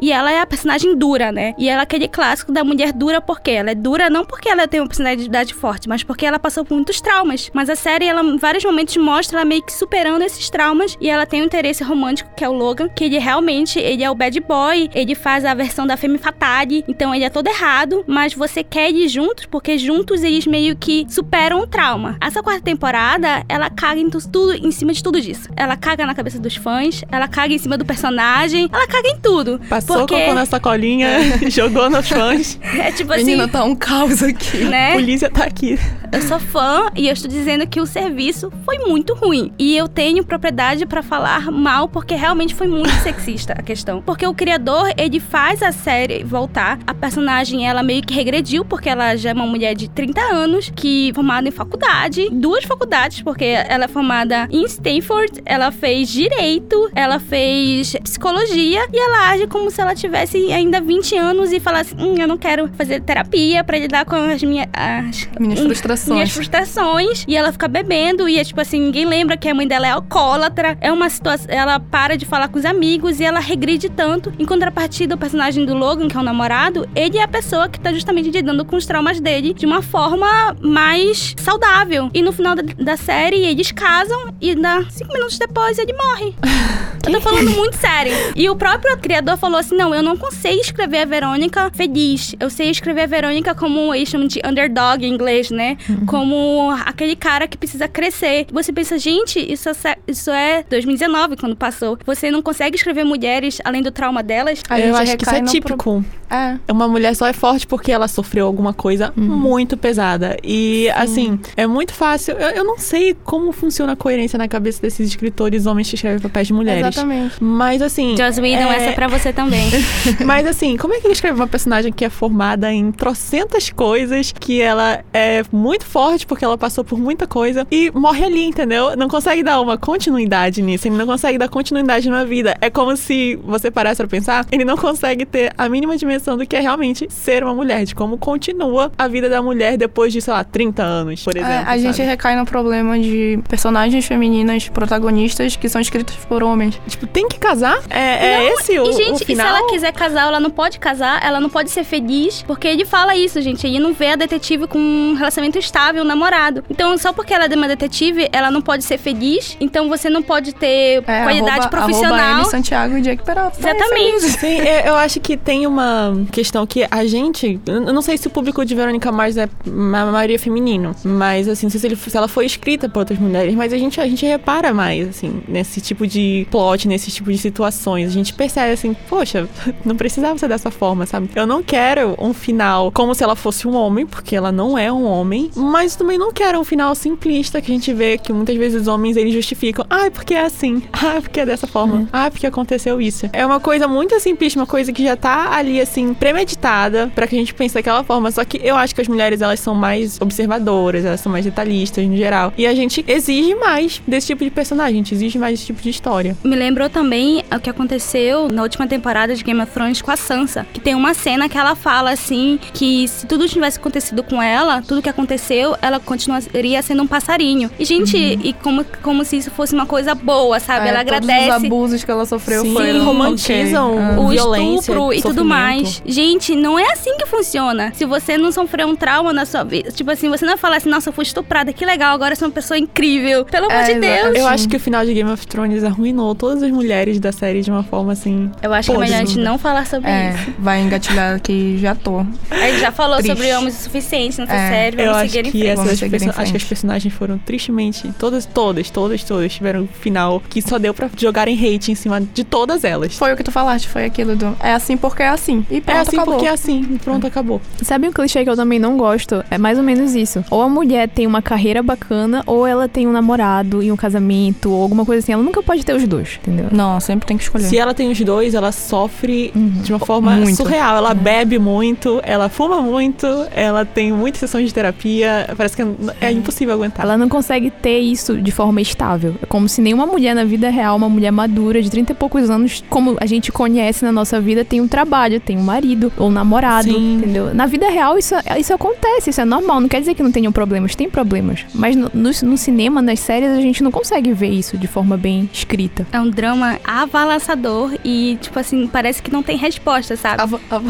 e 0.00 0.12
ela 0.12 0.30
é 0.30 0.40
a 0.40 0.46
personagem 0.46 0.96
dura, 0.96 1.30
né? 1.32 1.54
E 1.58 1.68
ela 1.68 1.82
é 1.82 1.84
aquele 1.84 2.08
clássico 2.08 2.52
da 2.52 2.62
mulher 2.64 2.92
dura 2.92 3.20
porque 3.20 3.50
ela 3.50 3.70
é 3.70 3.74
dura 3.74 4.08
não 4.10 4.24
porque 4.24 4.48
ela 4.48 4.66
tem 4.68 4.80
uma 4.80 4.86
personalidade 4.88 5.54
forte, 5.54 5.88
mas 5.88 6.02
porque 6.02 6.26
ela 6.26 6.38
passou 6.38 6.64
por 6.64 6.74
muitos 6.74 7.00
traumas. 7.00 7.50
Mas 7.52 7.68
a 7.70 7.76
série, 7.76 8.06
ela 8.06 8.22
em 8.22 8.36
vários 8.36 8.64
momentos 8.64 8.96
mostra 8.96 9.38
ela 9.38 9.44
meio 9.44 9.62
que 9.62 9.72
superando 9.72 10.22
esses 10.22 10.48
traumas 10.50 10.96
e 11.00 11.08
ela 11.08 11.26
tem 11.26 11.42
um 11.42 11.44
interesse 11.44 11.82
romântico 11.84 12.30
que 12.36 12.44
é 12.44 12.48
o 12.48 12.52
Logan, 12.52 12.88
que 12.88 13.04
ele 13.04 13.18
realmente, 13.18 13.78
ele 13.78 14.02
é 14.04 14.10
o 14.10 14.14
bad 14.14 14.38
boy, 14.40 14.90
ele 14.94 15.14
faz 15.14 15.44
a 15.44 15.54
versão 15.54 15.86
da 15.86 15.96
Femme 15.96 16.18
Fatale, 16.18 16.84
então 16.88 17.14
ele 17.14 17.24
é 17.24 17.30
todo 17.30 17.46
errado, 17.48 18.04
mas 18.06 18.34
você 18.34 18.62
quer 18.62 18.90
ir 18.90 19.08
juntos 19.08 19.46
porque 19.46 19.78
juntos 19.78 20.22
eles 20.22 20.46
meio 20.46 20.76
que 20.76 21.06
superam 21.08 21.60
o 21.60 21.66
trauma. 21.66 22.16
Essa 22.20 22.42
quarta 22.42 22.62
temporada, 22.62 23.44
ela 23.48 23.70
caga 23.70 24.00
em 24.00 24.08
tu- 24.10 24.28
tudo, 24.28 24.54
em 24.54 24.70
cima 24.70 24.92
de 24.92 25.02
tudo 25.02 25.20
disso. 25.20 25.48
Ela 25.56 25.76
caga 25.76 26.06
na 26.06 26.14
cabeça 26.14 26.38
dos 26.38 26.56
fãs, 26.56 27.02
ela 27.10 27.28
caga 27.28 27.52
em 27.54 27.58
cima 27.58 27.76
do 27.76 27.84
personagem, 27.84 28.68
ela 28.72 28.86
caga 28.86 29.08
em 29.08 29.18
tudo. 29.20 29.37
Passou 29.68 29.98
porque 29.98 30.20
cocô 30.20 30.34
na 30.34 30.46
sacolinha, 30.46 31.08
jogou 31.48 31.88
nos 31.90 32.08
fãs. 32.08 32.58
é 32.78 32.92
tipo 32.92 33.12
assim, 33.12 33.24
Menina, 33.24 33.48
tá 33.48 33.64
um 33.64 33.74
caos 33.74 34.22
aqui. 34.22 34.64
A 34.64 34.68
né? 34.68 34.92
polícia 34.92 35.30
tá 35.30 35.44
aqui. 35.44 35.78
Eu 36.10 36.22
sou 36.22 36.38
fã 36.38 36.90
e 36.96 37.06
eu 37.06 37.12
estou 37.12 37.30
dizendo 37.30 37.66
que 37.66 37.80
o 37.80 37.86
serviço 37.86 38.50
foi 38.64 38.78
muito 38.78 39.14
ruim. 39.14 39.52
E 39.58 39.76
eu 39.76 39.86
tenho 39.86 40.24
propriedade 40.24 40.86
pra 40.86 41.02
falar 41.02 41.50
mal 41.50 41.88
porque 41.88 42.14
realmente 42.14 42.54
foi 42.54 42.66
muito 42.66 42.90
sexista 43.02 43.52
a 43.52 43.62
questão. 43.62 44.00
Porque 44.00 44.26
o 44.26 44.34
criador, 44.34 44.90
ele 44.96 45.20
faz 45.20 45.62
a 45.62 45.70
série 45.70 46.24
voltar. 46.24 46.78
A 46.86 46.94
personagem, 46.94 47.68
ela 47.68 47.82
meio 47.82 48.02
que 48.02 48.14
regrediu 48.14 48.64
porque 48.64 48.88
ela 48.88 49.16
já 49.16 49.30
é 49.30 49.32
uma 49.32 49.46
mulher 49.46 49.74
de 49.74 49.88
30 49.88 50.20
anos 50.20 50.72
que 50.74 51.10
é 51.10 51.14
formada 51.14 51.48
em 51.48 51.52
faculdade, 51.52 52.28
duas 52.30 52.64
faculdades, 52.64 53.22
porque 53.22 53.44
ela 53.44 53.84
é 53.84 53.88
formada 53.88 54.48
em 54.50 54.64
Stanford, 54.64 55.42
ela 55.44 55.70
fez 55.70 56.08
direito, 56.08 56.90
ela 56.94 57.18
fez 57.18 57.96
psicologia 58.02 58.86
e 58.92 58.98
ela 58.98 59.27
age 59.30 59.46
como 59.46 59.70
se 59.70 59.80
ela 59.80 59.94
tivesse 59.94 60.36
ainda 60.52 60.80
20 60.80 61.16
anos 61.16 61.52
e 61.52 61.60
falasse: 61.60 61.94
"Hum, 61.98 62.14
eu 62.18 62.26
não 62.28 62.36
quero 62.36 62.68
fazer 62.76 63.00
terapia 63.02 63.62
pra 63.64 63.78
lidar 63.78 64.04
com 64.04 64.16
as 64.16 64.42
minhas 64.42 64.68
as, 64.72 65.28
Minhas 65.38 65.60
hum, 65.60 65.64
frustrações. 65.64 66.14
minhas 66.14 66.30
frustrações 66.30 67.24
e 67.26 67.36
ela 67.36 67.52
fica 67.52 67.68
bebendo 67.68 68.28
e 68.28 68.38
é 68.38 68.44
tipo 68.44 68.60
assim, 68.60 68.80
ninguém 68.80 69.04
lembra 69.06 69.36
que 69.36 69.48
a 69.48 69.54
mãe 69.54 69.66
dela 69.66 69.86
é 69.86 69.90
alcoólatra. 69.90 70.76
É 70.80 70.92
uma 70.92 71.08
situação, 71.08 71.46
ela 71.48 71.78
para 71.80 72.16
de 72.16 72.24
falar 72.26 72.48
com 72.48 72.58
os 72.58 72.64
amigos 72.64 73.20
e 73.20 73.24
ela 73.24 73.40
regride 73.40 73.88
tanto. 73.88 74.32
Em 74.38 74.44
contrapartida, 74.44 75.14
o 75.14 75.18
personagem 75.18 75.64
do 75.64 75.74
Logan, 75.74 76.08
que 76.08 76.16
é 76.16 76.20
o 76.20 76.22
namorado, 76.22 76.88
ele 76.94 77.18
é 77.18 77.22
a 77.22 77.28
pessoa 77.28 77.68
que 77.68 77.80
tá 77.80 77.92
justamente 77.92 78.30
lidando 78.30 78.64
com 78.64 78.76
os 78.76 78.86
traumas 78.86 79.20
dele 79.20 79.54
de 79.54 79.66
uma 79.66 79.82
forma 79.82 80.56
mais 80.60 81.34
saudável. 81.38 82.10
E 82.14 82.22
no 82.22 82.32
final 82.32 82.54
da, 82.54 82.62
da 82.62 82.96
série, 82.96 83.44
eles 83.46 83.72
casam 83.72 84.34
e 84.40 84.54
dá 84.54 84.84
cinco 84.90 85.12
minutos 85.12 85.38
depois 85.38 85.78
ele 85.78 85.92
morre. 85.92 86.34
Eu 87.06 87.12
tô 87.12 87.20
falando 87.22 87.50
muito 87.52 87.74
sério. 87.76 88.12
E 88.36 88.50
o 88.50 88.56
próprio 88.56 88.96
criador 88.98 89.17
falou 89.38 89.58
assim: 89.58 89.76
não, 89.76 89.94
eu 89.94 90.02
não 90.02 90.16
consigo 90.16 90.60
escrever 90.60 90.98
a 90.98 91.04
Verônica 91.04 91.70
feliz. 91.74 92.34
Eu 92.38 92.50
sei 92.50 92.70
escrever 92.70 93.02
a 93.02 93.06
Verônica 93.06 93.54
como 93.54 93.94
eles 93.94 94.08
chamam 94.08 94.26
de 94.26 94.40
underdog 94.44 95.04
em 95.04 95.12
inglês, 95.12 95.50
né? 95.50 95.76
Como 96.06 96.70
aquele 96.84 97.16
cara 97.16 97.46
que 97.46 97.56
precisa 97.56 97.86
crescer. 97.88 98.46
Você 98.52 98.72
pensa, 98.72 98.98
gente, 98.98 99.38
isso 99.40 99.68
é, 99.68 99.96
isso 100.06 100.30
é 100.30 100.64
2019 100.68 101.36
quando 101.36 101.56
passou. 101.56 101.98
Você 102.04 102.30
não 102.30 102.42
consegue 102.42 102.76
escrever 102.76 103.04
mulheres 103.04 103.58
além 103.64 103.82
do 103.82 103.90
trauma 103.90 104.22
delas? 104.22 104.62
A 104.68 104.78
eu 104.80 104.94
acho 104.96 105.16
que 105.16 105.24
isso 105.24 105.34
é 105.34 105.42
típico. 105.42 106.04
É. 106.30 106.58
Uma 106.70 106.86
mulher 106.86 107.14
só 107.16 107.26
é 107.26 107.32
forte 107.32 107.66
porque 107.66 107.90
ela 107.90 108.06
sofreu 108.08 108.46
alguma 108.46 108.72
coisa 108.74 109.12
muito 109.16 109.76
pesada. 109.76 110.36
E, 110.44 110.88
assim, 110.94 111.38
é 111.56 111.66
muito 111.66 111.92
fácil. 111.94 112.34
Eu, 112.34 112.50
eu 112.50 112.64
não 112.64 112.78
sei 112.78 113.14
como 113.24 113.50
funciona 113.52 113.92
a 113.92 113.96
coerência 113.96 114.38
na 114.38 114.46
cabeça 114.48 114.80
desses 114.82 115.08
escritores 115.08 115.66
homens 115.66 115.88
que 115.88 115.94
escrevem 115.94 116.18
papéis 116.20 116.46
de 116.48 116.52
mulheres. 116.52 116.86
Exatamente. 116.86 117.36
Mas, 117.42 117.80
assim. 117.82 118.16
Joss 118.16 118.40
Whedon, 118.40 118.70
é- 118.72 118.76
essa 118.76 118.90
é 118.90 118.92
pra 118.92 119.07
você 119.08 119.32
também. 119.32 119.70
Mas 120.24 120.46
assim, 120.46 120.76
como 120.76 120.94
é 120.94 121.00
que 121.00 121.06
ele 121.06 121.14
escreve 121.14 121.36
uma 121.38 121.46
personagem 121.46 121.92
que 121.92 122.04
é 122.04 122.10
formada 122.10 122.72
em 122.72 122.92
trocentas 122.92 123.70
coisas, 123.70 124.32
que 124.38 124.60
ela 124.60 125.04
é 125.12 125.42
muito 125.52 125.84
forte 125.84 126.26
porque 126.26 126.44
ela 126.44 126.58
passou 126.58 126.84
por 126.84 126.98
muita 126.98 127.26
coisa 127.26 127.66
e 127.70 127.90
morre 127.92 128.24
ali, 128.24 128.44
entendeu? 128.44 128.96
Não 128.96 129.08
consegue 129.08 129.42
dar 129.42 129.60
uma 129.60 129.76
continuidade 129.76 130.62
nisso, 130.62 130.88
ele 130.88 130.96
não 130.96 131.06
consegue 131.06 131.38
dar 131.38 131.48
continuidade 131.48 132.08
na 132.08 132.24
vida. 132.24 132.56
É 132.60 132.70
como 132.70 132.96
se 132.96 133.36
você 133.44 133.70
parasse 133.70 133.96
pra 133.96 134.08
pensar, 134.08 134.46
ele 134.50 134.64
não 134.64 134.76
consegue 134.76 135.24
ter 135.24 135.52
a 135.56 135.68
mínima 135.68 135.96
dimensão 135.96 136.36
do 136.36 136.46
que 136.46 136.56
é 136.56 136.60
realmente 136.60 137.06
ser 137.10 137.42
uma 137.42 137.54
mulher, 137.54 137.84
de 137.84 137.94
como 137.94 138.18
continua 138.18 138.92
a 138.96 139.08
vida 139.08 139.28
da 139.28 139.42
mulher 139.42 139.76
depois 139.76 140.12
de, 140.12 140.20
sei 140.20 140.32
lá, 140.32 140.44
30 140.44 140.82
anos, 140.82 141.22
por 141.22 141.36
exemplo. 141.36 141.52
É, 141.52 141.64
a 141.66 141.78
gente 141.78 141.96
sabe? 141.96 142.08
recai 142.08 142.36
no 142.36 142.44
problema 142.44 142.98
de 142.98 143.38
personagens 143.48 144.04
femininas 144.06 144.68
protagonistas 144.68 145.56
que 145.56 145.68
são 145.68 145.80
escritas 145.80 146.16
por 146.26 146.42
homens. 146.42 146.80
Tipo, 146.86 147.06
tem 147.06 147.28
que 147.28 147.38
casar? 147.38 147.78
É, 147.90 148.44
é 148.44 148.52
esse 148.54 148.78
o, 148.78 148.90
E, 148.90 148.97
gente, 149.04 149.12
o 149.12 149.14
e 149.16 149.18
se 149.18 149.24
final? 149.24 149.46
ela 149.46 149.68
quiser 149.70 149.92
casar, 149.92 150.28
ela 150.28 150.40
não 150.40 150.50
pode 150.50 150.78
casar, 150.78 151.24
ela 151.24 151.40
não 151.40 151.48
pode 151.48 151.70
ser 151.70 151.84
feliz, 151.84 152.42
porque 152.46 152.66
ele 152.68 152.84
fala 152.84 153.14
isso, 153.16 153.40
gente. 153.40 153.66
Ele 153.66 153.78
não 153.78 153.92
vê 153.92 154.08
a 154.08 154.16
detetive 154.16 154.66
com 154.66 154.78
um 154.78 155.14
relacionamento 155.14 155.58
estável, 155.58 156.02
um 156.02 156.06
namorado. 156.06 156.62
Então, 156.70 156.96
só 156.98 157.12
porque 157.12 157.32
ela 157.32 157.44
é 157.46 157.54
uma 157.56 157.68
detetive, 157.68 158.28
ela 158.32 158.50
não 158.50 158.60
pode 158.60 158.84
ser 158.84 158.98
feliz. 158.98 159.56
Então, 159.60 159.88
você 159.88 160.08
não 160.10 160.22
pode 160.22 160.54
ter 160.54 161.02
É, 161.06 161.22
qualidade 161.22 161.50
arroba, 161.60 161.68
profissional. 161.68 162.18
Arroba 162.18 162.40
M 162.42 162.50
Santiago 162.50 162.96
e 162.96 163.00
Jake 163.02 163.22
Peralta. 163.24 163.58
Tá 163.60 163.70
Exatamente. 163.70 164.20
feliz. 164.20 164.22
Sim, 164.38 164.58
eu, 164.58 164.86
eu 164.86 164.96
acho 164.96 165.20
que 165.20 165.36
tem 165.36 165.66
uma 165.66 166.16
questão 166.32 166.66
que 166.66 166.86
a 166.90 167.06
gente. 167.06 167.60
Eu 167.66 167.92
não 167.92 168.02
sei 168.02 168.16
se 168.18 168.26
o 168.26 168.30
público 168.30 168.64
de 168.64 168.74
Verônica 168.74 169.10
Mars 169.12 169.36
é 169.36 169.44
a 169.66 170.04
maioria 170.10 170.38
feminino, 170.38 170.94
mas 171.04 171.48
assim, 171.48 171.66
não 171.66 171.70
sei 171.70 171.80
se, 171.80 171.86
ele- 171.86 171.96
se 171.96 172.16
ela 172.16 172.28
foi 172.28 172.46
escrita 172.46 172.88
por 172.88 173.00
outras 173.00 173.18
mulheres, 173.18 173.54
mas 173.54 173.72
a 173.72 173.78
gente, 173.78 174.00
a 174.00 174.06
gente 174.06 174.24
repara 174.26 174.72
mais, 174.72 175.08
assim, 175.08 175.42
nesse 175.48 175.80
tipo 175.80 176.06
de 176.06 176.46
plot, 176.50 176.86
nesse 176.88 177.10
tipo 177.10 177.30
de 177.32 177.38
situações. 177.38 178.08
A 178.08 178.12
gente 178.12 178.32
percebe 178.34 178.72
assim, 178.72 178.87
poxa, 179.08 179.48
não 179.84 179.96
precisava 179.96 180.38
ser 180.38 180.48
dessa 180.48 180.70
forma, 180.70 181.06
sabe? 181.06 181.30
Eu 181.34 181.46
não 181.46 181.62
quero 181.62 182.14
um 182.18 182.32
final 182.32 182.90
como 182.92 183.14
se 183.14 183.22
ela 183.22 183.36
fosse 183.36 183.66
um 183.68 183.74
homem, 183.74 184.06
porque 184.06 184.34
ela 184.34 184.50
não 184.50 184.76
é 184.76 184.92
um 184.92 185.04
homem, 185.04 185.50
mas 185.54 185.96
também 185.96 186.18
não 186.18 186.32
quero 186.32 186.58
um 186.58 186.64
final 186.64 186.78
final 186.78 186.94
simplista 186.94 187.60
que 187.60 187.72
a 187.72 187.74
gente 187.74 187.92
vê 187.92 188.16
que 188.16 188.32
muitas 188.32 188.56
vezes 188.56 188.82
os 188.82 188.88
homens 188.88 189.16
eles 189.16 189.34
justificam. 189.34 189.84
Ah, 189.90 190.06
é 190.06 190.10
porque 190.10 190.34
é 190.34 190.44
assim. 190.44 190.82
Ah, 191.00 191.16
é 191.16 191.20
porque 191.20 191.40
é 191.40 191.46
dessa 191.46 191.66
forma. 191.66 192.02
É. 192.02 192.06
Ah, 192.12 192.26
é 192.26 192.30
porque 192.30 192.46
aconteceu 192.46 193.00
isso. 193.00 193.30
É 193.32 193.46
uma 193.46 193.60
coisa 193.60 193.86
muito 193.86 194.18
simplista, 194.20 194.58
uma 194.58 194.66
coisa 194.66 194.92
que 194.92 195.02
já 195.02 195.16
tá 195.16 195.52
ali, 195.54 195.80
assim, 195.80 196.12
premeditada 196.12 197.10
para 197.14 197.26
que 197.26 197.36
a 197.36 197.38
gente 197.38 197.54
pense 197.54 197.72
daquela 197.72 198.02
forma. 198.02 198.30
Só 198.32 198.44
que 198.44 198.60
eu 198.62 198.74
acho 198.76 198.94
que 198.94 199.00
as 199.00 199.06
mulheres, 199.08 199.40
elas 199.40 199.60
são 199.60 199.74
mais 199.74 200.20
observadoras, 200.20 201.04
elas 201.04 201.20
são 201.20 201.30
mais 201.30 201.44
detalhistas 201.44 202.04
no 202.06 202.16
geral. 202.16 202.52
E 202.58 202.66
a 202.66 202.74
gente 202.74 203.04
exige 203.06 203.54
mais 203.54 204.02
desse 204.06 204.26
tipo 204.26 204.42
de 204.42 204.50
personagem, 204.50 204.94
a 204.94 204.96
gente 204.96 205.14
exige 205.14 205.38
mais 205.38 205.52
desse 205.54 205.66
tipo 205.66 205.80
de 205.80 205.88
história. 205.88 206.36
Me 206.42 206.56
lembrou 206.56 206.90
também 206.90 207.44
o 207.54 207.60
que 207.60 207.70
aconteceu 207.70 208.48
na 208.48 208.62
última 208.62 208.77
temporada 208.86 209.34
de 209.34 209.42
Game 209.42 209.60
of 209.60 209.72
Thrones 209.72 210.02
com 210.02 210.10
a 210.10 210.16
Sansa, 210.16 210.66
que 210.72 210.80
tem 210.80 210.94
uma 210.94 211.14
cena 211.14 211.48
que 211.48 211.56
ela 211.56 211.74
fala 211.74 212.10
assim 212.10 212.58
que 212.72 213.06
se 213.08 213.26
tudo 213.26 213.48
tivesse 213.48 213.78
acontecido 213.78 214.22
com 214.22 214.42
ela, 214.42 214.82
tudo 214.82 215.02
que 215.02 215.08
aconteceu, 215.08 215.76
ela 215.80 215.98
continuaria 216.00 216.80
sendo 216.82 217.02
um 217.02 217.06
passarinho. 217.06 217.70
E 217.78 217.84
gente, 217.84 218.16
uhum. 218.16 218.40
e 218.42 218.52
como, 218.52 218.84
como 219.02 219.24
se 219.24 219.36
isso 219.36 219.50
fosse 219.50 219.74
uma 219.74 219.86
coisa 219.86 220.14
boa, 220.14 220.60
sabe? 220.60 220.86
É, 220.86 220.90
ela 220.90 221.00
agradece. 221.00 221.48
Os 221.48 221.64
abusos 221.64 222.04
que 222.04 222.10
ela 222.10 222.26
sofreu 222.26 222.62
Sim, 222.62 222.72
foram 222.72 223.04
romantizam 223.04 223.92
okay. 223.92 224.24
o 224.24 224.28
violência, 224.28 224.92
estupro 224.92 225.12
e 225.12 225.22
tudo 225.22 225.44
mais. 225.44 226.02
Gente, 226.04 226.54
não 226.54 226.78
é 226.78 226.92
assim 226.92 227.16
que 227.16 227.26
funciona. 227.26 227.92
Se 227.94 228.04
você 228.04 228.36
não 228.36 228.52
sofreu 228.52 228.88
um 228.88 228.96
trauma 228.96 229.32
na 229.32 229.44
sua 229.44 229.64
vida, 229.64 229.90
tipo 229.90 230.10
assim, 230.10 230.28
você 230.28 230.44
não 230.44 230.56
fala 230.56 230.76
assim, 230.76 230.88
nossa, 230.88 231.08
eu 231.08 231.12
fui 231.12 231.24
estuprada, 231.24 231.72
que 231.72 231.84
legal, 231.84 232.14
agora 232.14 232.32
eu 232.32 232.36
sou 232.36 232.48
uma 232.48 232.54
pessoa 232.54 232.78
incrível. 232.78 233.44
Pelo 233.44 233.66
amor 233.66 233.82
é, 233.82 233.94
de 233.94 234.00
Deus. 234.00 234.36
Eu 234.36 234.46
acho 234.46 234.68
que 234.68 234.76
o 234.76 234.80
final 234.80 235.04
de 235.04 235.14
Game 235.14 235.30
of 235.30 235.46
Thrones 235.46 235.84
arruinou 235.84 236.34
todas 236.34 236.62
as 236.62 236.70
mulheres 236.70 237.18
da 237.18 237.32
série 237.32 237.62
de 237.62 237.70
uma 237.70 237.82
forma 237.82 238.12
assim. 238.12 238.50
Eu 238.62 238.72
acho 238.72 238.90
que 238.90 238.96
é 238.96 239.00
melhor 239.00 239.16
a 239.16 239.24
gente 239.24 239.38
não 239.38 239.58
falar 239.58 239.86
sobre 239.86 240.10
é, 240.10 240.30
isso. 240.30 240.54
Vai 240.58 240.80
engatilhar 240.82 241.40
que 241.40 241.78
já 241.78 241.94
tô. 241.94 242.20
A 242.50 242.68
gente 242.68 242.80
já 242.80 242.92
falou 242.92 243.18
Triste. 243.18 243.36
sobre 243.36 243.52
homens 243.54 243.80
o 243.80 243.82
suficiente 243.84 244.40
nessa 244.40 244.54
é. 244.54 244.70
série, 244.70 244.96
vamos 244.96 245.12
eu 245.12 245.28
seguir 245.28 245.38
acho 245.40 245.48
em 245.48 245.50
frente. 245.52 245.66
Essas 245.68 246.00
perso- 246.00 246.40
acho 246.40 246.50
que 246.50 246.56
as 246.56 246.64
personagens 246.64 247.14
foram 247.14 247.38
tristemente. 247.38 248.12
Todas, 248.18 248.44
todas, 248.46 248.90
todas, 248.90 249.22
todas 249.22 249.52
tiveram 249.52 249.82
um 249.82 249.86
final 249.86 250.42
que 250.48 250.60
só 250.60 250.78
deu 250.78 250.92
pra 250.92 251.08
jogarem 251.16 251.54
hate 251.54 251.92
em 251.92 251.94
cima 251.94 252.20
de 252.20 252.44
todas 252.44 252.84
elas. 252.84 253.14
Foi 253.14 253.32
o 253.32 253.36
que 253.36 253.42
tu 253.42 253.52
falaste, 253.52 253.88
foi 253.88 254.04
aquilo 254.04 254.36
do. 254.36 254.56
É 254.60 254.72
assim 254.72 254.96
porque 254.96 255.22
é 255.22 255.28
assim. 255.28 255.64
E 255.70 255.80
pronto, 255.80 255.96
é 255.96 256.00
assim 256.00 256.16
acabou. 256.16 256.34
porque 256.34 256.46
é 256.46 256.50
assim. 256.50 256.86
E 256.90 256.98
pronto, 256.98 257.24
é. 257.24 257.28
acabou. 257.28 257.60
Sabe 257.82 258.08
um 258.08 258.12
clichê 258.12 258.44
que 258.44 258.50
eu 258.50 258.56
também 258.56 258.78
não 258.78 258.96
gosto? 258.96 259.44
É 259.50 259.58
mais 259.58 259.78
ou 259.78 259.84
menos 259.84 260.14
isso. 260.14 260.44
Ou 260.50 260.62
a 260.62 260.68
mulher 260.68 261.08
tem 261.08 261.26
uma 261.26 261.42
carreira 261.42 261.82
bacana, 261.82 262.42
ou 262.46 262.66
ela 262.66 262.88
tem 262.88 263.06
um 263.06 263.12
namorado 263.12 263.82
e 263.82 263.92
um 263.92 263.96
casamento, 263.96 264.70
ou 264.70 264.82
alguma 264.82 265.04
coisa 265.04 265.20
assim. 265.22 265.32
Ela 265.32 265.42
nunca 265.42 265.62
pode 265.62 265.84
ter 265.84 265.94
os 265.94 266.06
dois, 266.06 266.38
entendeu? 266.42 266.68
Não, 266.72 266.98
sempre 267.00 267.26
tem 267.26 267.36
que 267.36 267.42
escolher. 267.44 267.64
Se 267.64 267.78
ela 267.78 267.94
tem 267.94 268.10
os 268.10 268.20
dois, 268.20 268.47
ela 268.54 268.72
sofre 268.72 269.52
uhum. 269.54 269.82
de 269.82 269.92
uma 269.92 269.98
forma 269.98 270.32
muito. 270.32 270.56
surreal. 270.56 270.96
Ela 270.96 271.10
uhum. 271.10 271.16
bebe 271.16 271.58
muito, 271.58 272.20
ela 272.22 272.48
fuma 272.48 272.80
muito, 272.80 273.26
ela 273.54 273.84
tem 273.84 274.12
muitas 274.12 274.40
sessões 274.40 274.66
de 274.66 274.74
terapia. 274.74 275.48
Parece 275.56 275.76
que 275.76 275.82
é, 275.82 275.86
é 276.20 276.32
impossível 276.32 276.74
aguentar. 276.74 277.04
Ela 277.04 277.16
não 277.16 277.28
consegue 277.28 277.70
ter 277.70 277.98
isso 277.98 278.36
de 278.36 278.50
forma 278.50 278.80
estável. 278.80 279.34
É 279.42 279.46
como 279.46 279.68
se 279.68 279.80
nenhuma 279.80 280.06
mulher 280.06 280.34
na 280.34 280.44
vida 280.44 280.68
real, 280.70 280.96
uma 280.96 281.08
mulher 281.08 281.30
madura 281.30 281.82
de 281.82 281.90
30 281.90 282.12
e 282.12 282.14
poucos 282.14 282.50
anos, 282.50 282.82
como 282.88 283.16
a 283.20 283.26
gente 283.26 283.50
conhece 283.52 284.04
na 284.04 284.12
nossa 284.12 284.40
vida, 284.40 284.64
tem 284.64 284.80
um 284.80 284.88
trabalho, 284.88 285.40
tem 285.40 285.56
um 285.56 285.62
marido 285.62 286.12
ou 286.16 286.28
um 286.28 286.30
namorado, 286.30 286.88
Sim. 286.88 287.16
entendeu? 287.16 287.54
Na 287.54 287.66
vida 287.66 287.88
real 287.88 288.18
isso, 288.18 288.34
isso 288.58 288.72
acontece, 288.72 289.30
isso 289.30 289.40
é 289.40 289.44
normal. 289.44 289.80
Não 289.80 289.88
quer 289.88 290.00
dizer 290.00 290.14
que 290.14 290.22
não 290.22 290.32
tenham 290.32 290.52
problemas, 290.52 290.94
tem 290.94 291.08
problemas. 291.08 291.64
Mas 291.74 291.96
no, 291.96 292.10
no, 292.12 292.30
no 292.42 292.56
cinema, 292.56 293.02
nas 293.02 293.20
séries, 293.20 293.50
a 293.50 293.60
gente 293.60 293.82
não 293.82 293.90
consegue 293.90 294.32
ver 294.32 294.50
isso 294.50 294.76
de 294.76 294.86
forma 294.86 295.16
bem 295.16 295.48
escrita. 295.52 296.06
É 296.12 296.20
um 296.20 296.30
drama 296.30 296.78
avalançador 296.84 297.92
e, 298.04 298.37
tipo 298.38 298.58
assim, 298.58 298.86
parece 298.86 299.22
que 299.22 299.30
não 299.30 299.42
tem 299.42 299.56
resposta, 299.56 300.16
sabe? 300.16 300.42
Ava, 300.42 300.60
ava, 300.70 300.88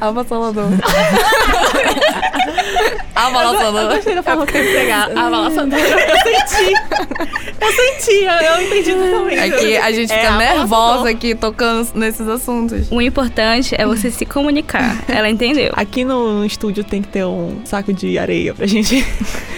avassalador. 0.00 0.64
avassalador. 3.14 3.80
Eu 3.80 3.96
gostei 3.96 4.14
da 4.14 4.22
forma 4.22 4.46
que 4.46 4.56
eu 4.56 4.64
pegar. 4.64 5.10
Avassalador. 5.16 5.78
Eu 5.78 6.18
senti. 6.18 6.72
Eu 7.60 7.72
senti, 7.72 8.24
eu 8.24 8.62
entendi 8.62 8.92
totalmente. 8.94 9.38
É 9.38 9.50
que 9.50 9.76
a 9.76 9.92
gente 9.92 10.12
fica 10.12 10.26
é, 10.26 10.36
nervosa 10.36 11.08
aqui 11.08 11.34
tocando 11.34 11.88
nesses 11.94 12.28
assuntos. 12.28 12.90
O 12.90 13.00
importante 13.00 13.74
é 13.78 13.86
você 13.86 14.10
se 14.10 14.26
comunicar. 14.26 15.02
Ela 15.08 15.30
entendeu. 15.30 15.72
Aqui 15.74 16.04
no, 16.04 16.40
no 16.40 16.46
estúdio 16.46 16.84
tem 16.84 17.00
que 17.00 17.08
ter 17.08 17.24
um 17.24 17.60
saco 17.64 17.92
de 17.92 18.18
areia 18.18 18.52
pra 18.54 18.66
gente 18.66 19.04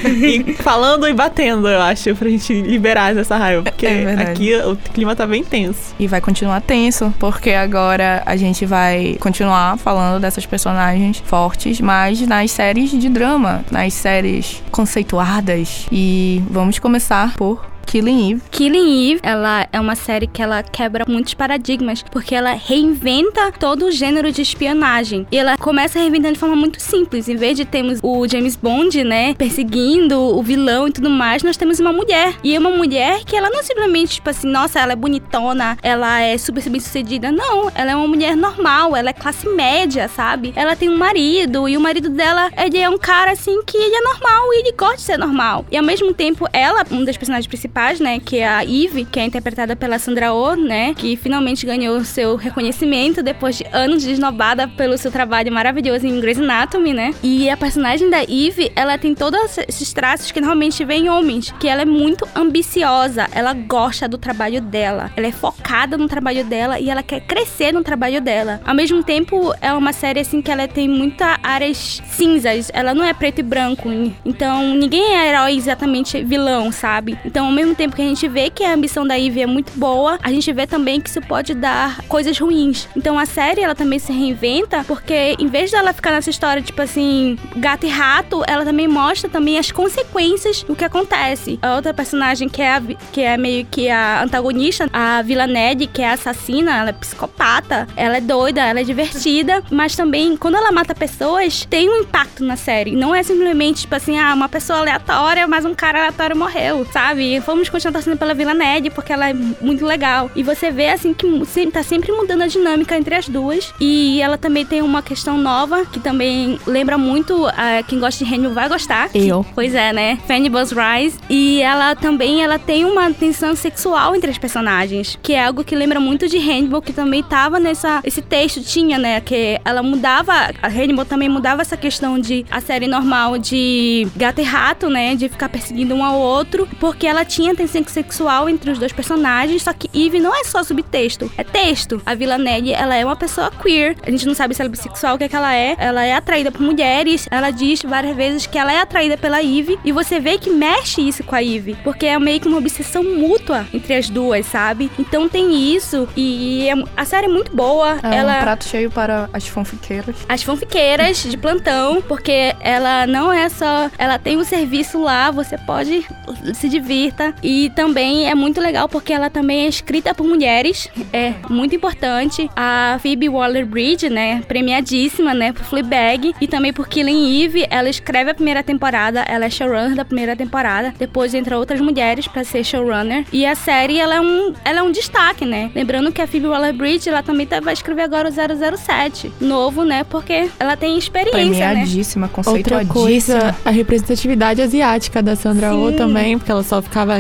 ir 0.09 0.55
falando 0.62 1.09
e 1.09 1.12
batendo, 1.12 1.69
eu 1.69 1.81
acho, 1.81 2.14
pra 2.14 2.29
gente 2.29 2.53
liberar 2.62 3.16
essa 3.16 3.37
raiva. 3.37 3.62
Porque 3.62 3.87
é 3.87 4.14
aqui 4.23 4.55
o 4.55 4.77
clima 4.77 5.14
tá 5.14 5.27
bem 5.27 5.45
tenso. 5.45 5.95
E 5.99 6.07
vai 6.07 6.21
continuar 6.21 6.61
tenso, 6.61 7.12
porque 7.19 7.51
agora 7.51 8.23
a 8.27 8.37
gente 8.37 8.64
vai 8.66 9.16
continuar 9.21 9.79
falando 9.79 10.21
dessas 10.21 10.47
personagens 10.47 11.23
fortes, 11.25 11.81
mas 11.81 12.21
nas 12.23 12.51
séries 12.51 12.90
de 12.90 13.09
drama, 13.09 13.64
nas 13.71 13.95
séries 13.95 14.62
conceituadas. 14.71 15.87
E 15.90 16.42
vamos 16.51 16.79
começar 16.79 17.35
por 17.37 17.75
Killing 17.87 18.33
Eve. 18.33 18.42
Killing 18.51 19.12
Eve, 19.12 19.20
ela 19.22 19.66
é 19.72 19.81
uma 19.81 19.94
série 19.94 20.27
que 20.27 20.42
ela 20.42 20.62
quebra 20.62 21.05
muitos 21.09 21.35
paradigmas, 21.35 22.03
porque 22.03 22.35
ela 22.35 22.53
reinventa 22.53 23.53
todo 23.53 23.87
o 23.87 23.90
gênero 23.90 24.31
de 24.31 24.42
espionagem. 24.42 25.27
E 25.31 25.38
ela 25.38 25.57
começa 25.57 25.99
reinventando 25.99 26.35
de 26.35 26.40
forma 26.40 26.57
muito 26.57 26.81
simples. 26.81 27.29
Em 27.29 27.37
vez 27.37 27.57
de 27.57 27.64
termos 27.64 28.01
o 28.03 28.27
James 28.29 28.57
Bond, 28.57 29.05
né, 29.05 29.35
perseguindo 29.35 30.18
o 30.18 30.42
vilão 30.42 30.88
e 30.88 30.92
tudo 30.92 31.09
mais, 31.09 31.42
nós 31.42 31.57
temos 31.57 31.81
uma 31.81 31.92
mulher. 31.92 32.35
E 32.42 32.55
é 32.55 32.59
uma 32.59 32.70
mulher 32.70 33.25
que 33.25 33.37
ela 33.37 33.49
não 33.49 33.61
é 33.61 33.62
simplesmente, 33.62 34.16
tipo 34.16 34.29
assim, 34.29 34.49
nossa, 34.49 34.81
ela 34.81 34.92
é 34.92 34.96
bonitona, 34.96 35.79
ela 35.83 36.20
é 36.20 36.37
super 36.37 36.68
bem 36.68 36.81
sucedida. 36.81 37.31
Não, 37.31 37.70
ela 37.75 37.92
é 37.92 37.96
uma 37.96 38.09
mulher 38.09 38.37
normal, 38.37 38.96
ela 38.96 39.11
é 39.11 39.12
classe 39.12 39.49
média, 39.49 40.09
sabe? 40.09 40.53
Ela 40.57 40.75
tem 40.75 40.88
um 40.88 40.96
marido, 40.96 41.68
e 41.68 41.77
o 41.77 41.81
marido 41.81 42.09
dela, 42.09 42.51
ele 42.57 42.79
é 42.79 42.90
um 42.90 42.99
cara, 42.99 43.33
assim, 43.33 43.62
que 43.64 43.77
ele 43.77 43.94
é 43.94 44.01
normal 44.01 44.53
e 44.53 44.61
ele 44.61 44.72
gosta 44.72 44.96
de 44.96 45.03
ser 45.03 45.18
normal. 45.18 45.64
E 45.70 45.77
ao 45.77 45.85
mesmo 45.85 46.12
tempo, 46.12 46.49
ela, 46.53 46.85
um 46.90 47.05
dos 47.05 47.16
personagens 47.16 47.46
principais, 47.46 47.75
principais, 47.76 48.00
né? 48.00 48.18
Que 48.18 48.38
é 48.38 48.48
a 48.48 48.64
Eve, 48.64 49.04
que 49.04 49.20
é 49.20 49.24
interpretada 49.24 49.76
pela 49.76 49.98
Sandra 49.98 50.32
Oh, 50.32 50.56
né? 50.56 50.94
Que 50.94 51.14
finalmente 51.16 51.66
ganhou 51.66 52.02
seu 52.04 52.34
reconhecimento 52.34 53.22
depois 53.22 53.58
de 53.58 53.66
anos 53.70 54.02
de 54.02 54.12
esnobada 54.12 54.66
pelo 54.66 54.96
seu 54.96 55.10
trabalho 55.10 55.52
maravilhoso 55.52 56.06
em 56.06 56.18
Grey's 56.18 56.38
Anatomy, 56.38 56.94
né? 56.94 57.14
E 57.22 57.50
a 57.50 57.56
personagem 57.56 58.08
da 58.08 58.22
Eve, 58.22 58.72
ela 58.74 58.96
tem 58.96 59.14
todos 59.14 59.58
esses 59.58 59.92
traços 59.92 60.32
que 60.32 60.40
normalmente 60.40 60.84
vem 60.84 61.04
em 61.06 61.08
homens, 61.10 61.52
que 61.60 61.68
ela 61.68 61.82
é 61.82 61.84
muito 61.84 62.26
ambiciosa, 62.34 63.28
ela 63.32 63.52
gosta 63.52 64.08
do 64.08 64.16
trabalho 64.16 64.62
dela, 64.62 65.10
ela 65.14 65.26
é 65.26 65.32
focada 65.32 65.98
no 65.98 66.08
trabalho 66.08 66.44
dela 66.44 66.80
e 66.80 66.88
ela 66.88 67.02
quer 67.02 67.20
crescer 67.20 67.72
no 67.72 67.82
trabalho 67.82 68.20
dela. 68.22 68.60
Ao 68.64 68.74
mesmo 68.74 69.02
tempo, 69.02 69.52
é 69.60 69.72
uma 69.72 69.92
série 69.92 70.20
assim 70.20 70.40
que 70.40 70.50
ela 70.50 70.66
tem 70.66 70.88
muitas 70.88 71.36
áreas 71.42 72.02
cinzas, 72.08 72.70
ela 72.72 72.94
não 72.94 73.04
é 73.04 73.12
preto 73.12 73.40
e 73.40 73.42
branco, 73.42 73.88
então 74.24 74.74
ninguém 74.74 75.14
é 75.14 75.28
herói 75.28 75.56
exatamente 75.56 76.24
vilão, 76.24 76.72
sabe? 76.72 77.18
Então, 77.24 77.46
ao 77.46 77.52
mesmo 77.52 77.65
mesmo 77.66 77.74
tempo 77.74 77.96
que 77.96 78.02
a 78.02 78.05
gente 78.07 78.29
vê 78.29 78.48
que 78.48 78.62
a 78.62 78.72
ambição 78.72 79.07
da 79.07 79.14
Ivy 79.14 79.42
é 79.42 79.46
muito 79.46 79.72
boa, 79.76 80.18
a 80.22 80.31
gente 80.31 80.52
vê 80.52 80.66
também 80.66 81.00
que 81.00 81.11
isso 81.11 81.20
pode 81.20 81.55
dar 81.55 82.00
coisas 82.02 82.38
ruins. 82.38 82.88
Então 82.96 83.18
a 83.18 83.26
série, 83.26 83.61
ela 83.61 83.74
também 83.74 83.98
se 83.98 84.12
reinventa, 84.12 84.85
porque 84.85 85.37
em 85.38 85.48
vez 85.48 85.70
dela 85.70 85.92
ficar 85.92 86.12
nessa 86.12 86.31
história, 86.31 86.62
tipo 86.62 86.81
assim, 86.81 87.37
gato 87.57 87.87
e 87.87 87.88
rato, 87.88 88.42
ela 88.46 88.64
também 88.64 88.87
mostra 88.87 89.29
também 89.29 89.59
as 89.59 89.72
consequências 89.72 90.62
do 90.62 90.76
que 90.76 90.85
acontece. 90.85 91.59
A 91.61 91.74
outra 91.74 91.92
personagem 91.92 92.48
que 92.48 92.62
é, 92.62 92.74
a, 92.74 92.83
que 93.12 93.20
é 93.20 93.37
meio 93.37 93.66
que 93.66 93.88
a 93.88 94.22
antagonista, 94.22 94.88
a 94.92 95.22
Vila 95.22 95.46
Ned, 95.46 95.87
que 95.88 96.02
é 96.02 96.12
assassina, 96.12 96.76
ela 96.76 96.90
é 96.90 96.92
psicopata, 96.92 97.88
ela 97.96 98.18
é 98.18 98.20
doida, 98.20 98.61
ela 98.61 98.81
é 98.81 98.85
divertida, 98.85 99.62
mas 99.70 99.96
também 99.96 100.37
quando 100.37 100.57
ela 100.57 100.70
mata 100.70 100.94
pessoas, 100.94 101.66
tem 101.68 101.88
um 101.88 101.96
impacto 101.96 102.44
na 102.44 102.57
série. 102.57 102.92
Não 102.92 103.14
é 103.14 103.22
simplesmente, 103.22 103.83
tipo 103.83 103.94
assim, 103.94 104.18
ah, 104.18 104.33
uma 104.35 104.48
pessoa 104.48 104.79
aleatória, 104.79 105.46
mas 105.46 105.64
um 105.64 105.74
cara 105.74 105.98
aleatório 105.98 106.37
morreu, 106.37 106.87
sabe? 106.92 107.40
Foi 107.40 107.56
vamos 107.57 107.71
continuar 107.71 107.92
torcendo 107.92 108.19
pela 108.19 108.35
Vila 108.35 108.53
Ned, 108.53 108.90
porque 108.90 109.12
ela 109.12 109.31
é 109.31 109.35
muito 109.35 109.85
legal. 109.85 110.31
E 110.37 110.42
você 110.42 110.71
vê, 110.71 110.90
assim, 110.90 111.14
que 111.14 111.27
tá 111.73 111.83
sempre 111.83 112.12
mudando 112.12 112.42
a 112.42 112.47
dinâmica 112.47 112.97
entre 112.97 113.14
as 113.14 113.29
duas. 113.29 113.73
E 113.81 114.21
ela 114.21 114.37
também 114.37 114.64
tem 114.64 114.83
uma 114.83 115.03
questão 115.03 115.38
nova, 115.38 115.87
que 115.87 115.99
também 115.99 116.59
lembra 116.66 116.99
muito, 116.99 117.47
a 117.47 117.83
quem 117.83 117.99
gosta 117.99 118.23
de 118.25 118.33
Hannibal 118.33 118.53
vai 118.53 118.69
gostar. 118.69 119.09
Eu. 119.14 119.42
Que, 119.42 119.53
pois 119.55 119.75
é, 119.75 119.92
né? 119.92 120.19
Fannybal's 120.27 120.71
Rise. 120.71 121.19
E 121.31 121.62
ela 121.62 121.95
também, 121.97 122.42
ela 122.42 122.59
tem 122.59 122.85
uma 122.85 123.11
tensão 123.12 123.57
sexual 123.57 124.14
entre 124.14 124.31
as 124.31 124.38
personagens, 124.38 125.19
que 125.23 125.33
é 125.33 125.45
algo 125.45 125.64
que 125.64 125.75
lembra 125.75 125.99
muito 125.99 126.29
de 126.29 126.37
Hannibal, 126.37 126.83
que 126.83 126.92
também 126.92 127.23
tava 127.23 127.59
nessa... 127.59 128.01
Esse 128.05 128.21
texto 128.21 128.62
tinha, 128.62 128.99
né? 128.99 129.21
Que 129.21 129.59
ela 129.64 129.83
mudava... 129.83 130.33
A 130.62 130.69
Hannibal 130.69 131.07
também 131.07 131.29
mudava 131.29 131.62
essa 131.62 131.77
questão 131.77 132.19
de 132.19 132.45
a 132.51 132.61
série 132.61 132.87
normal 132.87 133.38
de 133.38 134.07
gato 134.14 134.40
e 134.42 134.45
rato, 134.45 134.90
né? 134.90 135.14
De 135.14 135.29
ficar 135.29 135.49
perseguindo 135.49 135.95
um 135.95 136.05
ao 136.05 136.19
outro, 136.19 136.69
porque 136.79 137.07
ela 137.07 137.25
tinha 137.25 137.45
tem 137.54 137.66
tensão 137.66 137.92
sexual 137.92 138.48
entre 138.48 138.70
os 138.70 138.78
dois 138.78 138.92
personagens, 138.92 139.62
só 139.62 139.72
que 139.72 139.88
Eve 139.94 140.18
não 140.18 140.35
é 140.35 140.44
só 140.44 140.62
subtexto, 140.62 141.30
é 141.37 141.44
texto. 141.44 142.00
A 142.04 142.14
Vila 142.14 142.38
Ned, 142.38 142.72
ela 142.72 142.94
é 142.94 143.04
uma 143.04 143.16
pessoa 143.16 143.50
queer. 143.50 143.96
A 144.02 144.11
gente 144.11 144.26
não 144.26 144.35
sabe 144.35 144.54
se 144.54 144.62
ela 144.62 144.68
é 144.68 144.70
bissexual, 144.70 145.14
o 145.14 145.18
que, 145.18 145.24
é 145.24 145.28
que 145.28 145.37
ela 145.37 145.54
é. 145.54 145.76
Ela 145.78 146.04
é 146.04 146.14
atraída 146.14 146.50
por 146.50 146.61
mulheres. 146.61 147.26
Ela 147.30 147.50
diz 147.50 147.82
várias 147.82 148.16
vezes 148.16 148.46
que 148.46 148.59
ela 148.59 148.72
é 148.72 148.80
atraída 148.80 149.16
pela 149.16 149.42
Eve. 149.42 149.78
E 149.85 149.92
você 149.92 150.20
vê 150.20 150.38
que 150.38 150.50
mexe 150.50 151.06
isso 151.06 151.22
com 151.24 151.35
a 151.35 151.42
Eve. 151.42 151.76
Porque 151.82 152.06
é 152.06 152.18
meio 152.18 152.40
que 152.40 152.48
uma 152.48 152.59
obsessão 152.59 153.02
mútua 153.02 153.66
entre 153.72 153.94
as 153.94 154.09
duas, 154.09 154.46
sabe? 154.46 154.90
Então 154.98 155.28
tem 155.28 155.74
isso. 155.74 156.09
E 156.16 156.68
é, 156.68 156.74
a 156.96 157.04
série 157.04 157.26
é 157.26 157.30
muito 157.30 157.54
boa. 157.54 157.98
É 158.02 158.16
ela... 158.16 158.38
um 158.38 158.42
prato 158.42 158.64
cheio 158.64 158.90
para 158.90 159.28
as 159.32 159.46
fanfiqueiras. 159.46 160.16
As 160.29 160.42
fanfiqueiras 160.42 161.23
de 161.23 161.37
plantão. 161.37 162.02
Porque 162.02 162.54
ela 162.60 163.06
não 163.06 163.33
é 163.33 163.48
só. 163.48 163.90
Ela 163.98 164.18
tem 164.18 164.37
um 164.37 164.44
serviço 164.44 165.00
lá, 165.00 165.31
você 165.31 165.58
pode 165.58 166.06
se 166.54 166.68
divirta. 166.68 167.35
E 167.42 167.70
também 167.70 168.28
é 168.28 168.34
muito 168.34 168.60
legal 168.60 168.88
porque 168.88 169.12
ela 169.12 169.30
também 169.30 169.66
é 169.66 169.68
escrita 169.68 170.14
por 170.14 170.26
mulheres. 170.26 170.88
É 171.12 171.34
muito 171.48 171.74
importante. 171.74 172.50
A 172.56 172.98
Phoebe 173.02 173.28
Waller-Bridge, 173.28 174.08
né? 174.08 174.42
Premiadíssima, 174.46 175.34
né? 175.34 175.52
Por 175.52 175.64
Fleabag. 175.64 176.34
E 176.40 176.46
também 176.46 176.72
por 176.72 176.88
Killing 176.88 177.42
Eve. 177.44 177.66
Ela 177.70 177.88
escreve 177.88 178.30
a 178.30 178.34
primeira 178.34 178.62
temporada. 178.62 179.20
Ela 179.20 179.46
é 179.46 179.50
showrunner 179.50 179.94
da 179.94 180.04
primeira 180.04 180.34
temporada. 180.37 180.94
Depois 180.98 181.34
entra 181.34 181.58
outras 181.58 181.80
mulheres 181.80 182.26
para 182.26 182.44
ser 182.44 182.64
showrunner. 182.64 183.24
E 183.32 183.44
a 183.46 183.54
série, 183.54 183.98
ela 183.98 184.16
é 184.16 184.20
um, 184.20 184.52
ela 184.64 184.80
é 184.80 184.82
um 184.82 184.90
destaque, 184.90 185.44
né? 185.44 185.70
Lembrando 185.74 186.12
que 186.12 186.20
a 186.20 186.26
Phoebe 186.26 186.46
Waller-Bridge, 186.46 187.08
ela 187.08 187.22
também 187.22 187.46
tá, 187.46 187.60
vai 187.60 187.74
escrever 187.74 188.02
agora 188.02 188.28
o 188.28 188.76
007. 188.76 189.32
Novo, 189.40 189.84
né? 189.84 190.04
Porque 190.04 190.48
ela 190.58 190.76
tem 190.76 190.96
experiência, 190.98 191.40
né? 191.40 191.70
Premiadíssima, 191.72 192.26
Outra 192.26 192.42
conceituadíssima. 192.44 192.94
coisa, 192.94 193.56
a 193.64 193.70
representatividade 193.70 194.62
asiática 194.62 195.22
da 195.22 195.37
Sandra 195.37 195.74
Oh 195.74 195.92
também, 195.92 196.38
porque 196.38 196.50
ela 196.50 196.62
só 196.62 196.80
ficava 196.82 197.14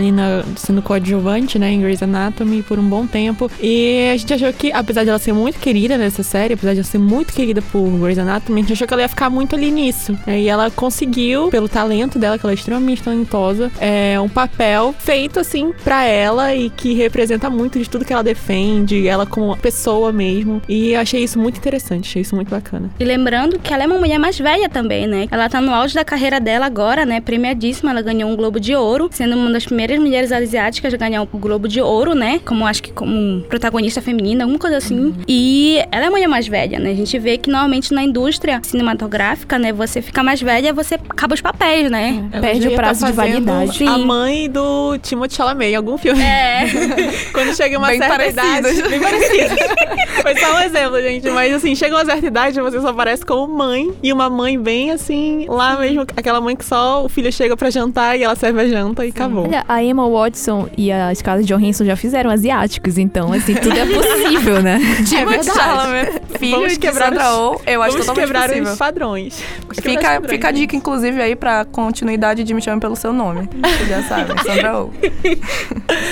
sendo 0.56 0.82
coadjuvante, 0.82 1.58
né, 1.58 1.70
em 1.70 1.80
Grey's 1.80 2.02
Anatomy 2.02 2.62
por 2.62 2.78
um 2.78 2.88
bom 2.88 3.06
tempo. 3.06 3.50
E 3.60 4.10
a 4.12 4.16
gente 4.16 4.32
achou 4.34 4.52
que, 4.52 4.72
apesar 4.72 5.04
de 5.04 5.10
ela 5.10 5.18
ser 5.18 5.32
muito 5.32 5.58
querida 5.58 5.96
nessa 5.96 6.22
série, 6.22 6.54
apesar 6.54 6.72
de 6.72 6.80
ela 6.80 6.86
ser 6.86 6.98
muito 6.98 7.32
querida 7.32 7.62
por 7.62 7.88
Grey's 7.98 8.18
Anatomy, 8.18 8.60
a 8.60 8.62
gente 8.62 8.72
achou 8.72 8.86
que 8.86 8.94
ela 8.94 9.02
ia 9.02 9.08
ficar 9.08 9.30
muito 9.30 9.54
ali 9.54 9.70
nisso. 9.70 10.16
né? 10.26 10.40
E 10.40 10.48
ela 10.48 10.70
conseguiu, 10.70 11.48
pelo 11.48 11.68
talento 11.68 12.18
dela, 12.18 12.38
que 12.38 12.44
ela 12.44 12.52
é 12.52 12.54
extremamente 12.54 13.02
talentosa, 13.02 13.70
é 13.80 14.18
um 14.20 14.28
papel 14.28 14.94
feito 14.98 15.40
assim 15.40 15.72
pra 15.84 16.04
ela 16.04 16.54
e 16.54 16.70
que 16.70 16.94
representa 16.94 17.48
muito 17.50 17.78
de 17.78 17.88
tudo 17.88 18.04
que 18.04 18.12
ela 18.12 18.22
defende, 18.22 19.06
ela 19.06 19.26
como 19.26 19.56
pessoa 19.56 20.12
mesmo. 20.12 20.60
E 20.68 20.94
achei 20.94 21.22
isso 21.22 21.38
muito 21.38 21.58
interessante, 21.58 22.08
achei 22.08 22.22
isso 22.22 22.34
muito 22.34 22.48
bacana. 22.50 22.90
E 22.98 23.04
lembrando 23.04 23.58
que 23.58 23.72
ela 23.72 23.84
é 23.84 23.86
uma 23.86 23.98
mulher 23.98 24.18
mais 24.18 24.38
velha 24.38 24.68
também, 24.68 25.06
né? 25.06 25.26
Ela 25.30 25.48
tá 25.48 25.60
no 25.60 25.72
auge 25.72 25.94
da 25.94 26.04
carreira 26.04 26.40
dela 26.40 26.66
agora, 26.66 27.04
né? 27.04 27.20
Premiadíssima. 27.20 27.90
Ela 27.90 28.02
ganhou 28.02 28.30
um 28.30 28.36
Globo 28.36 28.58
de 28.60 28.74
Ouro, 28.74 29.08
sendo 29.12 29.36
uma 29.36 29.50
das 29.50 29.64
primeiras 29.64 29.85
mulheres 29.98 30.32
asiáticas 30.32 30.92
a 30.92 30.96
ganhar 30.96 31.22
o 31.22 31.26
Globo 31.26 31.68
de 31.68 31.80
Ouro, 31.80 32.14
né? 32.14 32.40
Como 32.44 32.66
acho 32.66 32.82
que 32.82 32.92
como 32.92 33.42
protagonista 33.42 34.00
feminina, 34.02 34.44
alguma 34.44 34.58
coisa 34.58 34.76
assim. 34.76 35.14
E 35.28 35.78
ela 35.90 36.04
é 36.04 36.08
a 36.08 36.10
mulher 36.10 36.26
mais 36.28 36.46
velha, 36.48 36.78
né? 36.78 36.90
A 36.90 36.94
gente 36.94 37.18
vê 37.18 37.38
que 37.38 37.50
normalmente 37.50 37.92
na 37.94 38.02
indústria 38.02 38.60
cinematográfica, 38.62 39.58
né? 39.58 39.72
Você 39.72 40.00
fica 40.02 40.22
mais 40.22 40.40
velha, 40.40 40.72
você 40.72 40.94
acaba 40.94 41.34
os 41.34 41.40
papéis, 41.40 41.90
né? 41.90 42.24
Ela 42.32 42.42
Perde 42.42 42.68
o 42.68 42.74
prazo 42.74 43.00
tá 43.00 43.06
de 43.06 43.12
validade. 43.12 43.84
A 43.84 43.94
Sim. 43.96 44.04
mãe 44.04 44.50
do 44.50 44.98
Timothée 44.98 45.36
Chalamet 45.36 45.72
em 45.72 45.76
algum 45.76 45.96
filme. 45.98 46.22
É. 46.22 46.64
Quando 47.32 47.54
chega 47.54 47.78
uma 47.78 47.88
Bem 47.88 47.98
certa 47.98 48.14
parecidas. 48.16 48.78
idade. 48.78 48.88
Bem 48.88 49.00
parecidas. 49.00 49.58
Foi 50.22 50.36
só 50.38 50.56
um 50.56 50.60
exemplo, 50.60 51.00
gente. 51.02 51.30
Mas 51.30 51.52
assim, 51.52 51.74
chega 51.74 51.94
uma 51.94 52.04
certa 52.04 52.26
idade, 52.26 52.60
você 52.60 52.80
só 52.80 52.88
aparece 52.88 53.24
como 53.24 53.52
mãe. 53.52 53.92
E 54.02 54.12
uma 54.12 54.28
mãe 54.30 54.58
bem 54.58 54.90
assim, 54.90 55.46
lá 55.48 55.78
mesmo, 55.78 56.02
aquela 56.16 56.40
mãe 56.40 56.56
que 56.56 56.64
só 56.64 57.04
o 57.04 57.08
filho 57.08 57.32
chega 57.32 57.56
pra 57.56 57.70
jantar 57.70 58.18
e 58.18 58.22
ela 58.22 58.34
serve 58.34 58.60
a 58.60 58.68
janta 58.68 59.04
e 59.04 59.10
acabou. 59.10 59.44
Olha, 59.46 59.64
a 59.68 59.75
Emma 59.82 60.08
Watson 60.08 60.68
e 60.76 60.90
a 60.92 61.14
Scarlett 61.14 61.46
Johansson 61.52 61.84
já 61.84 61.96
fizeram 61.96 62.30
asiáticos, 62.30 62.98
então, 62.98 63.32
assim, 63.32 63.54
tudo 63.54 63.78
é 63.78 63.86
possível, 63.86 64.62
né? 64.62 64.78
Timothée 65.08 65.24
verdade. 65.26 65.58
Chalamet, 65.58 66.12
filho 66.38 66.56
Vamos 66.56 66.72
de 66.74 66.78
quebrar 66.78 67.08
Sandra 67.10 67.30
os- 67.30 67.36
Oh, 67.36 67.60
eu 67.66 67.82
acho 67.82 67.92
Vamos 67.92 68.06
totalmente 68.06 68.26
quebrar 68.26 68.48
possível. 68.48 68.72
os 68.72 68.78
padrões. 68.78 69.42
Vamos 69.62 69.76
quebrar 69.76 69.90
os 69.90 69.96
Fica, 69.96 70.02
padrões, 70.14 70.30
fica 70.30 70.48
a 70.48 70.50
dica, 70.52 70.76
inclusive, 70.76 71.22
aí 71.22 71.36
pra 71.36 71.64
continuidade 71.64 72.44
de 72.44 72.54
Me 72.54 72.60
Chame 72.62 72.80
Pelo 72.80 72.96
Seu 72.96 73.12
Nome. 73.12 73.48
Vocês 73.62 73.88
já 73.88 74.02
sabem, 74.02 74.36
Sandra 74.44 74.76
Oh. 74.80 74.90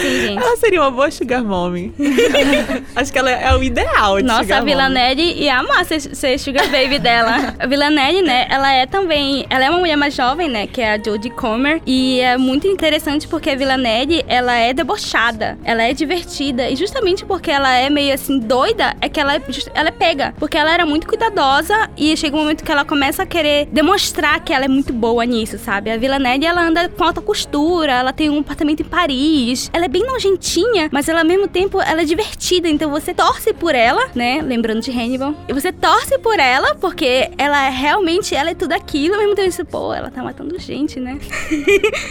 Sim, 0.01 0.21
gente. 0.21 0.39
Ela 0.43 0.57
seria 0.57 0.81
uma 0.81 0.91
boa 0.91 1.11
sugar 1.11 1.43
mommy. 1.45 1.93
Acho 2.97 3.13
que 3.13 3.19
ela 3.19 3.31
é 3.31 3.55
o 3.55 3.63
ideal 3.63 4.17
de 4.19 4.25
Nossa, 4.25 4.43
sugar 4.43 4.63
a. 4.63 4.89
Ned 4.89 5.21
ia 5.23 5.59
amar 5.59 5.85
ser, 5.85 6.01
ser 6.01 6.39
sugar 6.39 6.67
baby 6.69 6.99
dela. 6.99 7.55
A 7.59 7.67
Vila 7.67 7.91
Ned, 7.91 8.23
né, 8.23 8.47
ela 8.49 8.73
é 8.73 8.87
também... 8.87 9.47
Ela 9.51 9.65
é 9.67 9.71
uma 9.71 9.79
mulher 9.79 9.97
mais 9.97 10.15
jovem, 10.15 10.49
né, 10.49 10.67
que 10.67 10.81
é 10.81 10.93
a 10.95 10.99
Jodie 11.03 11.31
Comer. 11.31 11.81
E 11.87 12.21
é 12.21 12.37
muito 12.37 12.67
interessante 12.67 13.27
porque 13.29 13.54
a 13.55 13.57
Vila 13.57 13.77
Ned, 13.77 14.25
ela 14.29 14.57
é 14.57 14.73
debochada. 14.73 15.57
Ela 15.65 15.85
é 15.85 15.93
divertida. 15.93 16.69
E 16.69 16.77
justamente 16.77 17.25
porque 17.25 17.51
ela 17.51 17.73
é 17.75 17.89
meio, 17.89 18.13
assim, 18.13 18.39
doida, 18.39 18.95
é 19.01 19.09
que 19.09 19.21
ela, 19.21 19.37
é 19.37 19.43
ela 19.75 19.89
é 19.89 19.93
pega. 19.93 20.35
Porque 20.39 20.59
ela 20.59 20.73
era 20.73 20.85
muito 20.85 21.07
cuidadosa 21.07 21.89
e 21.97 22.17
chega 22.17 22.37
um 22.37 22.41
momento 22.41 22.65
que 22.65 22.73
ela 22.73 22.85
começa 22.85 23.23
a 23.23 23.27
querer 23.27 23.67
demonstrar 23.67 24.41
que 24.41 24.53
ela 24.53 24.65
é 24.65 24.69
muito 24.69 24.93
boa 24.93 25.25
nisso, 25.25 25.59
sabe? 25.59 25.91
A 25.91 25.97
Vila 25.97 26.19
Ned, 26.19 26.45
ela 26.45 26.63
anda 26.63 26.89
com 26.89 27.05
alta 27.05 27.21
costura, 27.21 27.93
ela 27.93 28.13
tem 28.13 28.29
um 28.29 28.41
apartamento 28.41 28.81
em 28.81 28.85
Paris. 28.85 29.71
Ela 29.73 29.85
é 29.85 29.89
bem 29.89 30.05
nojentinha, 30.05 30.89
mas 30.91 31.09
ela, 31.09 31.21
ao 31.21 31.27
mesmo 31.27 31.47
tempo, 31.47 31.81
ela 31.81 32.03
é 32.03 32.05
divertida. 32.05 32.69
Então 32.69 32.91
você 32.91 33.15
torce 33.15 33.53
por 33.53 33.75
ela, 33.75 34.09
né? 34.15 34.43
Lembrando 34.43 34.81
de 34.81 34.91
Hannibal. 34.91 35.35
E 35.49 35.53
você 35.53 35.73
torce 35.73 36.19
por 36.19 36.41
ela, 36.41 36.75
porque 36.75 37.31
ela 37.39 37.67
é 37.67 37.71
realmente, 37.71 38.35
ela 38.35 38.51
é 38.51 38.55
tudo 38.55 38.73
aquilo. 38.73 39.15
Ao 39.15 39.21
mesmo 39.21 39.37
tempo, 39.37 39.53
você, 39.53 39.65
pô, 39.65 39.95
ela 39.95 40.11
tá 40.11 40.23
matando 40.23 40.59
gente, 40.59 40.99
né? 40.99 41.19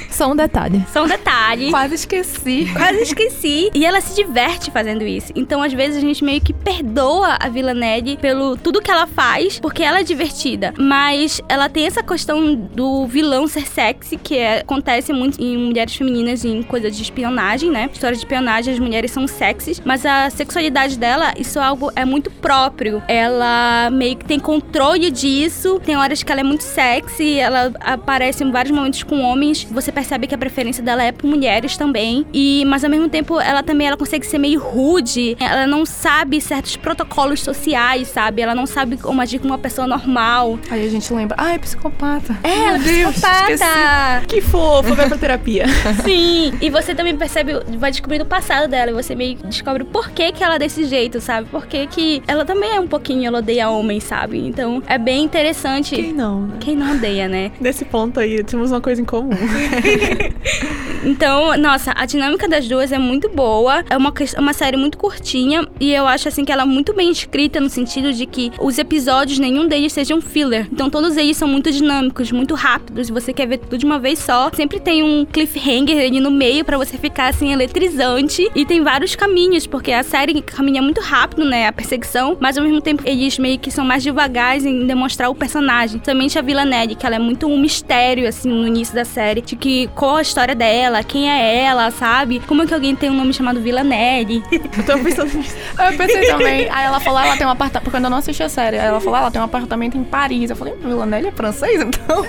Só 0.09 0.31
um 0.31 0.35
detalhe. 0.35 0.81
Só 0.91 1.03
um 1.03 1.07
detalhe. 1.07 1.32
Quase 1.69 1.95
esqueci. 1.95 2.67
Quase 2.75 3.01
esqueci. 3.01 3.71
E 3.73 3.85
ela 3.85 4.01
se 4.01 4.15
diverte 4.15 4.71
fazendo 4.71 5.03
isso. 5.03 5.31
Então, 5.35 5.61
às 5.63 5.73
vezes, 5.73 5.97
a 5.97 6.01
gente 6.01 6.23
meio 6.23 6.41
que 6.41 6.53
perdoa 6.53 7.37
a 7.39 7.49
Vila 7.49 7.73
Ned 7.73 8.17
pelo 8.21 8.55
tudo 8.57 8.81
que 8.81 8.91
ela 8.91 9.07
faz, 9.07 9.59
porque 9.59 9.83
ela 9.83 9.99
é 9.99 10.03
divertida. 10.03 10.73
Mas 10.77 11.41
ela 11.49 11.69
tem 11.69 11.85
essa 11.85 12.03
questão 12.03 12.55
do 12.55 13.05
vilão 13.07 13.47
ser 13.47 13.67
sexy, 13.67 14.17
que 14.17 14.35
é- 14.37 14.59
acontece 14.59 15.11
muito 15.13 15.41
em 15.41 15.57
mulheres 15.57 15.95
femininas 15.95 16.43
em 16.45 16.61
coisas 16.63 16.95
de 16.95 17.01
espionagem, 17.03 17.69
né? 17.71 17.89
História 17.91 18.15
de 18.15 18.21
espionagem, 18.23 18.73
as 18.73 18.79
mulheres 18.79 19.11
são 19.11 19.27
sexys, 19.27 19.81
mas 19.83 20.05
a 20.05 20.29
sexualidade 20.29 20.97
dela, 20.97 21.33
isso 21.37 21.59
é 21.59 21.63
algo 21.63 21.91
é 21.95 22.05
muito 22.05 22.29
próprio. 22.31 23.01
Ela 23.07 23.89
meio 23.91 24.15
que 24.17 24.25
tem 24.25 24.39
controle 24.39 25.09
disso. 25.09 25.79
Tem 25.83 25.95
horas 25.97 26.21
que 26.23 26.31
ela 26.31 26.41
é 26.41 26.43
muito 26.43 26.63
sexy, 26.63 27.39
ela 27.39 27.71
aparece 27.79 28.43
em 28.43 28.51
vários 28.51 28.75
momentos 28.75 29.03
com 29.03 29.21
homens. 29.21 29.63
Você 29.63 29.91
percebe 29.91 30.27
que 30.27 30.35
a 30.35 30.37
preferência 30.37 30.83
dela 30.83 31.03
é 31.03 31.11
por 31.23 31.27
mulheres 31.29 31.77
também. 31.77 32.25
E 32.33 32.65
mas 32.65 32.83
ao 32.83 32.89
mesmo 32.89 33.07
tempo 33.07 33.39
ela 33.39 33.63
também 33.63 33.87
ela 33.87 33.95
consegue 33.95 34.25
ser 34.25 34.37
meio 34.37 34.59
rude. 34.59 35.37
Ela 35.39 35.65
não 35.65 35.85
sabe 35.85 36.41
certos 36.41 36.75
protocolos 36.75 37.39
sociais, 37.39 38.09
sabe? 38.09 38.41
Ela 38.41 38.53
não 38.53 38.65
sabe 38.65 38.97
como 38.97 39.21
agir 39.21 39.39
com 39.39 39.47
uma 39.47 39.57
pessoa 39.57 39.87
normal. 39.87 40.59
Aí 40.69 40.85
a 40.85 40.89
gente 40.89 41.11
lembra, 41.13 41.37
ah, 41.39 41.53
é 41.53 41.57
psicopata. 41.57 42.37
É, 42.43 42.65
ela 42.65 42.75
é 42.75 42.79
Deus, 42.79 43.15
psicopata. 43.15 44.25
Que 44.27 44.41
fofo, 44.41 44.93
vai 44.93 45.07
pra 45.07 45.17
terapia. 45.17 45.65
Sim, 46.03 46.53
e 46.61 46.69
você 46.71 46.93
também 46.93 47.15
percebe, 47.15 47.53
vai 47.77 47.91
descobrindo 47.91 48.25
o 48.25 48.27
passado 48.27 48.67
dela, 48.69 48.91
e 48.91 48.93
você 48.93 49.15
meio 49.15 49.37
descobre 49.45 49.83
por 49.85 50.09
que, 50.11 50.31
que 50.33 50.43
ela 50.43 50.55
é 50.55 50.59
desse 50.59 50.83
jeito, 50.83 51.21
sabe? 51.21 51.47
Por 51.49 51.65
que, 51.65 51.87
que 51.87 52.21
ela 52.27 52.43
também 52.43 52.75
é 52.75 52.79
um 52.79 52.87
pouquinho, 52.87 53.27
ela 53.27 53.39
odeia 53.39 53.69
homens, 53.69 54.03
sabe? 54.03 54.39
Então 54.45 54.83
é 54.87 54.97
bem 54.97 55.23
interessante. 55.23 55.95
Quem 55.95 56.13
não, 56.13 56.41
né? 56.41 56.57
Quem 56.59 56.75
não 56.75 56.95
odeia, 56.95 57.27
né? 57.27 57.51
Nesse 57.61 57.85
ponto 57.85 58.19
aí, 58.19 58.43
temos 58.43 58.71
uma 58.71 58.81
coisa 58.81 59.01
em 59.01 59.05
comum. 59.05 59.29
Então, 61.13 61.55
nossa, 61.59 61.93
a 61.95 62.07
dinâmica 62.07 62.49
das 62.49 62.67
duas 62.67 62.91
é 62.91 62.97
muito 62.97 63.29
boa. 63.29 63.85
É 63.87 63.95
uma, 63.95 64.11
uma 64.39 64.51
série 64.51 64.75
muito 64.75 64.97
curtinha. 64.97 65.67
E 65.79 65.93
eu 65.93 66.07
acho, 66.07 66.27
assim, 66.27 66.43
que 66.43 66.51
ela 66.51 66.63
é 66.63 66.65
muito 66.65 66.91
bem 66.91 67.11
escrita 67.11 67.59
no 67.59 67.69
sentido 67.69 68.11
de 68.11 68.25
que 68.25 68.51
os 68.59 68.79
episódios, 68.79 69.37
nenhum 69.37 69.67
deles 69.67 69.93
sejam 69.93 70.19
filler. 70.19 70.67
Então, 70.71 70.89
todos 70.89 71.15
eles 71.15 71.37
são 71.37 71.47
muito 71.47 71.71
dinâmicos, 71.71 72.31
muito 72.31 72.55
rápidos. 72.55 73.11
Você 73.11 73.31
quer 73.31 73.45
ver 73.45 73.59
tudo 73.59 73.77
de 73.77 73.85
uma 73.85 73.99
vez 73.99 74.17
só. 74.17 74.49
Sempre 74.55 74.79
tem 74.79 75.03
um 75.03 75.23
cliffhanger 75.23 76.03
ali 76.03 76.19
no 76.19 76.31
meio 76.31 76.65
pra 76.65 76.79
você 76.79 76.97
ficar, 76.97 77.27
assim, 77.27 77.53
eletrizante. 77.53 78.49
E 78.55 78.65
tem 78.65 78.81
vários 78.81 79.15
caminhos, 79.15 79.67
porque 79.67 79.91
a 79.91 80.01
série 80.01 80.41
caminha 80.41 80.81
muito 80.81 80.99
rápido, 80.99 81.45
né? 81.45 81.67
A 81.67 81.71
perseguição. 81.71 82.35
Mas, 82.39 82.57
ao 82.57 82.63
mesmo 82.63 82.81
tempo, 82.81 83.03
eles 83.05 83.37
meio 83.37 83.59
que 83.59 83.69
são 83.69 83.85
mais 83.85 84.03
devagares 84.03 84.65
em 84.65 84.87
demonstrar 84.87 85.29
o 85.29 85.35
personagem. 85.35 86.01
Somente 86.03 86.39
a 86.39 86.41
Vila 86.41 86.65
Ned, 86.65 86.95
que 86.95 87.05
ela 87.05 87.17
é 87.17 87.19
muito 87.19 87.45
um 87.45 87.59
mistério, 87.59 88.27
assim, 88.27 88.49
no 88.49 88.67
início 88.67 88.95
da 88.95 89.05
série. 89.05 89.41
De 89.41 89.55
que 89.55 89.85
qual 89.93 90.15
a 90.15 90.21
história 90.23 90.55
dela, 90.55 91.02
quem 91.03 91.31
é 91.31 91.63
ela, 91.63 91.91
sabe? 91.91 92.39
Como 92.47 92.63
é 92.63 92.65
que 92.65 92.73
alguém 92.73 92.95
tem 92.95 93.09
um 93.09 93.15
nome 93.15 93.33
chamado 93.33 93.61
Vila 93.61 93.83
Ned? 93.83 94.43
Eu 94.51 94.83
tô 94.85 94.97
pensando 94.99 95.37
nisso. 95.37 95.55
Eu 95.77 95.97
pensei 95.97 96.27
também. 96.27 96.69
Aí 96.69 96.85
ela 96.85 96.99
falou, 96.99 97.19
ela 97.19 97.37
tem 97.37 97.45
um 97.45 97.49
apartamento. 97.49 97.83
Porque 97.83 97.95
eu 97.95 97.99
ainda 97.99 98.09
não 98.09 98.17
assisti 98.17 98.43
a 98.43 98.49
série. 98.49 98.77
Aí 98.77 98.85
ela 98.85 98.99
falou, 98.99 99.19
ela 99.19 99.31
tem 99.31 99.41
um 99.41 99.45
apartamento 99.45 99.97
em 99.97 100.03
Paris. 100.03 100.49
Eu 100.49 100.55
falei, 100.55 100.73
Villanelle 100.75 101.27
é 101.27 101.31
francês, 101.31 101.81
então. 101.81 102.23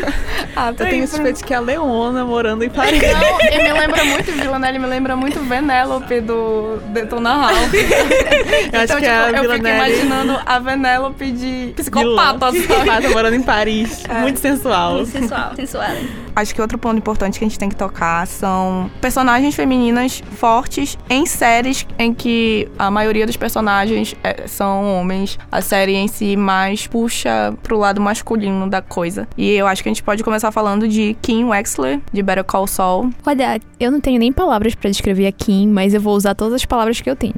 ah, 0.56 0.68
Eu 0.68 0.74
tenho 0.74 1.06
suspeito 1.06 1.38
de 1.38 1.44
que 1.44 1.54
é 1.54 1.56
a 1.56 1.60
Leona 1.60 2.24
morando 2.24 2.64
em 2.64 2.70
Paris. 2.70 3.00
Não, 3.00 3.40
e 3.40 3.62
me 3.62 3.72
lembra 3.72 4.04
muito, 4.04 4.32
Villanelle 4.32 4.78
me 4.78 4.86
lembra 4.86 5.16
muito 5.16 5.40
Venélope 5.40 6.20
do 6.20 6.78
Detona 6.88 7.34
Ralph. 7.34 7.74
Eu 8.72 8.80
acho 8.80 8.84
então, 8.84 8.98
que 9.00 9.06
é 9.06 9.16
a 9.16 9.24
tipo, 9.26 9.36
eu 9.36 9.42
fico 9.42 9.62
Villanelle 9.62 9.76
imaginando 9.76 10.40
a 10.44 10.58
Venélope 10.58 11.32
de 11.32 11.72
psicopata? 11.76 12.52
Psicopata 12.52 13.08
morando 13.10 13.34
em 13.34 13.42
Paris. 13.42 14.02
Muito 14.20 14.38
sensual. 14.38 15.04
Sensual, 15.06 15.54
sensual. 15.56 15.90
acho 16.36 16.54
que 16.54 16.60
outro 16.60 16.78
ponto 16.78 16.98
importante 16.98 17.38
que 17.38 17.44
a 17.44 17.48
gente 17.48 17.58
tem 17.58 17.68
que 17.68 17.76
tocar 17.76 18.19
são 18.26 18.90
personagens 19.00 19.54
femininas 19.54 20.22
fortes 20.32 20.98
em 21.08 21.26
séries 21.26 21.86
em 21.98 22.12
que 22.12 22.68
a 22.78 22.90
maioria 22.90 23.26
dos 23.26 23.36
personagens 23.36 24.14
é, 24.22 24.46
são 24.46 24.84
homens. 24.84 25.38
A 25.50 25.60
série 25.60 25.94
em 25.94 26.08
si 26.08 26.36
mais 26.36 26.86
puxa 26.86 27.54
pro 27.62 27.78
lado 27.78 28.00
masculino 28.00 28.68
da 28.68 28.82
coisa. 28.82 29.28
E 29.36 29.50
eu 29.52 29.66
acho 29.66 29.82
que 29.82 29.88
a 29.88 29.92
gente 29.92 30.02
pode 30.02 30.22
começar 30.22 30.50
falando 30.50 30.88
de 30.88 31.16
Kim 31.22 31.44
Wexler, 31.44 32.00
de 32.12 32.22
Better 32.22 32.44
Call 32.44 32.66
Saul. 32.66 33.10
Olha, 33.26 33.60
eu 33.78 33.90
não 33.90 34.00
tenho 34.00 34.18
nem 34.18 34.32
palavras 34.32 34.74
para 34.74 34.90
descrever 34.90 35.26
a 35.26 35.32
Kim, 35.32 35.68
mas 35.68 35.94
eu 35.94 36.00
vou 36.00 36.14
usar 36.14 36.34
todas 36.34 36.54
as 36.54 36.64
palavras 36.64 37.00
que 37.00 37.08
eu 37.08 37.16
tenho. 37.16 37.34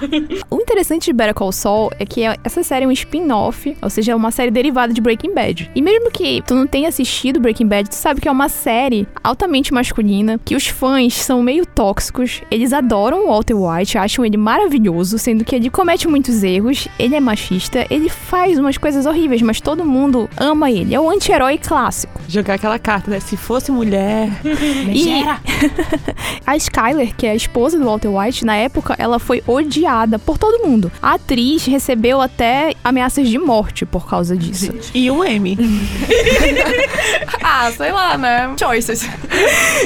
o 0.50 0.56
interessante 0.56 1.06
de 1.06 1.12
Better 1.12 1.34
Call 1.34 1.52
Saul 1.52 1.90
é 1.98 2.04
que 2.04 2.22
essa 2.44 2.62
série 2.62 2.84
é 2.84 2.88
um 2.88 2.92
spin-off, 2.92 3.76
ou 3.80 3.90
seja, 3.90 4.12
é 4.12 4.14
uma 4.14 4.30
série 4.30 4.50
derivada 4.50 4.92
de 4.92 5.00
Breaking 5.00 5.34
Bad. 5.34 5.70
E 5.74 5.82
mesmo 5.82 6.10
que 6.10 6.42
tu 6.42 6.54
não 6.54 6.66
tenha 6.66 6.88
assistido 6.88 7.40
Breaking 7.40 7.66
Bad, 7.66 7.88
tu 7.88 7.94
sabe 7.94 8.20
que 8.20 8.28
é 8.28 8.32
uma 8.32 8.48
série 8.48 9.06
altamente 9.22 9.72
masculina, 9.72 10.01
que 10.44 10.54
os 10.54 10.66
fãs 10.66 11.14
são 11.14 11.42
meio 11.42 11.64
tóxicos, 11.66 12.42
eles 12.50 12.72
adoram 12.72 13.24
o 13.24 13.28
Walter 13.28 13.54
White, 13.54 13.98
acham 13.98 14.24
ele 14.24 14.36
maravilhoso, 14.36 15.18
sendo 15.18 15.44
que 15.44 15.54
ele 15.54 15.70
comete 15.70 16.08
muitos 16.08 16.42
erros, 16.42 16.88
ele 16.98 17.14
é 17.14 17.20
machista, 17.20 17.86
ele 17.90 18.08
faz 18.08 18.58
umas 18.58 18.76
coisas 18.78 19.06
horríveis, 19.06 19.42
mas 19.42 19.60
todo 19.60 19.84
mundo 19.84 20.28
ama 20.36 20.70
ele. 20.70 20.94
É 20.94 21.00
o 21.00 21.10
anti-herói 21.10 21.58
clássico. 21.58 22.20
Jogar 22.28 22.54
aquela 22.54 22.78
carta, 22.78 23.10
né? 23.10 23.20
Se 23.20 23.36
fosse 23.36 23.70
mulher. 23.70 24.30
e 24.92 25.22
a 26.46 26.56
Skyler, 26.56 27.14
que 27.14 27.26
é 27.26 27.30
a 27.30 27.34
esposa 27.34 27.78
do 27.78 27.84
Walter 27.84 28.08
White, 28.08 28.44
na 28.44 28.56
época, 28.56 28.94
ela 28.98 29.18
foi 29.18 29.42
odiada 29.46 30.18
por 30.18 30.38
todo 30.38 30.66
mundo. 30.66 30.90
A 31.00 31.14
atriz 31.14 31.64
recebeu 31.66 32.20
até 32.20 32.74
ameaças 32.82 33.28
de 33.28 33.38
morte 33.38 33.84
por 33.84 34.08
causa 34.08 34.36
disso. 34.36 34.72
E 34.94 35.10
o 35.10 35.24
M. 35.24 35.56
ah, 37.42 37.70
sei 37.76 37.92
lá, 37.92 38.16
né? 38.18 38.54
Choices. 38.58 39.08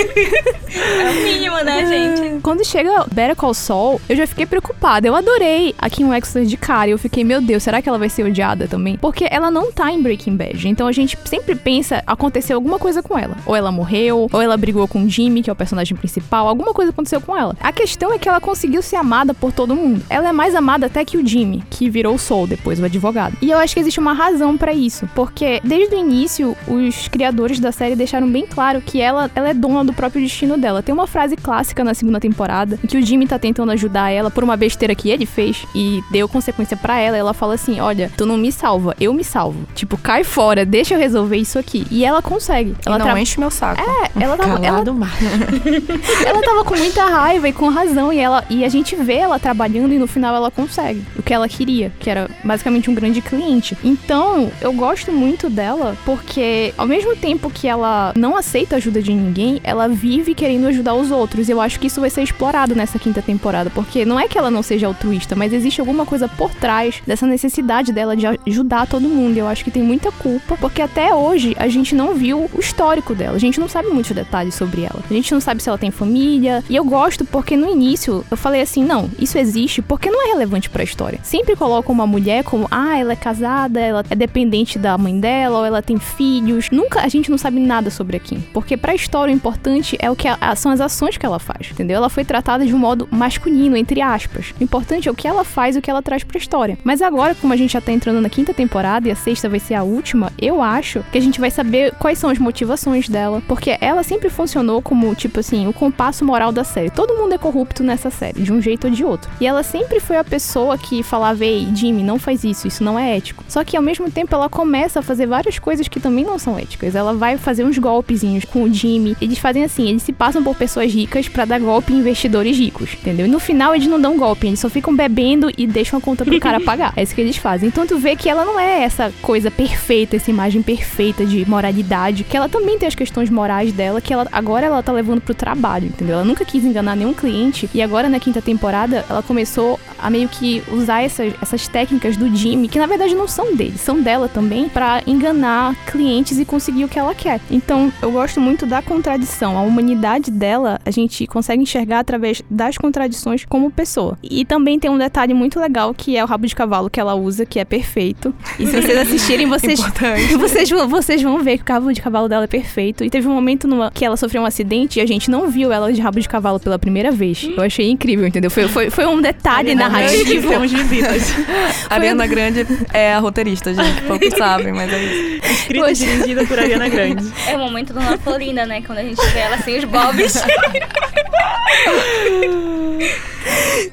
É 0.07 1.11
o 1.11 1.15
mínimo, 1.25 1.57
né, 1.65 1.87
gente? 1.87 2.41
Quando 2.43 2.65
chega 2.65 3.07
Better 3.13 3.37
Call 3.37 3.55
Saul, 3.55 4.01
eu 4.09 4.17
já 4.17 4.27
fiquei 4.27 4.47
preocupada. 4.47 5.07
Eu 5.07 5.15
adorei 5.15 5.75
a 5.79 5.89
Kim 5.89 6.07
Wexler 6.07 6.45
de 6.45 6.57
cara. 6.57 6.91
Eu 6.91 6.99
fiquei, 6.99 7.25
meu 7.25 7.41
Deus, 7.41 7.63
será 7.63 7.81
que 7.81 7.89
ela 7.89 7.99
vai 7.99 8.09
ser 8.09 8.25
odiada 8.25 8.67
também? 8.69 8.97
Porque 8.97 9.27
ela 9.31 9.51
não 9.51 9.73
tá 9.73 9.91
em 9.91 10.03
Breaking 10.03 10.37
Bad. 10.37 10.69
Então 10.69 10.87
a 10.87 10.93
gente 10.93 11.19
sempre 11.25 11.55
pensa, 11.55 12.03
aconteceu 12.07 12.57
alguma 12.57 12.79
coisa 12.79 13.03
com 13.03 13.19
ela. 13.19 13.37
Ou 13.47 13.55
ela 13.55 13.73
morreu, 13.73 14.29
ou 14.33 14.43
ela 14.43 14.57
brigou 14.57 14.87
com 14.87 15.09
Jimmy, 15.09 15.43
que 15.43 15.51
é 15.51 15.53
o 15.53 15.57
personagem 15.57 15.97
principal. 15.97 16.49
Alguma 16.49 16.73
coisa 16.73 16.91
aconteceu 16.91 17.21
com 17.21 17.37
ela. 17.37 17.57
A 17.61 17.73
questão 17.73 18.13
é 18.13 18.19
que 18.19 18.29
ela 18.29 18.41
conseguiu 18.41 18.83
ser 18.83 18.97
amada 18.97 19.35
por 19.35 19.53
todo 19.53 19.75
mundo. 19.75 20.03
Ela 20.09 20.29
é 20.29 20.33
mais 20.33 20.55
amada 20.55 20.87
até 20.87 21.05
que 21.05 21.17
o 21.17 21.27
Jimmy, 21.27 21.63
que 21.71 21.91
virou 21.91 22.15
o 22.15 22.19
Soul 22.19 22.47
depois, 22.47 22.81
o 22.81 22.85
advogado. 22.85 23.37
E 23.41 23.51
eu 23.51 23.59
acho 23.59 23.75
que 23.75 23.81
existe 23.81 24.01
uma 24.01 24.13
razão 24.13 24.57
para 24.57 24.73
isso. 24.73 25.09
Porque 25.15 25.61
desde 25.65 25.95
o 25.95 25.99
início, 25.99 26.57
os 26.69 27.09
criadores 27.09 27.59
da 27.59 27.73
série 27.73 27.97
deixaram 27.97 28.29
bem 28.29 28.47
claro 28.47 28.81
que 28.81 29.01
ela, 29.01 29.31
ela 29.35 29.49
é 29.49 29.55
dona 29.55 29.85
do 29.85 29.93
próprio 29.97 30.23
destino 30.23 30.57
dela. 30.57 30.83
Tem 30.83 30.93
uma 30.93 31.07
frase 31.07 31.37
clássica 31.37 31.83
na 31.83 31.95
segunda 31.95 32.21
temporada 32.21 32.79
em 32.83 32.87
que 32.87 32.97
o 32.97 33.03
Jimmy 33.05 33.27
tá 33.27 33.39
tentando 33.39 33.73
ajudar 33.73 34.11
ela 34.11 34.31
por 34.31 34.45
uma 34.45 34.57
besteira 34.57 34.95
que 34.95 35.11
ele 35.11 35.27
fez 35.27 35.67
e 35.75 36.03
deu 36.11 36.29
consequência 36.29 36.77
para 36.77 36.99
ela. 36.99 37.17
Ela 37.17 37.35
fala 37.35 37.55
assim: 37.55 37.81
Olha, 37.81 38.11
tu 38.17 38.27
não 38.27 38.37
me 38.37 38.53
salva, 38.53 38.95
eu 39.01 39.13
me 39.13 39.25
salvo. 39.25 39.67
Tipo, 39.75 39.97
cai 39.97 40.23
fora, 40.23 40.65
deixa 40.65 40.95
eu 40.95 40.99
resolver 40.99 41.37
isso 41.37 41.59
aqui. 41.59 41.87
E 41.91 42.05
ela 42.05 42.23
consegue. 42.23 42.77
Ela 42.85 42.97
e 42.97 42.99
não 42.99 43.07
tra... 43.07 43.21
enche 43.21 43.41
meu 43.41 43.51
saco. 43.51 43.81
É, 43.81 44.23
ela 44.23 44.37
tava. 44.37 44.61
Calado 44.61 44.91
ela... 46.25 46.29
ela 46.29 46.43
tava 46.43 46.65
com 46.65 46.77
muita 46.77 47.05
raiva 47.07 47.49
e 47.49 47.53
com 47.53 47.69
razão. 47.69 48.13
E, 48.13 48.19
ela, 48.19 48.45
e 48.51 48.65
a 48.65 48.69
gente 48.69 48.95
vê 48.97 49.15
ela 49.15 49.39
trabalhando 49.39 49.93
e 49.93 49.99
no 49.99 50.07
final 50.07 50.35
ela 50.35 50.51
consegue 50.51 51.03
o 51.19 51.23
que 51.23 51.33
ela 51.33 51.49
queria, 51.49 51.93
que 51.99 52.11
era 52.11 52.29
basicamente 52.45 52.91
um 52.91 52.95
grande 52.95 53.21
cliente. 53.21 53.77
Então, 53.83 54.51
eu 54.61 54.73
gosto 54.73 55.13
muito 55.13 55.49
dela 55.49 55.97
porque, 56.05 56.73
ao 56.77 56.87
mesmo 56.87 57.17
tempo 57.17 57.51
que 57.51 57.67
ela 57.67 58.13
não 58.17 58.37
aceita 58.37 58.77
ajuda 58.77 59.03
de 59.03 59.13
ninguém, 59.13 59.61
ela 59.63 59.86
vive 59.89 60.35
querendo 60.35 60.67
ajudar 60.67 60.95
os 60.95 61.11
outros. 61.11 61.49
Eu 61.49 61.61
acho 61.61 61.79
que 61.79 61.87
isso 61.87 62.01
vai 62.01 62.11
ser 62.11 62.23
explorado 62.23 62.75
nessa 62.75 62.99
quinta 62.99 63.23
temporada, 63.23 63.71
porque 63.71 64.05
não 64.05 64.19
é 64.19 64.29
que 64.29 64.39
ela 64.39 64.51
não 64.51 64.63
seja 64.63 64.87
altruísta, 64.87 65.35
mas 65.35 65.53
existe 65.53 65.81
alguma 65.81 66.07
coisa 66.07 66.29
por 66.29 66.51
trás 66.55 67.03
dessa 67.07 67.27
necessidade 67.27 67.93
dela 67.93 68.17
de 68.17 68.27
ajudar 68.27 68.87
todo 68.87 69.09
mundo. 69.09 69.37
Eu 69.37 69.47
acho 69.47 69.65
que 69.65 69.71
tem 69.71 69.83
muita 69.83 70.11
culpa, 70.13 70.57
porque 70.57 70.83
até 70.83 71.15
hoje 71.15 71.55
a 71.59 71.69
gente 71.69 71.95
não 71.95 72.15
viu 72.15 72.51
o 72.53 72.61
histórico 72.61 73.15
dela. 73.15 73.37
A 73.37 73.41
gente 73.41 73.61
não 73.61 73.69
sabe 73.69 73.89
muitos 73.89 74.13
detalhes 74.13 74.55
sobre 74.55 74.83
ela. 74.83 75.03
A 75.09 75.13
gente 75.13 75.33
não 75.33 75.41
sabe 75.41 75.63
se 75.63 75.69
ela 75.69 75.79
tem 75.79 75.91
família. 75.91 76.63
E 76.69 76.77
eu 76.77 76.85
gosto 76.85 77.25
porque 77.25 77.57
no 77.57 77.69
início 77.69 78.25
eu 78.31 78.37
falei 78.37 78.61
assim: 78.61 78.85
não, 78.85 79.11
isso 79.19 79.39
existe 79.39 79.83
porque 79.83 80.11
não 80.11 80.27
é 80.27 80.33
relevante 80.33 80.71
para 80.71 80.83
a 80.83 80.85
história. 80.85 81.21
Sempre 81.23 81.57
colocam 81.57 81.95
uma 81.95 82.07
mulher 82.07 82.45
como, 82.45 82.67
ah, 82.71 82.99
ela 82.99 83.13
é 83.13 83.17
casada, 83.17 83.81
ela 83.81 84.05
é 84.09 84.15
dependente 84.15 84.79
da 84.79 84.97
mãe 84.97 85.19
dela, 85.19 85.59
ou 85.59 85.65
ela 85.65 85.83
tem 85.83 85.99
filhos. 85.99 86.71
Nunca 86.71 87.01
a 87.01 87.09
gente 87.09 87.31
não 87.31 87.39
sabe 87.39 87.61
nada 87.61 87.91
sobre 87.91 88.17
a 88.17 88.21
Kim. 88.21 88.41
Porque 88.53 88.77
pra 88.77 88.95
história 88.95 89.33
o 89.33 89.37
importante 89.37 89.76
é 90.01 90.11
o 90.11 90.17
que 90.17 90.29
a, 90.29 90.57
são 90.57 90.73
as 90.73 90.81
ações 90.81 91.17
que 91.17 91.27
ela 91.27 91.39
faz. 91.39 91.71
Entendeu? 91.71 91.97
Ela 91.97 92.09
foi 92.09 92.25
tratada 92.25 92.65
de 92.65 92.75
um 92.75 92.79
modo 92.79 93.09
masculino, 93.11 93.77
entre 93.77 94.01
aspas. 94.01 94.55
O 94.61 94.63
importante 94.63 95.09
é 95.09 95.11
o 95.11 95.15
que 95.15 95.29
ela 95.29 95.45
faz 95.45 95.77
e 95.77 95.79
o 95.79 95.83
que 95.83 95.91
ela 95.91 96.03
traz 96.03 96.25
pra 96.25 96.39
história. 96.39 96.79
Mas 96.85 97.03
agora, 97.03 97.35
como 97.35 97.53
a 97.53 97.57
gente 97.57 97.73
já 97.73 97.81
tá 97.81 97.93
entrando 97.93 98.21
na 98.21 98.29
quinta 98.29 98.55
temporada 98.55 99.09
e 99.09 99.11
a 99.11 99.17
sexta 99.17 99.49
vai 99.49 99.59
ser 99.61 99.75
a 99.75 99.83
última, 99.83 100.33
eu 100.41 100.63
acho 100.63 101.05
que 101.13 101.19
a 101.19 101.21
gente 101.21 101.41
vai 101.41 101.51
saber 101.51 101.93
quais 101.99 102.19
são 102.19 102.31
as 102.31 102.39
motivações 102.39 103.09
dela. 103.09 103.43
Porque 103.47 103.77
ela 103.81 104.03
sempre 104.03 104.29
funcionou 104.29 104.81
como, 104.83 105.15
tipo 105.15 105.41
assim, 105.41 105.67
o 105.67 105.73
compasso 105.73 106.25
moral 106.25 106.53
da 106.53 106.65
série. 106.65 106.91
Todo 106.91 107.17
mundo 107.17 107.35
é 107.35 107.39
corrupto 107.39 107.83
nessa 107.83 108.11
série, 108.11 108.43
de 108.43 108.53
um 108.53 108.61
jeito 108.61 108.87
ou 108.87 108.93
de 108.93 109.05
outro. 109.05 109.31
E 109.41 109.47
ela 109.47 109.63
sempre 109.63 110.01
foi 110.01 110.17
a 110.17 110.25
pessoa 110.25 110.79
que 110.79 111.03
falava, 111.03 111.45
ei, 111.45 111.69
Jimmy, 111.75 112.03
não 112.03 112.19
faz 112.19 112.45
isso, 112.45 112.67
isso 112.67 112.83
não 112.83 112.99
é 112.99 113.17
ético. 113.17 113.45
Só 113.49 113.65
que 113.65 113.77
ao 113.77 113.83
mesmo 113.83 114.11
tempo 114.11 114.35
ela 114.35 114.49
começa 114.49 115.01
a 115.01 115.03
fazer 115.03 115.27
várias 115.27 115.59
coisas 115.59 115.89
que 115.89 116.01
também 116.01 116.25
não 116.25 116.39
são 116.39 116.59
éticas. 116.59 116.95
Ela 116.95 117.13
vai 117.13 117.37
fazer 117.37 117.65
uns 117.65 117.79
golpezinhos 117.79 118.45
com 118.45 118.63
o 118.63 118.73
Jimmy. 118.73 119.17
Eles 119.21 119.39
fazem 119.39 119.63
assim, 119.67 119.89
eles 119.89 120.03
se 120.03 120.13
passam 120.13 120.43
por 120.43 120.57
pessoas 120.57 120.93
ricas 120.93 121.29
para 121.29 121.45
dar 121.45 121.61
golpe 121.61 121.93
em 121.93 121.99
investidores 121.99 122.57
ricos, 122.57 122.95
entendeu? 122.95 123.27
E 123.27 123.29
no 123.29 123.39
final 123.39 123.75
eles 123.75 123.87
não 123.87 124.01
dão 124.01 124.17
golpe, 124.17 124.47
eles 124.47 124.61
só 124.61 124.69
ficam 124.69 124.95
bebendo 124.95 125.51
e 125.57 125.67
deixam 125.67 125.99
a 125.99 126.03
conta 126.03 126.25
pro 126.25 126.41
cara 126.41 126.61
pagar. 126.65 126.93
É 126.97 127.03
isso 127.03 127.15
que 127.15 127.21
eles 127.21 127.37
fazem. 127.37 127.69
Então 127.69 127.87
tu 127.87 127.99
vê 127.99 128.17
que 128.17 128.29
ela 128.29 128.45
não 128.45 128.59
é 128.59 128.83
essa 128.83 129.13
coisa 129.23 129.51
perfeita, 129.51 130.17
essa 130.17 130.31
imagem 130.31 130.63
perfeita 130.63 131.25
de 131.25 131.49
moralidade, 131.49 132.25
que 132.25 132.37
ela 132.37 132.49
também 132.49 132.79
tem 132.79 132.87
as 132.87 132.95
questões 132.95 133.31
morais 133.31 133.73
dela, 133.73 134.01
que 134.01 134.13
ela 134.13 134.27
agora 134.33 134.67
ela 134.67 134.83
tá 134.83 134.93
levando 134.93 135.21
pro 135.21 135.35
trabalho, 135.35 135.87
entendeu? 135.87 136.15
Ela 136.15 136.25
nunca 136.25 136.45
quis 136.45 136.65
enganar 136.65 136.97
nenhum 136.97 137.13
cliente 137.13 137.69
e 137.75 137.83
agora 137.83 138.09
na 138.09 138.19
quinta 138.19 138.41
temporada 138.41 139.05
ela 139.09 139.23
começou 139.23 139.79
a 139.99 140.11
meio 140.11 140.29
que 140.29 140.63
usar 140.71 141.03
essas, 141.03 141.33
essas 141.43 141.69
técnicas 141.69 142.17
do 142.17 142.35
Jimmy, 142.35 142.69
que 142.69 142.79
na 142.79 142.87
verdade 142.87 143.15
não 143.15 143.27
são 143.27 143.55
dele, 143.55 143.79
são 143.79 144.01
dela 144.01 144.29
também, 144.29 144.69
para 144.69 145.03
enganar 145.07 145.75
clientes 145.87 146.39
e 146.39 146.45
conseguir 146.45 146.85
o 146.85 146.89
que 146.89 146.99
ela 146.99 147.15
quer. 147.15 147.41
Então, 147.51 147.93
eu 148.01 148.11
gosto 148.11 148.41
muito 148.41 148.67
da 148.67 148.83
contradição. 148.83 149.56
A 149.57 149.63
humanidade 149.63 150.31
dela, 150.31 150.79
a 150.85 150.91
gente 150.91 151.27
consegue 151.27 151.63
enxergar 151.63 152.01
através 152.01 152.43
das 152.51 152.77
contradições 152.77 153.47
como 153.47 153.71
pessoa. 153.71 154.19
E 154.23 154.45
também 154.45 154.79
tem 154.79 154.91
um 154.91 154.99
detalhe 154.99 155.33
muito 155.33 155.59
legal 155.59 155.95
que 155.95 156.15
é 156.15 156.23
o 156.23 156.27
rabo 156.27 156.47
de 156.47 156.55
cavalo 156.55 156.91
que 156.91 157.01
ela 157.01 157.15
usa, 157.15 157.47
que 157.47 157.59
é 157.59 157.65
perfeito. 157.65 158.35
E 158.59 158.67
se 158.67 158.83
vocês 158.83 158.99
assistirem, 158.99 159.47
vocês, 159.47 159.81
vocês, 160.39 160.69
vocês 160.69 161.23
vão 161.23 161.43
ver 161.43 161.57
que 161.57 161.71
o 161.71 161.75
rabo 161.75 161.91
de 161.91 162.03
cavalo 162.03 162.29
dela 162.29 162.45
é 162.45 162.47
perfeito. 162.47 163.03
E 163.03 163.09
teve 163.09 163.27
um 163.27 163.33
momento 163.33 163.67
numa, 163.67 163.91
que 163.91 164.05
ela 164.05 164.19
sofreu 164.19 164.43
um 164.43 164.45
acidente 164.45 164.99
e 164.99 165.03
a 165.03 165.07
gente 165.07 165.31
não 165.31 165.49
viu 165.49 165.73
ela 165.73 165.91
de 165.91 166.03
rabo 166.03 166.21
de 166.21 166.29
cavalo 166.29 166.61
pela 166.61 166.79
primeira 166.79 167.11
vez. 167.11 167.49
Eu 167.57 167.63
achei 167.63 167.91
incrível, 167.91 168.27
entendeu? 168.27 168.51
Foi, 168.51 168.69
foi, 168.69 168.91
foi 168.91 169.07
um 169.07 169.23
detalhe 169.23 169.75
narrativo. 169.75 170.51
Temos 170.51 170.71
visitas. 170.71 171.33
Ariana 171.89 172.27
Grande 172.27 172.67
é 172.93 173.15
a 173.15 173.21
roteirista, 173.21 173.73
gente. 173.73 174.03
Poucos 174.03 174.35
sabem, 174.37 174.75
mas 174.75 174.93
é 174.93 175.03
isso. 175.03 175.47
Escrita 175.51 175.91
e 175.91 175.95
dirigida 175.95 176.45
por 176.45 176.59
Ariana 176.59 176.89
Grande. 176.91 177.25
É 177.49 177.57
o 177.57 177.59
momento 177.59 177.95
da 177.95 178.03
Ana 178.03 178.19
Florinda, 178.19 178.67
né? 178.67 178.83
Quando 178.83 178.99
a 178.99 179.03
gente 179.03 179.25
vê 179.33 179.46
ela 179.47 179.59
sem 179.59 179.79
os 179.79 179.85
bobs. 179.85 180.35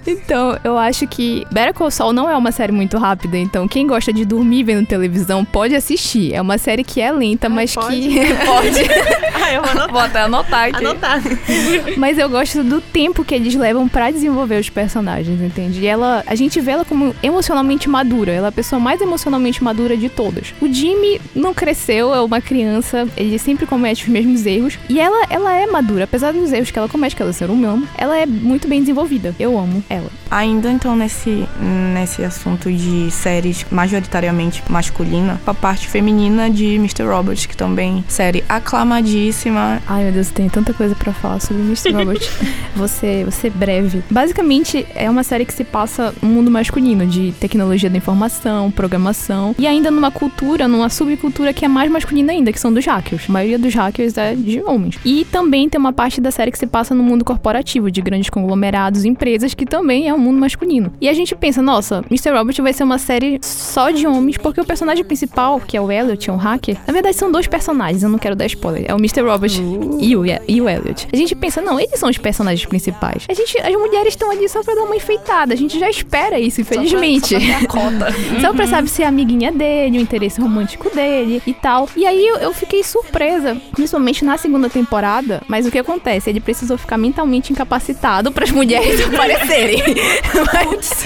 Então, 0.06 0.58
eu 0.64 0.78
acho 0.78 1.08
que 1.08 1.46
Better 1.52 1.74
Call 1.74 1.92
Saul 1.92 2.14
não 2.14 2.30
é 2.30 2.36
uma 2.36 2.52
série 2.52 2.72
muito 2.72 2.98
rápida, 2.98 3.38
então 3.38 3.68
quem 3.68 3.88
gosta 3.88 4.12
de 4.12 4.26
dormir 4.26 4.64
vendo 4.64 4.86
televisão 4.86 5.46
pode 5.46 5.76
assistir. 5.76 6.34
É 6.34 6.42
uma 6.42 6.58
série 6.58 6.84
que 6.84 7.00
é 7.00 7.12
lenta, 7.12 7.50
mas 7.50 7.74
pode? 7.74 8.02
que 8.02 8.34
pode. 8.46 8.80
ah, 9.34 9.44
eu 9.54 9.62
vou 9.62 9.72
anotar. 9.72 9.92
Vou 9.92 10.02
até 10.02 10.22
anotar 10.22 10.70
aqui. 10.70 10.86
Anotar. 10.86 11.22
mas 11.98 12.18
eu 12.18 12.30
gosto 12.30 12.64
do 12.64 12.82
tempo 12.82 13.24
que 13.24 13.34
eles 13.34 13.56
levam 13.56 13.88
para 13.88 14.12
desenvolver 14.12 14.60
os 14.60 14.70
personagens, 14.70 15.42
entende? 15.42 15.82
E 15.82 15.88
ela, 15.88 16.24
a 16.28 16.36
gente 16.36 16.60
vê 16.60 16.72
ela 16.72 16.86
como 16.86 17.16
emocionalmente 17.22 17.90
madura. 17.90 18.32
Ela 18.32 18.48
é 18.48 18.50
a 18.50 18.52
pessoa 18.52 18.80
mais 18.80 19.02
emocionalmente 19.02 19.64
madura 19.64 19.96
de 19.96 20.10
todas. 20.10 20.54
O 20.62 20.72
Jimmy 20.72 21.22
não 21.36 21.54
cresceu, 21.54 22.14
é 22.14 22.22
uma 22.22 22.42
criança, 22.42 23.08
ele 23.16 23.38
sempre 23.38 23.66
comete 23.66 24.04
os 24.04 24.10
mesmos 24.10 24.46
erros. 24.46 24.78
E 24.90 25.00
ela, 25.00 25.26
ela 25.34 25.52
é 25.52 25.66
madura, 25.66 26.04
apesar 26.04 26.32
dos 26.32 26.54
erros 26.54 26.70
que 26.70 26.78
ela 26.78 26.88
comete, 26.88 27.16
que 27.16 27.22
ela 27.22 27.32
é 27.32 27.34
ser 27.34 27.50
humano, 27.50 27.88
ela 27.98 28.16
é 28.16 28.24
muito 28.24 28.68
bem 28.68 28.82
desenvolvida. 28.82 29.34
Eu 29.40 29.58
amo 29.58 29.84
ela. 29.90 30.10
Ainda 30.30 30.72
então 30.72 30.96
nesse, 30.96 31.48
nesse 31.94 32.24
assunto 32.24 32.72
de 32.72 33.10
séries 33.10 33.66
majoritariamente 33.72 34.64
masculina, 34.70 35.42
a 35.46 35.54
parte 35.54 35.88
feminina 35.88 36.52
de 36.52 36.76
Mr. 36.76 37.04
Robert, 37.04 37.48
que 37.48 37.58
também 37.58 38.04
série 38.08 38.44
aclamadíssima. 38.48 39.82
Ai 39.88 40.04
meu 40.04 40.14
Deus, 40.14 40.30
tem 40.30 40.48
tanta 40.48 40.72
coisa 40.72 40.94
para 40.94 41.12
falar 41.14 41.40
sobre 41.40 41.64
Mr. 41.64 41.92
Robert. 41.94 42.22
você, 42.76 43.24
você 43.26 43.50
breve. 43.50 44.04
Basicamente 44.12 44.86
é 44.94 45.10
uma 45.10 45.24
série 45.24 45.46
que 45.46 45.54
se 45.54 45.64
passa 45.64 46.14
no 46.22 46.30
mundo 46.30 46.52
masculino 46.52 47.08
de 47.08 47.32
tecnologia 47.40 47.90
da 47.90 47.98
informação, 47.98 48.70
programação 48.70 49.56
e 49.58 49.66
ainda 49.66 49.90
numa 49.90 50.12
cultura, 50.12 50.68
numa 50.68 50.90
subcultura 50.90 51.52
que 51.54 51.66
é 51.66 51.68
mais 51.68 51.92
masculina 51.92 52.32
ainda, 52.34 52.54
que 52.54 52.60
são 52.60 52.72
dos 52.72 52.86
hackers. 52.86 53.26
A 53.28 53.32
maioria 53.32 53.58
dos 53.58 53.74
hackers 53.74 54.16
é 54.16 54.36
de 54.36 54.62
homens. 54.62 55.00
E 55.04 55.23
também 55.26 55.70
tem 55.70 55.80
uma 55.80 55.94
parte 55.94 56.20
da 56.20 56.32
série 56.32 56.52
que 56.52 56.58
se 56.58 56.68
passa 56.68 56.94
no 56.96 57.04
mundo 57.04 57.26
corporativo, 57.26 57.92
de 57.92 58.02
grandes 58.02 58.30
conglomerados, 58.30 59.06
empresas, 59.06 59.54
que 59.54 59.66
também 59.66 60.08
é 60.08 60.14
um 60.14 60.18
mundo 60.18 60.40
masculino. 60.40 60.92
E 61.00 61.10
a 61.10 61.14
gente 61.14 61.36
pensa, 61.36 61.62
nossa, 61.62 62.04
Mr. 62.10 62.32
Robert 62.32 62.56
vai 62.62 62.74
ser 62.74 62.84
uma 62.84 62.98
série 62.98 63.40
só 63.42 63.90
de 63.90 64.08
homens, 64.08 64.38
porque 64.38 64.60
o 64.60 64.66
personagem 64.66 65.04
principal, 65.04 65.60
que 65.60 65.78
é 65.78 65.82
o 65.82 65.92
Elliot, 65.92 66.30
é 66.30 66.34
um 66.34 66.38
hacker, 66.38 66.78
na 66.86 66.94
verdade 66.94 67.16
são 67.16 67.32
dois 67.32 67.48
personagens, 67.48 68.04
eu 68.04 68.10
não 68.10 68.20
quero 68.20 68.36
dar 68.36 68.46
spoiler. 68.46 68.86
É 68.88 68.94
o 68.94 68.98
Mr. 68.98 69.22
Robert 69.22 69.52
uh. 69.60 69.98
e, 70.00 70.16
o, 70.16 70.24
e 70.26 70.62
o 70.62 70.70
Elliot. 70.70 71.08
A 71.12 71.16
gente 71.16 71.36
pensa, 71.36 71.62
não, 71.62 71.80
eles 71.80 72.00
são 72.00 72.10
os 72.10 72.18
personagens 72.18 72.66
principais. 72.66 73.26
A 73.30 73.34
gente, 73.34 73.58
as 73.60 73.74
mulheres 73.74 74.14
estão 74.14 74.32
ali 74.32 74.48
só 74.50 74.64
pra 74.64 74.76
dar 74.76 74.84
uma 74.84 74.96
enfeitada. 74.96 75.54
A 75.54 75.58
gente 75.58 75.80
já 75.80 75.90
espera 75.90 76.40
isso, 76.40 76.62
infelizmente. 76.62 77.36
Só 77.36 77.40
pra, 77.40 77.60
só 77.60 77.90
pra, 77.92 78.42
só 78.42 78.54
pra 78.54 78.68
sabe, 78.68 78.90
ser 78.90 79.04
amiguinha 79.04 79.52
dele, 79.52 79.98
o 79.98 80.02
interesse 80.02 80.42
romântico 80.42 80.90
dele 80.94 81.42
e 81.46 81.54
tal. 81.54 81.88
E 81.96 82.06
aí 82.06 82.26
eu, 82.26 82.38
eu 82.38 82.54
fiquei 82.54 82.84
surpresa, 82.84 83.58
principalmente 83.74 84.24
na 84.26 84.38
segunda 84.38 84.70
temporada. 84.70 85.13
Mas 85.48 85.66
o 85.66 85.72
que 85.72 85.80
acontece? 85.80 86.30
Ele 86.30 86.40
precisou 86.40 86.78
ficar 86.78 86.98
mentalmente 86.98 87.52
incapacitado 87.52 88.32
para 88.32 88.44
as 88.44 88.52
mulheres 88.52 89.02
aparecerem. 89.06 89.82
mas, 90.54 91.06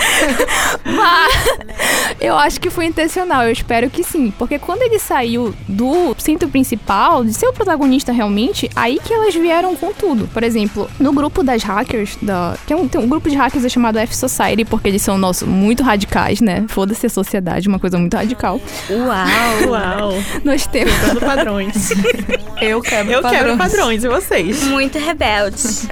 mas 0.85 2.17
eu 2.19 2.37
acho 2.37 2.59
que 2.59 2.69
foi 2.69 2.85
intencional. 2.85 3.43
Eu 3.43 3.51
espero 3.51 3.89
que 3.89 4.03
sim. 4.03 4.31
Porque 4.37 4.59
quando 4.59 4.81
ele 4.81 4.99
saiu 4.99 5.53
do 5.67 6.15
cinto 6.17 6.47
principal, 6.47 7.23
de 7.23 7.33
ser 7.33 7.47
o 7.47 7.53
protagonista 7.53 8.11
realmente, 8.11 8.69
aí 8.75 8.99
que 9.03 9.13
elas 9.13 9.33
vieram 9.33 9.75
com 9.75 9.91
tudo. 9.91 10.27
Por 10.27 10.43
exemplo, 10.43 10.89
no 10.99 11.11
grupo 11.11 11.43
das 11.43 11.63
hackers, 11.63 12.17
da, 12.21 12.55
que 12.65 12.73
é 12.73 12.75
um, 12.75 12.87
tem 12.87 12.99
um 12.99 13.07
grupo 13.07 13.29
de 13.29 13.35
hackers 13.35 13.65
é 13.65 13.69
chamado 13.69 13.97
F-Society, 13.99 14.65
porque 14.65 14.87
eles 14.87 15.01
são, 15.01 15.17
nosso, 15.17 15.45
muito 15.45 15.83
radicais, 15.83 16.41
né? 16.41 16.65
Foda-se 16.67 17.05
a 17.05 17.09
sociedade, 17.09 17.67
uma 17.67 17.79
coisa 17.79 17.97
muito 17.97 18.15
radical. 18.15 18.59
Uau! 18.89 19.69
Uau! 19.69 20.13
Nós 20.43 20.65
temos. 20.67 20.93
Quebrando 20.93 21.19
padrões. 21.19 21.89
Eu 22.61 22.81
quebro 22.81 23.13
Eu 23.13 23.21
padrões. 23.21 23.43
quebro 23.43 23.57
padrões, 23.57 24.03
e 24.03 24.07
vocês? 24.07 24.63
Muito 24.63 24.97
rebeldes. 24.97 25.87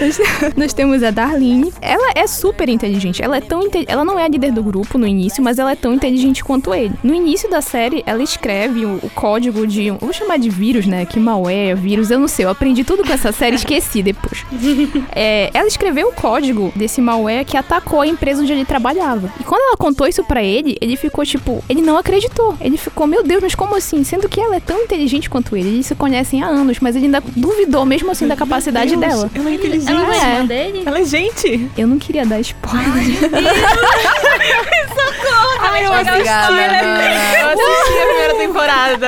Nós, 0.00 0.20
nós 0.56 0.72
temos 0.72 1.02
a 1.02 1.10
Darlene. 1.10 1.72
Ela 1.80 2.12
é 2.14 2.26
super 2.26 2.68
inteligente. 2.68 3.22
Ela 3.22 3.38
é 3.38 3.40
tão. 3.40 3.62
Ela 3.86 4.04
não 4.04 4.18
é 4.18 4.24
a 4.24 4.28
líder 4.28 4.52
do 4.52 4.62
grupo 4.62 4.98
no 4.98 5.06
início, 5.06 5.42
mas 5.42 5.58
ela 5.58 5.72
é 5.72 5.76
tão 5.76 5.94
inteligente 5.94 6.44
quanto 6.44 6.74
ele. 6.74 6.92
No 7.02 7.14
início 7.14 7.48
da 7.48 7.60
série, 7.60 8.02
ela 8.06 8.22
escreve 8.22 8.84
o, 8.84 8.96
o 9.02 9.10
código 9.10 9.66
de. 9.66 9.90
Vou 9.90 10.12
chamar 10.12 10.38
de 10.38 10.50
vírus, 10.50 10.86
né? 10.86 11.04
Que 11.04 11.18
malware, 11.18 11.76
vírus, 11.76 12.10
eu 12.10 12.18
não 12.18 12.28
sei. 12.28 12.44
Eu 12.44 12.50
aprendi 12.50 12.84
tudo 12.84 13.04
com 13.04 13.12
essa 13.12 13.32
série, 13.32 13.56
esqueci 13.56 14.02
depois. 14.02 14.44
É, 15.18 15.50
ela 15.54 15.66
escreveu 15.66 16.08
o 16.08 16.12
código 16.12 16.72
desse 16.74 17.00
malware 17.00 17.44
que 17.44 17.56
atacou 17.56 18.00
a 18.00 18.06
empresa 18.06 18.42
onde 18.42 18.52
ele 18.52 18.64
trabalhava. 18.64 19.32
E 19.40 19.44
quando 19.44 19.62
ela 19.62 19.76
contou 19.76 20.06
isso 20.06 20.22
para 20.24 20.42
ele, 20.42 20.76
ele 20.80 20.96
ficou 20.96 21.24
tipo. 21.24 21.62
Ele 21.68 21.80
não 21.80 21.96
acreditou. 21.96 22.56
Ele 22.60 22.76
ficou, 22.76 23.06
meu 23.06 23.22
Deus, 23.22 23.42
mas 23.42 23.54
como 23.54 23.74
assim? 23.74 24.04
Sendo 24.04 24.28
que 24.28 24.40
ela 24.40 24.56
é 24.56 24.60
tão 24.60 24.82
inteligente 24.82 25.30
quanto 25.30 25.56
ele. 25.56 25.68
Eles 25.68 25.86
se 25.86 25.94
conhecem 25.94 26.42
há 26.42 26.46
anos, 26.46 26.80
mas 26.80 26.96
ele 26.96 27.06
ainda 27.06 27.22
duvidou 27.34 27.84
mesmo 27.84 28.10
assim 28.10 28.26
da 28.26 28.36
capacidade 28.36 28.96
Deus, 28.96 29.00
dela. 29.00 29.30
Ela 29.46 29.50
é 29.50 29.54
inteligente. 29.54 29.90
Ela 29.90 30.00
não 30.02 30.12
é 30.12 30.16
É. 30.16 30.32
irmã 30.32 30.46
dele? 30.46 30.82
Ela 30.84 30.98
é 31.00 31.04
gente. 31.04 31.70
Eu 31.78 31.86
não 31.86 31.98
queria 31.98 32.26
dar 32.26 32.40
spoiler. 32.40 32.86
Ai, 35.60 35.84
eu 35.86 35.92
assisti. 35.92 36.16
Eu 37.40 37.48
assisti 37.48 37.98
a 37.98 38.06
primeira 38.06 38.34
temporada. 38.38 39.06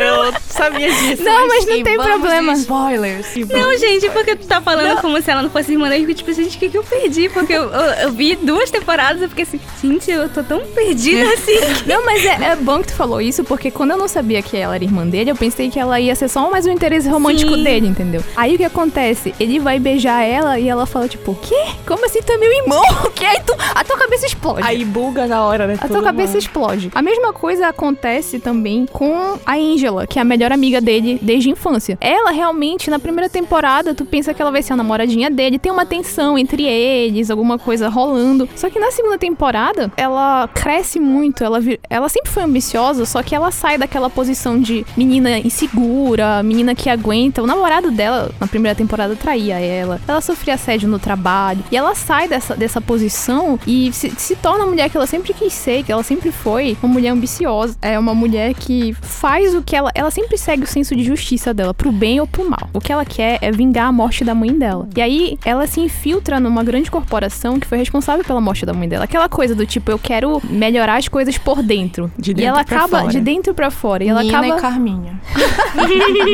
Eu 0.00 0.32
sabia 0.48 0.92
disso. 0.92 1.22
Não, 1.22 1.48
mas 1.48 1.66
não 1.66 1.82
tem 1.82 1.96
problema. 1.96 2.52
Spoilers. 2.52 3.26
Não, 3.48 3.78
gente, 3.78 4.08
porque 4.10 4.36
tu 4.36 4.46
tá 4.46 4.60
falando 4.60 5.00
como 5.00 5.20
se 5.20 5.30
ela 5.30 5.42
não 5.42 5.50
fosse 5.50 5.72
irmã 5.72 5.88
dele. 5.88 6.14
Tipo, 6.14 6.32
gente, 6.32 6.56
o 6.56 6.60
que, 6.60 6.68
que 6.68 6.78
eu 6.78 6.84
perdi? 6.84 7.28
Porque 7.28 7.52
eu, 7.52 7.64
eu, 7.64 7.80
eu 8.02 8.12
vi 8.12 8.36
duas 8.36 8.70
temporadas 8.70 9.20
e 9.20 9.24
eu 9.24 9.28
fiquei 9.28 9.44
assim, 9.44 9.60
gente, 9.82 10.10
eu 10.10 10.28
tô 10.28 10.42
tão 10.42 10.60
perdida 10.74 11.28
assim. 11.32 11.58
Não, 11.86 12.04
mas 12.04 12.24
é, 12.24 12.38
é 12.52 12.56
bom 12.56 12.80
que 12.80 12.88
tu 12.88 12.94
falou 12.94 13.20
isso, 13.20 13.42
porque 13.44 13.70
quando 13.70 13.92
eu 13.92 13.96
não 13.96 14.08
sabia 14.08 14.42
que 14.42 14.56
ela 14.56 14.74
era 14.74 14.84
irmã 14.84 15.06
dele, 15.06 15.30
eu 15.30 15.36
pensei 15.36 15.70
que 15.70 15.78
ela 15.78 15.98
ia 16.00 16.14
ser 16.14 16.28
só 16.28 16.50
mais 16.50 16.66
um 16.66 16.70
interesse 16.70 17.08
romântico 17.08 17.54
Sim. 17.54 17.64
dele, 17.64 17.86
entendeu? 17.86 18.22
Aí 18.36 18.54
o 18.54 18.58
que 18.58 18.64
acontece? 18.64 19.34
Ele 19.40 19.58
vai 19.58 19.78
beijar 19.80 20.22
ela 20.22 20.58
e 20.58 20.68
ela 20.68 20.86
fala, 20.86 21.08
tipo, 21.08 21.34
quê? 21.34 21.56
Como 21.86 22.04
assim 22.06 22.20
tu 22.22 22.32
é 22.32 22.36
meu 22.36 22.52
irmão? 22.52 22.82
O 23.00 23.10
quê? 23.12 23.24
Aí 23.24 23.40
tu, 23.40 23.54
a 23.74 23.82
tua 23.82 23.96
cabeça 23.96 24.26
explode. 24.26 24.60
Aí 24.62 24.84
buga 24.84 25.26
na 25.26 25.44
hora, 25.44 25.66
né? 25.66 25.76
A 25.80 25.88
tua 25.88 26.02
cabeça 26.02 26.36
explode. 26.38 26.90
A 26.94 27.02
mesma 27.02 27.32
coisa 27.32 27.68
acontece 27.68 28.38
também 28.38 28.86
com 28.86 29.38
a 29.44 29.54
Angela, 29.54 30.06
que 30.06 30.18
é 30.18 30.22
a 30.22 30.24
melhor 30.24 30.52
amiga 30.52 30.80
dele 30.80 31.18
desde 31.20 31.48
a 31.48 31.52
infância. 31.52 31.98
Ela 32.00 32.30
realmente, 32.30 32.90
na 32.90 32.98
primeira 32.98 33.28
temporada, 33.28 33.94
tu 33.94 34.04
pensa 34.04 34.34
que 34.34 34.40
ela 34.40 34.50
vai 34.50 34.62
ser 34.62 34.74
a 34.74 34.76
namoradinha 34.76 35.30
dele, 35.30 35.58
tem 35.58 35.72
uma 35.72 35.86
tensão 35.86 36.38
entre 36.38 36.64
eles, 36.64 37.30
alguma 37.30 37.58
coisa 37.58 37.88
rolando. 37.88 38.48
Só 38.54 38.68
que 38.68 38.78
na 38.78 38.90
segunda 38.90 39.18
temporada, 39.18 39.90
ela 39.96 40.48
cresce 40.54 41.00
muito, 41.00 41.42
ela, 41.42 41.58
ela 41.88 42.08
sempre 42.08 42.30
foi 42.30 42.42
ambiciosa, 42.42 43.04
só 43.06 43.22
que 43.22 43.34
ela 43.34 43.50
sai 43.50 43.78
daquela 43.78 44.10
posição 44.10 44.60
de 44.60 44.84
menina 44.96 45.38
insegura, 45.38 46.42
menina 46.42 46.74
que 46.74 46.88
aguenta. 46.88 47.42
O 47.42 47.46
namorado 47.46 47.90
dela, 47.90 48.30
na 48.38 48.46
primeira 48.46 48.74
temporada, 48.74 49.16
traía 49.16 49.58
ela. 49.58 49.69
Ela 50.06 50.20
sofria 50.20 50.54
assédio 50.54 50.88
no 50.88 50.98
trabalho. 50.98 51.62
E 51.70 51.76
ela 51.76 51.94
sai 51.94 52.28
dessa, 52.28 52.54
dessa 52.54 52.80
posição 52.80 53.58
e 53.66 53.92
se, 53.92 54.10
se 54.10 54.36
torna 54.36 54.64
a 54.64 54.66
mulher 54.66 54.90
que 54.90 54.96
ela 54.96 55.06
sempre 55.06 55.32
quis 55.32 55.52
ser, 55.52 55.82
que 55.82 55.92
ela 55.92 56.02
sempre 56.02 56.32
foi. 56.32 56.76
Uma 56.82 56.92
mulher 56.92 57.10
ambiciosa. 57.10 57.76
É 57.82 57.98
uma 57.98 58.14
mulher 58.14 58.54
que 58.54 58.92
faz 59.00 59.54
o 59.54 59.62
que 59.62 59.74
ela. 59.76 59.90
Ela 59.94 60.10
sempre 60.10 60.36
segue 60.36 60.64
o 60.64 60.66
senso 60.66 60.94
de 60.94 61.04
justiça 61.04 61.52
dela, 61.54 61.72
pro 61.72 61.92
bem 61.92 62.20
ou 62.20 62.26
pro 62.26 62.48
mal. 62.48 62.68
O 62.72 62.80
que 62.80 62.92
ela 62.92 63.04
quer 63.04 63.38
é 63.40 63.50
vingar 63.50 63.86
a 63.86 63.92
morte 63.92 64.24
da 64.24 64.34
mãe 64.34 64.52
dela. 64.52 64.88
E 64.96 65.00
aí 65.00 65.38
ela 65.44 65.66
se 65.66 65.80
infiltra 65.80 66.40
numa 66.40 66.62
grande 66.62 66.90
corporação 66.90 67.58
que 67.58 67.66
foi 67.66 67.78
responsável 67.78 68.24
pela 68.24 68.40
morte 68.40 68.64
da 68.66 68.72
mãe 68.72 68.88
dela. 68.88 69.04
Aquela 69.04 69.28
coisa 69.28 69.54
do 69.54 69.66
tipo, 69.66 69.90
eu 69.90 69.98
quero 69.98 70.40
melhorar 70.44 70.96
as 70.96 71.08
coisas 71.08 71.36
por 71.38 71.62
dentro. 71.62 72.10
De 72.18 72.30
e 72.30 72.34
dentro 72.34 72.48
ela 72.48 72.64
pra 72.64 72.76
acaba 72.76 73.00
fora. 73.00 73.12
de 73.12 73.20
dentro 73.20 73.54
pra 73.54 73.70
fora. 73.70 74.04
E 74.04 74.08
ela 74.08 74.22
Nina 74.22 74.38
acaba 74.38 74.58
e 74.58 74.60
Carminha. 74.60 75.20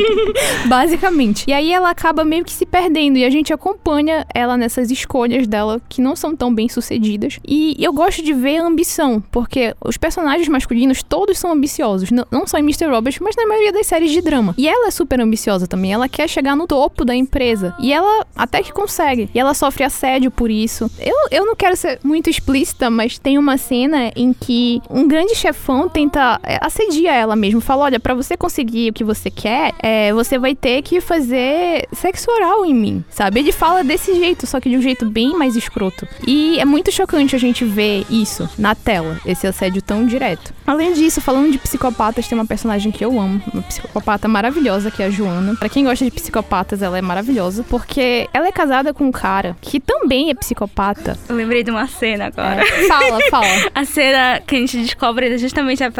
Basicamente. 0.67 1.45
E 1.47 1.53
aí 1.53 1.73
ela 1.73 1.91
acaba 1.91 2.25
meio 2.25 2.45
que 2.45 2.53
se 2.53 2.67
perdendo 2.67 3.16
e 3.17 3.25
a 3.25 3.31
gente 3.31 3.53
acompanha 3.53 4.27
ela 4.35 4.57
nessas 4.57 4.91
escolhas 4.91 5.47
dela 5.47 5.81
que 5.89 6.01
não 6.01 6.17
são 6.17 6.35
tão 6.35 6.55
bem 6.55 6.69
sucedidas. 6.69 7.39
E 7.47 7.77
eu 7.79 7.93
gosto 7.93 8.23
de 8.23 8.33
ver 8.33 8.59
a 8.59 8.67
ambição, 8.67 9.23
porque 9.31 9.75
os 9.85 9.97
personagens 9.97 10.49
masculinos 10.49 11.03
todos 11.03 11.39
são 11.39 11.53
ambiciosos, 11.53 12.11
não, 12.11 12.47
só 12.47 12.59
em 12.59 12.63
Mr. 12.63 12.87
Roberts, 12.87 13.21
mas 13.21 13.37
na 13.37 13.47
maioria 13.47 13.73
das 13.73 13.87
séries 13.87 14.11
de 14.11 14.21
drama. 14.21 14.55
E 14.59 14.69
ela 14.69 14.89
é 14.89 14.91
super 14.91 15.21
ambiciosa 15.21 15.67
também, 15.67 15.93
ela 15.93 16.09
quer 16.09 16.29
chegar 16.29 16.57
no 16.57 16.67
topo 16.67 17.05
da 17.05 17.15
empresa. 17.15 17.75
E 17.79 17.93
ela 17.93 18.27
até 18.35 18.63
que 18.63 18.73
consegue. 18.73 19.29
E 19.35 19.39
ela 19.39 19.55
sofre 19.55 19.85
assédio 19.85 20.31
por 20.31 20.51
isso. 20.51 20.91
Eu, 20.99 21.17
eu 21.31 21.47
não 21.47 21.55
quero 21.55 21.77
ser 21.77 21.99
muito 22.03 22.29
explícita, 22.29 22.91
mas 22.91 23.19
tem 23.19 23.39
uma 23.39 23.57
cena 23.57 24.11
em 24.15 24.33
que 24.33 24.81
um 24.91 25.07
grande 25.07 25.35
chefão 25.35 25.89
tenta 25.89 26.41
é, 26.43 26.59
assedia 26.61 27.15
ela 27.15 27.37
mesmo. 27.37 27.61
Fala: 27.61 27.85
olha, 27.85 28.01
pra 28.01 28.15
você 28.15 28.37
conseguir 28.37 28.91
o 28.91 28.93
que 28.93 29.05
você 29.05 29.31
quer, 29.31 29.73
é, 29.79 30.13
você 30.13 30.39
vai 30.39 30.55
ter 30.55 30.83
que 30.83 31.01
fazer 31.01 31.87
sexo 31.93 32.31
oral 32.31 32.65
em 32.65 32.75
mim, 32.75 33.05
sabe? 33.11 33.41
Ele 33.41 33.53
fala 33.53 33.83
desse 33.85 34.15
jeito, 34.15 34.47
só 34.47 34.61
que 34.61 34.69
de 34.69 34.77
um 34.77 34.83
jeito 34.83 35.07
bem 35.09 35.37
mais 35.37 35.57
escroto. 35.57 36.07
E 36.27 36.59
é 36.59 36.65
muito 36.65 36.91
chocante 36.93 37.35
a 37.35 37.39
gente 37.39 37.65
ver 37.65 38.05
isso 38.11 38.49
na 38.59 38.75
tela, 38.75 39.19
esse 39.25 39.47
assédio 39.47 39.81
tão 39.83 40.05
direto. 40.07 40.53
Além 40.67 40.93
disso, 40.93 41.21
falando 41.21 41.51
de 41.51 41.59
psicopatas, 41.59 42.27
tem 42.29 42.37
uma 42.37 42.47
personagem 42.47 42.91
que 42.93 43.05
eu 43.05 43.19
amo, 43.21 43.41
uma 43.53 43.63
psicopata 43.63 44.29
maravilhosa, 44.29 44.91
que 44.91 45.03
é 45.03 45.07
a 45.07 45.11
Joana. 45.11 45.55
Pra 45.57 45.69
quem 45.69 45.85
gosta 45.85 46.05
de 46.05 46.11
psicopatas, 46.11 46.83
ela 46.83 46.99
é 46.99 47.03
maravilhosa, 47.03 47.65
porque 47.69 48.29
ela 48.35 48.47
é 48.49 48.53
casada 48.53 48.93
com 48.93 49.05
um 49.05 49.13
cara 49.13 49.57
que 49.61 49.79
também 49.81 50.31
é 50.31 50.35
psicopata. 50.35 51.17
Eu 51.29 51.37
lembrei 51.37 51.63
de 51.63 51.71
uma 51.71 51.87
cena 51.87 52.27
agora. 52.27 52.63
É, 52.63 52.87
fala, 52.89 53.19
fala. 53.31 53.47
A 53.75 53.85
cena 53.85 54.41
que 54.47 54.57
a 54.57 54.59
gente 54.59 54.77
descobre 54.79 55.33
é 55.35 55.39
justamente, 55.39 55.83
a- 55.85 55.93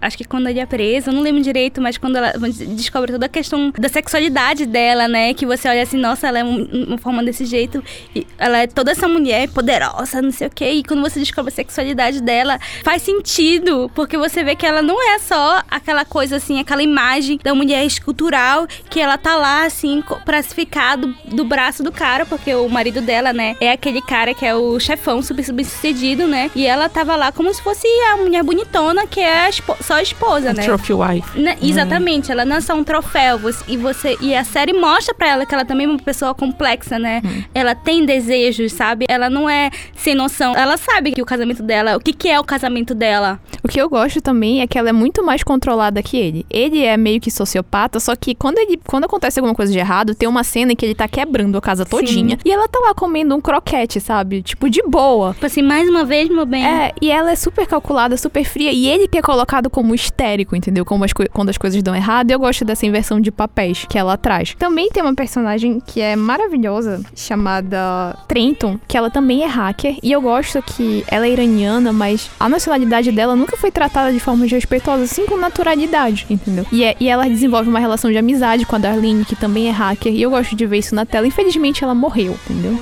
acho 0.00 0.16
que 0.16 0.24
quando 0.24 0.48
ele 0.48 0.60
é 0.60 0.66
preso, 0.66 1.10
eu 1.10 1.14
não 1.14 1.20
lembro 1.22 1.42
direito, 1.42 1.80
mas 1.80 1.98
quando 1.98 2.16
ela 2.16 2.32
descobre 2.76 3.12
toda 3.12 3.26
a 3.26 3.28
questão 3.28 3.72
da 3.78 3.88
sexualidade 3.88 4.66
dela, 4.66 5.08
né? 5.08 5.34
Que 5.34 5.44
você 5.46 5.68
olha 5.68 5.82
assim, 5.82 5.96
nossa, 5.98 6.28
ela 6.28 6.38
é 6.38 6.44
um- 6.44 6.51
uma 6.88 6.98
forma 6.98 7.22
desse 7.22 7.44
jeito, 7.44 7.82
e 8.14 8.26
ela 8.38 8.58
é 8.58 8.66
toda 8.66 8.90
essa 8.90 9.08
mulher 9.08 9.48
poderosa, 9.48 10.20
não 10.22 10.30
sei 10.30 10.46
o 10.46 10.50
quê. 10.50 10.70
E 10.70 10.84
quando 10.84 11.02
você 11.02 11.18
descobre 11.18 11.52
a 11.52 11.54
sexualidade 11.54 12.20
dela, 12.20 12.58
faz 12.82 13.02
sentido, 13.02 13.90
porque 13.94 14.16
você 14.16 14.42
vê 14.44 14.54
que 14.54 14.66
ela 14.66 14.82
não 14.82 15.00
é 15.14 15.18
só 15.18 15.62
aquela 15.70 16.04
coisa 16.04 16.36
assim, 16.36 16.60
aquela 16.60 16.82
imagem 16.82 17.38
da 17.42 17.54
mulher 17.54 17.84
escultural 17.84 18.66
que 18.90 19.00
ela 19.00 19.18
tá 19.18 19.36
lá, 19.36 19.64
assim, 19.64 20.02
pra 20.24 20.42
se 20.42 20.54
ficar 20.54 20.96
do, 20.96 21.14
do 21.26 21.44
braço 21.44 21.82
do 21.82 21.92
cara, 21.92 22.26
porque 22.26 22.54
o 22.54 22.68
marido 22.68 23.00
dela, 23.00 23.32
né, 23.32 23.56
é 23.60 23.72
aquele 23.72 24.02
cara 24.02 24.34
que 24.34 24.44
é 24.44 24.54
o 24.54 24.78
chefão 24.78 25.22
super 25.22 25.44
sucedido, 25.44 26.26
né? 26.26 26.50
E 26.54 26.66
ela 26.66 26.88
tava 26.88 27.16
lá 27.16 27.32
como 27.32 27.52
se 27.52 27.62
fosse 27.62 27.86
a 28.12 28.16
mulher 28.16 28.42
bonitona, 28.42 29.06
que 29.06 29.20
é 29.20 29.46
a 29.46 29.52
só 29.80 29.94
a 29.94 30.02
esposa, 30.02 30.50
a 30.50 30.52
né? 30.52 30.62
Trophy 30.64 30.92
wife. 30.92 31.40
Né? 31.40 31.56
Exatamente, 31.60 32.30
ela 32.30 32.44
não 32.44 32.56
é 32.56 32.60
só 32.60 32.74
um 32.74 32.84
troféu. 32.84 33.38
Você, 33.38 33.64
e 33.68 33.76
você 33.76 34.16
e 34.20 34.34
a 34.34 34.44
série 34.44 34.72
mostra 34.72 35.14
pra 35.14 35.28
ela 35.28 35.46
que 35.46 35.54
ela 35.54 35.64
também 35.64 35.86
é 35.86 35.88
uma 35.88 35.98
pessoa 35.98 36.34
complexa, 36.42 36.98
né? 36.98 37.22
Hum. 37.24 37.44
Ela 37.54 37.72
tem 37.72 38.04
desejos, 38.04 38.72
sabe? 38.72 39.04
Ela 39.08 39.30
não 39.30 39.48
é 39.48 39.70
sem 39.94 40.12
noção. 40.12 40.56
Ela 40.56 40.76
sabe 40.76 41.12
que 41.12 41.22
o 41.22 41.24
casamento 41.24 41.62
dela, 41.62 41.96
o 41.96 42.00
que, 42.00 42.12
que 42.12 42.28
é 42.28 42.40
o 42.40 42.44
casamento 42.44 42.96
dela. 42.96 43.38
O 43.62 43.68
que 43.68 43.80
eu 43.80 43.88
gosto 43.88 44.20
também 44.20 44.60
é 44.60 44.66
que 44.66 44.76
ela 44.76 44.88
é 44.88 44.92
muito 44.92 45.24
mais 45.24 45.44
controlada 45.44 46.02
que 46.02 46.16
ele. 46.16 46.44
Ele 46.50 46.84
é 46.84 46.96
meio 46.96 47.20
que 47.20 47.30
sociopata, 47.30 48.00
só 48.00 48.16
que 48.16 48.34
quando 48.34 48.58
ele 48.58 48.80
quando 48.84 49.04
acontece 49.04 49.38
alguma 49.38 49.54
coisa 49.54 49.72
de 49.72 49.78
errado, 49.78 50.16
tem 50.16 50.28
uma 50.28 50.42
cena 50.42 50.72
em 50.72 50.76
que 50.76 50.84
ele 50.84 50.96
tá 50.96 51.06
quebrando 51.06 51.56
a 51.56 51.60
casa 51.60 51.84
todinha. 51.84 52.36
Sim. 52.36 52.42
E 52.44 52.50
ela 52.50 52.66
tá 52.66 52.80
lá 52.80 52.92
comendo 52.92 53.36
um 53.36 53.40
croquete, 53.40 54.00
sabe? 54.00 54.42
Tipo, 54.42 54.68
de 54.68 54.82
boa. 54.82 55.32
Tipo 55.34 55.46
assim, 55.46 55.62
mais 55.62 55.88
uma 55.88 56.04
vez, 56.04 56.28
meu 56.28 56.44
bem. 56.44 56.66
É, 56.66 56.92
e 57.00 57.08
ela 57.08 57.30
é 57.30 57.36
super 57.36 57.66
calculada, 57.68 58.16
super 58.16 58.44
fria. 58.44 58.72
E 58.72 58.88
ele 58.88 59.06
que 59.06 59.18
é 59.18 59.22
colocado 59.22 59.70
como 59.70 59.94
histérico, 59.94 60.56
entendeu? 60.56 60.84
Como 60.84 61.04
as 61.04 61.12
quando 61.12 61.50
as 61.50 61.58
coisas 61.58 61.80
dão 61.82 61.94
errado. 61.94 62.30
E 62.30 62.34
eu 62.34 62.40
gosto 62.40 62.64
dessa 62.64 62.84
inversão 62.84 63.20
de 63.20 63.30
papéis 63.30 63.86
que 63.88 63.96
ela 63.96 64.16
traz. 64.16 64.54
Também 64.58 64.90
tem 64.90 65.02
uma 65.02 65.14
personagem 65.14 65.80
que 65.80 66.00
é 66.00 66.16
maravilhosa, 66.32 67.02
chamada 67.14 68.16
Trenton, 68.26 68.78
que 68.88 68.96
ela 68.96 69.10
também 69.10 69.42
é 69.42 69.46
hacker. 69.46 69.98
E 70.02 70.10
eu 70.10 70.20
gosto 70.20 70.62
que 70.62 71.04
ela 71.06 71.26
é 71.26 71.30
iraniana, 71.30 71.92
mas 71.92 72.30
a 72.40 72.48
nacionalidade 72.48 73.12
dela 73.12 73.36
nunca 73.36 73.56
foi 73.56 73.70
tratada 73.70 74.10
de 74.10 74.18
forma 74.18 74.46
respeitosa, 74.46 75.04
assim 75.04 75.26
com 75.26 75.36
naturalidade, 75.36 76.26
entendeu? 76.30 76.64
E, 76.72 76.84
é, 76.84 76.96
e 76.98 77.08
ela 77.08 77.28
desenvolve 77.28 77.68
uma 77.68 77.78
relação 77.78 78.10
de 78.10 78.16
amizade 78.16 78.64
com 78.64 78.76
a 78.76 78.78
Darlene, 78.78 79.24
que 79.24 79.36
também 79.36 79.68
é 79.68 79.70
hacker. 79.70 80.12
E 80.12 80.22
eu 80.22 80.30
gosto 80.30 80.56
de 80.56 80.64
ver 80.66 80.78
isso 80.78 80.94
na 80.94 81.04
tela. 81.04 81.26
Infelizmente, 81.26 81.84
ela 81.84 81.94
morreu, 81.94 82.36
entendeu? 82.48 82.80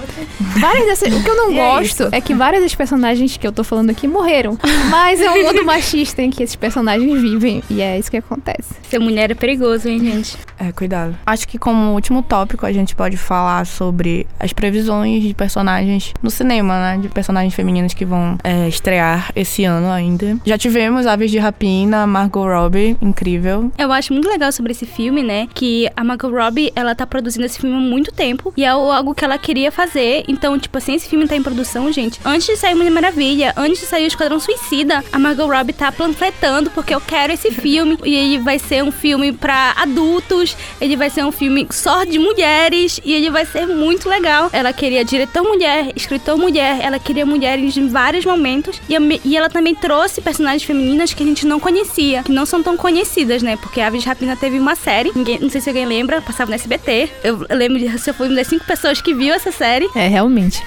Várias 0.61 0.87
dessas, 0.87 1.13
o 1.13 1.23
que 1.23 1.31
eu 1.31 1.37
não 1.37 1.51
é 1.53 1.55
gosto 1.55 2.05
é, 2.13 2.19
é, 2.19 2.21
que 2.21 2.35
várias 2.35 2.63
das 2.63 2.75
personagens 2.75 3.37
que 3.37 3.47
eu 3.47 3.53
tô 3.53 3.65
falando 3.65 3.91
aqui 3.91 4.07
morreram. 4.07 4.57
Mas 4.89 5.21
é 5.21 5.31
um 5.31 5.43
mundo 5.43 5.65
machista 5.65 6.23
em 6.23 6.31
que 6.31 6.43
esses 6.43 6.57
personagens 6.57 7.21
vivem. 7.21 7.63
E 7.69 7.81
é 7.81 7.99
isso 7.99 8.11
que 8.11 8.17
acontece. 8.17 8.75
Ser 8.89 9.01
mulher 9.01 9.31
é 9.31 9.35
perigoso, 9.35 9.89
hein, 9.89 9.99
gente? 9.99 10.37
É, 10.59 10.71
cuidado. 10.73 11.17
Acho 11.27 11.49
que 11.49 11.59
como 11.59 11.95
último 11.95 12.23
tópico 12.23 12.67
a 12.67 12.73
gente 12.73 12.95
pode 12.95 13.17
falar 13.17 13.40
sobre 13.65 14.27
as 14.39 14.53
previsões 14.53 15.23
de 15.23 15.35
personagens 15.35 16.13
no 16.23 16.31
cinema, 16.31 16.75
né? 16.75 16.99
De 17.03 17.09
personagens 17.09 17.55
femininas 17.55 17.95
que 17.95 18.05
vão 18.05 18.39
é, 18.43 18.69
estrear 18.69 19.31
esse 19.35 19.65
ano 19.65 19.91
ainda. 19.91 20.39
Já 20.45 20.59
tivemos 20.59 21.07
Aves 21.07 21.31
de 21.31 21.39
Rapina, 21.39 22.07
Margot 22.07 22.45
Robbie, 22.45 22.97
incrível. 23.01 23.71
Eu 23.79 23.93
acho 23.93 24.13
muito 24.13 24.29
legal 24.29 24.53
sobre 24.53 24.73
esse 24.73 24.87
filme, 24.87 25.23
né? 25.23 25.49
Que 25.53 25.89
a 25.97 26.05
Margot 26.05 26.31
Robbie, 26.31 26.73
ela 26.75 26.95
tá 26.95 27.07
produzindo 27.07 27.47
esse 27.47 27.59
filme 27.59 27.77
há 27.77 27.81
muito 27.81 28.13
tempo. 28.13 28.53
E 28.57 28.65
é 28.65 28.69
algo 28.69 29.15
que 29.15 29.25
ela 29.25 29.39
queria 29.39 29.71
fazer. 29.71 30.25
Então, 30.29 30.59
tipo 30.59 30.77
assim, 30.79 30.95
esse 30.95 31.09
filme 31.09 31.27
tá 31.27 31.37
em 31.37 31.43
produção, 31.43 31.91
gente. 31.93 32.21
Antes 32.25 32.47
de 32.47 32.57
sair 32.57 32.75
Mulher 32.75 32.91
Maravilha, 32.91 33.53
antes 33.57 33.81
de 33.81 33.87
sair 33.87 34.05
o 34.05 34.09
Esquadrão 34.09 34.41
Suicida, 34.41 35.05
a 35.13 35.19
Margot 35.19 35.47
Robbie 35.47 35.73
tá 35.73 35.93
panfletando 35.93 36.71
porque 36.71 36.95
eu 36.95 37.01
quero 37.01 37.33
esse 37.33 37.51
filme. 37.51 37.99
E 38.05 38.15
ele 38.15 38.39
vai 38.39 38.59
ser 38.59 38.83
um 38.83 38.93
filme 38.93 39.33
para 39.33 39.75
adultos, 39.77 40.57
ele 40.81 40.97
vai 40.97 41.11
ser 41.11 41.25
um 41.25 41.33
filme 41.33 41.67
só 41.71 42.05
de 42.05 42.19
mulheres 42.19 43.01
e 43.05 43.13
ele 43.15 43.30
vai 43.31 43.45
ser 43.47 43.67
muito 43.67 44.09
legal. 44.09 44.51
Ela 44.53 44.73
queria 44.73 45.05
diretor 45.05 45.43
mulher, 45.43 45.93
escritor 45.95 46.37
mulher, 46.37 46.79
ela 46.83 46.99
queria 46.99 47.27
mulheres 47.27 47.77
em 47.77 47.89
vários 47.89 48.25
momentos 48.25 48.81
e, 48.89 48.95
e 49.25 49.37
ela 49.37 49.49
também 49.49 49.75
trouxe 49.75 50.21
personagens 50.21 50.63
femininas 50.63 51.13
que 51.13 51.23
a 51.23 51.27
gente 51.27 51.47
não 51.47 51.61
conhecia, 51.61 52.23
que 52.23 52.33
não 52.33 52.47
são 52.47 52.63
tão 52.63 52.77
conhecidas, 52.77 53.43
né? 53.43 53.57
Porque 53.57 53.81
a 53.81 53.87
Aves 53.87 54.05
Rapina 54.05 54.37
teve 54.37 54.59
uma 54.59 54.75
série, 54.75 55.13
ninguém, 55.15 55.39
não 55.39 55.51
sei 55.51 55.61
se 55.61 55.69
alguém 55.69 55.87
lembra, 55.87 56.21
passava 56.21 56.51
no 56.51 56.55
SBT. 56.55 57.11
Eu, 57.23 57.47
eu 57.49 57.57
lembro 57.57 57.79
de 57.79 57.99
se 57.99 58.11
eu 58.11 58.15
fui 58.15 58.27
uma 58.29 58.37
das 58.37 58.47
cinco 58.47 58.65
pessoas 58.65 59.01
que 59.01 59.15
viu 59.15 59.35
essa 59.35 59.53
série. 59.53 59.89
É, 59.95 60.09
realmente. 60.09 60.63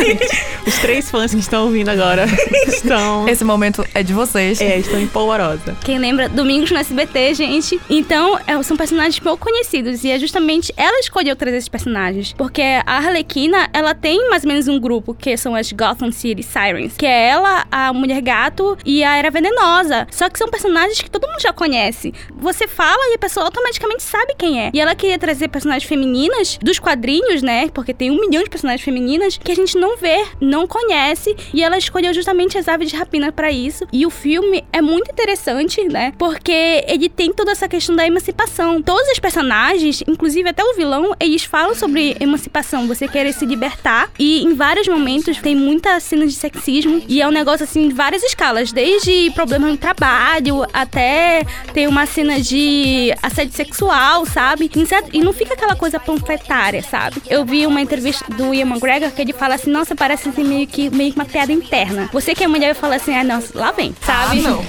Os 0.66 0.78
três 0.78 1.10
fãs 1.10 1.32
que 1.32 1.40
estão 1.40 1.64
ouvindo 1.64 1.88
agora 1.88 2.26
estão. 2.66 3.28
Esse 3.28 3.44
momento 3.44 3.84
é 3.94 4.02
de 4.02 4.12
vocês. 4.12 4.60
É, 4.60 4.78
estão 4.78 5.00
em 5.00 5.06
polvorosa. 5.06 5.76
Quem 5.84 5.98
lembra, 5.98 6.28
Domingos 6.28 6.70
no 6.70 6.78
SBT, 6.78 7.34
gente. 7.34 7.80
Então, 7.88 8.38
é, 8.46 8.62
são 8.62 8.76
personagens 8.76 9.18
pouco 9.18 9.44
conhecidos. 9.44 10.04
E 10.04 10.10
é 10.10 10.18
justamente 10.18 10.72
ela 10.76 10.98
escolheu 11.00 11.34
trazer 11.34 11.56
esses 11.56 11.68
personagens. 11.68 11.89
Porque 12.36 12.62
a 12.62 12.96
Arlequina, 12.96 13.68
ela 13.72 13.94
tem 13.94 14.28
mais 14.30 14.44
ou 14.44 14.48
menos 14.48 14.68
um 14.68 14.78
grupo, 14.78 15.14
que 15.14 15.36
são 15.36 15.54
as 15.54 15.70
Gotham 15.72 16.12
City 16.12 16.42
Sirens. 16.42 16.96
Que 16.96 17.06
é 17.06 17.28
ela, 17.28 17.66
a 17.70 17.92
Mulher 17.92 18.20
Gato 18.20 18.76
e 18.84 19.02
a 19.04 19.16
Era 19.16 19.30
Venenosa. 19.30 20.06
Só 20.10 20.28
que 20.28 20.38
são 20.38 20.48
personagens 20.48 21.00
que 21.00 21.10
todo 21.10 21.26
mundo 21.26 21.40
já 21.40 21.52
conhece. 21.52 22.12
Você 22.38 22.66
fala 22.66 23.10
e 23.10 23.14
a 23.14 23.18
pessoa 23.18 23.46
automaticamente 23.46 24.02
sabe 24.02 24.34
quem 24.38 24.60
é. 24.60 24.70
E 24.72 24.80
ela 24.80 24.94
queria 24.94 25.18
trazer 25.18 25.48
personagens 25.48 25.88
femininas 25.88 26.58
dos 26.62 26.78
quadrinhos, 26.78 27.42
né? 27.42 27.68
Porque 27.70 27.92
tem 27.94 28.10
um 28.10 28.20
milhão 28.20 28.42
de 28.42 28.50
personagens 28.50 28.82
femininas 28.82 29.38
que 29.38 29.52
a 29.52 29.56
gente 29.56 29.76
não 29.76 29.96
vê, 29.96 30.24
não 30.40 30.66
conhece. 30.66 31.34
E 31.52 31.62
ela 31.62 31.78
escolheu 31.78 32.12
justamente 32.14 32.56
as 32.56 32.68
aves 32.68 32.90
de 32.90 32.96
rapina 32.96 33.32
para 33.32 33.50
isso. 33.50 33.86
E 33.92 34.06
o 34.06 34.10
filme 34.10 34.64
é 34.72 34.80
muito 34.80 35.10
interessante, 35.10 35.82
né? 35.84 36.12
Porque 36.18 36.84
ele 36.86 37.08
tem 37.08 37.32
toda 37.32 37.52
essa 37.52 37.68
questão 37.68 37.94
da 37.94 38.06
emancipação. 38.06 38.82
Todos 38.82 39.08
os 39.08 39.18
personagens, 39.18 40.02
inclusive 40.06 40.48
até 40.48 40.62
o 40.64 40.74
vilão, 40.74 41.14
eles 41.18 41.44
falam 41.44 41.69
sobre 41.74 42.16
emancipação, 42.20 42.86
você 42.86 43.08
querer 43.08 43.32
se 43.32 43.46
libertar. 43.46 44.10
E 44.18 44.42
em 44.42 44.54
vários 44.54 44.88
momentos 44.88 45.38
tem 45.38 45.54
muitas 45.54 46.02
cenas 46.02 46.32
de 46.32 46.38
sexismo. 46.38 47.02
E 47.08 47.20
é 47.20 47.28
um 47.28 47.30
negócio 47.30 47.64
assim, 47.64 47.88
de 47.88 47.94
várias 47.94 48.22
escalas. 48.22 48.72
Desde 48.72 49.30
problemas 49.34 49.70
no 49.70 49.76
trabalho 49.76 50.66
até 50.72 51.42
tem 51.72 51.86
uma 51.86 52.06
cena 52.06 52.40
de 52.40 53.14
assédio 53.22 53.54
sexual, 53.54 54.26
sabe? 54.26 54.70
E 55.12 55.20
não 55.20 55.32
fica 55.32 55.54
aquela 55.54 55.76
coisa 55.76 55.98
panfletária, 55.98 56.82
sabe? 56.82 57.22
Eu 57.28 57.44
vi 57.44 57.66
uma 57.66 57.80
entrevista 57.80 58.24
do 58.34 58.54
Ian 58.54 58.66
McGregor 58.66 59.10
que 59.10 59.22
ele 59.22 59.32
fala 59.32 59.54
assim: 59.54 59.70
nossa, 59.70 59.94
parece 59.94 60.28
assim, 60.28 60.44
meio 60.44 60.66
que 60.66 60.90
meio 60.90 61.12
que 61.12 61.18
uma 61.18 61.24
piada 61.24 61.52
interna. 61.52 62.08
Você 62.12 62.34
que 62.34 62.44
é 62.44 62.48
mulher 62.48 62.74
fala 62.74 62.96
assim: 62.96 63.14
ah, 63.14 63.24
nossa, 63.24 63.58
lá 63.58 63.72
vem, 63.72 63.94
sabe? 64.02 64.40
Ah, 64.40 64.48
não. 64.48 64.64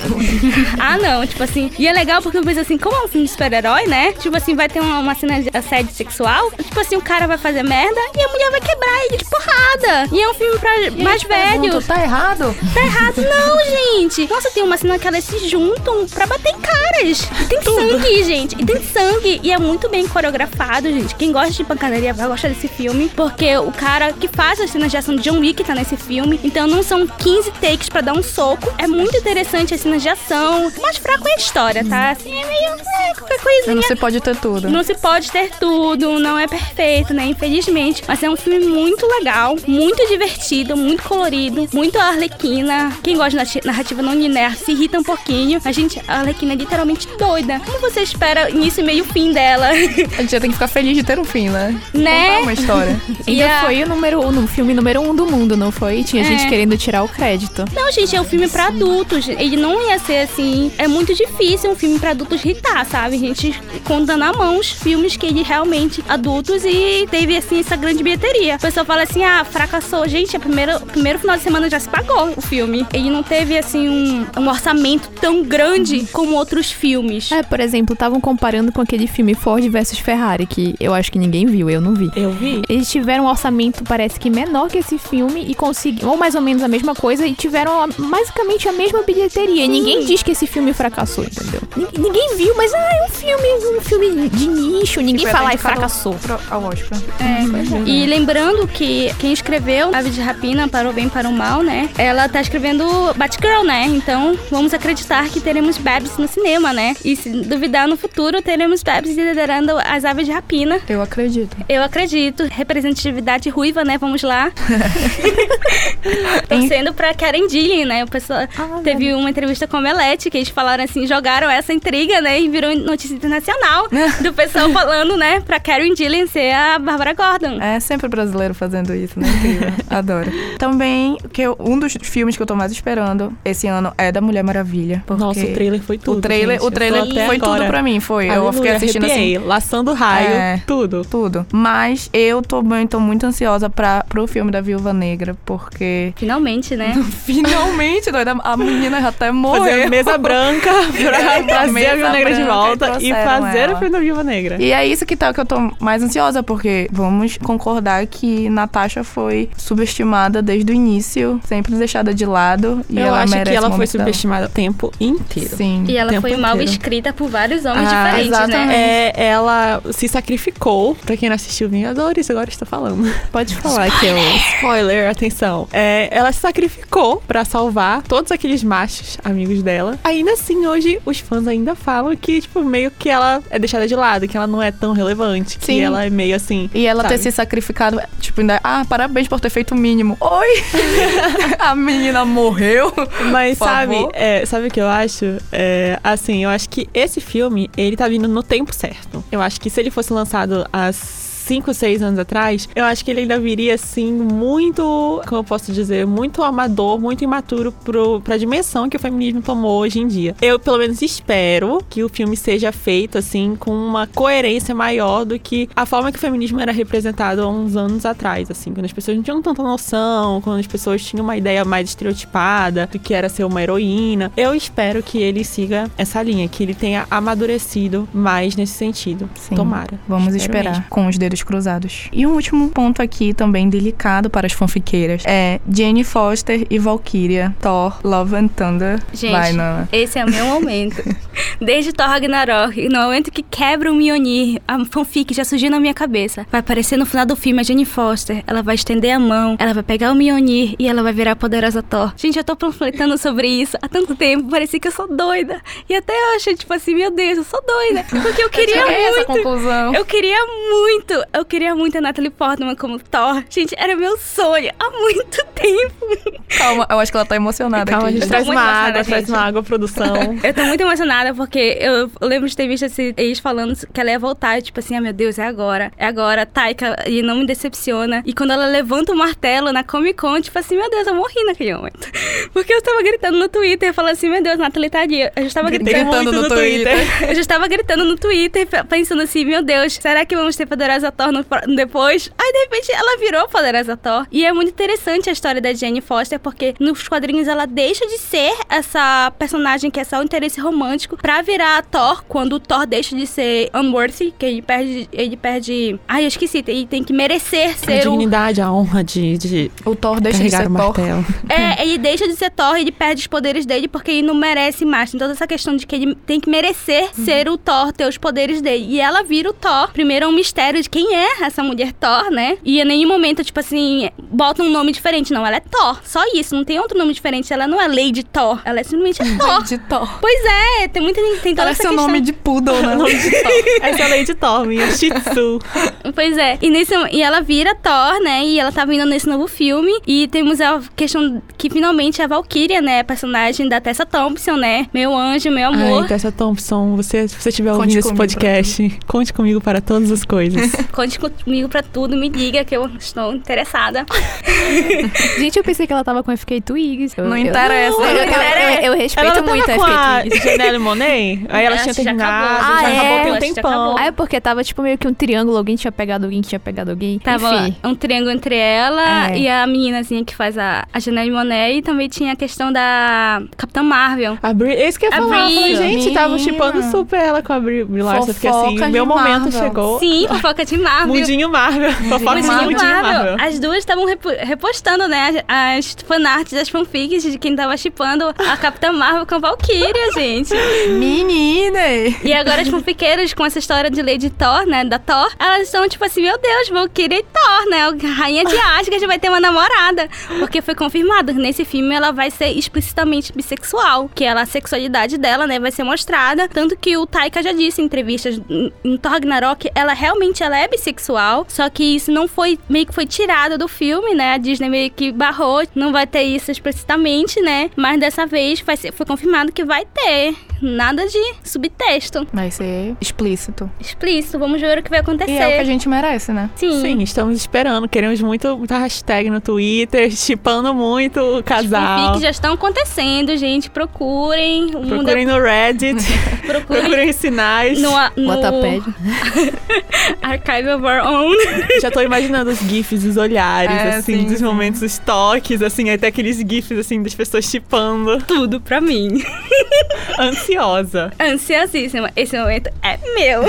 ah, 0.80 0.98
não. 0.98 1.28
Tipo 1.28 1.44
assim. 1.44 1.72
E 1.78 1.88
é 1.88 1.94
legal 1.94 2.22
porque 2.22 2.38
eu 2.38 2.44
penso 2.44 2.60
assim: 2.60 2.78
como 2.78 2.96
é 2.96 3.04
um 3.04 3.08
filme 3.08 3.26
de 3.26 3.32
super-herói, 3.32 3.88
né? 3.88 4.14
Tipo 4.14 4.38
assim, 4.38 4.56
vai 4.56 4.70
ter 4.70 4.80
uma, 4.80 5.00
uma 5.00 5.16
cena 5.16 5.42
de 5.42 5.50
assédio 5.56 5.94
sexual. 5.94 6.52
Tipo 6.52 6.80
assim, 6.80 6.91
o 6.96 7.02
cara 7.02 7.28
vai 7.28 7.38
fazer 7.38 7.64
merda 7.64 8.00
e 8.16 8.22
a 8.22 8.28
mulher 8.28 8.52
vai 8.52 8.62
quebrar 8.62 9.06
ele 9.06 9.18
de 9.18 9.26
porrada. 9.26 10.10
E 10.12 10.22
é 10.22 10.30
um 10.30 10.34
filme 10.34 10.60
pra 10.60 10.72
mais 11.04 11.24
velho. 11.24 11.82
Tá 11.82 12.02
errado? 12.02 12.56
Tá 12.74 12.82
errado, 12.82 13.22
não, 13.22 13.66
gente. 13.66 14.28
Nossa, 14.28 14.50
tem 14.52 14.64
uma 14.64 14.78
cena 14.78 14.98
que 15.00 15.08
elas 15.08 15.24
se 15.24 15.48
juntam 15.48 16.06
pra 16.08 16.26
bater 16.26 16.54
em 16.54 16.60
caras. 16.60 17.30
E 17.42 17.46
tem 17.46 17.60
Tudo. 17.62 17.76
sangue, 17.76 18.24
gente. 18.24 18.56
E 18.62 18.66
tem 18.66 18.82
sangue. 18.84 19.40
E 19.44 19.52
é 19.52 19.58
muito 19.58 19.90
bem 19.90 20.08
coreografado, 20.08 20.90
gente. 20.90 21.16
Quem 21.16 21.32
gosta 21.32 21.52
de 21.52 21.64
pancadaria 21.64 22.14
vai 22.14 22.28
gostar 22.28 22.50
desse 22.50 22.68
filme. 22.68 23.10
Porque 23.16 23.56
o 23.58 23.72
cara 23.72 24.14
que 24.14 24.28
faz 24.28 24.60
as 24.60 24.70
cenas 24.70 24.92
de 24.92 24.98
ação 24.98 25.16
de 25.16 25.22
John 25.24 25.40
Wick 25.40 25.64
tá 25.64 25.74
nesse 25.76 25.98
filme. 25.98 26.40
Então 26.44 26.68
não 26.68 26.84
são 26.84 27.08
15 27.08 27.52
takes 27.62 27.90
pra 27.90 28.02
dar 28.02 28.14
um 28.14 28.24
soco. 28.24 28.72
É 28.78 28.88
muito 28.88 29.16
interessante 29.18 29.74
as 29.74 29.82
cenas 29.82 30.02
de 30.02 30.10
ação. 30.10 30.72
Mais 30.82 30.98
fraco 30.98 31.28
é 31.28 31.34
a 31.34 31.38
história, 31.38 31.86
tá? 31.88 32.12
Assim, 32.12 32.42
é 32.42 32.46
meio. 32.46 32.72
É, 32.72 33.14
qualquer 33.16 33.40
coisinha. 33.40 33.76
Não 33.76 33.82
se 33.82 33.96
pode 33.96 34.20
ter 34.22 34.36
tudo. 34.38 34.70
Não 34.70 34.84
se 34.84 34.94
pode 34.96 35.32
ter 35.32 35.52
tudo. 35.60 36.20
Não 36.20 36.38
é 36.38 36.48
perfeito, 36.48 36.81
né? 37.14 37.26
Infelizmente. 37.28 38.04
Mas 38.08 38.24
é 38.24 38.30
um 38.30 38.36
filme 38.36 38.66
muito 38.66 39.06
legal, 39.06 39.56
muito 39.68 40.06
divertido, 40.08 40.76
muito 40.76 41.04
colorido, 41.04 41.68
muito 41.74 41.98
arlequina. 41.98 42.92
Quem 43.04 43.16
gosta 43.16 43.44
de 43.44 43.62
narrativa 43.66 44.02
não 44.02 44.14
linear 44.14 44.56
se 44.56 44.72
irrita 44.72 45.00
um 45.00 45.04
pouquinho. 45.04 45.62
A 45.64 45.72
gente, 45.72 46.02
a 46.08 46.20
Arlequina 46.20 46.54
é 46.54 46.56
literalmente 46.56 47.08
doida. 47.18 47.60
Como 47.66 47.80
você 47.80 48.02
espera 48.02 48.50
início, 48.50 48.84
meio 48.84 49.04
fim 49.06 49.32
dela? 49.32 49.70
A 50.18 50.22
gente 50.22 50.32
já 50.32 50.40
tem 50.40 50.50
que 50.50 50.56
ficar 50.56 50.68
feliz 50.68 50.96
de 50.96 51.04
ter 51.04 51.20
um 51.20 51.24
fim, 51.24 51.50
né? 51.50 51.80
Né? 51.94 52.28
Contar 52.28 52.42
uma 52.42 52.54
história. 52.54 53.02
Yeah. 53.32 53.66
foi 53.66 53.84
o 53.84 53.88
número 53.88 54.20
um, 54.20 54.32
no 54.32 54.48
filme 54.48 54.74
número 54.74 55.00
um 55.00 55.16
do 55.16 55.26
mundo, 55.26 55.56
não 55.56 55.72
foi? 55.72 56.04
Tinha 56.04 56.22
é. 56.22 56.26
gente 56.26 56.48
querendo 56.48 56.78
tirar 56.78 57.04
o 57.04 57.08
crédito. 57.08 57.64
Não, 57.74 57.92
gente, 57.92 58.16
é 58.16 58.20
um 58.20 58.26
filme 58.26 58.48
pra 58.48 58.68
adultos. 58.68 59.28
Ele 59.30 59.56
não 59.56 59.82
ia 59.88 59.98
ser 60.00 60.18
assim. 60.24 60.72
É 60.78 60.88
muito 60.88 61.14
difícil 61.14 61.72
um 61.72 61.76
filme 61.76 61.98
pra 61.98 62.12
adultos 62.12 62.44
irritar, 62.44 62.86
sabe? 62.86 63.16
A 63.16 63.20
gente 63.20 63.54
conta 63.86 64.18
na 64.18 64.34
mão 64.34 64.58
os 64.58 64.70
filmes 64.70 65.16
que 65.16 65.26
ele 65.26 65.44
realmente 65.44 66.04
adultos 66.10 66.66
e 66.66 66.71
teve 67.10 67.36
assim 67.36 67.60
essa 67.60 67.76
grande 67.76 68.04
bilheteria. 68.04 68.56
O 68.56 68.60
pessoal 68.60 68.86
fala 68.86 69.04
assim: 69.04 69.24
ah, 69.24 69.44
fracassou. 69.44 70.08
Gente, 70.08 70.36
o 70.38 70.40
primeiro, 70.40 70.80
primeiro 70.82 71.20
final 71.20 71.38
de 71.38 71.44
semana 71.44 71.70
já 71.70 71.80
se 71.80 71.90
pagou 71.90 72.34
o 72.36 72.42
filme. 72.42 72.86
Ele 72.94 73.10
não 73.10 73.24
teve 73.24 73.58
assim 73.58 73.90
um, 73.90 74.26
um 74.38 74.48
orçamento 74.48 75.10
tão 75.20 75.44
grande 75.44 76.06
como 76.12 76.36
outros 76.36 76.72
filmes. 76.72 77.32
É, 77.32 77.44
por 77.44 77.60
exemplo, 77.60 77.94
estavam 77.94 78.20
comparando 78.20 78.72
com 78.72 78.82
aquele 78.82 79.08
filme 79.08 79.34
Ford 79.34 79.64
versus 79.70 80.00
Ferrari, 80.00 80.46
que 80.46 80.76
eu 80.80 80.94
acho 80.94 81.12
que 81.12 81.20
ninguém 81.20 81.46
viu, 81.46 81.70
eu 81.70 81.82
não 81.82 81.94
vi. 81.94 82.10
Eu 82.16 82.32
vi. 82.32 82.62
Eles 82.70 82.90
tiveram 82.90 83.26
um 83.26 83.28
orçamento, 83.28 83.84
parece 83.84 84.20
que 84.20 84.30
menor 84.30 84.70
que 84.70 84.78
esse 84.78 84.98
filme 84.98 85.46
e 85.48 85.56
conseguiram, 85.56 86.10
ou 86.10 86.18
mais 86.18 86.36
ou 86.36 86.42
menos 86.42 86.64
a 86.64 86.68
mesma 86.68 86.96
coisa, 86.96 87.26
e 87.26 87.34
tiveram 87.34 87.88
basicamente 87.98 88.68
a 88.68 88.74
mesma 88.74 89.04
bilheteria. 89.04 89.66
Sim. 89.66 89.72
Ninguém 89.72 90.06
diz 90.06 90.24
que 90.24 90.32
esse 90.32 90.48
filme 90.48 90.74
fracassou, 90.74 91.24
entendeu? 91.24 91.62
Ninguém 91.98 92.36
viu, 92.36 92.56
mas 92.56 92.74
ah, 92.74 92.78
é 92.78 93.06
um 93.06 93.10
filme, 93.10 93.78
um 93.78 93.82
filme 93.82 94.30
de 94.30 94.48
nicho, 94.48 95.02
ninguém 95.02 95.28
fala 95.28 95.54
e 95.54 95.58
fracassou. 95.58 96.16
Ao 96.50 96.61
Oscar. 96.64 97.00
É. 97.20 97.24
é. 97.44 97.90
E 97.90 98.06
lembrando 98.06 98.68
que 98.68 99.14
quem 99.20 99.34
escreveu 99.34 99.94
Ave 99.94 100.10
de 100.10 100.22
Rapina, 100.22 100.68
para 100.68 100.90
o 100.90 100.94
bem 100.94 101.10
para 101.10 101.28
o 101.28 101.34
mal, 101.34 101.62
né? 101.64 101.90
Ela 101.98 102.28
tá 102.30 102.42
escrevendo 102.42 102.86
Batgirl, 103.16 103.64
né? 103.64 103.86
Então 103.88 104.38
vamos 104.50 104.74
acreditar 104.74 105.28
que 105.30 105.40
teremos 105.40 105.78
Babs 105.78 106.18
no 106.18 106.28
cinema, 106.28 106.74
né? 106.74 106.96
E 107.04 107.16
se 107.16 107.30
duvidar, 107.30 107.88
no 107.88 107.98
futuro 107.98 108.42
teremos 108.42 108.84
Pepsi 108.84 109.14
liderando 109.14 109.78
as 109.78 110.06
aves 110.06 110.26
de 110.26 110.32
rapina. 110.32 110.80
Eu 110.88 111.02
acredito. 111.02 111.56
Eu 111.68 111.84
acredito. 111.84 112.44
Representatividade 112.52 113.50
ruiva, 113.50 113.84
né? 113.84 113.98
Vamos 113.98 114.22
lá. 114.24 114.52
Torcendo 116.48 116.94
pra 116.94 117.14
Karen 117.14 117.48
Gillian, 117.50 117.86
né? 117.86 118.04
O 118.04 118.08
pessoal 118.08 118.42
Ah, 118.58 118.82
teve 118.84 119.14
uma 119.14 119.30
entrevista 119.30 119.68
com 119.68 119.78
a 119.78 119.82
Melete 119.82 120.30
que 120.30 120.38
eles 120.38 120.50
falaram 120.50 120.84
assim, 120.84 121.06
jogaram 121.08 121.50
essa 121.50 121.74
intriga, 121.74 122.22
né? 122.22 122.40
E 122.40 122.50
virou 122.50 122.76
notícia 122.76 123.14
internacional 123.14 123.88
do 124.22 124.34
pessoal 124.34 124.70
falando, 124.70 125.18
né? 125.18 125.40
Pra 125.42 125.60
Karen 125.60 125.96
Gillian 125.96 126.28
ser 126.28 126.51
a 126.54 126.80
Bárbara 126.80 127.14
Gordon. 127.14 127.62
É 127.62 127.80
sempre 127.80 128.08
brasileiro 128.08 128.54
fazendo 128.54 128.94
isso, 128.94 129.20
né? 129.20 129.28
Incrível. 129.30 129.70
Adoro. 129.90 130.32
Também, 130.58 131.18
que 131.32 131.42
eu- 131.42 131.56
um 131.60 131.78
dos 131.80 131.94
filmes 132.02 132.36
que 132.36 132.42
eu 132.42 132.46
tô 132.48 132.56
mais 132.56 132.72
esperando 132.72 133.34
esse 133.44 133.68
ano 133.68 133.94
é 133.98 134.12
da 134.12 134.22
Mulher 134.22 134.44
Maravilha. 134.44 135.04
Nossa, 135.18 135.40
o 135.46 135.54
trailer 135.54 135.82
foi 135.82 135.98
tudo. 135.98 136.18
o 136.18 136.22
trailer, 136.22 136.58
gente. 136.60 136.68
o 136.68 136.72
trailer 136.72 137.06
foi 137.26 137.36
agora. 137.38 137.60
tudo 137.60 137.68
pra 137.68 137.82
mim, 137.84 138.00
foi. 138.00 138.28
eu 138.30 138.52
fiquei 138.54 138.72
assistindo 138.72 139.06
arrepiei, 139.06 139.38
assim. 139.38 139.46
laçando 139.46 139.94
raio, 139.94 140.28
É. 140.28 140.62
tudo. 140.66 141.06
Tudo. 141.10 141.46
Mas 141.52 142.10
eu 142.14 142.42
tô, 142.42 142.62
bem- 142.62 142.88
tô 142.88 143.00
muito 143.00 143.26
ansiosa 143.26 143.70
pra, 143.70 144.04
pro 144.08 144.28
filme 144.28 144.52
da 144.52 144.62
Viúva 144.62 144.94
Negra, 144.94 145.36
porque 145.46 146.14
Finalmente, 146.16 146.76
né? 146.76 146.94
finalmente, 147.26 148.12
doida, 148.12 148.36
a 148.44 148.58
menina 148.58 149.02
já 149.02 149.08
até 149.10 149.28
Fazer 149.28 149.32
morreu. 149.32 149.86
a 149.86 149.90
mesa 149.90 150.18
branca 150.18 150.70
pra 150.92 151.36
É, 151.38 151.44
trazer 151.44 151.86
a 151.88 151.96
Viúva 151.96 152.10
Negra 152.12 152.34
de 152.34 152.44
volta 152.44 152.98
e 153.02 153.14
fazer 153.14 153.58
ela. 153.60 153.74
o 153.74 153.78
filme 153.78 153.92
da 153.92 154.00
Viúva 154.00 154.24
Negra. 154.24 154.58
E 154.60 154.72
é 154.72 154.86
isso 154.86 155.06
que 155.06 155.16
tá 155.16 155.34
que 155.34 155.40
eu 155.40 155.46
tô 155.46 155.56
mais 155.80 156.02
ansiosa, 156.04 156.41
porque 156.44 156.88
vamos 156.92 157.38
concordar 157.38 158.06
que 158.08 158.50
Natasha 158.50 159.04
foi 159.04 159.50
subestimada 159.58 160.42
desde 160.42 160.72
o 160.72 160.76
início, 160.76 161.40
sempre 161.46 161.76
deixada 161.76 162.14
de 162.14 162.26
lado. 162.26 162.86
E 162.90 162.98
eu 163.00 163.08
ela 163.08 163.24
acho 163.24 163.32
merece 163.34 163.52
que 163.52 163.58
ela 163.58 163.72
foi 163.76 163.88
subestimada 163.88 164.46
o 164.46 164.50
tempo 164.50 164.92
inteiro. 165.00 165.56
Sim. 165.56 165.86
E 165.88 165.98
ela 165.98 166.20
foi 166.22 166.36
mal 166.38 166.56
inteiro. 166.56 166.72
escrita 166.72 167.14
por 167.14 167.30
vários 167.30 167.66
homens 167.66 167.90
Ah, 167.92 168.06
diferentes, 168.06 168.28
exatamente. 168.28 168.68
né? 168.68 169.10
É, 169.16 169.26
ela 169.28 169.82
se 169.92 170.08
sacrificou. 170.08 170.96
Pra 170.96 171.16
quem 171.18 171.30
não 171.30 171.36
assistiu 171.36 171.70
Vingadores, 171.70 172.30
agora 172.30 172.50
estou 172.50 172.68
falando. 172.68 173.12
Pode 173.32 173.56
falar 173.56 173.90
que 174.00 174.06
eu. 174.06 174.16
Spoiler, 174.58 175.10
atenção. 175.10 175.68
É, 175.72 176.10
ela 176.12 176.32
se 176.32 176.40
sacrificou 176.40 177.22
pra 177.28 177.46
salvar 177.46 178.02
todos 178.04 178.32
aqueles 178.32 178.64
machos 178.64 179.18
amigos 179.24 179.62
dela. 179.64 179.98
Ainda 180.04 180.32
assim, 180.34 180.66
hoje 180.68 181.00
os 181.06 181.20
fãs 181.20 181.48
ainda 181.48 181.76
falam 181.76 182.16
que, 182.16 182.42
tipo, 182.42 182.64
meio 182.64 182.92
que 182.92 183.10
ela 183.10 183.42
é 183.50 183.58
deixada 183.60 183.88
de 183.88 183.96
lado, 183.96 184.28
que 184.28 184.36
ela 184.38 184.48
não 184.48 184.62
é 184.62 184.72
tão 184.72 184.94
relevante. 184.94 185.52
Sim. 185.60 185.76
Que 185.76 185.80
ela 185.82 186.06
é 186.06 186.10
meio 186.10 186.31
assim. 186.34 186.70
E 186.74 186.86
ela 186.86 187.04
ter 187.04 187.18
sabe? 187.18 187.24
se 187.24 187.32
sacrificado, 187.32 188.02
tipo, 188.20 188.42
ainda. 188.42 188.60
Ah, 188.64 188.86
parabéns 188.88 189.28
por 189.28 189.40
ter 189.40 189.50
feito 189.50 189.72
o 189.72 189.78
mínimo. 189.78 190.18
Oi! 190.20 190.64
a 191.60 191.76
menina 191.76 192.26
morreu. 192.26 192.94
Mas 193.32 193.58
sabe, 193.58 193.96
é, 194.14 194.46
sabe 194.46 194.68
o 194.68 194.72
que 194.72 194.80
eu 194.80 194.88
acho? 194.88 195.38
É, 195.52 196.00
assim, 196.04 196.44
eu 196.44 196.50
acho 196.50 196.70
que 196.70 196.90
esse 196.94 197.22
filme, 197.22 197.70
ele 197.78 197.96
tá 197.96 198.08
vindo 198.08 198.28
no 198.28 198.44
tempo 198.44 198.74
certo. 198.74 199.24
Eu 199.32 199.42
acho 199.42 199.60
que 199.60 199.70
se 199.70 199.80
ele 199.80 199.92
fosse 199.92 200.12
lançado 200.14 200.68
às 200.72 201.31
5, 201.42 201.74
6 201.74 202.02
anos 202.02 202.20
atrás, 202.20 202.68
eu 202.76 202.86
acho 202.86 203.04
que 203.04 203.12
ele 203.12 203.22
ainda 203.22 203.40
viria, 203.40 203.76
assim, 203.76 204.12
muito, 204.12 205.22
como 205.28 205.40
eu 205.40 205.44
posso 205.44 205.72
dizer, 205.72 206.06
muito 206.06 206.44
amador, 206.44 207.00
muito 207.00 207.24
imaturo 207.24 207.72
pro, 207.72 208.22
pra 208.22 208.38
dimensão 208.38 208.90
que 208.90 208.98
o 208.98 209.00
feminismo 209.00 209.42
tomou 209.42 209.80
hoje 209.82 210.00
em 210.00 210.08
dia. 210.08 210.36
Eu, 210.42 210.60
pelo 210.60 210.78
menos, 210.78 211.02
espero 211.02 211.82
que 211.90 212.04
o 212.04 212.10
filme 212.10 212.36
seja 212.38 212.72
feito, 212.72 213.18
assim, 213.18 213.56
com 213.58 213.72
uma 213.72 214.08
coerência 214.08 214.74
maior 214.76 215.26
do 215.26 215.38
que 215.40 215.70
a 215.76 215.86
forma 215.86 216.12
que 216.12 216.18
o 216.18 216.22
feminismo 216.22 216.60
era 216.60 216.72
representado 216.72 217.42
há 217.42 217.48
uns 217.48 217.76
anos 217.76 218.06
atrás, 218.06 218.50
assim, 218.52 218.74
quando 218.74 218.86
as 218.86 218.94
pessoas 218.94 219.18
não 219.18 219.24
tinham 219.24 219.42
tanta 219.42 219.64
noção, 219.64 220.42
quando 220.42 220.60
as 220.60 220.68
pessoas 220.68 221.04
tinham 221.04 221.24
uma 221.24 221.36
ideia 221.38 221.66
mais 221.66 221.90
estereotipada 221.90 222.88
do 222.92 223.00
que 223.00 223.14
era 223.14 223.30
ser 223.30 223.44
uma 223.44 223.62
heroína. 223.62 224.32
Eu 224.38 224.54
espero 224.54 225.02
que 225.02 225.18
ele 225.18 225.44
siga 225.44 225.90
essa 225.98 226.22
linha, 226.22 226.48
que 226.48 226.64
ele 226.64 226.74
tenha 226.74 227.06
amadurecido 227.10 228.08
mais 228.14 228.56
nesse 228.56 228.74
sentido. 228.74 229.30
Sim. 229.36 229.56
Tomara. 229.56 230.00
Vamos 230.08 230.34
Espero 230.36 230.42
esperar 230.42 230.72
mesmo. 230.72 230.86
com 230.90 231.08
os 231.08 231.18
dedos 231.18 231.31
cruzados. 231.44 232.10
E 232.12 232.26
um 232.28 232.32
último 232.34 232.70
ponto 232.70 233.02
aqui, 233.02 233.34
também 233.34 233.70
delicado 233.70 234.30
para 234.30 234.46
as 234.48 234.54
fanfiqueiras, 234.54 235.24
é 235.26 235.60
Jane 235.72 236.04
Foster 236.04 236.66
e 236.70 236.78
Valkyria, 236.78 237.56
Thor, 237.62 238.00
Love 238.04 238.36
and 238.36 238.48
Thunder. 238.50 239.00
Gente, 239.14 239.32
Vai, 239.32 239.54
Nana. 239.54 239.88
esse 239.92 240.20
é 240.20 240.26
o 240.26 240.30
meu 240.30 240.46
momento. 240.48 241.02
Desde 241.62 241.94
Thor 241.94 242.08
Ragnarok, 242.08 242.90
no 242.90 243.00
momento 243.00 243.32
que 243.32 243.44
quebra 243.44 243.92
o 243.92 243.96
Mjolnir, 243.96 244.62
a 244.68 244.84
fanfic 244.86 245.34
já 245.34 245.44
surgiu 245.46 245.70
na 245.70 245.80
minha 245.80 245.94
cabeça. 245.94 246.46
Vai 246.52 246.60
aparecer 246.60 246.98
no 246.98 247.06
final 247.06 247.26
do 247.26 247.36
filme 247.36 247.60
a 247.62 247.64
Jane 247.64 247.86
Foster. 247.86 248.44
Ela 248.48 248.62
vai 248.62 248.76
estender 248.76 249.12
a 249.12 249.20
mão, 249.20 249.56
ela 249.60 249.74
vai 249.74 249.84
pegar 249.84 250.12
o 250.12 250.16
Mjolnir 250.16 250.76
e 250.80 250.88
ela 250.88 251.04
vai 251.04 251.14
virar 251.14 251.32
a 251.32 251.36
poderosa 251.36 251.82
Thor. 251.84 252.14
Gente, 252.18 252.38
eu 252.38 252.44
tô 252.44 252.56
panfletando 252.56 253.18
sobre 253.18 253.48
isso 253.48 253.78
há 253.82 253.88
tanto 253.88 254.16
tempo, 254.16 254.50
parecia 254.50 254.80
que 254.80 254.88
eu 254.88 254.92
sou 254.92 255.08
doida. 255.08 255.62
E 255.88 255.96
até 255.96 256.14
eu 256.14 256.36
achei, 256.36 256.56
tipo 256.56 256.74
assim, 256.74 256.96
meu 256.96 257.12
Deus, 257.12 257.38
eu 257.38 257.44
sou 257.44 257.62
doida. 257.62 258.06
Porque 258.10 258.42
eu 258.44 258.50
queria 258.52 258.82
essa 258.92 259.18
muito. 259.18 259.28
conclusão. 259.28 259.94
Eu 259.94 260.06
queria 260.06 260.38
muito, 260.46 261.21
eu 261.34 261.46
queria 261.46 261.76
muito 261.76 261.98
a 261.98 262.02
Natalie 262.02 262.30
Portman 262.30 262.76
como 262.76 263.00
Thor. 263.00 263.44
Gente, 263.50 263.74
era 263.78 263.96
meu 263.96 264.18
sonho 264.18 264.72
há 264.80 264.90
muito 264.90 265.46
tempo. 265.56 266.42
Calma, 266.58 266.88
eu 266.90 267.00
acho 267.00 267.12
que 267.12 267.18
ela 267.18 267.26
tá 267.26 267.36
emocionada 267.36 267.90
Calma, 267.90 268.08
a 268.08 268.10
aqui. 268.10 268.18
gente 268.20 268.24
tô 268.28 268.30
traz 268.30 268.48
uma 268.48 268.62
água, 268.62 269.04
traz 269.04 269.08
gente. 269.26 269.30
uma 269.30 269.40
água, 269.42 269.64
produção. 269.64 270.16
Eu 270.44 270.54
tô 270.54 270.64
muito 270.66 270.82
emocionada 270.82 271.34
porque 271.34 271.78
eu 271.80 272.10
lembro 272.22 272.48
de 272.50 272.56
ter 272.56 272.68
visto 272.68 272.84
esse 272.84 273.14
ex 273.18 273.40
falando 273.40 273.76
que 273.94 274.00
ela 274.02 274.10
ia 274.12 274.20
voltar, 274.20 274.58
e, 274.58 274.62
tipo 274.62 274.80
assim, 274.80 274.96
ah 274.96 275.02
meu 275.02 275.14
Deus, 275.14 275.38
é 275.40 275.46
agora, 275.46 275.92
é 275.98 276.06
agora, 276.06 276.46
Taika, 276.46 276.96
e 277.08 277.22
não 277.22 277.38
me 277.38 277.46
decepciona. 277.46 278.22
E 278.26 278.34
quando 278.34 278.52
ela 278.52 278.66
levanta 278.68 279.12
o 279.12 279.16
martelo 279.16 279.72
na 279.72 279.84
Comic 279.84 280.16
Con, 280.20 280.40
tipo 280.42 280.58
assim, 280.58 280.76
meu 280.78 280.90
Deus, 280.90 281.08
eu 281.08 281.16
morri 281.16 281.44
naquele 281.46 281.74
momento. 281.76 282.10
Porque 282.54 282.74
eu 282.74 282.78
estava 282.78 283.02
gritando 283.02 283.38
no 283.38 283.48
Twitter, 283.48 283.94
falando 283.94 284.12
assim, 284.14 284.30
meu 284.30 284.42
Deus, 284.44 284.58
Nathalie 284.58 284.90
Tadinha. 284.90 285.32
Eu 285.36 285.44
já 285.44 285.48
estava 285.48 285.70
gritando. 285.70 285.92
Gritando 285.92 286.32
no 286.32 286.42
no 286.42 286.48
Twitter. 286.50 286.98
Eu 287.30 287.36
já 287.36 287.42
estava 287.42 287.68
gritando 287.68 288.04
no 288.06 288.16
Twitter, 288.18 288.68
pe- 288.68 288.84
pensando 288.84 289.22
assim, 289.22 289.46
meu 289.46 289.62
Deus, 289.64 289.94
será 289.94 290.26
que 290.26 290.36
vamos 290.36 290.56
ter 290.56 290.66
Poderosa 290.66 291.11
Thor 291.12 291.32
no, 291.32 291.46
depois? 291.76 292.32
Aí, 292.38 292.52
de 292.52 292.60
repente, 292.60 292.92
ela 292.92 293.18
virou 293.20 293.48
Poderosa 293.48 293.98
Thor. 293.98 294.26
E 294.32 294.46
é 294.46 294.54
muito 294.54 294.70
interessante 294.70 295.30
a 295.30 295.34
história 295.34 295.62
da 295.62 295.74
Jane 295.74 296.02
Foster, 296.02 296.40
porque 296.40 296.74
nos 296.80 297.08
quadrinhos 297.08 297.48
ela 297.48 297.66
deixa 297.66 298.06
de 298.08 298.18
ser 298.18 298.54
essa 298.70 299.32
personagem 299.38 299.92
que 299.92 300.00
é 300.00 300.04
só 300.04 300.20
um 300.20 300.24
interesse 300.24 300.60
romântico 300.60 301.18
pra 301.18 301.42
virar 301.42 301.78
a 301.78 301.82
Thor, 301.82 302.24
quando 302.28 302.54
o 302.54 302.60
Thor 302.60 302.86
deixa 302.86 303.16
de 303.16 303.28
ser 303.28 303.70
unworthy, 303.74 304.34
que 304.38 304.46
ele 304.46 304.62
perde... 304.62 305.10
Ele 305.12 305.38
perde... 305.38 306.00
Ai, 306.08 306.24
eu 306.24 306.28
esqueci, 306.28 306.64
ele 306.68 306.86
tem 306.86 307.04
que 307.04 307.14
merecer 307.14 307.72
A 307.72 307.74
ser 307.74 308.08
o... 308.08 308.12
dignidade, 308.12 308.62
a 308.62 308.72
honra 308.72 309.04
de, 309.04 309.38
de 309.38 309.72
O 309.86 309.96
Thor 309.96 310.20
deixa 310.20 310.44
de 310.44 310.50
ser 310.50 310.58
o 310.58 310.64
Thor. 310.64 310.70
martelo. 310.72 311.26
É, 311.50 311.82
ele 311.84 311.98
deixa 311.98 312.28
de 312.28 312.36
ser 312.36 312.50
Thor, 312.52 312.76
ele 312.76 312.92
perde 312.92 313.22
os 313.22 313.28
poderes 313.28 313.66
dele 313.66 313.88
porque 313.88 314.12
ele 314.12 314.22
não 314.24 314.36
merece 314.36 314.86
mais. 314.86 315.12
Tem 315.12 315.20
toda 315.20 315.34
essa 315.34 315.48
questão 315.48 315.76
de 315.76 315.86
que 315.86 315.96
ele 315.96 316.16
tem 316.26 316.40
que 316.40 316.50
merecer 316.50 317.10
ser 317.14 317.50
o 317.50 317.58
Thor, 317.58 317.92
ter 317.92 318.08
os 318.08 318.18
poderes 318.18 318.62
dele. 318.62 318.86
E 318.88 319.00
ela 319.00 319.24
vira 319.24 319.50
o 319.50 319.54
Thor. 319.54 319.92
Primeiro 319.92 320.26
é 320.26 320.28
um 320.28 320.32
mistério 320.32 320.82
de 320.82 320.90
quem 320.90 321.01
é 321.14 321.44
essa 321.44 321.64
mulher 321.64 321.92
Thor, 321.94 322.30
né? 322.32 322.58
E 322.64 322.80
em 322.80 322.86
nenhum 322.86 323.08
momento, 323.08 323.44
tipo 323.44 323.60
assim, 323.60 324.10
bota 324.18 324.64
um 324.64 324.70
nome 324.70 324.92
diferente. 324.92 325.34
Não, 325.34 325.46
ela 325.46 325.58
é 325.58 325.60
Thor. 325.60 326.00
Só 326.04 326.22
isso, 326.34 326.56
não 326.56 326.64
tem 326.64 326.80
outro 326.80 326.98
nome 326.98 327.14
diferente. 327.14 327.52
Ela 327.54 327.68
não 327.68 327.80
é 327.82 327.88
Lady 327.88 328.24
Thor. 328.24 328.60
Ela 328.66 328.80
é 328.80 328.84
simplesmente 328.84 329.20
Thor. 329.38 329.64
De 329.64 329.78
Thor. 329.78 330.20
Pois 330.20 330.46
é, 330.46 330.88
tem 330.88 331.02
muita 331.02 331.22
tem 331.42 331.56
toda 331.56 331.64
Parece 331.64 331.82
essa 331.82 331.90
o 331.90 331.92
questão. 331.92 332.08
nome 332.08 332.22
de 332.22 332.34
poodle, 332.34 332.82
né? 332.82 332.96
Essa 333.82 334.04
é 334.04 334.06
a 334.06 334.08
Lady 334.10 334.34
Thor, 334.34 334.66
minha 334.66 334.92
Shih 334.92 335.12
Tzu. 335.12 335.60
Pois 336.14 336.38
é. 336.38 336.58
E, 336.62 336.70
nesse, 336.70 336.94
e 337.12 337.22
ela 337.22 337.42
vira 337.42 337.74
Thor, 337.76 338.22
né? 338.22 338.44
E 338.46 338.60
ela 338.60 338.72
tá 338.72 338.84
vindo 338.86 339.06
nesse 339.06 339.28
novo 339.28 339.48
filme. 339.48 339.92
E 340.06 340.28
temos 340.28 340.60
a 340.60 340.82
questão 340.96 341.42
que 341.58 341.70
finalmente 341.70 342.22
a 342.22 342.28
Valkyria, 342.28 342.82
né? 342.82 343.00
A 343.00 343.04
personagem 343.04 343.68
da 343.70 343.80
Tessa 343.80 344.06
Thompson, 344.06 344.56
né? 344.58 344.88
Meu 344.94 345.16
anjo, 345.16 345.50
meu 345.52 345.68
amor. 345.70 346.02
Ai, 346.04 346.08
Tessa 346.08 346.32
Thompson, 346.32 346.96
você, 346.96 347.28
se 347.28 347.36
você 347.40 347.50
estiver 347.50 347.72
Conte 347.72 347.82
ouvindo 347.82 348.00
esse 348.00 348.14
podcast, 348.14 349.00
conte 349.08 349.32
comigo 349.34 349.62
para 349.62 349.80
todas 349.80 350.12
as 350.12 350.26
coisas. 350.26 350.72
Conte 350.92 351.18
comigo 351.20 351.70
pra 351.70 351.82
tudo, 351.82 352.16
me 352.18 352.30
diga 352.30 352.64
que 352.66 352.76
eu 352.76 352.86
estou 353.00 353.34
interessada. 353.34 354.06
Gente, 355.38 355.58
eu 355.58 355.64
pensei 355.64 355.88
que 355.88 355.94
ela 355.94 356.04
tava 356.04 356.24
com 356.24 356.36
FK 356.36 356.62
Twigs. 356.62 357.14
Eu- 357.18 357.26
Não 357.26 357.38
eu- 357.38 357.46
interessa. 357.48 358.02
Eu, 358.02 358.08
eu, 358.08 358.24
interessa. 358.24 358.82
eu- 358.82 358.94
eu 358.94 358.98
respeito 358.98 359.30
ela 359.38 359.42
muito 359.42 359.66
tava 359.66 359.82
a 359.82 359.86
com 359.86 359.92
a 359.92 360.20
FK 360.22 360.30
Twigs. 360.30 360.44
Janelle 360.52 360.78
Monet? 360.78 361.46
Aí 361.50 361.66
ela 361.66 361.76
Ela 361.76 361.84
tinha 361.84 361.94
já 361.94 362.04
terminado, 362.04 362.32
acabou. 362.32 362.62
já 362.62 362.68
Ah, 362.68 362.92
acabou 362.92 363.18
é? 363.18 363.24
tem 363.24 363.32
um 363.52 363.54
tempão. 363.56 363.72
acabou. 363.72 363.98
Ah, 363.98 364.06
é 364.06 364.12
porque 364.12 364.42
tava 364.42 364.64
tipo 364.64 364.82
meio 364.82 364.98
que 364.98 365.08
um 365.08 365.14
triângulo, 365.14 365.58
alguém 365.58 365.76
tinha 365.76 365.92
pegado 365.92 366.26
alguém, 366.26 366.42
tinha 366.42 366.60
pegado 366.60 366.92
alguém. 366.92 367.20
Tava 367.20 367.54
Enfim. 367.68 367.76
um 367.84 367.96
triângulo 367.96 368.32
entre 368.32 368.56
ela 368.56 369.30
É. 369.32 369.38
e 369.38 369.48
a 369.50 369.66
meninazinha 369.68 370.24
que 370.26 370.36
faz 370.36 370.58
a, 370.58 370.86
a 370.92 371.00
Janelle 371.00 371.32
Monet. 371.32 371.78
E 371.78 371.82
também 371.82 372.08
tinha 372.10 372.34
a 372.34 372.36
questão 372.36 372.72
da 372.72 373.42
Capitã 373.58 373.84
Marvel. 373.84 374.38
A 374.42 374.54
Brie, 374.54 374.74
esse 374.74 375.00
que 375.00 375.06
eu 375.06 375.10
ia 375.12 375.16
A 375.18 375.22
falar, 375.22 375.50
eu 375.52 375.56
falei, 375.56 375.76
gente, 375.76 376.14
tava 376.14 376.36
menina. 376.36 376.52
chipando 376.52 376.84
super 376.92 377.20
ela 377.20 377.42
com 377.42 377.54
a 377.54 377.60
Brie, 377.60 377.84
Larson, 377.84 378.26
porque 378.34 378.48
Fofoca 378.48 378.68
assim, 378.68 378.76
de 378.86 378.92
meu 378.92 379.06
momento 379.06 379.44
Marvel. 379.44 379.52
chegou. 379.52 380.00
Sim, 380.00 380.28
fofoca 380.28 380.66
de 380.66 380.78
Marvel. 380.82 381.08
Mundinho 381.16 381.50
Marvel. 381.50 381.92
Fofocas 381.94 382.46
do 382.46 382.52
Mundinho 382.52 382.72
Mundinho 382.72 383.02
Marvel. 383.02 383.12
Marvel. 383.32 383.48
As 383.48 383.60
duas 383.60 383.78
estavam 383.78 384.06
repo- 384.06 384.30
repostando, 384.30 385.08
né, 385.08 385.44
as, 385.48 385.96
as 385.96 385.96
fanarts 386.06 386.54
das 386.54 386.70
fanfics 386.70 387.24
de 387.24 387.38
quem 387.38 387.56
tava 387.56 387.76
shippando 387.78 388.28
a 388.30 388.58
Capitã 388.58 388.92
Marvel 388.92 389.26
com 389.26 389.36
a 389.36 389.40
Valkyria, 389.40 390.12
gente. 390.14 390.54
Menina! 390.90 391.80
E 392.24 392.34
agora 392.34 392.62
as 392.62 392.68
fanfiqueiras 392.68 393.34
com 393.34 393.46
essa 393.46 393.60
história 393.60 393.90
de 393.90 394.02
Lady 394.02 394.30
Thor, 394.30 394.66
né, 394.66 394.84
da 394.86 394.98
Thor, 395.00 395.32
elas 395.40 395.64
estão 395.64 395.88
tipo 395.88 396.04
assim, 396.06 396.22
meu 396.22 396.38
Deus, 396.38 396.70
Valkyria 396.70 397.20
e 397.20 397.24
Thor, 397.24 397.70
né, 397.70 398.12
rainha 398.16 398.46
de 398.46 398.56
Asgard 398.56 399.06
vai 399.08 399.20
ter 399.20 399.30
uma 399.30 399.40
namorada. 399.40 400.08
Porque 400.40 400.62
foi 400.62 400.76
confirmado 400.76 401.34
que 401.34 401.40
nesse 401.40 401.66
filme 401.66 401.94
ela 401.94 402.12
vai 402.12 402.30
ser 402.32 402.48
explicitamente 402.50 403.34
bissexual, 403.34 404.10
que 404.14 404.24
ela, 404.24 404.42
a 404.42 404.46
sexualidade 404.46 405.18
dela, 405.18 405.46
né, 405.48 405.60
vai 405.60 405.72
ser 405.72 405.84
mostrada. 405.84 406.48
Tanto 406.48 406.76
que 406.78 406.96
o 406.98 407.06
Taika 407.06 407.42
já 407.44 407.52
disse 407.52 407.82
em 407.82 407.86
entrevistas 407.86 408.40
em, 408.50 408.72
em 408.84 408.98
Thor 408.98 409.12
Ragnarok, 409.12 409.70
ela 409.76 409.94
realmente 409.94 410.44
ela 410.44 410.58
é 410.58 410.68
bissexual, 410.72 411.46
só 411.48 411.70
que 411.70 411.84
isso 411.84 412.12
não 412.12 412.28
foi, 412.28 412.58
meio 412.68 412.86
que 412.86 412.94
foi 412.94 413.06
tirado 413.06 413.58
do 413.58 413.68
filme, 413.68 414.16
né, 414.16 414.34
a 414.34 414.38
Disney 414.38 414.70
meio 414.70 414.90
que 414.90 415.12
barrou, 415.12 415.62
não 415.76 415.92
vai 415.92 416.08
ter 416.08 416.24
isso 416.24 416.50
explicitamente, 416.50 417.40
né, 417.42 417.70
mas 417.76 418.00
dessa 418.00 418.26
vez 418.26 418.62
vai 418.62 418.78
ser, 418.78 418.92
foi 418.92 419.06
confirmado 419.06 419.52
que 419.52 419.64
vai 419.64 419.86
ter. 419.86 420.36
Nada 420.64 421.08
de 421.08 421.18
subtexto. 421.44 422.28
Vai 422.32 422.52
ser 422.52 422.96
explícito. 423.02 423.68
Explícito, 423.80 424.38
vamos 424.38 424.62
ver 424.62 424.78
o 424.78 424.84
que 424.84 424.92
vai 424.92 425.00
acontecer. 425.00 425.32
E 425.32 425.38
é 425.40 425.48
o 425.48 425.52
que 425.54 425.58
a 425.58 425.64
gente 425.64 425.90
merece, 425.90 426.32
né? 426.32 426.52
Sim. 426.56 426.80
Sim, 426.82 427.02
estamos 427.02 427.36
esperando. 427.36 427.90
Queremos 427.90 428.22
muito, 428.22 428.56
muita 428.56 428.78
hashtag 428.78 429.32
no 429.32 429.42
Twitter, 429.42 430.12
chipando 430.16 430.72
muito 430.72 431.20
o 431.20 431.44
casal. 431.44 431.82
Fanfics 431.82 432.22
já 432.22 432.30
estão 432.30 432.54
acontecendo, 432.54 433.36
gente. 433.38 433.72
Procurem. 433.72 434.66
O 434.76 434.84
mundo 434.84 434.88
Procurem 434.90 435.26
no 435.26 435.42
Reddit. 435.42 435.98
Procurem 436.46 436.92
procurem 436.92 437.14
sinais. 437.14 437.82
no, 437.82 437.92
no. 438.16 438.32
Archive 440.22 440.70
of 440.70 440.84
Our 440.86 441.06
Own. 441.06 441.36
Já 441.82 441.92
tô 441.92 442.02
imaginando 442.02 442.52
os 442.52 442.60
gifs, 442.60 443.04
os 443.04 443.18
olhares, 443.18 443.76
É, 443.76 443.96
assim, 443.96 444.20
sim, 444.22 444.26
dos 444.26 444.38
sim. 444.38 444.44
momentos, 444.44 444.82
os 444.82 444.98
toques, 444.98 445.62
assim, 445.62 445.90
até 445.90 446.08
aqueles 446.08 446.38
gifs, 446.38 446.78
assim, 446.78 447.02
das 447.04 447.14
pessoas 447.14 447.46
chipando. 447.46 448.18
Tudo 448.24 448.60
pra 448.62 448.80
mim. 448.82 449.24
Ansiosa. 450.20 451.12
Ansiosíssima. 451.20 452.12
Esse 452.16 452.38
momento 452.38 452.70
é 452.82 452.98
meu. 453.16 453.44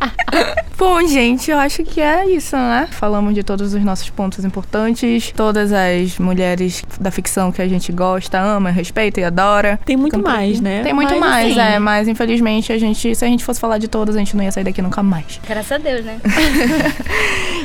Bom, 0.78 1.06
gente, 1.06 1.50
eu 1.50 1.58
acho 1.58 1.82
que 1.84 2.00
é 2.00 2.26
isso, 2.30 2.56
né? 2.56 2.88
Falamos 2.90 3.34
de 3.34 3.42
todos 3.42 3.74
os 3.74 3.84
nossos 3.84 4.08
pontos 4.08 4.42
importantes, 4.46 5.30
todas 5.36 5.72
as 5.72 6.18
mulheres 6.18 6.82
da 6.98 7.10
ficção 7.10 7.52
que 7.52 7.60
a 7.60 7.68
gente 7.68 7.92
gosta, 7.92 8.40
ama, 8.40 8.70
respeita 8.70 9.20
e 9.20 9.24
adora. 9.24 9.78
Tem 9.84 9.94
muito 9.96 10.16
Ficam 10.16 10.22
por 10.32 10.38
mais, 10.38 10.58
né? 10.58 10.82
Tem 10.82 10.94
muito 10.94 11.10
Mas, 11.10 11.20
mais, 11.20 11.58
assim, 11.58 11.74
é, 11.74 11.78
mas 11.78 12.08
infelizmente 12.08 12.72
a 12.72 12.78
gente, 12.78 13.14
se 13.14 13.22
a 13.24 13.28
gente 13.28 13.44
fosse 13.44 13.60
falar 13.60 13.76
de 13.76 13.88
todas, 13.88 14.16
a 14.16 14.18
gente 14.18 14.34
não 14.34 14.42
ia 14.42 14.50
sair 14.50 14.64
daqui 14.64 14.80
nunca 14.80 15.02
mais. 15.02 15.38
Graças 15.46 15.72
a 15.72 15.78
Deus, 15.78 16.02
né? 16.04 16.18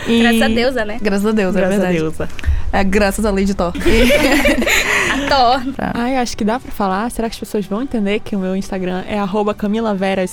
E- 0.08 0.20
Graças 0.22 0.42
a 0.42 0.48
Deusa, 0.50 0.86
né? 0.86 0.98
Graças 1.02 1.26
a 1.26 1.32
Deus, 1.32 1.56
é 1.56 1.60
Graças 1.60 1.80
a 1.80 1.88
verdade. 1.88 1.98
Deus. 2.16 2.30
É 2.72 2.84
graças 2.84 3.26
a 3.26 3.32
Lady 3.32 3.54
Thor. 3.54 3.74
E- 3.78 4.12
A 5.26 5.28
Thor. 5.62 5.74
Ai, 5.94 6.18
acho 6.18 6.36
que 6.38 6.44
dá 6.44 6.60
pra 6.60 6.72
falar. 6.72 7.10
Será 7.10 7.28
que 7.30 7.34
as 7.34 7.40
pessoas 7.40 7.66
vão 7.66 7.82
entender 7.82 8.20
que 8.20 8.36
o 8.36 8.40
meu 8.40 8.56
Instagram 8.56 9.04
é 9.08 9.18
arroba 9.18 9.54
Camila 9.54 9.96
Veras 9.96 10.30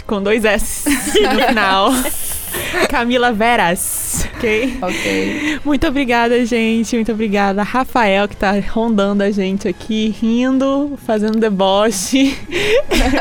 com 0.00 0.22
dois 0.22 0.44
S 0.44 0.88
no 0.88 1.46
final? 1.46 1.90
Camila 2.88 3.32
Veras, 3.32 4.28
ok? 4.36 4.78
ok. 4.82 5.60
Muito 5.64 5.86
obrigada, 5.86 6.44
gente. 6.44 6.94
Muito 6.94 7.12
obrigada. 7.12 7.62
Rafael, 7.62 8.28
que 8.28 8.36
tá 8.36 8.52
rondando 8.70 9.22
a 9.22 9.30
gente 9.30 9.66
aqui, 9.68 10.14
rindo, 10.20 10.98
fazendo 11.06 11.38
deboche. 11.38 12.36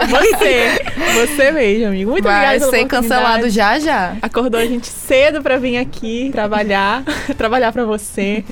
Você, 0.09 0.81
você 1.13 1.51
mesmo, 1.51 1.87
amigo. 1.87 2.11
Muito 2.11 2.23
Vai 2.23 2.35
obrigada 2.35 2.59
pela 2.59 2.71
ser 2.71 2.87
cancelado 2.87 3.49
já 3.49 3.79
já. 3.79 4.15
Acordou 4.21 4.59
a 4.59 4.65
gente 4.65 4.87
cedo 4.87 5.41
pra 5.41 5.57
vir 5.57 5.77
aqui 5.77 6.29
trabalhar, 6.31 7.03
trabalhar 7.37 7.71
pra 7.71 7.83
você, 7.85 8.43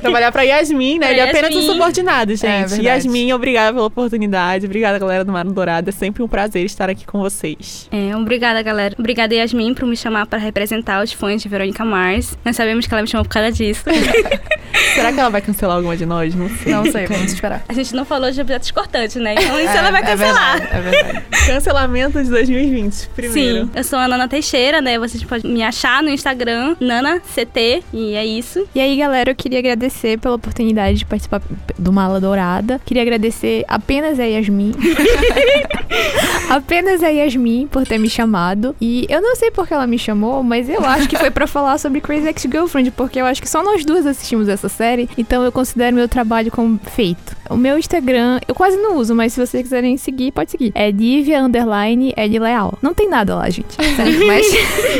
trabalhar 0.00 0.30
pra 0.32 0.42
Yasmin, 0.42 0.98
né? 0.98 1.06
Pra 1.06 1.10
Ele 1.10 1.20
é 1.20 1.30
apenas 1.30 1.50
um 1.50 1.58
Yasmin. 1.58 1.72
subordinado, 1.72 2.30
gente. 2.36 2.42
verdade. 2.68 2.82
Yasmin, 2.82 3.32
obrigada 3.32 3.72
pela 3.74 3.86
oportunidade. 3.86 4.66
Obrigada, 4.66 4.98
galera 4.98 5.24
do 5.24 5.32
Mar 5.32 5.44
Dourado. 5.44 5.88
É 5.88 5.92
sempre 5.92 6.22
um 6.22 6.28
prazer 6.28 6.64
estar 6.64 6.88
aqui 6.90 7.04
com 7.06 7.18
vocês. 7.18 7.88
É, 7.90 8.14
obrigada, 8.16 8.62
galera. 8.62 8.94
Obrigada, 8.98 9.34
Yasmin, 9.34 9.74
por 9.74 9.86
me 9.86 9.96
chamar 9.96 10.25
pra 10.26 10.38
representar 10.38 11.02
os 11.02 11.12
fãs 11.12 11.42
de 11.42 11.48
Verônica 11.48 11.84
Mars. 11.84 12.36
Nós 12.44 12.56
sabemos 12.56 12.86
que 12.86 12.94
ela 12.94 13.02
me 13.02 13.08
chamou 13.08 13.24
por 13.24 13.30
causa 13.32 13.52
disso. 13.52 13.84
Será 14.94 15.12
que 15.12 15.20
ela 15.20 15.30
vai 15.30 15.40
cancelar 15.40 15.76
alguma 15.76 15.96
de 15.96 16.06
nós? 16.06 16.34
Não 16.34 16.48
sei. 16.48 16.72
Não 16.72 16.84
sei, 16.90 17.06
vamos 17.06 17.32
esperar. 17.32 17.64
A 17.68 17.72
gente 17.72 17.94
não 17.94 18.04
falou 18.04 18.30
de 18.30 18.40
objetos 18.40 18.70
cortantes, 18.70 19.16
né? 19.16 19.34
Então 19.34 19.58
isso 19.60 19.70
É, 19.72 19.76
ela 19.76 19.90
vai 19.90 20.02
é 20.02 20.04
cancelar. 20.06 20.58
verdade, 20.60 20.76
É 20.76 20.80
verdade. 20.90 21.26
Cancelamento 21.46 22.22
de 22.22 22.30
2020, 22.30 23.08
primeiro. 23.14 23.64
Sim, 23.66 23.70
eu 23.74 23.84
sou 23.84 23.98
a 23.98 24.08
Nana 24.08 24.28
Teixeira, 24.28 24.80
né? 24.80 24.98
Vocês 24.98 25.22
podem 25.24 25.50
me 25.50 25.62
achar 25.62 26.02
no 26.02 26.10
Instagram, 26.10 26.76
NanaCT, 26.80 27.82
e 27.92 28.14
é 28.14 28.24
isso. 28.26 28.66
E 28.74 28.80
aí, 28.80 28.96
galera, 28.96 29.30
eu 29.30 29.34
queria 29.34 29.58
agradecer 29.58 30.18
pela 30.18 30.34
oportunidade 30.34 30.98
de 30.98 31.04
participar 31.04 31.40
do 31.78 31.92
Mala 31.92 32.20
Dourada. 32.20 32.80
Queria 32.84 33.02
agradecer 33.02 33.64
apenas 33.68 34.18
a 34.18 34.24
Yasmin. 34.24 34.72
apenas 36.48 37.02
a 37.02 37.08
Yasmin 37.08 37.66
por 37.66 37.86
ter 37.86 37.98
me 37.98 38.08
chamado. 38.08 38.74
E 38.80 39.06
eu 39.08 39.20
não 39.20 39.36
sei 39.36 39.50
por 39.50 39.66
que 39.66 39.74
ela 39.74 39.86
me 39.86 39.98
chamou, 39.98 40.42
mas 40.42 40.68
eu 40.68 40.84
acho 40.84 41.08
que 41.08 41.16
foi 41.16 41.30
pra 41.30 41.46
falar 41.46 41.78
sobre 41.78 42.00
Crazy 42.00 42.28
Ex-Girlfriend, 42.28 42.90
porque 42.92 43.20
eu 43.20 43.26
acho 43.26 43.40
que 43.42 43.48
só 43.48 43.62
nós 43.62 43.84
duas 43.84 44.06
assistimos 44.06 44.48
essa 44.48 44.65
série, 44.68 45.08
então 45.16 45.44
eu 45.44 45.52
considero 45.52 45.96
meu 45.96 46.08
trabalho 46.08 46.50
como 46.50 46.78
feito. 46.94 47.36
O 47.48 47.56
meu 47.56 47.78
Instagram, 47.78 48.40
eu 48.46 48.54
quase 48.54 48.76
não 48.76 48.96
uso, 48.96 49.14
mas 49.14 49.32
se 49.32 49.44
vocês 49.44 49.62
quiserem 49.62 49.96
seguir, 49.96 50.32
pode 50.32 50.50
seguir. 50.50 50.72
É 50.74 50.90
Divia 50.90 51.42
Underline 51.42 52.12
Ed 52.16 52.38
Leal. 52.38 52.76
Não 52.82 52.92
tem 52.92 53.08
nada 53.08 53.36
lá, 53.36 53.48
gente. 53.48 53.74
Sério, 53.74 54.18
mas. 54.26 54.46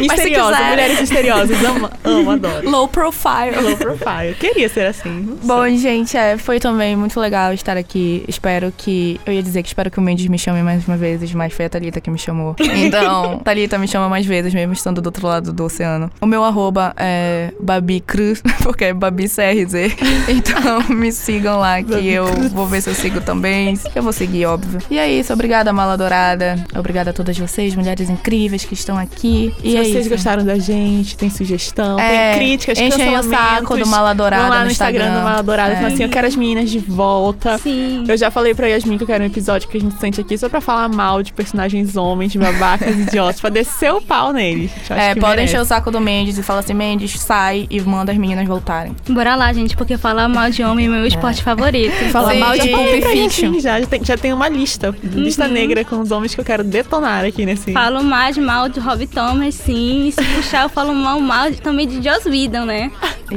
Misteriosa, 0.00 0.56
quiser. 0.56 0.70
mulheres 0.70 1.00
misteriosas. 1.00 1.64
Amo, 1.64 1.90
amo 2.04 2.30
adoro. 2.30 2.70
Low 2.70 2.88
profile. 2.88 3.60
Low 3.60 3.76
profile. 3.76 4.34
Queria 4.38 4.68
ser 4.68 4.86
assim. 4.86 5.26
sei. 5.26 5.46
Bom, 5.48 5.68
gente, 5.76 6.16
é, 6.16 6.36
foi 6.36 6.60
também 6.60 6.94
muito 6.96 7.18
legal 7.18 7.52
estar 7.52 7.76
aqui. 7.76 8.24
Espero 8.28 8.72
que. 8.76 9.20
Eu 9.26 9.32
ia 9.32 9.42
dizer 9.42 9.62
que 9.62 9.68
espero 9.68 9.90
que 9.90 9.98
o 9.98 10.02
Mendes 10.02 10.26
me 10.28 10.38
chame 10.38 10.62
mais 10.62 10.86
uma 10.86 10.96
vez, 10.96 11.32
mas 11.32 11.52
foi 11.52 11.64
a 11.64 11.68
Thalita 11.68 12.00
que 12.00 12.10
me 12.10 12.18
chamou. 12.18 12.54
Então, 12.86 13.38
Thalita 13.38 13.78
me 13.78 13.88
chama 13.88 14.08
mais 14.08 14.26
vezes, 14.26 14.52
mesmo 14.52 14.72
estando 14.72 15.00
do 15.00 15.06
outro 15.06 15.26
lado 15.26 15.52
do 15.52 15.64
oceano. 15.64 16.10
O 16.20 16.26
meu 16.26 16.44
arroba 16.44 16.94
é 16.96 17.52
Babi 17.58 18.00
Cruz, 18.00 18.42
porque 18.62 18.84
é 18.84 18.94
Babi 18.94 19.28
CRZ. 19.64 19.96
Então 20.28 20.82
me 20.94 21.12
sigam 21.12 21.58
lá 21.58 21.82
que 21.82 22.06
eu 22.08 22.26
vou 22.52 22.66
ver 22.66 22.80
se 22.80 22.90
eu 22.90 22.94
sigo 22.94 23.20
também. 23.20 23.78
Eu 23.94 24.02
vou 24.02 24.12
seguir, 24.12 24.46
óbvio. 24.46 24.80
E 24.90 24.98
é 24.98 25.10
isso, 25.10 25.32
obrigada, 25.32 25.72
Mala 25.72 25.96
Dourada. 25.96 26.56
Obrigada 26.76 27.10
a 27.10 27.12
todas 27.12 27.38
vocês, 27.38 27.74
mulheres 27.74 28.10
incríveis 28.10 28.64
que 28.64 28.74
estão 28.74 28.98
aqui. 28.98 29.54
E 29.62 29.70
Se 29.70 29.76
é 29.76 29.82
vocês 29.84 29.96
isso. 30.00 30.10
gostaram 30.10 30.44
da 30.44 30.58
gente, 30.58 31.16
tem 31.16 31.30
sugestão, 31.30 31.98
É, 31.98 32.32
tem 32.32 32.38
críticas, 32.38 32.78
enchem 32.78 33.16
o 33.16 33.22
saco 33.22 33.76
do 33.76 33.86
Mala 33.86 34.14
Dourada 34.14 34.42
Vão 34.42 34.50
lá 34.50 34.58
no, 34.60 34.64
no 34.66 34.70
Instagram, 34.70 35.04
Instagram. 35.04 35.20
do 35.20 35.24
Mala 35.24 35.42
Dourada 35.42 35.70
e 35.70 35.72
É. 35.72 35.76
falam 35.76 35.92
assim, 35.94 36.02
eu 36.02 36.08
quero 36.08 36.26
as 36.26 36.36
meninas 36.36 36.70
de 36.70 36.78
volta. 36.78 37.58
Sim. 37.58 38.04
Eu 38.08 38.16
já 38.16 38.30
falei 38.30 38.54
pra 38.54 38.66
Yasmin 38.66 38.96
que 38.96 39.04
eu 39.04 39.06
quero 39.06 39.22
um 39.22 39.26
episódio 39.26 39.68
que 39.68 39.76
a 39.76 39.80
gente 39.80 39.98
sente 40.00 40.20
aqui 40.20 40.36
só 40.36 40.48
pra 40.48 40.60
falar 40.60 40.88
mal 40.88 41.22
de 41.22 41.32
personagens 41.32 41.96
homens, 41.96 42.34
babacas, 42.34 42.96
idiotas, 42.98 43.40
pra 43.40 43.50
descer 43.50 43.92
o 43.92 44.00
pau 44.02 44.32
neles. 44.32 44.70
É, 44.90 45.14
podem 45.14 45.30
merece. 45.36 45.54
encher 45.54 45.60
o 45.60 45.64
saco 45.64 45.90
do 45.90 46.00
Mendes 46.00 46.36
e 46.38 46.42
falar 46.42 46.60
assim, 46.60 46.74
Mendes, 46.74 47.18
sai 47.20 47.66
e 47.70 47.80
manda 47.80 48.10
as 48.12 48.18
meninas 48.18 48.46
voltarem. 48.46 48.94
Bora 49.08 49.34
lá, 49.36 49.45
gente, 49.52 49.76
porque 49.76 49.96
falar 49.96 50.28
mal 50.28 50.50
de 50.50 50.62
homem 50.62 50.86
é 50.86 50.88
meu 50.88 51.06
esporte 51.06 51.42
favorito. 51.42 51.92
Falar 52.10 52.32
Sim, 52.32 52.38
mal 52.38 52.58
de 52.58 52.68
Pulp 52.68 52.88
Fiction. 53.10 53.60
Já, 53.60 53.80
já 53.80 53.86
tem, 53.86 54.04
já 54.04 54.16
tem 54.16 54.32
uma 54.32 54.48
lista, 54.48 54.94
lista 55.02 55.46
negra 55.48 55.84
com 55.84 56.00
os 56.00 56.10
homens 56.10 56.34
que 56.34 56.40
eu 56.40 56.44
quero 56.44 56.62
detonar 56.64 57.24
aqui 57.24 57.44
nesse... 57.44 57.72
Falo 57.72 58.02
mais 58.02 58.36
mal 58.38 58.68
de 58.68 58.80
Rob 58.80 59.06
Thomas, 59.06 59.54
sim. 59.54 60.08
E 60.08 60.12
se 60.12 60.22
puxar, 60.24 60.62
eu 60.64 60.68
falo 60.68 60.94
mal, 60.94 61.20
mal 61.20 61.50
de- 61.50 61.60
também 61.60 61.86
de 61.86 62.02
Joss 62.02 62.28
Whedon, 62.28 62.64
né? 62.64 62.90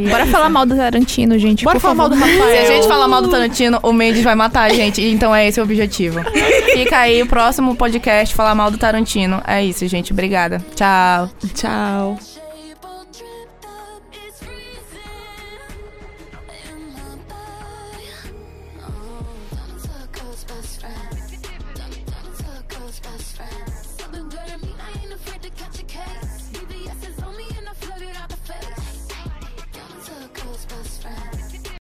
Bora 0.09 0.25
falar 0.27 0.49
mal 0.49 0.65
do 0.65 0.75
Tarantino, 0.75 1.37
gente. 1.39 1.63
Bora 1.63 1.77
por 1.77 1.81
falar 1.81 1.95
mal 1.95 2.09
favor. 2.09 2.25
do 2.25 2.31
Rafael. 2.39 2.65
Se 2.65 2.71
a 2.71 2.75
gente 2.75 2.87
falar 2.87 3.07
mal 3.07 3.21
do 3.21 3.27
Tarantino, 3.27 3.79
o 3.81 3.91
Mendes 3.91 4.23
vai 4.23 4.35
matar 4.35 4.69
a 4.69 4.73
gente. 4.73 5.01
Então 5.01 5.33
é 5.35 5.47
esse 5.47 5.59
o 5.59 5.63
objetivo. 5.63 6.19
Fica 6.73 6.97
aí, 6.99 7.21
o 7.23 7.27
próximo 7.27 7.75
podcast, 7.75 8.35
falar 8.35 8.53
mal 8.53 8.69
do 8.69 8.77
Tarantino. 8.77 9.41
É 9.47 9.63
isso, 9.65 9.87
gente. 9.87 10.13
Obrigada. 10.13 10.63
Tchau. 10.75 11.29
Tchau. 11.55 12.38